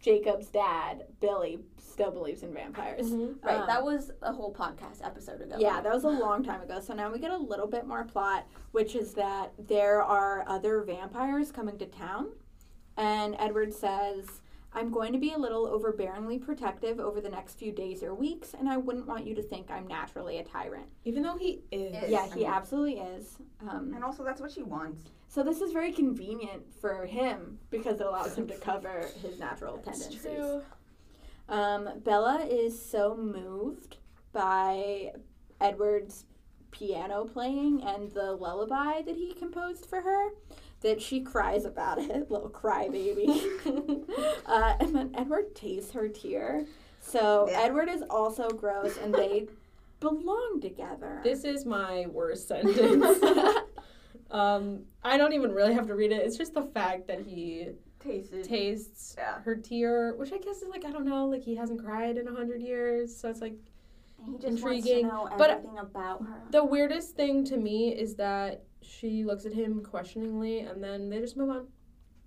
Jacob's 0.00 0.46
dad, 0.48 1.04
Billy, 1.20 1.58
still 1.76 2.10
believes 2.12 2.42
in 2.44 2.52
vampires. 2.54 3.10
Mhm. 3.10 3.42
Right, 3.42 3.56
Um, 3.60 3.66
that 3.66 3.82
was 3.82 4.12
a 4.22 4.32
whole 4.32 4.54
podcast 4.54 5.04
episode 5.04 5.40
ago. 5.40 5.56
Yeah, 5.58 5.80
that 5.80 5.92
was 5.92 6.04
a 6.04 6.08
long 6.08 6.44
time 6.44 6.60
ago. 6.60 6.78
So 6.80 6.94
now 6.94 7.10
we 7.12 7.18
get 7.18 7.32
a 7.32 7.36
little 7.36 7.66
bit 7.66 7.86
more 7.86 8.04
plot, 8.04 8.46
which 8.70 8.94
is 8.94 9.14
that 9.14 9.52
there 9.58 10.02
are 10.02 10.44
other 10.48 10.82
vampires 10.82 11.50
coming 11.50 11.78
to 11.78 11.86
town. 11.86 12.28
And 12.96 13.34
Edward 13.38 13.72
says, 13.74 14.40
I'm 14.72 14.90
going 14.90 15.12
to 15.14 15.18
be 15.18 15.32
a 15.32 15.38
little 15.38 15.66
overbearingly 15.66 16.44
protective 16.44 17.00
over 17.00 17.20
the 17.20 17.28
next 17.30 17.58
few 17.58 17.72
days 17.72 18.02
or 18.02 18.14
weeks, 18.14 18.54
and 18.58 18.68
I 18.68 18.76
wouldn't 18.76 19.06
want 19.06 19.26
you 19.26 19.34
to 19.34 19.42
think 19.42 19.70
I'm 19.70 19.86
naturally 19.86 20.38
a 20.38 20.44
tyrant. 20.44 20.86
Even 21.04 21.22
though 21.22 21.36
he 21.38 21.62
is. 21.72 21.94
Is. 22.04 22.10
Yeah, 22.10 22.20
I 22.30 22.34
he 22.34 22.40
mean- 22.40 22.46
absolutely 22.50 22.98
is. 22.98 23.38
Um, 23.66 23.92
And 23.94 24.04
also, 24.04 24.22
that's 24.24 24.40
what 24.40 24.50
she 24.52 24.62
wants. 24.62 25.02
so 25.26 25.42
this 25.42 25.60
is 25.62 25.72
very 25.72 25.92
convenient 25.92 26.62
for 26.80 27.06
him 27.06 27.58
because 27.70 28.00
it 28.00 28.06
allows 28.06 28.34
him 28.36 28.46
to 28.48 28.54
cover 28.70 29.08
his 29.22 29.38
natural 29.38 29.80
That's 29.84 30.00
tendencies. 30.06 30.22
true. 30.22 30.62
Um, 31.48 31.88
Bella 32.04 32.44
is 32.44 32.80
so 32.80 33.16
moved 33.16 33.96
by 34.32 35.12
Edward's 35.60 36.26
piano 36.70 37.24
playing 37.24 37.82
and 37.82 38.10
the 38.10 38.32
lullaby 38.32 39.01
that 39.02 39.16
he 39.16 39.32
composed 39.32 39.86
for 39.86 40.02
her 40.02 40.28
that 40.80 41.00
she 41.02 41.20
cries 41.20 41.64
about 41.64 41.98
it, 41.98 42.30
little 42.30 42.50
crybaby. 42.50 43.28
uh, 44.46 44.74
and 44.80 44.94
then 44.94 45.10
Edward 45.16 45.55
tastes 45.55 45.92
her 45.92 46.09
tear. 46.09 46.66
So 47.00 47.48
Yeah. 47.50 47.60
Edward 47.62 47.88
is 47.88 48.02
also 48.10 48.48
gross, 48.50 48.96
and 48.96 49.12
they 49.14 49.46
belong 50.00 50.60
together. 50.60 51.20
This 51.24 51.44
is 51.44 51.64
my 51.66 52.06
worst 52.06 52.46
sentence. 52.48 53.22
um, 54.30 54.80
I 55.02 55.16
don't 55.16 55.32
even 55.32 55.52
really 55.52 55.74
have 55.74 55.86
to 55.88 55.94
read 55.94 56.12
it. 56.12 56.24
It's 56.24 56.36
just 56.36 56.55
the 56.55 56.62
fact 56.62 57.06
that 57.09 57.20
he 57.26 57.68
Tasted. 58.00 58.44
tastes 58.44 59.16
Yeah. 59.18 59.40
her 59.42 59.56
tear, 59.56 60.14
which 60.14 60.32
I 60.32 60.38
guess 60.38 60.62
is 60.62 60.68
like 60.68 60.84
I 60.84 60.90
don't 60.92 61.06
know, 61.06 61.26
like 61.26 61.42
he 61.42 61.56
hasn't 61.56 61.82
cried 61.84 62.16
in 62.18 62.28
a 62.28 62.32
hundred 62.34 62.60
years, 62.62 63.14
so 63.16 63.28
it's 63.28 63.40
like 63.40 63.55
he 64.24 64.32
just 64.34 64.44
Intriguing, 64.46 65.09
wants 65.09 65.30
to 65.32 65.38
know 65.38 65.62
but- 65.74 65.80
about 65.82 66.22
her. 66.22 66.42
the 66.50 66.64
weirdest 66.64 67.16
thing 67.16 67.44
to 67.46 67.56
me 67.56 67.88
is 67.94 68.14
that 68.16 68.62
she 68.82 69.24
looks 69.24 69.46
at 69.46 69.52
him 69.52 69.82
questioningly 69.82 70.60
and 70.60 70.82
then 70.82 71.10
they 71.10 71.18
just 71.20 71.36
move 71.36 71.50
on. 71.50 71.66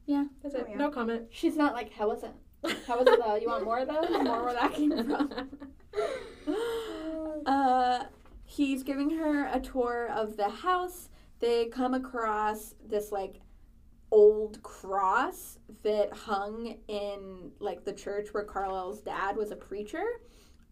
Yeah. 0.06 0.26
that's 0.42 0.56
it. 0.56 0.66
Oh, 0.68 0.72
yeah. 0.72 0.78
No 0.78 0.90
comment. 0.90 1.24
She's 1.30 1.56
not 1.56 1.74
like, 1.74 1.94
how 1.94 2.10
was 2.10 2.24
it? 2.24 2.32
How 2.88 3.00
was 3.00 3.08
it 3.08 3.20
though? 3.20 3.36
You 3.36 3.48
want 3.48 3.64
more 3.64 3.80
of 3.80 3.88
those? 3.88 4.08
More 4.24 4.44
where 4.44 4.54
that 4.54 4.74
came 4.74 4.92
from? 4.92 5.50
Uh, 7.46 8.04
he's 8.46 8.84
giving 8.84 9.10
her 9.10 9.48
a 9.48 9.60
tour 9.60 10.10
of 10.14 10.38
the 10.38 10.48
house. 10.50 11.10
They 11.40 11.66
come 11.68 11.94
across 11.96 12.76
this 12.88 13.12
like 13.12 13.42
old 14.12 14.62
cross 14.62 15.58
that 15.84 16.14
hung 16.14 16.78
in 16.88 17.52
like 17.60 17.84
the 17.84 17.94
church 17.94 18.34
where 18.34 18.44
Carlisle's 18.44 19.02
dad 19.02 19.36
was 19.36 19.52
a 19.52 19.56
preacher, 19.56 20.04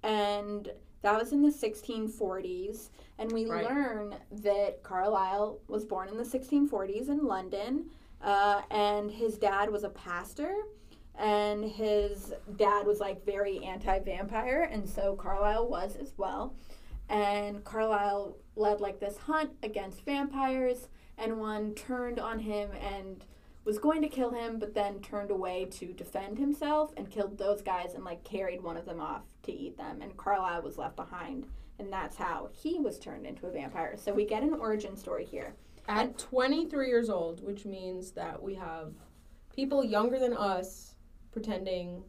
and 0.03 0.69
that 1.01 1.17
was 1.19 1.31
in 1.34 1.41
the 1.41 1.51
1640s. 1.51 2.89
And 3.17 3.31
we 3.31 3.45
Right. 3.49 3.65
learn 3.65 4.15
that 4.31 4.81
Carlisle 4.84 5.59
was 5.67 5.85
born 5.85 6.09
in 6.09 6.17
the 6.17 6.26
1640s 6.26 7.09
in 7.09 7.26
London, 7.26 7.89
uh, 8.21 8.61
and 8.69 9.11
his 9.11 9.38
dad 9.38 9.69
was 9.71 9.84
a 9.84 9.89
pastor 9.89 10.53
and 11.15 11.65
his 11.65 12.34
dad 12.55 12.85
was 12.88 13.01
like 13.01 13.26
very 13.26 13.61
anti-vampire 13.65 14.69
and 14.71 14.88
so 14.88 15.15
Carlisle 15.17 15.67
was 15.67 15.97
as 15.97 16.13
well 16.17 16.55
and 17.09 17.63
Carlisle 17.63 18.38
led 18.55 18.80
like 18.80 18.99
this 18.99 19.17
hunt 19.17 19.51
against 19.63 20.05
vampires, 20.05 20.88
and 21.17 21.39
one 21.39 21.73
turned 21.73 22.19
on 22.19 22.39
him 22.39 22.69
and 22.73 23.26
was 23.65 23.77
going 23.80 24.01
to 24.01 24.07
kill 24.07 24.30
him, 24.31 24.59
but 24.59 24.73
then 24.73 24.99
turned 25.01 25.31
away 25.31 25.65
to 25.65 25.88
defend 25.93 26.38
himself 26.38 26.93
and 26.95 27.09
killed 27.09 27.38
those 27.38 27.61
guys 27.61 27.93
and 27.95 28.03
like 28.05 28.23
carried 28.23 28.61
one 28.61 28.77
of 28.77 28.85
them 28.85 28.99
off 29.01 29.23
to 29.51 29.57
eat 29.57 29.77
them, 29.77 30.01
and 30.01 30.15
Carlisle 30.17 30.61
was 30.61 30.77
left 30.77 30.95
behind, 30.95 31.47
and 31.80 31.91
that's 31.91 32.15
how 32.17 32.49
he 32.51 32.80
was 32.80 32.99
turned 32.99 33.26
into 33.26 33.47
a 33.47 33.51
vampire. 33.51 33.95
So 33.97 34.13
we 34.13 34.26
get 34.26 34.43
an 34.43 34.53
origin 34.53 34.95
story 34.95 35.26
here. 35.26 35.55
At 35.88 36.17
23 36.17 36.88
years 36.88 37.09
old, 37.09 37.43
which 37.43 37.65
means 37.65 38.11
that 38.11 38.41
we 38.41 38.53
have 38.55 38.93
people 39.55 39.84
younger 39.84 40.19
than 40.19 40.35
us 40.38 40.95
pretending, 41.31 42.03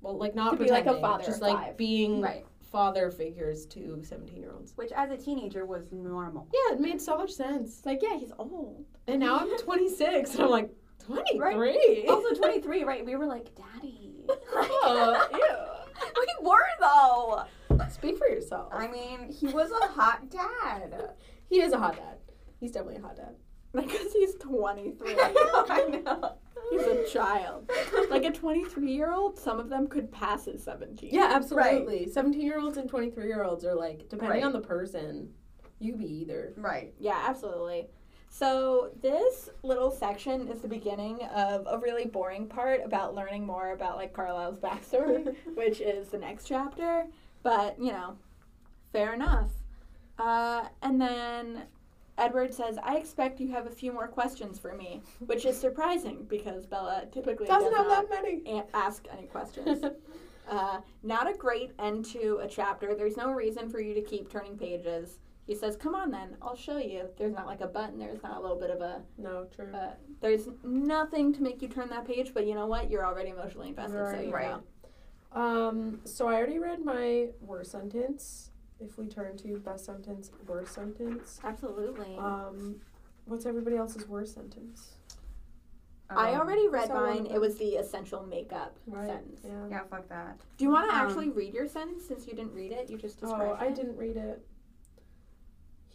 well, 0.00 0.16
like 0.18 0.34
not 0.34 0.52
To 0.52 0.64
be 0.64 0.70
like 0.70 0.82
a 0.86 0.92
pretending, 0.92 1.00
father 1.02 1.24
just 1.24 1.40
like 1.42 1.56
five. 1.56 1.76
being 1.76 2.20
Right. 2.20 2.44
father 2.72 3.10
figures 3.10 3.66
to 3.66 4.00
17 4.02 4.40
year 4.40 4.52
olds. 4.52 4.72
Which, 4.76 4.90
as 4.92 5.10
a 5.10 5.16
teenager, 5.16 5.64
was 5.64 5.92
normal. 5.92 6.48
Yeah, 6.52 6.74
it 6.74 6.80
made 6.80 7.00
so 7.00 7.16
much 7.16 7.30
sense. 7.32 7.78
It's 7.78 7.86
like, 7.86 8.00
yeah, 8.02 8.16
he's 8.18 8.32
old. 8.38 8.84
And 9.06 9.20
now 9.20 9.38
I'm 9.38 9.56
26, 9.58 10.34
and 10.34 10.42
I'm 10.42 10.50
like, 10.50 10.70
23? 11.06 12.06
Also, 12.08 12.34
23, 12.34 12.82
right? 12.84 13.04
We 13.06 13.14
were 13.16 13.26
like, 13.26 13.54
Daddy. 13.54 14.14
Oh, 14.54 15.77
we 16.16 16.48
were, 16.48 16.56
though. 16.80 17.44
Speak 17.90 18.18
for 18.18 18.26
yourself. 18.28 18.72
I 18.72 18.86
mean, 18.88 19.30
he 19.32 19.46
was 19.48 19.70
a 19.70 19.86
hot 19.88 20.28
dad. 20.30 21.10
He 21.48 21.60
is 21.60 21.72
a 21.72 21.78
hot 21.78 21.96
dad. 21.96 22.18
He's 22.60 22.72
definitely 22.72 22.96
a 22.96 23.02
hot 23.02 23.16
dad. 23.16 23.34
Because 23.72 24.12
he's 24.12 24.34
23. 24.36 25.14
I 25.18 26.00
know. 26.04 26.36
He's 26.70 26.82
a 26.82 27.04
child. 27.08 27.70
Like 28.10 28.24
a 28.24 28.30
23 28.30 28.90
year 28.92 29.12
old, 29.12 29.38
some 29.38 29.58
of 29.58 29.68
them 29.68 29.86
could 29.86 30.10
pass 30.10 30.48
as 30.48 30.62
17. 30.64 31.10
Yeah, 31.12 31.30
absolutely. 31.34 32.10
17 32.10 32.40
year 32.40 32.58
olds 32.60 32.76
and 32.78 32.88
23 32.88 33.26
year 33.26 33.44
olds 33.44 33.64
are 33.64 33.74
like, 33.74 34.08
depending 34.08 34.42
Right. 34.42 34.44
on 34.44 34.52
the 34.52 34.60
person, 34.60 35.30
you 35.78 35.96
be 35.96 36.06
either. 36.06 36.52
Right. 36.56 36.92
Yeah, 36.98 37.24
absolutely. 37.26 37.88
So, 38.30 38.90
this 39.00 39.48
little 39.62 39.90
section 39.90 40.48
is 40.48 40.60
the 40.60 40.68
beginning 40.68 41.22
of 41.34 41.66
a 41.68 41.78
really 41.78 42.04
boring 42.04 42.46
part 42.46 42.80
about 42.84 43.14
learning 43.14 43.46
more 43.46 43.72
about 43.72 43.96
like 43.96 44.12
Carlisle's 44.12 44.58
backstory, 44.58 45.34
which 45.54 45.80
is 45.80 46.08
the 46.08 46.18
next 46.18 46.46
chapter. 46.46 47.06
But, 47.42 47.80
you 47.80 47.92
know, 47.92 48.16
fair 48.92 49.14
enough. 49.14 49.50
Uh, 50.18 50.64
and 50.82 51.00
then 51.00 51.62
Edward 52.18 52.52
says, 52.52 52.78
I 52.82 52.96
expect 52.96 53.40
you 53.40 53.48
have 53.52 53.66
a 53.66 53.70
few 53.70 53.92
more 53.92 54.08
questions 54.08 54.58
for 54.58 54.74
me, 54.74 55.02
which 55.26 55.44
is 55.46 55.58
surprising 55.58 56.26
because 56.28 56.66
Bella 56.66 57.06
typically 57.12 57.46
Doesn't 57.46 57.70
does 57.72 57.92
have 57.92 58.08
that 58.10 58.22
many. 58.22 58.42
a- 58.46 58.76
ask 58.76 59.06
any 59.16 59.26
questions. 59.26 59.84
Uh, 60.50 60.80
not 61.02 61.30
a 61.30 61.36
great 61.36 61.72
end 61.78 62.06
to 62.06 62.40
a 62.42 62.48
chapter. 62.48 62.94
There's 62.94 63.18
no 63.18 63.32
reason 63.32 63.68
for 63.68 63.80
you 63.80 63.92
to 63.92 64.00
keep 64.00 64.30
turning 64.30 64.56
pages. 64.56 65.18
He 65.48 65.54
says, 65.54 65.76
"Come 65.78 65.94
on, 65.94 66.10
then. 66.10 66.36
I'll 66.42 66.54
show 66.54 66.76
you." 66.76 67.08
There's 67.16 67.32
not 67.32 67.46
like 67.46 67.62
a 67.62 67.66
button. 67.66 67.98
There's 67.98 68.22
not 68.22 68.36
a 68.36 68.40
little 68.40 68.58
bit 68.60 68.68
of 68.70 68.82
a. 68.82 69.02
no, 69.16 69.46
true. 69.46 69.74
Uh, 69.74 69.94
there's 70.20 70.46
nothing 70.62 71.32
to 71.32 71.42
make 71.42 71.62
you 71.62 71.68
turn 71.68 71.88
that 71.88 72.04
page. 72.06 72.34
But 72.34 72.46
you 72.46 72.54
know 72.54 72.66
what? 72.66 72.90
You're 72.90 73.06
already 73.06 73.30
emotionally 73.30 73.70
invested. 73.70 73.94
so 73.96 74.02
Right. 74.02 74.26
you 74.26 74.32
Right. 74.34 74.50
know. 74.50 75.40
Um, 75.40 76.00
so 76.04 76.28
I 76.28 76.34
already 76.36 76.58
read 76.58 76.84
my 76.84 77.30
worst 77.40 77.70
sentence. 77.72 78.50
If 78.78 78.98
we 78.98 79.08
turn 79.08 79.38
to 79.38 79.58
best 79.58 79.86
sentence, 79.86 80.30
worst 80.46 80.74
sentence. 80.74 81.40
Absolutely. 81.42 82.16
Um, 82.18 82.80
what's 83.24 83.46
everybody 83.46 83.76
else's 83.76 84.06
worst 84.06 84.34
sentence? 84.34 84.98
I 86.10 86.34
Um, 86.34 86.40
already 86.42 86.68
read 86.68 86.88
so 86.88 86.94
mine. 86.94 87.26
It 87.26 87.40
was 87.40 87.56
the 87.58 87.76
essential 87.76 88.22
makeup 88.22 88.78
Right. 88.86 89.06
sentence. 89.08 89.40
Yeah. 89.44 89.68
Yeah, 89.68 89.84
fuck 89.84 90.08
that. 90.08 90.38
Do 90.58 90.64
you 90.64 90.70
want 90.70 90.88
to 90.90 90.94
Um, 90.96 91.00
actually 91.06 91.30
read 91.30 91.52
your 91.54 91.66
sentence 91.66 92.04
since 92.06 92.26
you 92.26 92.34
didn't 92.34 92.52
read 92.54 92.72
it? 92.72 92.88
You 92.90 92.96
just 92.98 93.18
Oh, 93.22 93.26
described 93.28 93.62
I 93.62 93.66
it. 93.66 93.74
didn't 93.74 93.96
read 93.96 94.16
it. 94.16 94.46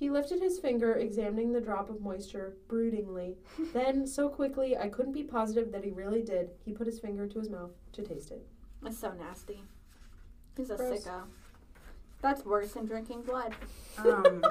He 0.03 0.09
lifted 0.09 0.41
his 0.41 0.59
finger, 0.59 0.95
examining 0.95 1.53
the 1.53 1.61
drop 1.61 1.89
of 1.89 2.01
moisture 2.01 2.57
broodingly. 2.67 3.37
then, 3.73 4.05
so 4.05 4.27
quickly, 4.27 4.75
I 4.75 4.89
couldn't 4.89 5.13
be 5.13 5.23
positive 5.23 5.71
that 5.71 5.85
he 5.85 5.91
really 5.91 6.21
did. 6.21 6.49
He 6.65 6.73
put 6.73 6.87
his 6.87 6.99
finger 6.99 7.25
to 7.25 7.39
his 7.39 7.49
mouth 7.49 7.71
to 7.93 8.01
taste 8.01 8.31
it. 8.31 8.45
It's 8.85 8.99
so 8.99 9.13
nasty. 9.13 9.63
He's 10.57 10.71
a 10.71 10.75
Gross. 10.75 11.05
sicko. 11.05 11.21
That's 12.21 12.43
worse 12.43 12.73
than 12.73 12.85
drinking 12.85 13.21
blood. 13.21 13.55
Um, 13.97 14.43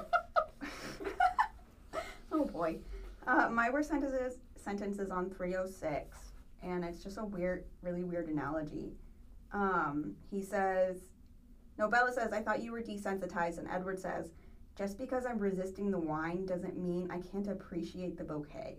oh 2.32 2.46
boy. 2.46 2.78
Uh, 3.26 3.50
my 3.50 3.68
worst 3.68 3.90
sentence 3.90 4.14
is, 4.14 4.38
sentence 4.56 4.98
is 4.98 5.10
on 5.10 5.28
306, 5.28 6.16
and 6.62 6.82
it's 6.82 7.02
just 7.02 7.18
a 7.18 7.24
weird, 7.26 7.64
really 7.82 8.04
weird 8.04 8.30
analogy. 8.30 8.94
Um, 9.52 10.14
he 10.30 10.40
says, 10.40 10.96
no, 11.78 11.88
Bella 11.88 12.10
says, 12.10 12.32
I 12.32 12.40
thought 12.40 12.62
you 12.62 12.72
were 12.72 12.80
desensitized, 12.80 13.58
and 13.58 13.68
Edward 13.68 13.98
says, 13.98 14.30
just 14.76 14.98
because 14.98 15.26
I'm 15.26 15.38
resisting 15.38 15.90
the 15.90 15.98
wine 15.98 16.46
doesn't 16.46 16.78
mean 16.78 17.08
I 17.10 17.20
can't 17.20 17.48
appreciate 17.48 18.16
the 18.16 18.24
bouquet. 18.24 18.78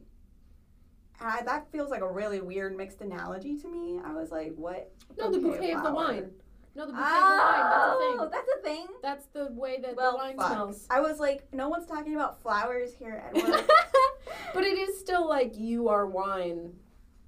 And 1.19 1.29
I, 1.29 1.43
that 1.43 1.71
feels 1.71 1.89
like 1.91 2.01
a 2.01 2.11
really 2.11 2.41
weird 2.41 2.75
mixed 2.75 3.01
analogy 3.01 3.57
to 3.59 3.67
me. 3.67 3.99
I 4.03 4.13
was 4.13 4.31
like, 4.31 4.53
what? 4.55 4.91
No, 5.17 5.31
the 5.31 5.39
bouquet 5.39 5.73
of 5.73 5.83
the 5.83 5.93
wine. 5.93 6.31
No, 6.75 6.87
the 6.87 6.93
bouquet 6.93 7.05
of 7.05 7.23
the 7.23 7.37
wine. 7.37 7.69
That's 7.69 7.85
a 7.85 7.93
Oh, 7.95 8.17
thing. 8.19 8.29
that's 8.31 8.49
a 8.57 8.61
thing. 8.63 8.87
That's 9.03 9.25
the 9.27 9.47
way 9.51 9.79
that 9.81 9.95
Well, 9.95 10.13
the 10.13 10.17
wine 10.17 10.37
fuck. 10.37 10.47
smells. 10.51 10.87
I 10.89 10.99
was 11.01 11.19
like, 11.19 11.43
no 11.53 11.69
one's 11.69 11.85
talking 11.85 12.15
about 12.15 12.41
flowers 12.41 12.93
here, 12.95 13.23
Edward. 13.33 13.63
but 14.55 14.63
it 14.63 14.77
is 14.77 14.99
still 14.99 15.29
like 15.29 15.55
you 15.57 15.87
are 15.89 16.07
wine, 16.07 16.73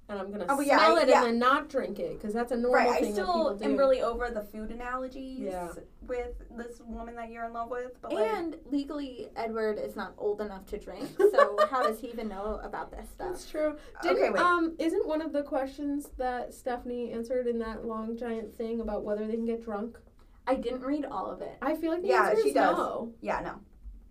and 0.07 0.19
I'm 0.19 0.32
gonna 0.32 0.45
Oh, 0.49 0.60
yeah, 0.61 0.77
smell 0.77 0.98
I- 0.98 1.02
it 1.02 1.10
yeah. 1.10 1.18
and 1.23 1.26
then 1.27 1.40
not 1.40 1.68
drink 1.69 1.98
it 1.99 2.14
because 2.14 2.34
that's 2.34 2.52
a 2.52 2.56
normal 2.56 2.91
right, 2.91 2.98
I 2.98 3.02
thing 3.02 3.15
that 3.15 3.23
still 3.23 3.34
people 3.34 3.56
do. 3.56 3.65
am 3.65 3.77
really 3.77 4.02
over 4.02 4.30
the 4.30 4.41
food 4.44 4.69
analogies 4.69 5.40
Yeah. 5.40 5.72
with 6.07 6.44
this 6.56 6.80
woman 6.86 7.15
that 7.15 7.32
you're 7.32 7.45
in 7.45 7.53
love 7.53 7.72
with. 7.72 7.99
But 8.02 8.14
like, 8.14 8.27
And 8.34 8.57
legally, 8.69 9.30
Edward 9.36 9.80
is 9.80 9.95
not 9.95 10.14
old 10.18 10.41
enough 10.41 10.65
to 10.68 10.77
drink, 10.77 11.10
so 11.32 11.57
how 11.72 11.82
does 11.84 11.99
he 11.99 12.07
even 12.10 12.27
know 12.27 12.60
about 12.64 12.91
this 12.91 13.10
stuff? 13.10 13.30
That's 13.30 13.49
true. 13.49 13.77
Didn't, 14.03 14.18
okay, 14.18 14.30
wait. 14.30 14.40
Um, 14.41 14.76
isn't 14.77 15.07
one 15.07 15.22
of 15.22 15.34
the 15.34 15.41
questions 15.41 16.10
that 16.18 16.53
Stephenie 16.53 17.11
answered 17.11 17.48
in 17.48 17.57
that 17.60 17.86
long 17.86 18.15
giant 18.15 18.56
thing 18.56 18.82
about 18.82 19.03
whether 19.03 19.26
they 19.26 19.34
can 19.34 19.45
get 19.45 19.64
drunk? 19.64 19.98
I 20.48 20.53
didn't 20.53 20.82
read 20.82 21.06
all 21.06 21.32
of 21.32 21.41
it. 21.41 21.57
I 21.64 21.73
feel 21.76 21.91
like 21.91 22.03
the 22.03 22.10
Yeah, 22.10 22.30
answer 22.30 22.44
she 22.44 22.49
is 22.49 22.53
does. 22.53 22.77
no. 22.77 23.11
yeah, 23.22 23.40
no. 23.41 23.56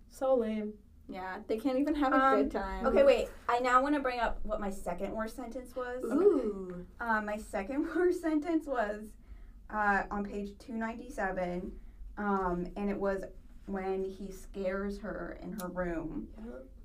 So 0.09 0.35
lame. 0.35 0.73
Yeah, 1.07 1.37
they 1.47 1.57
can't 1.57 1.77
even 1.79 1.93
have 1.95 2.13
a 2.13 2.15
Um, 2.15 2.35
good 2.43 2.51
time. 2.51 2.85
Okay, 2.87 3.03
wait. 3.03 3.27
I 3.47 3.59
now 3.59 3.81
want 3.81 3.95
to 3.95 4.01
bring 4.01 4.19
up 4.19 4.39
what 4.43 4.59
my 4.59 4.69
second 4.69 5.11
worst 5.13 5.35
sentence 5.35 5.75
was. 5.75 6.03
Ooh. 6.05 6.85
Uh, 6.99 7.21
my 7.21 7.37
second 7.37 7.87
worst 7.95 8.21
sentence 8.21 8.65
was 8.65 9.13
uh, 9.69 10.03
on 10.09 10.23
page 10.25 10.57
297, 10.59 11.71
um, 12.17 12.65
and 12.75 12.89
it 12.89 12.99
was 12.99 13.23
when 13.67 14.03
he 14.03 14.31
scares 14.31 14.97
her 14.99 15.37
in 15.41 15.53
her 15.61 15.67
room. 15.69 16.27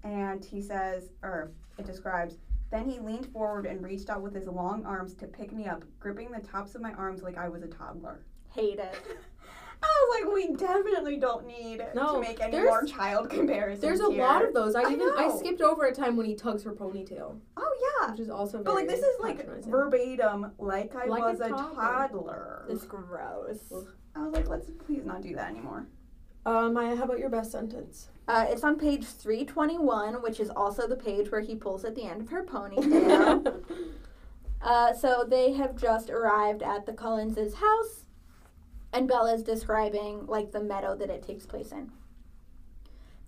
And 0.02 0.44
he 0.44 0.60
says, 0.62 1.10
or 1.22 1.50
it 1.78 1.84
describes, 1.86 2.36
then 2.70 2.88
he 2.88 3.00
leaned 3.00 3.26
forward 3.32 3.66
and 3.66 3.82
reached 3.82 4.08
out 4.10 4.22
with 4.22 4.34
his 4.34 4.46
long 4.46 4.84
arms 4.86 5.14
to 5.16 5.26
pick 5.26 5.52
me 5.52 5.66
up, 5.66 5.82
gripping 5.98 6.30
the 6.30 6.40
tops 6.40 6.74
of 6.74 6.80
my 6.80 6.92
arms 6.92 7.22
like 7.22 7.36
I 7.36 7.48
was 7.48 7.62
a 7.62 7.68
toddler. 7.68 8.20
Hate 8.54 8.78
it. 8.78 8.94
I 9.82 9.86
was 9.86 10.20
like, 10.24 10.34
we 10.34 10.54
definitely 10.56 11.16
don't 11.16 11.46
need 11.46 11.82
No, 11.94 12.14
to 12.14 12.20
make 12.20 12.40
any 12.40 12.58
more 12.58 12.84
child 12.84 13.30
comparisons. 13.30 13.80
There's 13.80 14.00
a 14.00 14.10
here. 14.10 14.22
lot 14.22 14.44
of 14.44 14.52
those. 14.52 14.74
I, 14.74 14.82
I 14.82 14.92
even 14.92 15.10
I 15.16 15.30
skipped 15.36 15.60
over 15.62 15.86
a 15.86 15.94
time 15.94 16.16
when 16.16 16.26
he 16.26 16.34
tugs 16.34 16.62
her 16.64 16.72
ponytail, 16.72 17.38
Oh 17.56 17.98
yeah, 18.02 18.10
which 18.10 18.20
is 18.20 18.30
also 18.30 18.62
very 18.62 18.64
but 18.64 18.74
like 18.74 18.88
this 18.88 19.00
is 19.00 19.20
like 19.20 19.46
verbatim, 19.66 20.52
like 20.58 20.94
I 20.94 21.06
Like 21.06 21.22
was 21.22 21.40
a 21.40 21.48
toddler. 21.48 21.74
toddler. 21.74 22.64
This 22.68 22.84
gross. 22.84 23.72
I 24.14 24.22
was 24.22 24.32
like, 24.34 24.48
let's 24.48 24.70
please 24.86 25.04
not 25.04 25.22
do 25.22 25.34
that 25.34 25.50
anymore. 25.50 25.86
Uh, 26.44 26.68
Maya, 26.70 26.96
how 26.96 27.04
about 27.04 27.18
your 27.18 27.28
best 27.28 27.52
sentence? 27.52 28.08
Uh, 28.26 28.46
it's 28.48 28.64
on 28.64 28.78
page 28.78 29.04
321, 29.04 30.22
which 30.22 30.40
is 30.40 30.48
also 30.50 30.86
the 30.88 30.96
page 30.96 31.30
where 31.30 31.40
he 31.42 31.54
pulls 31.54 31.84
at 31.84 31.94
the 31.94 32.02
end 32.04 32.22
of 32.22 32.28
her 32.30 32.44
ponytail. 32.44 33.62
uh, 34.62 34.92
so 34.94 35.24
they 35.28 35.52
have 35.52 35.76
just 35.76 36.10
arrived 36.10 36.62
at 36.62 36.86
the 36.86 36.92
Cullens' 36.92 37.54
house, 37.54 38.04
and 38.92 39.08
Bella's 39.08 39.42
describing 39.42 40.26
like 40.26 40.52
the 40.52 40.62
meadow 40.62 40.96
that 40.96 41.10
it 41.10 41.22
takes 41.22 41.46
place 41.46 41.72
in. 41.72 41.92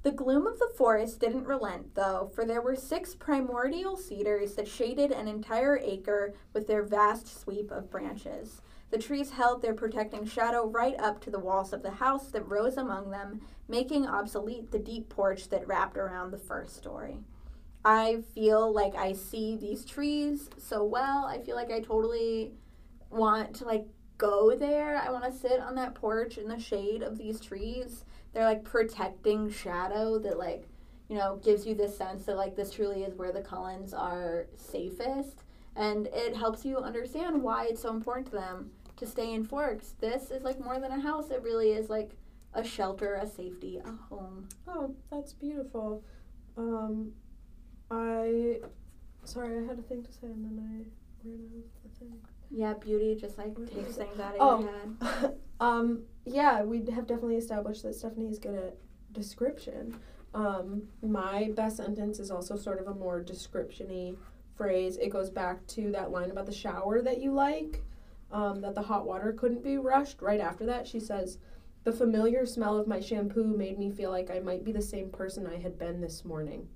The 0.02 0.10
gloom 0.10 0.48
of 0.48 0.58
the 0.58 0.72
forest 0.76 1.20
didn't 1.20 1.46
relent, 1.46 1.94
though, 1.94 2.28
for 2.34 2.44
there 2.44 2.60
were 2.60 2.74
six 2.74 3.14
primordial 3.14 3.96
cedars 3.96 4.54
that 4.56 4.66
shaded 4.66 5.12
an 5.12 5.28
entire 5.28 5.78
acre 5.78 6.34
with 6.52 6.66
their 6.66 6.82
vast 6.82 7.40
sweep 7.40 7.70
of 7.70 7.88
branches. 7.88 8.62
The 8.90 8.98
trees 8.98 9.30
held 9.30 9.62
their 9.62 9.74
protecting 9.74 10.26
shadow 10.26 10.66
right 10.66 10.98
up 10.98 11.20
to 11.20 11.30
the 11.30 11.38
walls 11.38 11.72
of 11.72 11.82
the 11.82 11.92
house 11.92 12.26
that 12.32 12.48
rose 12.48 12.76
among 12.76 13.10
them, 13.10 13.42
making 13.68 14.06
obsolete 14.06 14.72
the 14.72 14.80
deep 14.80 15.08
porch 15.08 15.48
that 15.50 15.66
wrapped 15.68 15.96
around 15.96 16.32
the 16.32 16.38
first 16.38 16.76
story. 16.76 17.18
I 17.84 18.22
feel 18.34 18.72
like 18.72 18.94
I 18.96 19.12
see 19.12 19.56
these 19.56 19.84
trees 19.84 20.50
so 20.58 20.82
well. 20.82 21.24
I 21.24 21.38
feel 21.38 21.56
like 21.56 21.70
I 21.70 21.80
totally 21.80 22.52
want 23.08 23.54
to 23.56 23.64
like 23.64 23.86
go 24.22 24.54
there. 24.54 24.96
I 24.96 25.10
want 25.10 25.24
to 25.24 25.32
sit 25.32 25.58
on 25.58 25.74
that 25.74 25.96
porch 25.96 26.38
in 26.38 26.46
the 26.46 26.58
shade 26.58 27.02
of 27.02 27.18
these 27.18 27.40
trees. 27.40 28.04
They're 28.32 28.44
like 28.44 28.62
protecting 28.62 29.50
shadow 29.50 30.18
that 30.20 30.38
like, 30.38 30.68
you 31.08 31.18
know, 31.18 31.40
gives 31.42 31.66
you 31.66 31.74
this 31.74 31.98
sense 31.98 32.24
that 32.26 32.36
like 32.36 32.54
this 32.54 32.70
truly 32.70 33.02
is 33.02 33.14
where 33.14 33.32
the 33.32 33.40
Cullens 33.40 33.92
are 33.92 34.46
safest 34.56 35.42
and 35.74 36.06
it 36.12 36.36
helps 36.36 36.64
you 36.64 36.78
understand 36.78 37.42
why 37.42 37.66
it's 37.66 37.82
so 37.82 37.90
important 37.90 38.26
to 38.26 38.32
them 38.32 38.70
to 38.96 39.06
stay 39.06 39.34
in 39.34 39.44
Forks. 39.44 39.94
This 40.00 40.30
is 40.30 40.44
like 40.44 40.60
more 40.60 40.78
than 40.78 40.92
a 40.92 41.00
house. 41.00 41.30
It 41.30 41.42
really 41.42 41.72
is 41.72 41.90
like 41.90 42.12
a 42.54 42.62
shelter, 42.62 43.14
a 43.14 43.26
safety, 43.26 43.80
a 43.84 43.90
home. 44.14 44.48
Oh, 44.68 44.94
that's 45.10 45.32
beautiful. 45.32 46.04
Um, 46.56 47.12
I. 47.90 48.60
Sorry, 49.24 49.56
I 49.56 49.66
had 49.66 49.78
a 49.78 49.82
thing 49.82 50.02
to 50.02 50.12
say 50.12 50.26
and 50.26 50.44
then 50.44 50.58
I 50.58 51.28
ran 51.28 51.40
out 51.40 51.64
of 51.64 51.92
the 51.92 51.98
thing. 51.98 52.31
Yeah, 52.54 52.74
beauty 52.74 53.14
just 53.14 53.38
like 53.38 53.54
takes 53.70 53.96
things 53.96 54.20
out 54.20 54.36
of 54.36 54.40
Oh. 54.40 54.60
your 54.60 55.10
head. 55.10 55.34
um, 55.60 56.02
yeah, 56.26 56.62
we 56.62 56.78
have 56.90 57.06
definitely 57.06 57.36
established 57.36 57.82
that 57.82 57.94
Stephenie 57.94 58.28
is 58.28 58.38
good 58.38 58.54
at 58.54 58.76
description. 59.12 59.96
Um, 60.34 60.82
my 61.02 61.50
best 61.56 61.78
sentence 61.78 62.18
is 62.18 62.30
also 62.30 62.56
sort 62.56 62.80
of 62.80 62.88
a 62.88 62.94
more 62.94 63.20
description-y 63.22 64.14
phrase. 64.54 64.96
It 64.98 65.08
goes 65.10 65.30
back 65.30 65.66
to 65.68 65.90
that 65.92 66.10
line 66.10 66.30
about 66.30 66.46
the 66.46 66.52
shower 66.52 67.00
that 67.02 67.20
you 67.22 67.32
like, 67.32 67.82
um, 68.30 68.60
that 68.60 68.74
the 68.74 68.82
hot 68.82 69.06
water 69.06 69.32
couldn't 69.32 69.62
be 69.64 69.78
rushed. 69.78 70.20
Right 70.22 70.40
after 70.40 70.64
that, 70.66 70.86
she 70.86 71.00
says, 71.00 71.38
"The 71.84 71.92
familiar 71.92 72.46
smell 72.46 72.78
of 72.78 72.86
my 72.86 73.00
shampoo 73.00 73.44
made 73.44 73.78
me 73.78 73.90
feel 73.90 74.10
like 74.10 74.30
I 74.30 74.40
might 74.40 74.64
be 74.64 74.72
the 74.72 74.80
same 74.82 75.10
person 75.10 75.46
I 75.46 75.56
had 75.56 75.78
been 75.78 76.00
this 76.00 76.24
morning," 76.24 76.68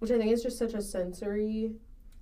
which 0.00 0.10
I 0.10 0.18
think 0.18 0.30
is 0.32 0.42
just 0.42 0.58
such 0.58 0.74
a 0.74 0.82
sensory 0.82 1.74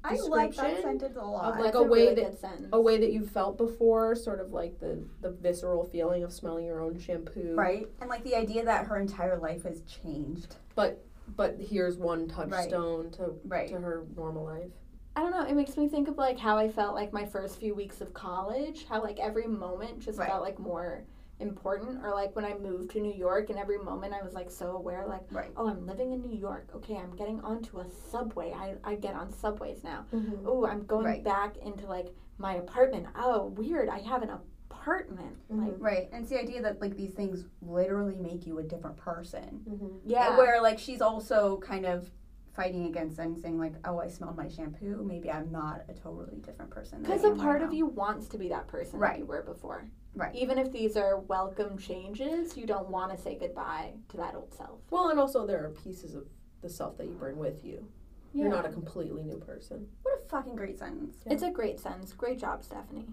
I 0.05 0.15
like 0.17 0.55
that 0.57 0.81
sentence 0.83 1.17
a 1.17 1.25
lot. 1.25 1.53
of, 1.55 1.57
like, 1.57 1.65
That's 1.73 1.77
a 1.77 1.83
way 1.83 2.09
really 2.09 2.15
that- 2.23 2.41
good 2.41 2.69
a 2.73 2.81
way 2.81 2.99
that 2.99 3.13
you've 3.13 3.31
felt 3.31 3.57
before, 3.59 4.15
sort 4.15 4.41
of 4.41 4.53
like 4.53 4.79
the 4.79 5.03
the 5.21 5.31
visceral 5.31 5.85
feeling 5.85 6.23
of 6.23 6.33
smelling 6.33 6.65
your 6.67 6.81
own 6.81 6.99
shampoo. 6.99 7.55
right? 7.57 7.89
And 8.01 8.09
like 8.09 8.23
the 8.25 8.35
idea 8.37 8.65
that 8.65 8.87
her 8.87 8.97
entire 8.99 9.39
life 9.39 9.65
has 9.65 9.83
changed. 9.83 10.57
But 10.75 11.05
but 11.37 11.57
here's 11.61 11.99
one 11.99 12.27
touchstone 12.29 13.11
to 13.13 13.35
Right. 13.45 13.69
to 13.69 13.79
her 13.81 14.07
normal 14.17 14.45
life. 14.45 14.71
I 15.17 15.21
don't 15.21 15.33
know. 15.33 15.43
It 15.45 15.55
makes 15.55 15.77
me 15.77 15.89
think 15.89 16.07
of 16.09 16.17
like 16.17 16.39
how 16.39 16.57
I 16.57 16.69
felt 16.69 16.95
like 16.95 17.13
my 17.13 17.27
first 17.27 17.59
few 17.59 17.75
weeks 17.75 18.01
of 18.01 18.15
college. 18.15 18.87
How 18.87 19.03
like 19.03 19.19
every 19.19 19.47
moment 19.47 19.99
just 19.99 20.19
Right. 20.19 20.29
felt 20.29 20.43
like 20.43 20.59
more 20.59 21.03
important. 21.41 22.05
Or 22.05 22.11
like 22.15 22.35
when 22.37 22.45
I 22.45 22.55
moved 22.55 22.91
to 22.93 23.01
New 23.01 23.13
York, 23.15 23.51
and 23.51 23.59
every 23.59 23.79
moment 23.79 24.13
I 24.15 24.23
was 24.23 24.35
like 24.35 24.51
so 24.51 24.73
aware, 24.73 25.07
like, 25.07 25.23
Right. 25.31 25.51
oh, 25.57 25.69
I'm 25.69 25.87
living 25.87 26.13
in 26.13 26.21
New 26.21 26.37
York. 26.37 26.69
Okay, 26.77 26.97
I'm 26.97 27.15
getting 27.17 27.41
onto 27.41 27.79
a 27.81 27.87
subway. 27.89 28.53
I 28.53 28.77
I 28.85 28.95
get 28.97 29.15
on 29.15 29.31
subways 29.33 29.83
now. 29.85 30.05
Mm-hmm. 30.15 30.47
Oh, 30.47 30.67
I'm 30.67 30.85
going 30.87 31.07
Right. 31.07 31.25
back 31.25 31.57
into 31.59 31.87
like 31.87 32.09
my 32.39 32.55
apartment. 32.55 33.07
Oh, 33.17 33.47
weird. 33.57 33.89
I 33.89 33.99
have 34.01 34.23
an 34.23 34.31
apartment. 34.71 35.37
Like, 35.51 35.75
Right. 35.79 36.09
And 36.13 36.23
it's 36.23 36.31
the 36.31 36.41
idea 36.41 36.63
that 36.63 36.81
like 36.81 36.97
these 36.97 37.13
things 37.13 37.45
literally 37.63 38.17
make 38.17 38.47
you 38.47 38.59
a 38.59 38.63
different 38.63 38.97
person. 38.97 39.61
Mm-hmm. 39.69 39.87
yeah. 40.05 40.37
Where 40.37 40.61
like 40.63 40.79
she's 40.79 41.01
also 41.03 41.59
kind 41.59 41.85
of 41.87 42.11
fighting 42.55 42.87
against 42.87 43.19
and 43.21 43.39
saying 43.39 43.57
like, 43.59 43.75
oh, 43.85 44.01
I 44.01 44.09
smelled 44.09 44.37
my 44.37 44.49
shampoo. 44.49 45.05
Maybe 45.07 45.31
I'm 45.31 45.51
not 45.53 45.83
a 45.89 45.93
totally 45.95 46.39
different 46.41 46.73
person. 46.73 47.03
Because 47.03 47.23
a 47.23 47.31
part 47.31 47.61
right 47.61 47.63
of 47.63 47.73
you 47.73 47.87
wants 47.87 48.27
to 48.29 48.39
be 48.39 48.49
that 48.49 48.67
person 48.67 48.99
Right. 48.99 49.13
that 49.13 49.19
you 49.21 49.27
were 49.27 49.43
before. 49.43 49.85
Right. 50.19 50.35
Even 50.35 50.59
if 50.59 50.73
these 50.73 50.97
are 50.97 51.17
welcome 51.21 51.79
changes, 51.79 52.57
you 52.57 52.67
don't 52.67 52.89
want 52.89 53.17
to 53.17 53.23
say 53.23 53.37
goodbye 53.39 53.93
to 54.09 54.17
that 54.17 54.35
old 54.35 54.53
self. 54.53 54.81
Well, 54.91 55.11
and 55.11 55.21
also 55.21 55.47
there 55.47 55.65
are 55.65 55.71
pieces 55.71 56.17
of 56.17 56.27
the 56.61 56.69
self 56.69 56.99
that 56.99 57.07
you 57.07 57.13
bring 57.13 57.37
with 57.37 57.65
you. 57.65 57.87
You're 58.35 58.49
not 58.49 58.67
a 58.67 58.69
completely 58.69 59.23
new 59.23 59.39
person. 59.39 59.87
What 60.03 60.21
a 60.25 60.29
fucking 60.29 60.57
great 60.57 60.77
sentence. 60.77 61.19
Yeah. 61.25 61.35
It's 61.35 61.45
a 61.45 61.51
great 61.51 61.79
sentence. 61.79 62.13
Great 62.13 62.41
job, 62.41 62.65
Stephenie. 62.65 63.07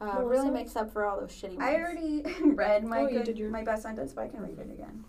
Uh, 0.00 0.06
Melissa? 0.06 0.26
really 0.26 0.50
makes 0.50 0.74
up 0.74 0.92
for 0.92 1.04
all 1.04 1.20
those 1.20 1.30
shitty 1.30 1.56
ones. 1.56 1.60
I 1.62 1.76
already 1.76 2.22
read 2.44 2.84
my 2.84 3.02
Oh, 3.02 3.08
good, 3.08 3.24
did 3.24 3.38
your- 3.38 3.50
my 3.50 3.62
best 3.62 3.82
sentence, 3.84 4.12
but 4.12 4.22
I 4.24 4.28
can 4.28 4.40
read 4.40 4.58
it 4.58 4.70
again. 4.70 5.04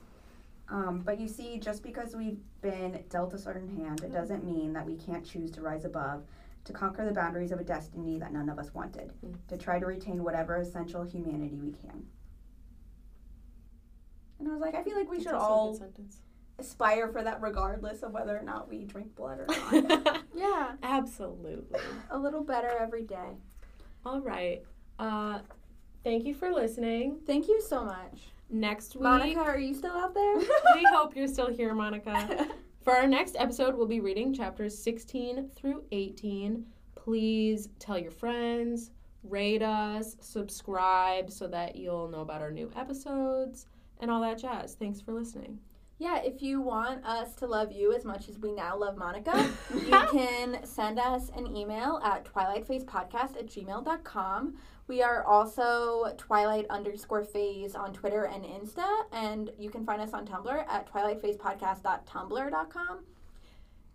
Um, 0.70 1.02
but 1.04 1.20
you 1.20 1.28
see, 1.28 1.58
just 1.60 1.82
because 1.82 2.16
we've 2.16 2.38
been 2.62 3.04
dealt 3.10 3.34
a 3.34 3.40
certain 3.40 3.76
hand, 3.78 4.02
it 4.04 4.12
doesn't 4.14 4.44
mean 4.46 4.74
that 4.74 4.86
we 4.86 4.96
can't 4.96 5.26
choose 5.26 5.50
to 5.52 5.62
rise 5.62 5.84
above, 5.84 6.24
to 6.68 6.74
conquer 6.74 7.06
the 7.06 7.12
boundaries 7.14 7.52
of 7.52 7.60
a 7.60 7.64
destiny 7.64 8.20
that 8.20 8.32
none 8.34 8.50
of 8.50 8.60
us 8.60 8.74
wanted, 8.74 9.12
Mm. 9.26 9.36
to 9.48 9.58
try 9.58 9.80
to 9.80 9.86
retain 9.86 10.24
whatever 10.24 10.58
essential 10.58 11.04
humanity 11.04 11.58
we 11.58 11.72
can. 11.72 12.06
And 14.40 14.48
I 14.48 14.52
was 14.52 14.62
like, 14.62 14.76
I 14.76 14.84
feel 14.84 14.96
like 14.98 15.10
we 15.10 15.18
That's 15.18 15.28
should 15.30 15.36
all 15.36 15.80
aspire 16.60 17.08
for 17.08 17.24
that, 17.24 17.42
regardless 17.42 18.04
of 18.04 18.12
whether 18.12 18.38
or 18.38 18.44
not 18.44 18.68
we 18.70 18.84
drink 18.84 19.16
blood 19.16 19.40
or 19.40 19.48
not. 19.48 20.24
Yeah, 20.36 20.74
Absolutely. 20.84 21.80
a 22.12 22.18
little 22.20 22.44
better 22.44 22.70
every 22.80 23.04
day. 23.04 23.38
All 24.06 24.20
right. 24.22 24.62
Uh, 25.00 25.40
thank 26.04 26.26
you 26.26 26.36
for 26.36 26.52
listening. 26.54 27.20
Thank 27.26 27.48
you 27.48 27.60
so 27.62 27.84
much. 27.84 28.30
Next 28.50 28.96
week, 28.96 29.04
Monica, 29.04 29.40
are 29.40 29.58
you 29.58 29.74
still 29.74 29.94
out 29.94 30.14
there? 30.14 30.36
we 30.76 30.84
hope 30.94 31.16
you're 31.16 31.28
still 31.28 31.48
here, 31.50 31.74
Monica. 31.74 32.48
For 32.88 32.96
our 32.96 33.06
next 33.06 33.36
episode, 33.38 33.76
we'll 33.76 33.86
be 33.86 34.00
reading 34.00 34.34
chapters 34.34 34.82
16 34.82 35.50
through 35.58 35.84
18. 35.92 36.66
Please 36.96 37.68
tell 37.80 37.98
your 37.98 38.12
friends, 38.12 38.92
rate 39.24 39.62
us, 39.62 40.16
subscribe 40.22 41.30
so 41.30 41.50
that 41.50 41.76
you'll 41.76 42.08
know 42.08 42.22
about 42.22 42.40
our 42.40 42.50
new 42.50 42.72
episodes 42.78 43.66
and 44.00 44.10
all 44.10 44.22
that 44.22 44.38
jazz. 44.38 44.76
Thanks 44.76 45.02
for 45.02 45.12
listening. 45.12 45.60
yeah, 45.98 46.22
if 46.24 46.42
you 46.42 46.62
want 46.62 47.06
us 47.06 47.36
to 47.36 47.46
love 47.46 47.74
you 47.74 47.94
as 47.94 48.06
much 48.06 48.30
as 48.30 48.40
we 48.40 48.54
now 48.54 48.78
love 48.78 48.96
Monica, 48.96 49.50
you 49.74 50.02
can 50.10 50.64
send 50.64 50.98
us 50.98 51.30
an 51.36 51.54
email 51.58 52.00
at 52.06 52.24
twilightphasepodcast 52.24 53.36
at 53.36 53.48
gmail.com. 53.48 54.58
We 54.88 55.04
are 55.04 55.24
also 55.26 56.14
twilight 56.18 56.66
underscore 56.70 57.26
phase 57.26 57.76
on 57.76 57.92
Twitter 57.92 58.24
and 58.24 58.46
Insta, 58.46 58.88
and 59.12 59.50
you 59.60 59.70
can 59.70 59.86
find 59.86 60.02
us 60.02 60.14
on 60.14 60.26
Tumblr 60.26 60.66
at 60.70 60.90
twilightphasepodcast.tumblr.com. 60.92 63.00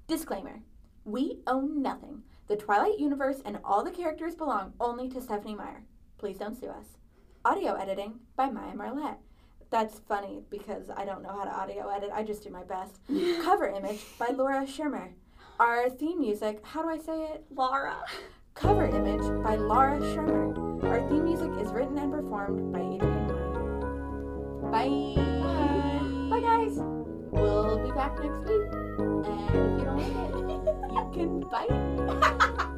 Disclaimer 0.07 0.61
We 1.05 1.39
own 1.47 1.81
nothing. 1.81 2.25
The 2.49 2.57
Twilight 2.57 2.99
universe 2.99 3.41
and 3.47 3.59
all 3.65 3.83
the 3.83 3.91
characters 3.91 4.35
belong 4.35 4.75
only 4.79 5.09
to 5.09 5.23
Stephenie 5.23 5.55
Meyer. 5.55 5.85
Please 6.19 6.37
don't 6.37 6.61
sue 6.61 6.69
us. 6.69 6.99
Audio 7.45 7.75
editing 7.75 8.21
by 8.37 8.51
Maya 8.51 8.75
Marlette. 8.75 9.19
That's 9.71 10.01
funny 10.01 10.43
because 10.51 10.91
I 10.95 11.07
don't 11.07 11.23
know 11.23 11.33
how 11.33 11.45
to 11.45 11.51
audio 11.51 11.89
edit. 11.89 12.11
I 12.13 12.23
just 12.23 12.45
do 12.45 12.51
my 12.51 12.65
best. 12.65 13.01
Cover 13.43 13.69
image 13.69 14.05
by 14.19 14.27
Laura 14.27 14.67
Schirmer. 14.67 15.15
Our 15.59 15.89
theme 15.89 16.21
music, 16.21 16.61
how 16.63 16.83
do 16.83 16.91
I 16.91 16.99
say 16.99 17.23
it? 17.33 17.47
Laura. 17.51 17.97
Cover 18.55 18.87
image 18.87 19.23
by 19.43 19.57
Laura 19.57 19.99
Schirmer. 20.13 20.53
Our 20.87 21.09
theme 21.09 21.25
music 21.25 21.51
is 21.61 21.73
written 21.73 21.99
and 21.99 22.13
performed 22.13 22.73
by 22.73 22.81
Adrian 22.81 23.27
Bye. 24.71 25.15
Bye, 26.31 26.41
guys. 26.41 26.79
We'll 27.31 27.79
be 27.79 27.93
back 27.93 28.19
next 28.21 28.41
week. 28.49 28.73
And 28.99 29.27
if 29.27 29.79
you 29.79 29.85
don't 29.85 29.97
like 29.97 30.51
it, 30.51 30.65
you 30.93 31.11
can 31.15 31.41
bite. 31.49 32.69